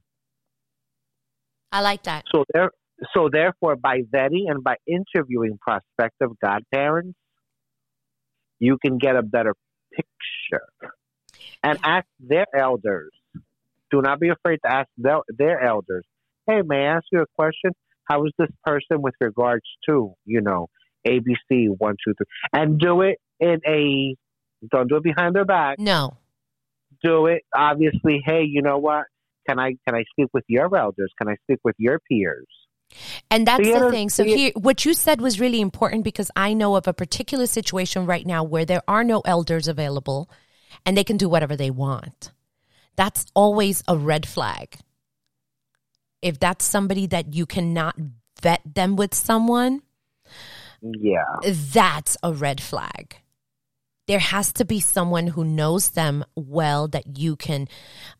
I 1.71 1.81
like 1.81 2.03
that. 2.03 2.23
So 2.31 2.45
there 2.53 2.71
so 3.13 3.29
therefore 3.31 3.75
by 3.75 4.01
vetting 4.13 4.49
and 4.49 4.63
by 4.63 4.75
interviewing 4.87 5.59
prospective 5.61 6.31
godparents, 6.43 7.17
you 8.59 8.77
can 8.83 8.97
get 8.97 9.15
a 9.15 9.21
better 9.21 9.53
picture. 9.93 10.65
And 11.63 11.79
ask 11.83 12.07
their 12.19 12.45
elders. 12.57 13.11
Do 13.91 14.01
not 14.01 14.19
be 14.19 14.29
afraid 14.29 14.59
to 14.65 14.71
ask 14.71 14.89
their, 14.97 15.19
their 15.29 15.61
elders. 15.61 16.05
Hey, 16.47 16.61
may 16.65 16.85
I 16.85 16.95
ask 16.97 17.05
you 17.11 17.21
a 17.21 17.25
question? 17.35 17.71
How 18.05 18.25
is 18.25 18.31
this 18.37 18.49
person 18.63 19.01
with 19.01 19.13
regards 19.19 19.65
to, 19.87 20.13
you 20.25 20.41
know, 20.41 20.67
ABC 21.05 21.69
one, 21.77 21.95
two, 22.03 22.13
three? 22.17 22.25
And 22.53 22.79
do 22.79 23.01
it 23.01 23.17
in 23.39 23.59
a 23.67 24.15
don't 24.71 24.87
do 24.89 24.97
it 24.97 25.03
behind 25.03 25.35
their 25.35 25.45
back. 25.45 25.79
No. 25.79 26.17
Do 27.03 27.27
it 27.27 27.43
obviously, 27.55 28.21
hey, 28.25 28.43
you 28.43 28.61
know 28.61 28.77
what? 28.77 29.05
Can 29.47 29.59
I 29.59 29.75
can 29.87 29.95
I 29.95 30.03
speak 30.11 30.29
with 30.33 30.43
your 30.47 30.75
elders? 30.75 31.11
Can 31.17 31.27
I 31.29 31.35
speak 31.43 31.59
with 31.63 31.75
your 31.77 31.99
peers? 32.09 32.47
And 33.29 33.45
that's 33.45 33.67
the 33.67 33.91
thing. 33.91 34.09
So 34.09 34.23
here, 34.23 34.51
what 34.55 34.85
you 34.85 34.93
said 34.93 35.21
was 35.21 35.39
really 35.39 35.59
important 35.59 36.03
because 36.03 36.31
I 36.35 36.53
know 36.53 36.75
of 36.75 36.87
a 36.87 36.93
particular 36.93 37.45
situation 37.45 38.05
right 38.05 38.25
now 38.25 38.43
where 38.43 38.65
there 38.65 38.81
are 38.87 39.03
no 39.03 39.21
elders 39.25 39.67
available 39.67 40.29
and 40.85 40.97
they 40.97 41.03
can 41.03 41.17
do 41.17 41.27
whatever 41.27 41.55
they 41.55 41.69
want. 41.69 42.31
That's 42.95 43.25
always 43.35 43.83
a 43.87 43.97
red 43.97 44.27
flag. 44.27 44.77
If 46.21 46.39
that's 46.39 46.65
somebody 46.65 47.05
that 47.07 47.33
you 47.33 47.45
cannot 47.45 47.95
vet 48.41 48.61
them 48.65 48.95
with 48.95 49.13
someone, 49.13 49.81
Yeah. 50.81 51.25
that's 51.43 52.17
a 52.23 52.33
red 52.33 52.61
flag. 52.61 53.17
There 54.07 54.19
has 54.19 54.53
to 54.53 54.65
be 54.65 54.79
someone 54.79 55.27
who 55.27 55.43
knows 55.43 55.89
them 55.89 56.23
well 56.35 56.87
that 56.87 57.17
you 57.17 57.35
can. 57.35 57.67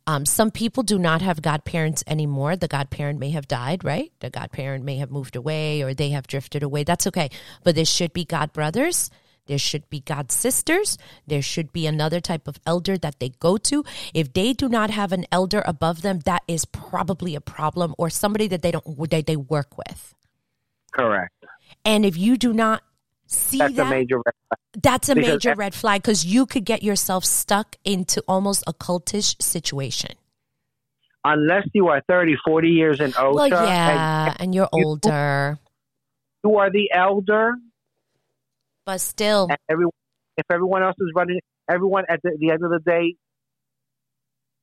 Um, 0.06 0.26
some 0.26 0.52
people 0.52 0.84
do 0.84 1.00
not 1.00 1.22
have 1.22 1.42
godparents 1.42 2.04
anymore. 2.06 2.58
The 2.58 2.68
godparent 2.68 3.20
may 3.20 3.30
have 3.32 3.48
died, 3.48 3.86
right? 3.86 4.12
The 4.20 4.30
godparent 4.30 4.84
may 4.84 4.98
have 4.98 5.12
moved 5.12 5.38
away 5.38 5.82
or 5.82 5.94
they 5.94 6.10
have 6.10 6.28
drifted 6.28 6.62
away. 6.62 6.84
That's 6.84 7.08
okay. 7.08 7.30
But 7.64 7.76
there 7.76 7.86
should 7.86 8.12
be 8.12 8.26
god 8.26 8.52
brothers. 8.52 9.10
There 9.48 9.58
should 9.58 9.90
be 9.90 10.02
god 10.02 10.30
sisters. 10.30 10.98
There 11.26 11.42
should 11.42 11.72
be 11.72 11.88
another 11.88 12.20
type 12.20 12.50
of 12.50 12.60
elder 12.66 12.98
that 12.98 13.20
they 13.20 13.30
go 13.30 13.58
to. 13.58 13.86
If 14.14 14.34
they 14.34 14.52
do 14.52 14.68
not 14.68 14.90
have 14.90 15.14
an 15.14 15.26
elder 15.32 15.64
above 15.66 16.02
them, 16.02 16.20
that 16.26 16.44
is 16.50 16.66
probably 16.66 17.34
a 17.34 17.42
problem 17.42 17.96
or 17.98 18.10
somebody 18.10 18.48
that 18.48 18.62
they 18.62 18.72
don't 18.72 19.10
that 19.10 19.26
they 19.26 19.38
work 19.38 19.78
with. 19.78 20.14
Correct. 20.92 21.34
And 21.86 22.06
if 22.06 22.18
you 22.18 22.38
do 22.38 22.52
not 22.52 22.84
see 23.28 23.58
That's 23.60 23.76
that, 23.76 23.88
a 23.88 23.90
major 23.90 24.18
red 24.18 24.34
flag. 24.48 24.82
that's 24.82 25.10
a 25.10 25.16
Because 25.16 25.30
major 25.32 25.56
red 25.56 25.74
flag 25.76 26.02
because 26.02 26.26
you 26.26 26.46
could 26.46 26.66
get 26.66 26.84
yourself 26.84 27.24
stuck 27.26 27.76
into 27.86 28.24
almost 28.28 28.64
a 28.68 28.74
cultish 28.74 29.42
situation. 29.42 30.12
unless 31.26 31.68
you 31.74 31.88
are 31.90 32.02
30, 32.08 32.36
40 32.46 32.70
years 32.70 33.00
and 33.02 33.14
older. 33.18 33.36
well, 33.36 33.48
yeah, 33.50 34.30
and 34.32 34.42
and, 34.42 34.56
you're 34.56 34.70
you- 34.74 34.86
older, 34.86 35.60
you 36.44 36.56
are 36.58 36.70
the 36.72 36.90
elder, 36.94 37.56
but 38.86 39.02
still, 39.02 39.50
everyone, 39.70 39.92
if 40.38 40.46
everyone 40.50 40.84
else 40.84 40.96
is 41.00 41.12
running, 41.16 41.40
everyone 41.70 42.06
at 42.10 42.22
the, 42.24 42.38
the 42.40 42.52
end 42.52 42.64
of 42.64 42.72
the 42.72 42.80
day, 42.80 43.16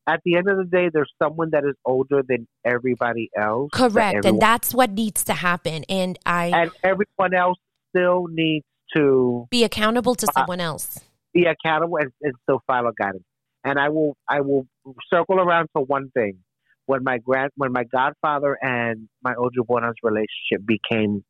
at 0.07 0.21
the 0.25 0.37
end 0.37 0.49
of 0.49 0.57
the 0.57 0.65
day, 0.65 0.89
there's 0.93 1.13
someone 1.23 1.51
that 1.53 1.65
is 1.65 1.75
older 1.85 2.23
than 2.27 2.47
everybody 2.65 3.31
else. 3.37 3.71
that 3.73 3.91
correct, 3.91 4.17
everyone- 4.17 4.35
and 4.37 4.41
that's 4.41 4.73
what 4.75 4.91
needs 4.91 5.25
to 5.25 5.35
happen. 5.35 5.85
And 5.89 6.19
I 6.25 6.47
and 6.49 6.71
everyone 6.83 7.35
else 7.35 7.59
still 7.95 8.27
needs 8.31 8.65
to 8.97 9.47
be 9.51 9.65
accountable 9.65 10.15
to 10.17 10.27
Uh, 10.29 10.33
someone 10.41 10.61
else. 10.61 11.01
be 11.33 11.47
accountable 11.47 11.97
and, 11.99 12.11
and 12.23 12.33
still 12.43 12.61
follow 12.67 12.91
guidance. 12.99 13.25
And 13.65 13.79
I 13.79 13.89
will, 13.89 14.17
I 14.29 14.41
will 14.41 14.67
circle 15.13 15.41
around 15.41 15.69
to 15.77 15.83
one 15.83 16.11
thing. 16.15 16.39
When 16.87 17.03
my 17.03 17.17
grand, 17.19 17.51
when 17.57 17.73
my 17.73 17.85
godfather 17.85 18.59
and 18.61 19.09
my 19.23 19.33
Ojubona's 19.35 19.95
relationship 20.03 20.67
became 20.67 21.25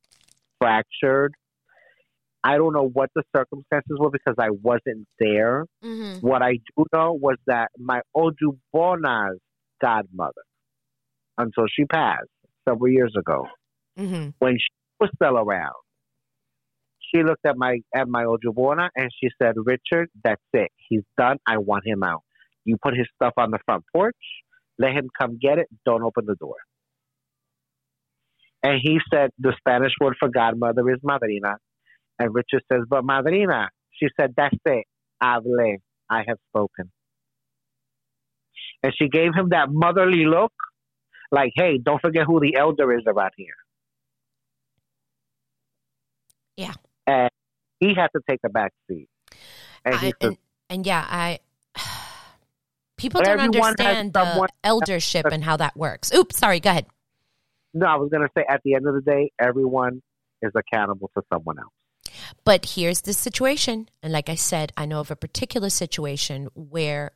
fractured, 0.61 1.33
I 2.43 2.57
don't 2.59 2.73
know 2.75 2.89
what 2.93 3.11
the 3.15 3.23
circumstances 3.35 3.97
were 3.99 4.11
because 4.11 4.35
I 4.39 4.51
wasn't 4.51 5.07
there. 5.21 5.65
Mm-hmm. 5.83 6.27
What 6.27 6.43
I 6.43 6.55
do 6.77 6.85
know 6.93 7.13
was 7.13 7.37
that 7.47 7.69
my 7.79 8.01
Ojubona's 8.15 9.39
godmother, 9.81 10.43
until 11.39 11.65
she 11.75 11.85
passed 11.85 12.29
several 12.69 12.89
years 12.91 13.15
ago, 13.19 13.47
Mm-hmm. 13.97 14.31
when 14.41 14.55
she 14.55 14.67
was 14.99 15.09
still 15.15 15.39
around, 15.39 15.73
she 17.15 17.23
looked 17.23 17.47
at 17.47 17.57
my 17.57 17.79
at 17.95 18.09
my 18.09 18.25
Ojubona 18.25 18.89
and 18.97 19.11
she 19.21 19.29
said, 19.41 19.55
"Richard, 19.57 20.09
that's 20.23 20.43
it. 20.53 20.71
He's 20.89 21.03
done. 21.17 21.39
I 21.47 21.59
want 21.59 21.87
him 21.87 22.03
out. 22.03 22.23
You 22.65 22.77
put 22.83 22.97
his 22.97 23.07
stuff 23.15 23.35
on 23.37 23.51
the 23.51 23.59
front 23.65 23.85
porch. 23.95 24.17
Let 24.79 24.93
him 24.93 25.09
come 25.21 25.39
get 25.41 25.59
it. 25.59 25.69
Don't 25.85 26.03
open 26.03 26.25
the 26.27 26.35
door." 26.35 26.57
And 28.63 28.81
he 28.83 28.99
said, 29.13 29.29
the 29.39 29.53
Spanish 29.59 29.93
word 30.01 30.17
for 30.19 30.31
godmother 30.31 30.89
is 30.91 30.99
madrina. 31.03 31.57
And 32.19 32.35
Richard 32.35 32.63
says, 32.73 32.83
"But 32.89 33.05
madrina," 33.05 33.69
she 33.93 34.09
said, 34.19 34.35
"That's 34.37 34.57
it. 34.65 34.87
Hable. 35.23 35.77
I 36.11 36.25
have 36.27 36.39
spoken." 36.49 36.91
And 38.83 38.93
she 38.99 39.09
gave 39.09 39.35
him 39.35 39.51
that 39.51 39.69
motherly 39.71 40.25
look, 40.27 40.53
like, 41.31 41.53
"Hey, 41.55 41.79
don't 41.79 42.01
forget 42.01 42.25
who 42.27 42.41
the 42.41 42.57
elder 42.57 42.97
is 42.97 43.05
around 43.07 43.33
here." 43.37 43.55
Yeah. 46.57 46.75
And 47.07 47.31
he 47.81 47.95
had 47.95 48.09
to 48.09 48.21
take 48.29 48.41
the 48.43 48.49
back 48.49 48.73
seat. 48.89 49.09
And 49.85 49.95
I, 49.95 50.13
and, 50.21 50.37
and 50.71 50.87
yeah, 50.87 51.05
I 51.09 51.41
people 52.97 53.23
don't 53.23 53.41
understand 53.41 54.13
the 54.13 54.49
eldership 54.63 55.27
and 55.27 55.45
how 55.45 55.57
that 55.57 55.77
works. 55.77 56.13
Oops, 56.15 56.37
sorry. 56.37 56.61
Go 56.61 56.71
ahead. 56.71 56.87
"No, 57.73 57.87
I 57.87 57.97
was 57.97 58.11
going 58.11 58.23
to 58.23 58.33
say 58.37 58.45
at 58.49 58.63
the 58.65 58.75
end 58.75 58.87
of 58.87 58.95
the 58.95 59.03
day, 59.03 59.33
everyone 59.39 60.03
is 60.43 60.53
accountable 60.55 61.11
to 61.17 61.23
someone 61.33 61.59
else." 61.59 61.73
But 62.45 62.67
here's 62.75 63.03
the 63.03 63.13
situation. 63.13 63.89
And 64.03 64.13
like 64.13 64.29
I 64.29 64.35
said, 64.35 64.73
I 64.77 64.87
know 64.87 65.01
of 65.01 65.11
a 65.11 65.17
particular 65.17 65.69
situation 65.69 66.49
where 66.55 67.13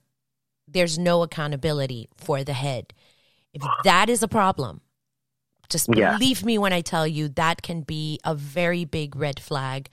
there's 0.66 0.98
no 0.98 1.22
accountability 1.22 2.08
for 2.16 2.44
the 2.44 2.52
head. 2.52 2.92
If 3.52 3.62
that 3.84 4.08
is 4.08 4.22
a 4.22 4.28
problem, 4.28 4.80
just 5.68 5.88
Yeah. 5.94 6.12
believe 6.12 6.44
me 6.44 6.58
when 6.58 6.72
I 6.72 6.80
tell 6.80 7.06
you 7.06 7.28
that 7.30 7.62
can 7.62 7.82
be 7.82 8.20
a 8.24 8.34
very 8.34 8.84
big 8.84 9.16
red 9.16 9.40
flag. 9.40 9.88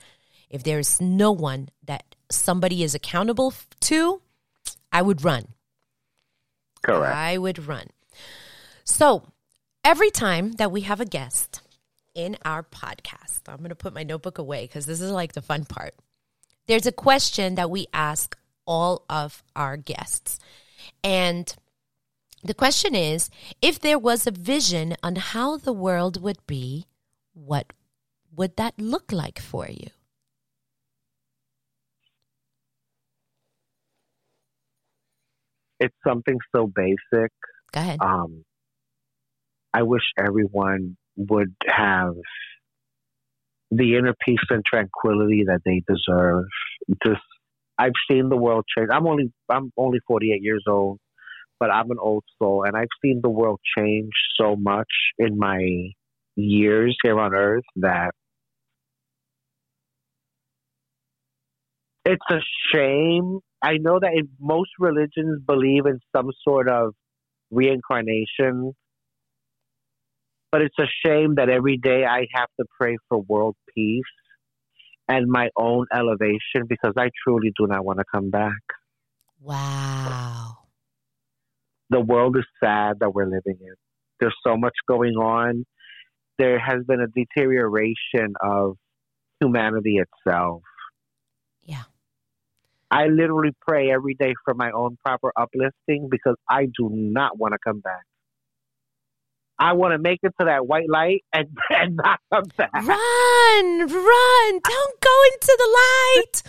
If 0.48 0.62
there's 0.62 1.00
no 1.00 1.32
one 1.32 1.68
that 1.84 2.14
somebody 2.30 2.82
is 2.82 2.94
accountable 2.94 3.52
to, 3.80 4.22
I 4.92 5.02
would 5.02 5.24
run. 5.24 5.48
Correct. 6.82 7.14
I 7.16 7.36
would 7.38 7.66
run. 7.66 7.88
So 8.84 9.24
every 9.84 10.10
time 10.10 10.52
that 10.52 10.70
we 10.70 10.82
have 10.82 11.00
a 11.00 11.04
guest 11.04 11.60
in 12.14 12.36
our 12.44 12.62
podcast, 12.62 13.40
I'm 13.48 13.58
going 13.58 13.70
to 13.70 13.74
put 13.74 13.92
my 13.92 14.04
notebook 14.04 14.38
away 14.38 14.64
because 14.64 14.86
this 14.86 15.00
is 15.00 15.10
like 15.10 15.32
the 15.32 15.42
fun 15.42 15.64
part. 15.64 15.94
There's 16.66 16.86
a 16.86 16.92
question 16.92 17.56
that 17.56 17.70
we 17.70 17.86
ask 17.92 18.36
all 18.66 19.04
of 19.08 19.42
our 19.54 19.76
guests. 19.76 20.38
And 21.04 21.54
the 22.46 22.54
question 22.54 22.94
is 22.94 23.30
if 23.60 23.78
there 23.80 23.98
was 23.98 24.26
a 24.26 24.30
vision 24.30 24.96
on 25.02 25.16
how 25.16 25.56
the 25.56 25.72
world 25.72 26.22
would 26.22 26.38
be, 26.46 26.86
what 27.34 27.72
would 28.34 28.56
that 28.56 28.74
look 28.78 29.12
like 29.12 29.38
for 29.40 29.66
you? 29.68 29.88
It's 35.78 35.94
something 36.06 36.38
so 36.54 36.66
basic. 36.66 37.32
Go 37.72 37.80
ahead. 37.80 37.98
Um, 38.00 38.44
I 39.74 39.82
wish 39.82 40.02
everyone 40.18 40.96
would 41.16 41.54
have 41.66 42.14
the 43.70 43.96
inner 43.96 44.14
peace 44.24 44.38
and 44.48 44.64
tranquility 44.64 45.44
that 45.46 45.60
they 45.64 45.82
deserve. 45.86 46.44
Just, 47.04 47.20
I've 47.78 47.92
seen 48.10 48.30
the 48.30 48.36
world 48.36 48.64
change. 48.76 48.88
I'm 48.90 49.06
only, 49.06 49.32
I'm 49.50 49.70
only 49.76 49.98
48 50.06 50.42
years 50.42 50.64
old, 50.66 50.98
but 51.58 51.70
I'm 51.70 51.90
an 51.90 51.98
old 52.00 52.24
soul, 52.40 52.64
and 52.66 52.76
I've 52.76 52.88
seen 53.02 53.20
the 53.22 53.30
world 53.30 53.60
change 53.76 54.12
so 54.40 54.56
much 54.56 54.90
in 55.18 55.38
my 55.38 55.90
years 56.36 56.96
here 57.02 57.18
on 57.18 57.34
Earth 57.34 57.64
that 57.76 58.10
it's 62.04 62.24
a 62.30 62.40
shame. 62.72 63.40
I 63.62 63.78
know 63.78 63.98
that 63.98 64.12
most 64.38 64.70
religions 64.78 65.42
believe 65.44 65.86
in 65.86 65.98
some 66.14 66.30
sort 66.46 66.68
of 66.68 66.94
reincarnation, 67.50 68.72
but 70.52 70.62
it's 70.62 70.78
a 70.78 70.86
shame 71.04 71.34
that 71.36 71.48
every 71.48 71.78
day 71.78 72.04
I 72.04 72.26
have 72.34 72.48
to 72.60 72.66
pray 72.78 72.96
for 73.08 73.22
world 73.22 73.56
peace 73.74 74.02
and 75.08 75.26
my 75.28 75.48
own 75.56 75.86
elevation 75.92 76.66
because 76.68 76.92
I 76.96 77.10
truly 77.24 77.52
do 77.58 77.66
not 77.66 77.84
want 77.84 77.98
to 77.98 78.04
come 78.12 78.30
back. 78.30 78.52
Wow. 79.40 80.65
The 81.90 82.00
world 82.00 82.36
is 82.36 82.44
sad 82.62 82.98
that 83.00 83.14
we're 83.14 83.26
living 83.26 83.58
in. 83.60 83.74
There's 84.20 84.36
so 84.44 84.56
much 84.56 84.74
going 84.88 85.14
on. 85.14 85.64
There 86.38 86.58
has 86.58 86.84
been 86.86 87.00
a 87.00 87.06
deterioration 87.06 88.34
of 88.42 88.76
humanity 89.40 89.98
itself. 89.98 90.62
Yeah. 91.62 91.84
I 92.90 93.06
literally 93.06 93.52
pray 93.66 93.90
every 93.90 94.14
day 94.14 94.34
for 94.44 94.54
my 94.54 94.70
own 94.70 94.96
proper 95.04 95.32
uplifting 95.36 96.08
because 96.10 96.36
I 96.48 96.66
do 96.66 96.88
not 96.90 97.38
want 97.38 97.52
to 97.52 97.58
come 97.64 97.80
back. 97.80 98.02
I 99.58 99.72
want 99.72 99.92
to 99.92 99.98
make 99.98 100.20
it 100.22 100.34
to 100.38 100.46
that 100.46 100.66
white 100.66 100.88
light 100.88 101.24
and, 101.32 101.48
and 101.70 101.96
not 101.96 102.20
come 102.32 102.44
back. 102.56 102.72
Run, 102.74 103.78
run. 103.80 104.60
Don't 104.62 105.00
go 105.00 105.22
into 105.32 105.56
the 105.58 105.78
light. 105.78 106.42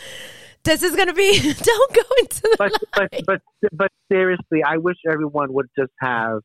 This 0.67 0.83
is 0.83 0.95
going 0.97 1.07
to 1.07 1.13
be, 1.13 1.53
don't 1.53 1.93
go 1.93 2.01
into 2.19 2.41
the 2.43 2.55
But, 2.59 2.71
but, 2.93 3.09
but, 3.25 3.41
but 3.71 3.91
seriously, 4.11 4.61
I 4.67 4.77
wish 4.77 4.97
everyone 5.09 5.53
would 5.53 5.67
just 5.79 5.93
have, 6.01 6.39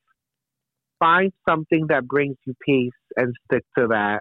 find 1.01 1.33
something 1.49 1.87
that 1.89 2.07
brings 2.07 2.37
you 2.47 2.55
peace 2.65 2.93
and 3.17 3.35
stick 3.45 3.65
to 3.77 3.89
that 3.89 4.21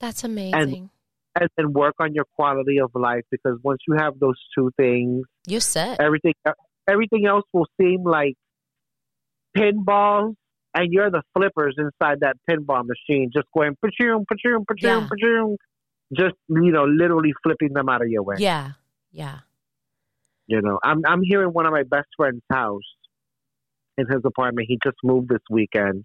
That's 0.00 0.24
amazing. 0.24 0.90
and 1.38 1.48
then 1.56 1.72
work 1.72 1.94
on 2.00 2.12
your 2.12 2.24
quality 2.34 2.78
of 2.80 2.90
life 2.94 3.22
because 3.30 3.56
once 3.62 3.78
you 3.86 3.94
have 3.96 4.18
those 4.18 4.34
two 4.58 4.72
things, 4.76 5.22
you 5.46 5.60
said. 5.60 5.98
everything 6.00 6.34
everything 6.90 7.26
else 7.26 7.44
will 7.52 7.68
seem 7.80 8.02
like 8.02 8.34
pinballs 9.56 10.34
and 10.74 10.92
you're 10.92 11.10
the 11.10 11.22
flippers 11.36 11.76
inside 11.78 12.18
that 12.20 12.34
pinball 12.48 12.82
machine 12.84 13.30
just 13.32 13.46
going 13.56 13.76
pachoom 13.84 14.24
pachoom 14.26 14.64
pachoom 14.66 14.76
Yeah. 14.82 15.06
pachoom 15.08 15.54
just 16.16 16.34
you 16.48 16.72
know 16.72 16.84
literally 16.84 17.32
flipping 17.42 17.72
them 17.72 17.88
out 17.88 18.02
of 18.02 18.08
your 18.08 18.22
way 18.22 18.36
Yeah. 18.38 18.72
Yeah. 19.12 19.38
you 20.46 20.60
know 20.60 20.78
i'm 20.84 21.02
i'm 21.06 21.22
here 21.22 21.42
in 21.42 21.50
one 21.50 21.66
of 21.66 21.72
my 21.72 21.82
best 21.84 22.08
friend's 22.16 22.42
house 22.50 22.82
in 23.98 24.06
his 24.06 24.22
apartment 24.24 24.66
he 24.68 24.78
just 24.82 24.96
moved 25.04 25.28
this 25.28 25.42
weekend 25.50 26.04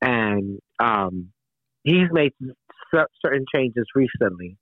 and 0.00 0.58
um 0.78 1.28
he's 1.84 2.08
made 2.12 2.32
certain 3.24 3.44
changes 3.54 3.86
recently 3.94 4.56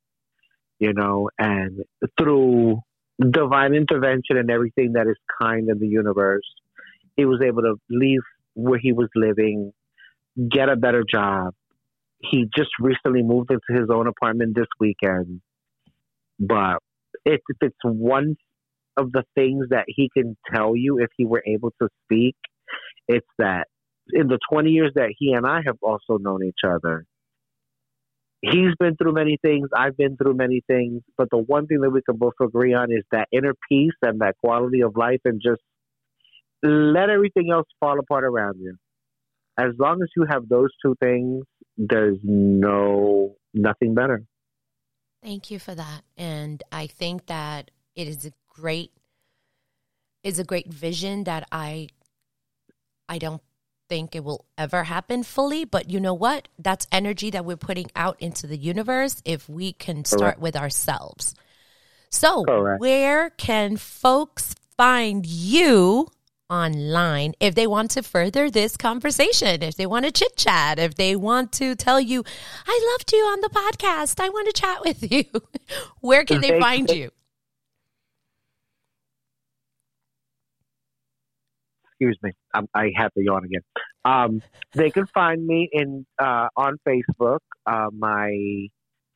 you 0.79 0.93
know 0.93 1.29
and 1.39 1.83
through 2.19 2.79
divine 3.31 3.75
intervention 3.75 4.37
and 4.37 4.51
everything 4.51 4.93
that 4.95 5.07
is 5.07 5.17
kind 5.41 5.69
in 5.69 5.79
the 5.79 5.87
universe 5.89 6.49
he 7.17 7.25
was 7.25 7.41
able 7.45 7.62
to 7.62 7.75
leave 7.91 8.21
where 8.55 8.79
he 8.79 8.93
was 8.93 9.09
living 9.15 9.73
get 10.51 10.69
a 10.69 10.77
better 10.77 11.05
job 11.09 11.53
he 12.23 12.47
just 12.57 12.71
recently 12.81 13.23
moved 13.23 13.51
into 13.51 13.81
his 13.81 13.89
own 13.91 14.07
apartment 14.07 14.55
this 14.55 14.67
weekend 14.79 15.41
but 16.41 16.79
if 17.25 17.41
if 17.49 17.57
it's 17.61 17.77
one 17.85 18.37
of 18.97 19.13
the 19.13 19.25
things 19.35 19.67
that 19.71 19.85
he 19.87 20.11
can 20.13 20.37
tell 20.53 20.75
you 20.75 20.99
if 20.99 21.09
he 21.17 21.25
were 21.25 21.43
able 21.47 21.71
to 21.81 21.89
speak, 22.05 22.37
it's 23.09 23.27
that 23.39 23.67
in 24.13 24.27
the 24.27 24.39
20 24.53 24.71
years 24.71 24.93
that 24.95 25.15
he 25.19 25.33
and 25.33 25.47
I 25.47 25.61
have 25.65 25.77
also 25.83 26.19
known 26.19 26.45
each 26.45 26.65
other, 26.67 27.05
he's 28.41 28.75
been 28.79 28.97
through 28.97 29.13
many 29.13 29.39
things, 29.43 29.69
I've 29.77 29.97
been 29.97 30.17
through 30.17 30.35
many 30.35 30.63
things, 30.67 31.03
but 31.17 31.29
the 31.31 31.39
one 31.39 31.67
thing 31.67 31.81
that 31.83 31.91
we 31.91 32.03
can 32.03 32.17
both 32.17 32.35
agree 32.43 32.75
on 32.75 32.91
is 32.91 33.05
that 33.13 33.29
inner 33.33 33.55
peace 33.71 33.93
and 34.03 34.21
that 34.21 34.37
quality 34.45 34.83
of 34.83 34.97
life 34.97 35.21
and 35.25 35.41
just 35.45 35.61
let 36.63 37.09
everything 37.11 37.51
else 37.53 37.67
fall 37.79 37.99
apart 37.99 38.25
around 38.25 38.57
you. 38.61 38.77
As 39.59 39.73
long 39.79 40.03
as 40.03 40.09
you 40.17 40.27
have 40.29 40.49
those 40.49 40.71
two 40.85 40.95
things, 41.01 41.45
there's 41.89 42.19
no 42.23 43.36
nothing 43.55 43.94
better. 43.94 44.23
Thank 45.23 45.51
you 45.51 45.59
for 45.59 45.74
that. 45.74 46.02
And 46.16 46.62
I 46.70 46.86
think 46.86 47.27
that 47.27 47.70
it 47.94 48.07
is 48.09 48.27
a 48.27 48.32
great 48.48 48.93
is 50.23 50.39
a 50.39 50.44
great 50.44 50.69
vision 50.73 51.24
that 51.24 51.47
I 51.51 51.89
I 53.09 53.19
don't 53.19 53.43
think 53.89 54.15
it 54.15 54.23
will 54.23 54.44
ever 54.57 54.85
happen 54.85 55.23
fully, 55.23 55.65
but 55.65 55.90
you 55.90 55.98
know 55.98 56.15
what? 56.15 56.48
That's 56.59 56.86
energy 56.93 57.31
that 57.31 57.44
we're 57.44 57.57
putting 57.57 57.90
out 57.97 58.16
into 58.20 58.47
the 58.47 58.57
universe 58.57 59.20
if 59.24 59.48
we 59.48 59.73
can 59.73 60.05
start 60.05 60.20
Correct. 60.20 60.40
with 60.40 60.57
ourselves. 60.57 61.35
So, 62.11 62.44
Correct. 62.44 62.81
where 62.81 63.31
can 63.31 63.77
folks 63.77 64.55
find 64.77 65.27
you 65.27 66.07
online 66.51 67.35
if 67.40 67.55
they 67.55 67.66
want 67.66 67.90
to 67.93 68.02
further 68.02 68.51
this 68.51 68.77
conversation, 68.77 69.62
if 69.62 69.77
they 69.77 69.86
want 69.86 70.05
to 70.05 70.12
chit 70.12 70.36
chat, 70.36 70.78
if 70.78 70.97
they 70.97 71.16
want 71.16 71.52
to 71.52 71.74
tell 71.74 72.01
you, 72.01 72.24
I 72.66 72.93
loved 72.93 73.12
you 73.12 73.20
on 73.20 73.40
the 73.40 73.48
podcast, 73.48 74.20
I 74.20 74.28
want 74.28 74.55
to 74.55 74.60
chat 74.60 74.81
with 74.85 75.10
you. 75.10 75.24
Where 76.01 76.24
can 76.24 76.40
they 76.40 76.59
find 76.59 76.90
you? 76.90 77.10
excuse 82.01 82.18
me, 82.22 82.32
I, 82.55 82.60
I 82.74 82.90
had 82.97 83.09
to 83.16 83.22
yawn 83.22 83.44
again. 83.44 83.60
Um, 84.05 84.43
they 84.72 84.90
can 84.90 85.06
find 85.06 85.47
me 85.47 85.68
in 85.70 86.06
uh, 86.18 86.48
on 86.56 86.78
Facebook. 86.86 87.40
Uh, 87.66 87.89
my 87.93 88.68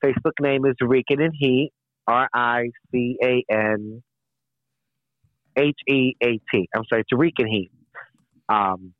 Facebook 0.05 0.33
name 0.41 0.67
is 0.67 0.75
Rican 0.81 1.23
and 1.23 1.33
Heat, 1.35 1.73
R 2.07 2.29
I 2.33 2.71
C 2.93 3.17
A 3.23 3.43
N 3.51 4.03
H 5.57 5.79
E 5.89 6.15
A 6.23 6.41
T. 6.53 6.69
I'm 6.75 6.85
sorry, 6.89 7.03
it's 7.03 7.13
Rican 7.13 7.47
Heat. 7.47 7.71
Um, 8.49 8.95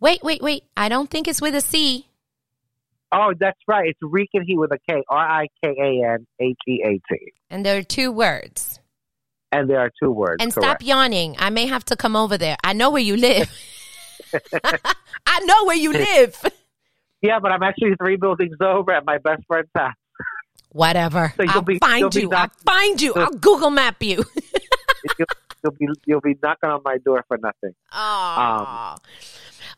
Wait, 0.00 0.22
wait, 0.24 0.42
wait. 0.42 0.64
I 0.76 0.88
don't 0.88 1.08
think 1.08 1.28
it's 1.28 1.40
with 1.40 1.54
a 1.54 1.60
C. 1.60 2.08
oh, 3.12 3.32
that's 3.38 3.58
right. 3.68 3.88
It's 3.88 4.00
Rikan 4.02 4.42
Heat 4.44 4.58
with 4.58 4.72
a 4.72 4.78
K, 4.90 5.02
R 5.08 5.18
I 5.42 5.46
K 5.64 5.70
A 5.70 6.12
N 6.14 6.26
H 6.40 6.58
E 6.66 6.82
A 6.84 7.00
T. 7.14 7.32
And 7.48 7.64
there 7.64 7.78
are 7.78 7.82
two 7.82 8.10
words. 8.10 8.80
And 9.52 9.70
there 9.70 9.78
are 9.78 9.90
two 10.02 10.10
words. 10.10 10.42
And 10.42 10.52
correct. 10.52 10.80
stop 10.80 10.82
yawning. 10.82 11.36
I 11.38 11.50
may 11.50 11.66
have 11.66 11.84
to 11.86 11.96
come 11.96 12.16
over 12.16 12.36
there. 12.36 12.56
I 12.64 12.72
know 12.72 12.90
where 12.90 13.02
you 13.02 13.16
live. 13.16 13.50
I 15.26 15.40
know 15.44 15.64
where 15.66 15.76
you 15.76 15.92
live. 16.10 16.42
Yeah, 17.20 17.38
but 17.38 17.52
I'm 17.52 17.62
actually 17.62 17.94
three 18.02 18.16
buildings 18.16 18.56
over 18.60 18.90
at 18.92 19.04
my 19.04 19.18
best 19.18 19.42
friend's 19.46 19.68
house. 19.76 19.92
Whatever. 20.70 21.32
So 21.36 21.42
you'll 21.44 21.52
I'll 21.52 21.62
be- 21.62 21.78
find 21.78 22.00
you'll 22.00 22.10
be 22.10 22.20
you. 22.22 22.30
I'll 22.32 22.50
find 22.66 23.00
you. 23.00 23.14
I'll 23.14 23.30
Google 23.30 23.70
map 23.70 24.02
you. 24.02 24.24
you'll, 25.62 25.72
be 25.72 25.86
you'll 26.06 26.20
be 26.20 26.36
knocking 26.42 26.70
on 26.70 26.80
my 26.84 26.98
door 26.98 27.24
for 27.28 27.38
nothing. 27.38 27.74
Oh. 27.92 28.96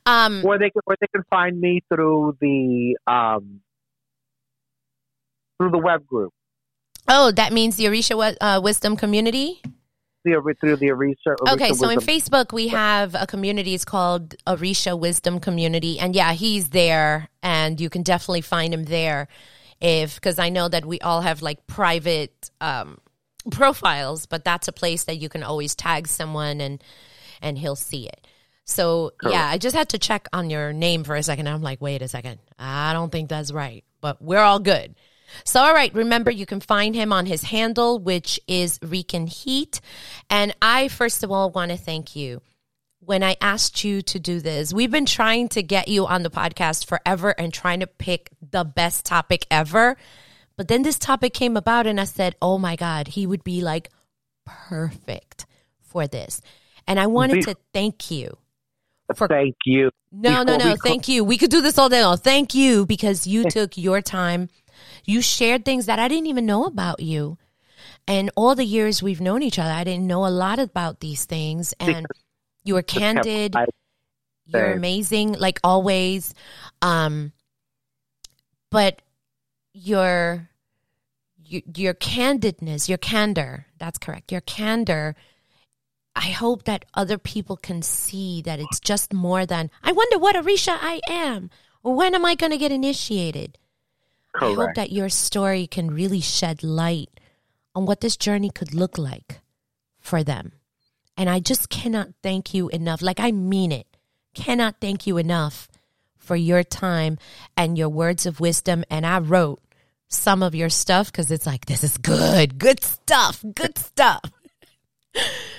Um, 0.07 0.43
or 0.45 0.59
they 0.59 0.71
can 0.71 0.83
or 0.87 0.97
they 1.01 1.07
can 1.07 1.23
find 1.31 1.59
me 1.61 1.83
through 1.93 2.37
the 2.41 2.97
um 3.07 3.61
through 5.59 5.71
the 5.71 5.79
web 5.79 6.07
group 6.07 6.33
oh, 7.09 7.31
that 7.33 7.53
means 7.53 7.77
the 7.77 7.85
Orisha 7.85 8.37
uh, 8.41 8.61
Wisdom 8.63 8.97
Community? 8.97 9.61
the 10.25 10.55
through 10.59 10.77
the 10.77 10.91
research. 10.93 11.37
Okay, 11.51 11.75
so 11.75 11.91
in 11.91 11.99
Facebook 11.99 12.51
we 12.51 12.69
have 12.69 13.15
a 13.15 13.27
community. 13.27 13.75
It's 13.75 13.85
called 13.85 14.35
Orisha 14.47 14.99
Wisdom 14.99 15.39
Community, 15.39 15.99
and 15.99 16.17
yeah, 16.17 16.33
he's 16.33 16.71
there, 16.71 17.29
and 17.43 17.79
you 17.79 17.91
can 17.91 18.03
definitely 18.03 18.41
find 18.41 18.73
him 18.73 18.85
there. 18.85 19.29
If 19.83 20.15
because 20.15 20.39
I 20.39 20.49
know 20.49 20.69
that 20.69 20.87
we 20.87 20.99
all 21.01 21.21
have 21.21 21.43
like 21.43 21.67
private 21.67 22.51
um, 22.63 23.01
profiles, 23.51 24.27
but 24.27 24.45
that's 24.45 24.69
a 24.69 24.73
place 24.73 25.05
that 25.05 25.17
you 25.17 25.29
can 25.29 25.43
always 25.43 25.75
tag 25.75 26.09
someone 26.09 26.61
and 26.61 26.83
and 27.43 27.59
he'll 27.59 27.77
see 27.77 28.07
it. 28.07 28.27
So 28.65 29.13
yeah, 29.23 29.47
I 29.47 29.59
just 29.59 29.77
had 29.77 29.91
to 29.91 29.99
check 29.99 30.29
on 30.33 30.49
your 30.49 30.73
name 30.73 31.05
for 31.05 31.15
a 31.15 31.23
second. 31.23 31.49
I'm 31.49 31.63
like, 31.63 31.83
wait 31.83 32.01
a 32.01 32.09
second, 32.09 32.39
I 32.59 32.93
don't 32.95 33.13
think 33.13 33.29
that's 33.29 33.53
right, 33.53 33.85
but 34.01 34.23
we're 34.23 34.41
all 34.41 34.59
good. 34.59 34.95
So, 35.43 35.61
all 35.61 35.75
right, 35.75 35.93
remember 35.95 36.31
you 36.31 36.47
can 36.47 36.61
find 36.61 36.95
him 36.95 37.13
on 37.13 37.27
his 37.27 37.43
handle, 37.43 37.99
which 37.99 38.39
is 38.47 38.79
Rikan 38.79 39.29
Heat. 39.29 39.81
And 40.31 40.55
I, 40.63 40.89
first 40.89 41.25
of 41.25 41.33
all, 41.33 41.51
want 41.51 41.73
to 41.73 41.77
thank 41.77 42.15
you. 42.15 42.41
When 43.01 43.23
I 43.23 43.37
asked 43.41 43.85
you 43.85 44.01
to 44.03 44.19
do 44.19 44.41
this, 44.41 44.73
we've 44.73 44.91
been 44.91 45.07
trying 45.07 45.49
to 45.51 45.63
get 45.63 45.89
you 45.89 46.07
on 46.07 46.23
the 46.23 46.31
podcast 46.31 46.87
forever 46.87 47.31
and 47.37 47.53
trying 47.53 47.81
to 47.81 47.87
pick 47.87 48.31
the 48.51 48.65
best 48.65 49.05
topic 49.05 49.47
ever. 49.51 49.97
But 50.57 50.69
then 50.69 50.83
this 50.83 50.99
topic 50.99 51.35
came 51.35 51.57
about, 51.57 51.87
and 51.87 52.01
I 52.01 52.05
said, 52.05 52.37
oh 52.41 52.59
my 52.59 52.77
God, 52.77 53.09
he 53.09 53.27
would 53.27 53.43
be 53.43 53.61
like 53.61 53.91
perfect 54.45 55.47
for 55.81 56.07
this. 56.07 56.41
And 56.87 57.01
I 57.01 57.07
wanted 57.07 57.45
to 57.45 57.57
thank 57.73 58.11
you. 58.11 58.37
For, 59.17 59.27
thank 59.29 59.57
you. 59.65 59.91
No, 60.13 60.43
no, 60.43 60.57
no. 60.57 60.77
Thank 60.77 61.09
you. 61.09 61.25
We 61.25 61.39
could 61.39 61.51
do 61.51 61.61
this 61.61 61.79
all 61.79 61.89
day 61.89 62.05
long. 62.05 62.19
Thank 62.19 62.55
you 62.55 62.87
because 62.87 63.27
you 63.27 63.51
took 63.51 63.77
your 63.77 64.01
time. 64.01 64.49
You 65.05 65.21
shared 65.21 65.65
things 65.65 65.87
that 65.87 65.99
I 65.99 66.09
didn't 66.09 66.27
even 66.27 66.47
know 66.47 66.65
about 66.65 67.01
you. 67.01 67.37
And 68.07 68.31
all 68.37 68.55
the 68.55 68.65
years 68.65 69.03
we've 69.03 69.21
known 69.21 69.43
each 69.43 69.59
other, 69.59 69.73
I 69.73 69.85
didn't 69.85 70.07
know 70.07 70.27
a 70.27 70.29
lot 70.29 70.59
about 70.59 71.01
these 71.01 71.25
things. 71.25 71.75
And 71.81 72.07
you 72.65 72.75
were 72.75 72.83
candid. 72.83 73.55
You're 74.47 74.73
amazing, 74.73 75.33
like 75.33 75.59
always. 75.65 76.35
Um, 76.83 77.33
but 78.71 79.01
your 79.75 80.49
your, 81.45 81.61
your 81.77 81.95
candidness, 81.95 82.89
your 82.89 82.97
candor, 82.97 83.67
that's 83.79 83.99
correct. 83.99 84.33
Your 84.33 84.41
candor 84.41 85.15
I 86.17 86.31
hope 86.31 86.65
that 86.65 86.85
other 86.95 87.19
people 87.19 87.57
can 87.57 87.83
see 87.83 88.41
that 88.43 88.61
it's 88.61 88.79
just 88.79 89.13
more 89.13 89.47
than, 89.47 89.71
I 89.83 89.93
wonder 89.93 90.19
what 90.19 90.37
Orisha 90.37 90.77
I 90.81 91.01
am, 91.09 91.51
or 91.83 91.95
when 91.95 92.15
am 92.15 92.25
I 92.25 92.35
going 92.35 92.53
to 92.53 92.59
get 92.59 92.71
initiated? 92.71 93.59
Correct. 94.33 94.53
I 94.53 94.55
hope 94.55 94.75
that 94.77 94.93
your 94.93 95.09
story 95.09 95.67
can 95.67 95.91
really 95.91 96.21
shed 96.21 96.63
light 96.63 97.11
on 97.75 97.85
what 97.85 98.01
this 98.01 98.17
journey 98.17 98.51
could 98.51 98.75
look 98.75 98.97
like 98.97 99.41
for 100.01 100.23
them. 100.23 100.53
And 101.17 101.29
I 101.29 101.41
just 101.41 101.69
cannot 101.69 102.11
thank 102.23 102.55
you 102.55 102.69
enough. 102.69 103.03
Like, 103.03 103.21
I 103.21 103.33
mean 103.33 103.73
it. 103.73 103.87
Cannot 104.35 104.77
thank 104.81 105.07
you 105.07 105.17
enough 105.17 105.69
for 106.17 106.37
your 106.37 106.63
time 106.63 107.19
and 107.57 107.77
your 107.77 107.89
words 107.89 108.25
of 108.25 108.41
wisdom. 108.41 108.85
And 108.89 109.05
I 109.05 109.19
wrote 109.19 109.61
some 110.15 110.43
of 110.43 110.55
your 110.55 110.69
stuff 110.69 111.11
because 111.11 111.31
it's 111.31 111.47
like, 111.47 111.67
this 111.67 111.85
is 111.85 111.99
good, 111.99 112.59
good 112.59 112.83
stuff, 112.83 113.45
good 113.55 113.77
stuff. 113.79 114.23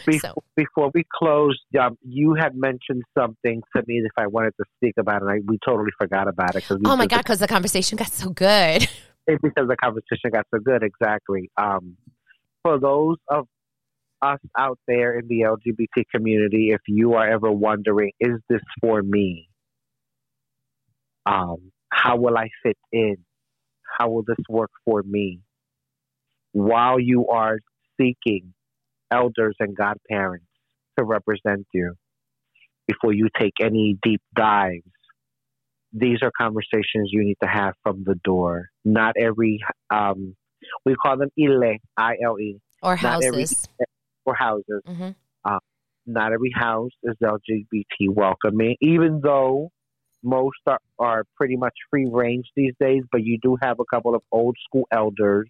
Before, 0.06 0.20
so. 0.20 0.44
before 0.56 0.92
we 0.94 1.04
close, 1.18 1.58
um, 1.82 1.98
you 2.02 2.36
had 2.36 2.56
mentioned 2.56 3.04
something 3.18 3.62
to 3.76 3.84
me 3.88 4.02
if 4.04 4.12
I 4.18 4.28
wanted 4.28 4.54
to 4.60 4.66
speak 4.76 4.96
about 4.98 5.22
it. 5.22 5.26
I, 5.26 5.40
we 5.46 5.58
totally 5.66 5.92
forgot 6.00 6.28
about 6.28 6.56
it. 6.56 6.66
Cause 6.66 6.80
oh 6.86 6.96
my 6.98 7.08
God, 7.08 7.20
because 7.20 7.40
the 7.40 7.48
conversation 7.48 7.98
got 7.98 8.12
so 8.12 8.30
good. 8.30 8.88
It's 9.28 9.42
because 9.42 9.68
the 9.68 9.76
conversation 9.76 10.30
got 10.32 10.46
so 10.54 10.60
good, 10.60 10.84
exactly. 10.84 11.50
Um, 11.58 11.98
for 12.62 12.80
those 12.80 13.18
of 13.28 13.48
us 14.22 14.40
out 14.58 14.78
there 14.88 15.18
in 15.18 15.28
the 15.28 15.42
LGBT 15.42 16.04
community, 16.14 16.70
if 16.70 16.82
you 16.88 17.14
are 17.14 17.28
ever 17.28 17.52
wondering, 17.52 18.12
is 18.20 18.40
this 18.50 18.62
for 18.80 19.02
me? 19.02 19.50
Um, 21.26 21.72
how 21.90 22.18
will 22.18 22.38
I 22.38 22.50
fit 22.62 22.78
in? 22.92 23.18
How 23.98 24.10
will 24.10 24.24
this 24.24 24.44
work 24.50 24.72
for 24.84 25.04
me? 25.04 25.40
While 26.52 27.00
you 27.00 27.28
are 27.28 27.60
seeking 28.00 28.54
elders 29.12 29.56
and 29.60 29.76
godparents 29.76 30.46
to 30.98 31.04
represent 31.06 31.68
you 31.74 31.94
before 32.88 33.14
you 33.14 33.28
take 33.40 33.54
any 33.62 33.98
deep 34.02 34.22
dives. 34.36 34.84
These 35.94 36.20
are 36.22 36.32
conversations 36.38 37.10
you 37.12 37.24
need 37.24 37.38
to 37.42 37.50
have 37.50 37.74
from 37.84 38.04
the 38.06 38.16
door. 38.24 38.70
Not 38.84 39.16
every, 39.20 39.60
um, 39.94 40.36
we 40.86 40.96
call 40.96 41.18
them 41.18 41.30
ile, 41.40 41.78
I 41.98 42.16
L 42.24 42.40
E. 42.40 42.60
Or 42.84 42.96
houses. 42.96 43.68
Every, 43.80 43.86
or 44.26 44.36
houses. 44.36 44.82
Mm-hmm. 44.88 45.10
Uh, 45.46 45.60
not 46.06 46.34
every 46.34 46.52
house 46.54 46.92
is 47.04 47.16
LGBT 47.24 48.10
welcoming, 48.10 48.76
even 48.82 49.22
though 49.24 49.72
most 50.26 50.58
are, 50.68 50.80
are 51.00 51.24
pretty 51.38 51.56
much 51.56 51.74
free 51.90 52.08
range 52.12 52.46
these 52.56 52.74
days, 52.80 53.04
but 53.12 53.24
you 53.24 53.38
do 53.42 53.58
have 53.62 53.80
a 53.80 53.86
couple 53.86 54.16
of 54.16 54.22
old 54.32 54.58
school 54.68 54.88
elders 54.92 55.50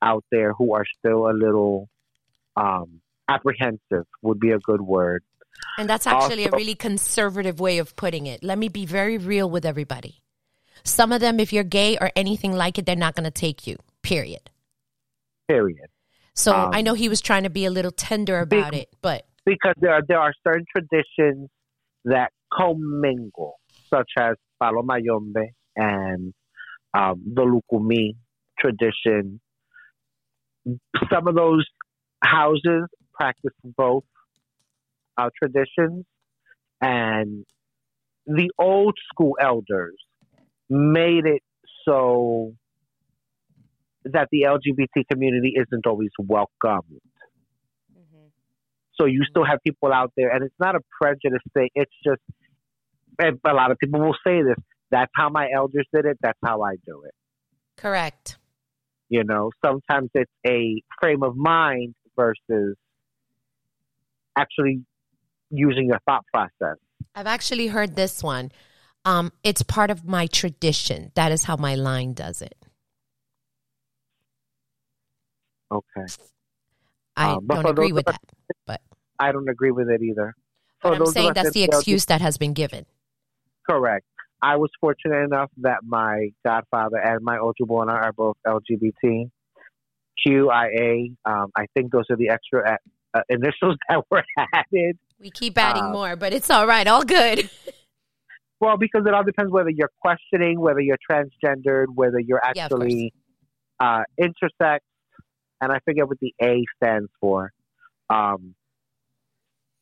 out 0.00 0.24
there 0.30 0.52
who 0.52 0.74
are 0.74 0.84
still 0.98 1.28
a 1.28 1.34
little 1.34 1.88
um, 2.56 3.00
apprehensive 3.28 4.06
would 4.22 4.40
be 4.40 4.52
a 4.52 4.58
good 4.58 4.80
word. 4.80 5.22
And 5.76 5.88
that's 5.88 6.06
actually 6.06 6.44
also, 6.44 6.56
a 6.56 6.58
really 6.58 6.74
conservative 6.74 7.60
way 7.60 7.78
of 7.78 7.96
putting 7.96 8.26
it. 8.26 8.42
Let 8.42 8.58
me 8.58 8.68
be 8.68 8.86
very 8.86 9.18
real 9.18 9.50
with 9.50 9.66
everybody. 9.66 10.20
Some 10.84 11.12
of 11.12 11.20
them, 11.20 11.40
if 11.40 11.52
you're 11.52 11.64
gay 11.64 11.98
or 12.00 12.10
anything 12.14 12.52
like 12.52 12.78
it, 12.78 12.86
they're 12.86 12.96
not 12.96 13.14
going 13.14 13.24
to 13.24 13.30
take 13.30 13.66
you, 13.66 13.76
period. 14.02 14.50
Period. 15.48 15.88
So 16.34 16.54
um, 16.54 16.70
I 16.72 16.82
know 16.82 16.94
he 16.94 17.08
was 17.08 17.20
trying 17.20 17.42
to 17.42 17.50
be 17.50 17.64
a 17.64 17.70
little 17.70 17.90
tender 17.90 18.38
about 18.38 18.74
it, 18.74 18.88
but. 19.02 19.26
Because 19.44 19.74
there 19.80 19.92
are, 19.92 20.02
there 20.06 20.20
are 20.20 20.32
certain 20.46 20.64
traditions 20.70 21.48
that 22.04 22.30
commingle, 22.52 23.57
such 23.92 24.10
as 24.18 24.36
Palo 24.60 24.82
Mayombe 24.82 25.52
and 25.76 26.32
um, 26.94 27.22
the 27.34 27.42
Lukumi 27.42 28.16
tradition. 28.58 29.40
Some 31.10 31.28
of 31.28 31.34
those 31.34 31.66
houses 32.22 32.84
practice 33.14 33.52
both 33.64 34.04
uh, 35.16 35.30
traditions, 35.42 36.04
and 36.80 37.44
the 38.26 38.50
old 38.58 38.96
school 39.10 39.36
elders 39.40 39.96
made 40.68 41.24
it 41.24 41.42
so 41.84 42.52
that 44.04 44.28
the 44.30 44.42
LGBT 44.42 45.04
community 45.10 45.54
isn't 45.56 45.86
always 45.86 46.10
welcomed. 46.18 47.00
Mm-hmm. 47.92 48.26
So 48.94 49.06
you 49.06 49.24
still 49.28 49.44
have 49.44 49.58
people 49.66 49.92
out 49.92 50.12
there, 50.16 50.30
and 50.30 50.44
it's 50.44 50.54
not 50.60 50.74
a 50.74 50.80
prejudice 51.00 51.42
thing. 51.54 51.70
It's 51.74 51.92
just, 52.04 52.22
a 53.20 53.54
lot 53.54 53.70
of 53.70 53.78
people 53.78 54.00
will 54.00 54.16
say 54.26 54.42
this. 54.42 54.56
That's 54.90 55.10
how 55.14 55.28
my 55.28 55.48
elders 55.54 55.86
did 55.92 56.06
it. 56.06 56.18
That's 56.22 56.38
how 56.44 56.62
I 56.62 56.76
do 56.86 57.02
it. 57.04 57.14
Correct. 57.76 58.36
You 59.08 59.24
know, 59.24 59.50
sometimes 59.64 60.10
it's 60.14 60.30
a 60.46 60.82
frame 61.00 61.22
of 61.22 61.36
mind 61.36 61.94
versus 62.16 62.76
actually 64.36 64.82
using 65.50 65.86
your 65.86 65.98
thought 66.06 66.24
process. 66.32 66.76
I've 67.14 67.26
actually 67.26 67.68
heard 67.68 67.96
this 67.96 68.22
one. 68.22 68.52
Um, 69.04 69.32
it's 69.42 69.62
part 69.62 69.90
of 69.90 70.04
my 70.04 70.26
tradition. 70.26 71.12
That 71.14 71.32
is 71.32 71.44
how 71.44 71.56
my 71.56 71.74
line 71.74 72.12
does 72.12 72.42
it. 72.42 72.54
Okay. 75.70 76.06
I 77.16 77.32
um, 77.32 77.46
don't 77.46 77.66
agree 77.66 77.92
with 77.92 78.06
that, 78.06 78.20
but 78.66 78.80
I 79.18 79.32
don't 79.32 79.48
agree 79.48 79.70
with 79.70 79.88
it 79.88 80.02
either. 80.02 80.34
But 80.82 80.94
I'm 80.94 81.06
saying 81.06 81.32
that's 81.34 81.52
the 81.52 81.64
excuse 81.64 82.06
that 82.06 82.20
has 82.20 82.38
been 82.38 82.52
given. 82.52 82.86
Correct. 83.68 84.04
I 84.40 84.56
was 84.56 84.70
fortunate 84.80 85.24
enough 85.24 85.50
that 85.58 85.78
my 85.84 86.30
godfather 86.44 86.98
and 86.98 87.22
my 87.22 87.38
Ojubona 87.38 87.92
are 87.92 88.12
both 88.12 88.36
LGBT. 88.46 89.30
QIA. 90.26 91.14
Um, 91.24 91.46
I 91.56 91.66
think 91.74 91.92
those 91.92 92.04
are 92.10 92.16
the 92.16 92.30
extra 92.30 92.78
uh, 93.14 93.20
initials 93.28 93.76
that 93.88 94.02
were 94.10 94.24
added. 94.52 94.98
We 95.20 95.30
keep 95.30 95.58
adding 95.58 95.84
uh, 95.84 95.90
more, 95.90 96.16
but 96.16 96.32
it's 96.32 96.50
all 96.50 96.66
right. 96.66 96.86
All 96.86 97.04
good. 97.04 97.50
well, 98.60 98.76
because 98.76 99.02
it 99.06 99.14
all 99.14 99.24
depends 99.24 99.50
whether 99.50 99.70
you're 99.70 99.90
questioning, 100.00 100.60
whether 100.60 100.80
you're 100.80 100.98
transgendered, 101.10 101.86
whether 101.94 102.20
you're 102.20 102.44
actually 102.44 103.12
yeah, 103.80 104.00
uh, 104.00 104.02
intersex, 104.20 104.78
and 105.60 105.72
I 105.72 105.78
forget 105.84 106.06
what 106.06 106.18
the 106.20 106.32
A 106.42 106.64
stands 106.76 107.10
for. 107.20 107.52
Um, 108.10 108.54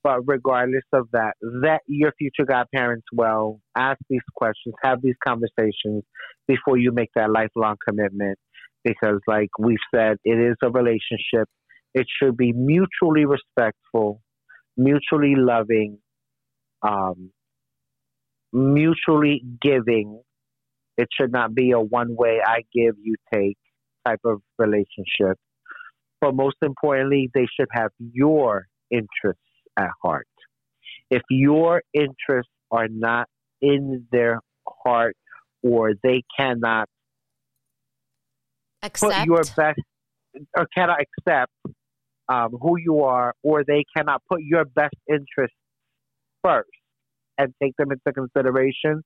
but 0.07 0.21
regardless 0.25 0.85
of 0.93 1.09
that, 1.13 1.33
that 1.63 1.81
your 1.89 2.13
future 2.17 2.45
godparents 2.47 3.07
well 3.13 3.59
ask 3.77 3.99
these 4.09 4.21
questions, 4.37 4.73
have 4.85 5.03
these 5.03 5.17
conversations 5.27 6.05
before 6.47 6.77
you 6.77 6.93
make 6.93 7.11
that 7.17 7.29
lifelong 7.29 7.75
commitment 7.85 8.39
because, 8.85 9.19
like 9.27 9.49
we've 9.59 9.79
said, 9.93 10.19
it 10.23 10.39
is 10.39 10.55
a 10.63 10.71
relationship. 10.71 11.49
It 11.93 12.07
should 12.23 12.37
be 12.37 12.53
mutually 12.53 13.25
respectful, 13.25 14.23
mutually 14.77 15.35
loving, 15.35 15.99
um, 16.87 17.33
mutually 18.53 19.43
giving. 19.61 20.23
It 20.97 21.09
should 21.21 21.33
not 21.33 21.53
be 21.53 21.73
a 21.73 21.81
one 21.81 22.15
way 22.15 22.39
I 22.47 22.59
give, 22.73 22.95
you 23.03 23.17
take 23.35 23.59
type 24.07 24.21
of 24.25 24.41
relationship. 24.57 25.37
But 26.21 26.37
most 26.37 26.59
importantly, 26.63 27.29
they 27.35 27.49
should 27.59 27.69
have 27.73 27.91
your 27.99 28.67
interests 28.89 29.41
at 29.79 29.91
heart. 30.03 30.27
If 31.11 31.23
your 31.31 31.83
interests 31.95 32.51
are 32.71 32.89
not 32.89 33.29
in 33.61 34.07
their 34.11 34.41
heart 34.85 35.17
or 35.63 35.93
they 36.03 36.23
cannot 36.39 36.89
accept. 38.83 39.15
put 39.15 39.27
your 39.27 39.43
best 39.57 39.81
or 40.57 40.67
cannot 40.75 40.99
accept 41.01 41.53
um, 42.29 42.51
who 42.61 42.77
you 42.79 43.03
are, 43.03 43.35
or 43.43 43.65
they 43.65 43.85
cannot 43.97 44.23
put 44.31 44.41
your 44.43 44.65
best 44.65 44.95
interests 45.09 45.57
first 46.43 46.69
and 47.39 47.53
take 47.63 47.73
them 47.79 47.89
into 47.93 48.13
consideration, 48.13 49.03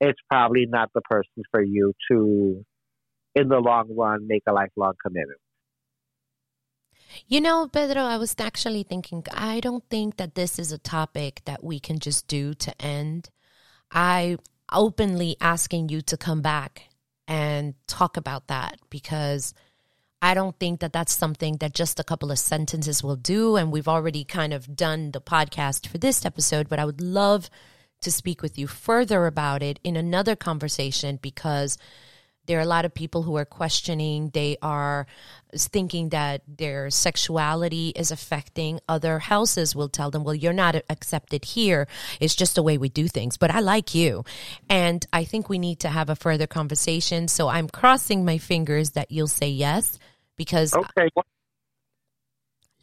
it's 0.00 0.18
probably 0.30 0.66
not 0.68 0.90
the 0.94 1.00
person 1.02 1.42
for 1.50 1.62
you 1.62 1.92
to 2.10 2.64
in 3.34 3.48
the 3.48 3.58
long 3.58 3.94
run 3.96 4.26
make 4.26 4.42
a 4.48 4.52
lifelong 4.52 4.94
commitment. 5.02 5.38
You 7.26 7.40
know, 7.40 7.68
Pedro, 7.68 8.02
I 8.02 8.16
was 8.16 8.34
actually 8.38 8.82
thinking, 8.82 9.24
I 9.32 9.60
don't 9.60 9.84
think 9.88 10.16
that 10.16 10.34
this 10.34 10.58
is 10.58 10.72
a 10.72 10.78
topic 10.78 11.42
that 11.44 11.62
we 11.62 11.80
can 11.80 11.98
just 11.98 12.28
do 12.28 12.54
to 12.54 12.82
end. 12.82 13.30
I 13.90 14.38
openly 14.72 15.36
asking 15.40 15.88
you 15.88 16.00
to 16.02 16.16
come 16.16 16.42
back 16.42 16.88
and 17.26 17.74
talk 17.86 18.16
about 18.16 18.48
that 18.48 18.78
because 18.90 19.54
I 20.20 20.34
don't 20.34 20.58
think 20.58 20.80
that 20.80 20.92
that's 20.92 21.16
something 21.16 21.58
that 21.58 21.74
just 21.74 22.00
a 22.00 22.04
couple 22.04 22.30
of 22.30 22.38
sentences 22.38 23.02
will 23.02 23.16
do. 23.16 23.56
And 23.56 23.70
we've 23.70 23.88
already 23.88 24.24
kind 24.24 24.52
of 24.52 24.74
done 24.74 25.10
the 25.10 25.20
podcast 25.20 25.86
for 25.86 25.98
this 25.98 26.24
episode, 26.24 26.68
but 26.68 26.78
I 26.78 26.84
would 26.84 27.00
love 27.00 27.50
to 28.00 28.10
speak 28.10 28.42
with 28.42 28.58
you 28.58 28.66
further 28.66 29.26
about 29.26 29.62
it 29.62 29.78
in 29.84 29.96
another 29.96 30.36
conversation 30.36 31.18
because 31.20 31.78
there 32.46 32.58
are 32.58 32.62
a 32.62 32.66
lot 32.66 32.84
of 32.84 32.94
people 32.94 33.22
who 33.22 33.36
are 33.36 33.44
questioning. 33.44 34.30
They 34.30 34.56
are 34.62 35.06
thinking 35.56 36.10
that 36.10 36.42
their 36.48 36.90
sexuality 36.90 37.90
is 37.90 38.10
affecting 38.10 38.80
other 38.88 39.18
houses. 39.18 39.74
Will 39.74 39.88
tell 39.88 40.10
them, 40.10 40.24
well, 40.24 40.34
you're 40.34 40.52
not 40.52 40.76
accepted 40.88 41.44
here. 41.44 41.86
It's 42.20 42.34
just 42.34 42.54
the 42.54 42.62
way 42.62 42.78
we 42.78 42.88
do 42.88 43.08
things. 43.08 43.36
But 43.36 43.50
I 43.50 43.60
like 43.60 43.94
you. 43.94 44.24
And 44.68 45.06
I 45.12 45.24
think 45.24 45.48
we 45.48 45.58
need 45.58 45.80
to 45.80 45.88
have 45.88 46.10
a 46.10 46.16
further 46.16 46.46
conversation. 46.46 47.28
So 47.28 47.48
I'm 47.48 47.68
crossing 47.68 48.24
my 48.24 48.38
fingers 48.38 48.90
that 48.90 49.10
you'll 49.10 49.26
say 49.26 49.48
yes 49.48 49.98
because. 50.36 50.74
Okay. 50.74 51.08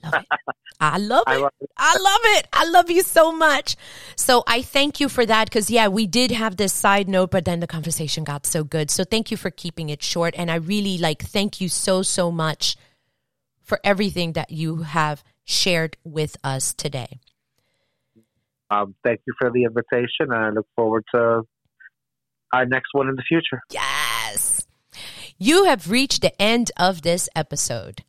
Love 0.03 0.13
it. 0.13 0.27
I 0.79 0.97
love 0.97 1.23
it. 1.27 1.31
I 1.31 1.37
love 1.37 1.51
it. 1.61 1.69
I 1.77 1.97
love 1.97 2.21
it. 2.23 2.47
I 2.53 2.65
love 2.69 2.89
you 2.89 3.03
so 3.03 3.31
much. 3.31 3.75
So 4.15 4.43
I 4.47 4.63
thank 4.63 4.99
you 4.99 5.09
for 5.09 5.25
that 5.25 5.45
because, 5.45 5.69
yeah, 5.69 5.87
we 5.89 6.07
did 6.07 6.31
have 6.31 6.57
this 6.57 6.73
side 6.73 7.07
note, 7.07 7.29
but 7.29 7.45
then 7.45 7.59
the 7.59 7.67
conversation 7.67 8.23
got 8.23 8.47
so 8.47 8.63
good. 8.63 8.89
So 8.89 9.03
thank 9.03 9.29
you 9.29 9.37
for 9.37 9.51
keeping 9.51 9.89
it 9.89 10.01
short. 10.01 10.33
And 10.35 10.49
I 10.49 10.55
really 10.55 10.97
like, 10.97 11.21
thank 11.21 11.61
you 11.61 11.69
so, 11.69 12.01
so 12.01 12.31
much 12.31 12.75
for 13.61 13.79
everything 13.83 14.33
that 14.33 14.49
you 14.49 14.77
have 14.77 15.23
shared 15.43 15.97
with 16.03 16.35
us 16.43 16.73
today. 16.73 17.19
Um, 18.71 18.95
thank 19.03 19.19
you 19.27 19.33
for 19.37 19.51
the 19.51 19.65
invitation. 19.65 20.31
I 20.33 20.49
look 20.49 20.67
forward 20.75 21.03
to 21.13 21.43
our 22.51 22.65
next 22.65 22.89
one 22.93 23.07
in 23.07 23.15
the 23.15 23.23
future. 23.27 23.61
Yes. 23.69 24.65
You 25.37 25.65
have 25.65 25.89
reached 25.89 26.21
the 26.21 26.39
end 26.41 26.71
of 26.77 27.01
this 27.01 27.29
episode. 27.35 28.03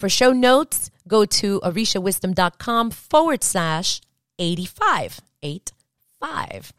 For 0.00 0.08
show 0.08 0.32
notes, 0.32 0.90
go 1.06 1.26
to 1.26 1.60
orishawisdom.com 1.60 2.90
forward 2.90 3.44
slash 3.44 4.00
85. 4.38 5.20
85. 5.42 6.72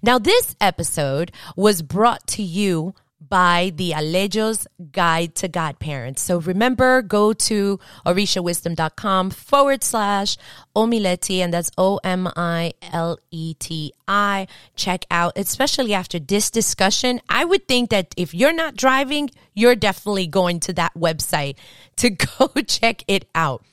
Now, 0.00 0.20
this 0.20 0.54
episode 0.60 1.32
was 1.56 1.82
brought 1.82 2.24
to 2.28 2.42
you 2.44 2.94
by 3.28 3.72
the 3.76 3.92
Aleyos 3.92 4.66
Guide 4.92 5.34
to 5.36 5.48
Godparents. 5.48 6.22
So 6.22 6.40
remember, 6.40 7.02
go 7.02 7.32
to 7.32 7.78
orishawisdom.com 8.06 9.30
forward 9.30 9.84
slash 9.84 10.36
Omileti, 10.74 11.38
and 11.38 11.52
that's 11.52 11.70
O 11.76 12.00
M 12.02 12.28
I 12.36 12.72
L 12.92 13.18
E 13.30 13.54
T 13.54 13.92
I. 14.08 14.46
Check 14.76 15.04
out, 15.10 15.32
especially 15.36 15.94
after 15.94 16.18
this 16.18 16.50
discussion. 16.50 17.20
I 17.28 17.44
would 17.44 17.68
think 17.68 17.90
that 17.90 18.14
if 18.16 18.34
you're 18.34 18.52
not 18.52 18.76
driving, 18.76 19.30
you're 19.54 19.76
definitely 19.76 20.26
going 20.26 20.60
to 20.60 20.72
that 20.74 20.94
website 20.94 21.56
to 21.96 22.10
go 22.38 22.48
check 22.66 23.04
it 23.06 23.26
out. 23.34 23.64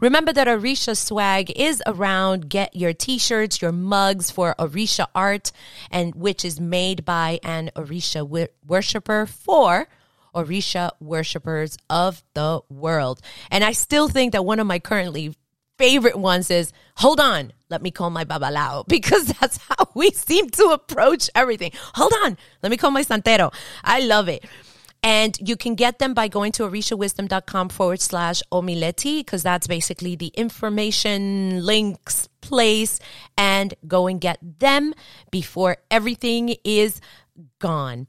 Remember 0.00 0.32
that 0.32 0.46
Orisha 0.46 0.96
swag 0.96 1.50
is 1.50 1.82
around. 1.86 2.48
Get 2.48 2.74
your 2.76 2.92
t-shirts, 2.92 3.62
your 3.62 3.72
mugs 3.72 4.30
for 4.30 4.54
Orisha 4.58 5.06
art, 5.14 5.52
and 5.90 6.14
which 6.14 6.44
is 6.44 6.60
made 6.60 7.04
by 7.04 7.40
an 7.42 7.70
Orisha 7.76 8.48
worshiper 8.66 9.26
for 9.26 9.88
Orisha 10.34 10.90
worshippers 11.00 11.78
of 11.88 12.22
the 12.34 12.60
world. 12.68 13.20
And 13.50 13.62
I 13.62 13.72
still 13.72 14.08
think 14.08 14.32
that 14.32 14.44
one 14.44 14.60
of 14.60 14.66
my 14.66 14.78
currently 14.78 15.34
favorite 15.78 16.16
ones 16.16 16.50
is 16.50 16.72
hold 16.96 17.18
on 17.18 17.52
let 17.68 17.82
me 17.82 17.90
call 17.90 18.10
my 18.10 18.24
babalao 18.24 18.86
because 18.88 19.26
that's 19.26 19.58
how 19.68 19.88
we 19.94 20.10
seem 20.10 20.48
to 20.48 20.66
approach 20.68 21.28
everything 21.34 21.72
hold 21.94 22.12
on 22.24 22.36
let 22.62 22.70
me 22.70 22.76
call 22.76 22.92
my 22.92 23.02
santero 23.02 23.52
i 23.82 23.98
love 24.00 24.28
it 24.28 24.44
and 25.04 25.36
you 25.46 25.54
can 25.54 25.74
get 25.74 25.98
them 25.98 26.14
by 26.14 26.28
going 26.28 26.50
to 26.52 26.62
orishawisdom.com 26.62 27.68
forward 27.68 28.00
slash 28.00 28.42
omileti, 28.50 29.18
because 29.18 29.42
that's 29.42 29.66
basically 29.66 30.16
the 30.16 30.28
information 30.28 31.64
links 31.64 32.28
place 32.40 32.98
and 33.36 33.74
go 33.86 34.06
and 34.06 34.20
get 34.20 34.38
them 34.40 34.94
before 35.30 35.76
everything 35.90 36.56
is 36.64 37.02
gone. 37.58 38.06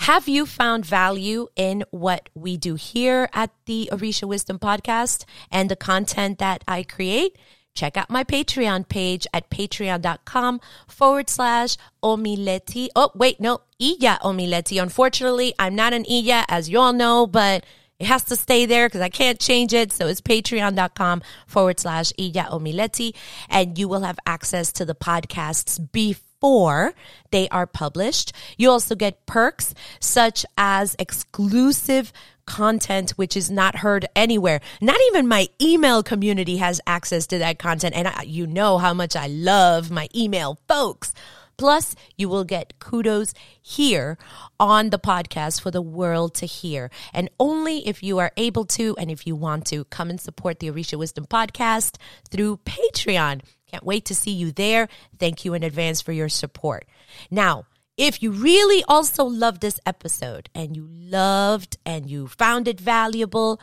Have 0.00 0.28
you 0.28 0.44
found 0.44 0.84
value 0.84 1.48
in 1.56 1.82
what 1.90 2.28
we 2.34 2.58
do 2.58 2.74
here 2.74 3.30
at 3.32 3.50
the 3.64 3.88
Orisha 3.90 4.28
Wisdom 4.28 4.58
podcast 4.58 5.24
and 5.50 5.70
the 5.70 5.76
content 5.76 6.38
that 6.38 6.62
I 6.68 6.82
create? 6.82 7.38
Check 7.76 7.96
out 7.96 8.10
my 8.10 8.24
Patreon 8.24 8.88
page 8.88 9.26
at 9.32 9.50
patreon.com 9.50 10.60
forward 10.88 11.30
slash 11.30 11.76
omileti. 12.02 12.88
Oh, 12.96 13.10
wait, 13.14 13.40
no, 13.40 13.60
Iya 13.80 14.18
Omileti. 14.22 14.80
Unfortunately, 14.80 15.54
I'm 15.58 15.74
not 15.74 15.92
an 15.92 16.04
Iya, 16.04 16.44
as 16.48 16.68
you 16.68 16.80
all 16.80 16.92
know, 16.92 17.26
but 17.26 17.64
it 17.98 18.06
has 18.06 18.24
to 18.24 18.36
stay 18.36 18.66
there 18.66 18.88
because 18.88 19.00
I 19.00 19.08
can't 19.08 19.38
change 19.38 19.72
it. 19.72 19.92
So 19.92 20.06
it's 20.06 20.20
patreon.com 20.20 21.22
forward 21.46 21.80
slash 21.80 22.12
Iya 22.18 22.48
Omileti. 22.50 23.14
And 23.48 23.78
you 23.78 23.88
will 23.88 24.00
have 24.00 24.18
access 24.26 24.72
to 24.72 24.84
the 24.84 24.94
podcasts 24.94 25.78
before 25.92 26.94
they 27.30 27.48
are 27.48 27.66
published. 27.66 28.32
You 28.56 28.70
also 28.70 28.94
get 28.94 29.26
perks 29.26 29.74
such 30.00 30.44
as 30.56 30.96
exclusive 30.98 32.12
content 32.46 33.10
which 33.12 33.36
is 33.36 33.50
not 33.50 33.76
heard 33.76 34.06
anywhere. 34.14 34.60
Not 34.80 34.98
even 35.08 35.28
my 35.28 35.48
email 35.60 36.02
community 36.02 36.56
has 36.58 36.80
access 36.86 37.26
to 37.28 37.38
that 37.38 37.58
content. 37.58 37.94
And 37.94 38.08
I, 38.08 38.22
you 38.22 38.46
know 38.46 38.78
how 38.78 38.94
much 38.94 39.16
I 39.16 39.26
love 39.26 39.90
my 39.90 40.08
email 40.14 40.58
folks. 40.68 41.12
Plus, 41.58 41.94
you 42.16 42.28
will 42.28 42.44
get 42.44 42.78
kudos 42.78 43.32
here 43.62 44.18
on 44.60 44.90
the 44.90 44.98
podcast 44.98 45.60
for 45.60 45.70
the 45.70 45.80
world 45.80 46.34
to 46.34 46.46
hear. 46.46 46.90
And 47.14 47.30
only 47.40 47.86
if 47.88 48.02
you 48.02 48.18
are 48.18 48.32
able 48.36 48.66
to 48.66 48.94
and 48.98 49.10
if 49.10 49.26
you 49.26 49.34
want 49.34 49.66
to 49.66 49.84
come 49.84 50.10
and 50.10 50.20
support 50.20 50.58
the 50.58 50.70
Orisha 50.70 50.98
Wisdom 50.98 51.24
podcast 51.26 51.96
through 52.30 52.58
Patreon. 52.58 53.40
Can't 53.70 53.84
wait 53.84 54.04
to 54.06 54.14
see 54.14 54.32
you 54.32 54.52
there. 54.52 54.88
Thank 55.18 55.44
you 55.44 55.54
in 55.54 55.62
advance 55.62 56.00
for 56.02 56.12
your 56.12 56.28
support. 56.28 56.86
Now, 57.30 57.64
if 57.96 58.22
you 58.22 58.30
really 58.30 58.84
also 58.88 59.24
love 59.24 59.60
this 59.60 59.80
episode 59.86 60.50
and 60.54 60.76
you 60.76 60.86
loved 60.90 61.78
and 61.86 62.08
you 62.10 62.26
found 62.28 62.68
it 62.68 62.80
valuable 62.80 63.60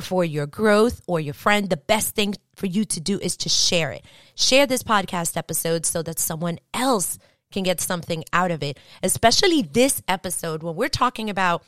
for 0.00 0.24
your 0.24 0.46
growth 0.46 1.00
or 1.06 1.18
your 1.18 1.34
friend, 1.34 1.68
the 1.68 1.76
best 1.76 2.14
thing 2.14 2.34
for 2.54 2.66
you 2.66 2.84
to 2.84 3.00
do 3.00 3.18
is 3.20 3.36
to 3.38 3.48
share 3.48 3.90
it. 3.92 4.04
Share 4.34 4.66
this 4.66 4.82
podcast 4.82 5.36
episode 5.36 5.86
so 5.86 6.02
that 6.02 6.18
someone 6.18 6.58
else 6.74 7.18
can 7.50 7.62
get 7.62 7.80
something 7.80 8.24
out 8.32 8.50
of 8.50 8.62
it, 8.62 8.78
especially 9.02 9.62
this 9.62 10.02
episode 10.06 10.62
when 10.62 10.76
we're 10.76 10.88
talking 10.88 11.28
about 11.28 11.64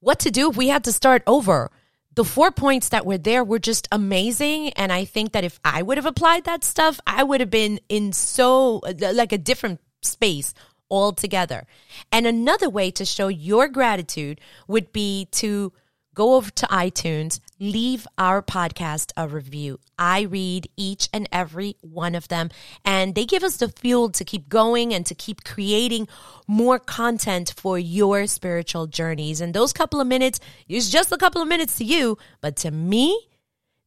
what 0.00 0.20
to 0.20 0.30
do 0.30 0.50
if 0.50 0.56
we 0.56 0.68
had 0.68 0.84
to 0.84 0.92
start 0.92 1.22
over. 1.26 1.70
The 2.14 2.24
four 2.24 2.52
points 2.52 2.90
that 2.90 3.06
were 3.06 3.18
there 3.18 3.42
were 3.42 3.58
just 3.58 3.88
amazing. 3.90 4.72
And 4.74 4.92
I 4.92 5.04
think 5.04 5.32
that 5.32 5.42
if 5.42 5.58
I 5.64 5.82
would 5.82 5.98
have 5.98 6.06
applied 6.06 6.44
that 6.44 6.62
stuff, 6.62 7.00
I 7.06 7.24
would 7.24 7.40
have 7.40 7.50
been 7.50 7.80
in 7.88 8.12
so, 8.12 8.82
like 9.00 9.32
a 9.32 9.38
different 9.38 9.80
space 10.04 10.54
altogether. 10.90 11.66
And 12.12 12.26
another 12.26 12.68
way 12.68 12.90
to 12.92 13.04
show 13.04 13.28
your 13.28 13.68
gratitude 13.68 14.40
would 14.68 14.92
be 14.92 15.28
to 15.32 15.72
go 16.14 16.34
over 16.34 16.50
to 16.50 16.66
iTunes, 16.66 17.40
leave 17.58 18.06
our 18.16 18.40
podcast 18.40 19.10
a 19.16 19.26
review. 19.28 19.80
I 19.98 20.22
read 20.22 20.68
each 20.76 21.08
and 21.12 21.28
every 21.32 21.76
one 21.80 22.14
of 22.14 22.28
them, 22.28 22.50
and 22.84 23.14
they 23.14 23.24
give 23.24 23.42
us 23.42 23.56
the 23.56 23.68
fuel 23.68 24.10
to 24.10 24.24
keep 24.24 24.48
going 24.48 24.94
and 24.94 25.04
to 25.06 25.14
keep 25.14 25.44
creating 25.44 26.08
more 26.46 26.78
content 26.78 27.52
for 27.56 27.78
your 27.78 28.26
spiritual 28.26 28.86
journeys. 28.86 29.40
And 29.40 29.52
those 29.52 29.72
couple 29.72 30.00
of 30.00 30.06
minutes 30.06 30.38
is 30.68 30.90
just 30.90 31.12
a 31.12 31.18
couple 31.18 31.42
of 31.42 31.48
minutes 31.48 31.76
to 31.78 31.84
you, 31.84 32.16
but 32.40 32.56
to 32.56 32.70
me, 32.70 33.28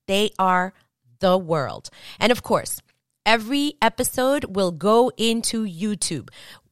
they 0.07 0.31
are 0.37 0.73
the 1.19 1.37
world. 1.37 1.89
And 2.19 2.31
of 2.31 2.43
course, 2.43 2.81
Every 3.27 3.73
episode 3.81 4.55
will 4.55 4.71
go 4.71 5.11
into 5.17 5.65
YouTube. 5.65 6.29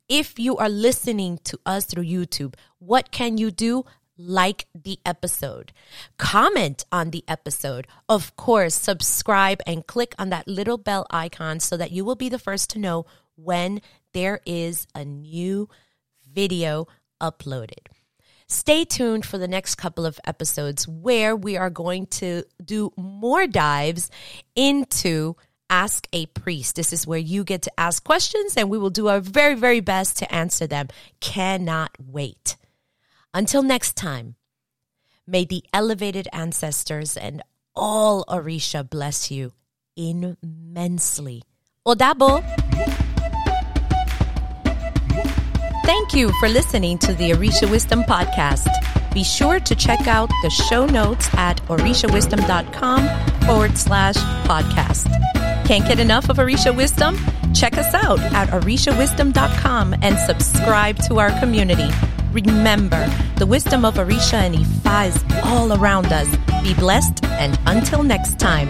If 0.07 0.39
you 0.39 0.55
are 0.55 0.69
listening 0.69 1.37
to 1.43 1.59
us 1.65 1.83
through 1.83 2.05
YouTube, 2.05 2.55
what 2.79 3.11
can 3.11 3.37
you 3.37 3.51
do? 3.51 3.83
Like 4.17 4.65
the 4.73 4.97
episode, 5.05 5.73
comment 6.17 6.85
on 6.93 7.09
the 7.09 7.25
episode. 7.27 7.87
Of 8.07 8.37
course, 8.37 8.73
subscribe 8.73 9.59
and 9.67 9.85
click 9.85 10.15
on 10.17 10.29
that 10.29 10.47
little 10.47 10.77
bell 10.77 11.05
icon 11.09 11.59
so 11.59 11.75
that 11.75 11.91
you 11.91 12.05
will 12.05 12.15
be 12.15 12.29
the 12.29 12.39
first 12.39 12.69
to 12.69 12.79
know 12.79 13.05
when 13.35 13.81
there 14.13 14.39
is 14.45 14.87
a 14.95 15.03
new 15.03 15.67
video 16.33 16.87
uploaded. 17.21 17.87
Stay 18.47 18.85
tuned 18.85 19.25
for 19.25 19.37
the 19.37 19.49
next 19.49 19.75
couple 19.75 20.05
of 20.05 20.21
episodes 20.23 20.87
where 20.87 21.35
we 21.35 21.57
are 21.57 21.69
going 21.69 22.05
to 22.21 22.43
do 22.63 22.93
more 22.95 23.45
dives 23.45 24.09
into 24.55 25.35
Ask 25.69 26.07
a 26.13 26.25
Priest. 26.27 26.75
This 26.75 26.93
is 26.93 27.07
where 27.07 27.19
you 27.19 27.43
get 27.43 27.63
to 27.63 27.79
ask 27.79 28.03
questions 28.03 28.55
and 28.55 28.69
we 28.69 28.77
will 28.77 28.89
do 28.89 29.07
our 29.07 29.19
very, 29.19 29.55
very 29.55 29.79
best 29.79 30.17
to 30.17 30.33
answer 30.33 30.67
them. 30.67 30.87
Cannot 31.19 31.91
wait. 31.99 32.55
Until 33.33 33.63
next 33.63 33.95
time, 33.95 34.35
may 35.27 35.45
the 35.45 35.63
elevated 35.73 36.27
ancestors 36.31 37.17
and 37.17 37.41
all 37.75 38.23
Orisha 38.25 38.89
bless 38.89 39.31
you 39.31 39.53
immensely. 39.95 41.43
Odabo. 41.85 42.43
Thank 45.85 46.13
you 46.13 46.31
for 46.39 46.49
listening 46.49 46.97
to 46.99 47.13
the 47.13 47.31
Orisha 47.31 47.69
Wisdom 47.69 48.03
Podcast. 48.03 48.67
Be 49.13 49.23
sure 49.23 49.59
to 49.59 49.75
check 49.75 50.07
out 50.07 50.29
the 50.41 50.49
show 50.49 50.85
notes 50.85 51.29
at 51.35 51.61
orishawisdom.com 51.67 53.45
forward 53.45 53.77
slash 53.77 54.15
podcast. 54.45 55.44
Can't 55.65 55.87
get 55.87 55.99
enough 55.99 56.29
of 56.29 56.37
Orisha 56.37 56.75
Wisdom? 56.75 57.17
Check 57.55 57.77
us 57.79 57.91
out 57.95 58.19
at 58.19 58.49
orishawisdom.com 58.49 59.95
and 60.03 60.17
subscribe 60.19 60.97
to 61.07 61.17
our 61.17 61.31
community. 61.39 61.89
Remember, 62.31 63.07
the 63.37 63.47
wisdom 63.47 63.83
of 63.83 63.95
Orisha 63.95 64.33
and 64.35 64.55
Ifa 64.55 65.07
is 65.07 65.43
all 65.43 65.73
around 65.73 66.13
us. 66.13 66.27
Be 66.61 66.75
blessed 66.75 67.23
and 67.25 67.57
until 67.65 68.03
next 68.03 68.37
time. 68.37 68.69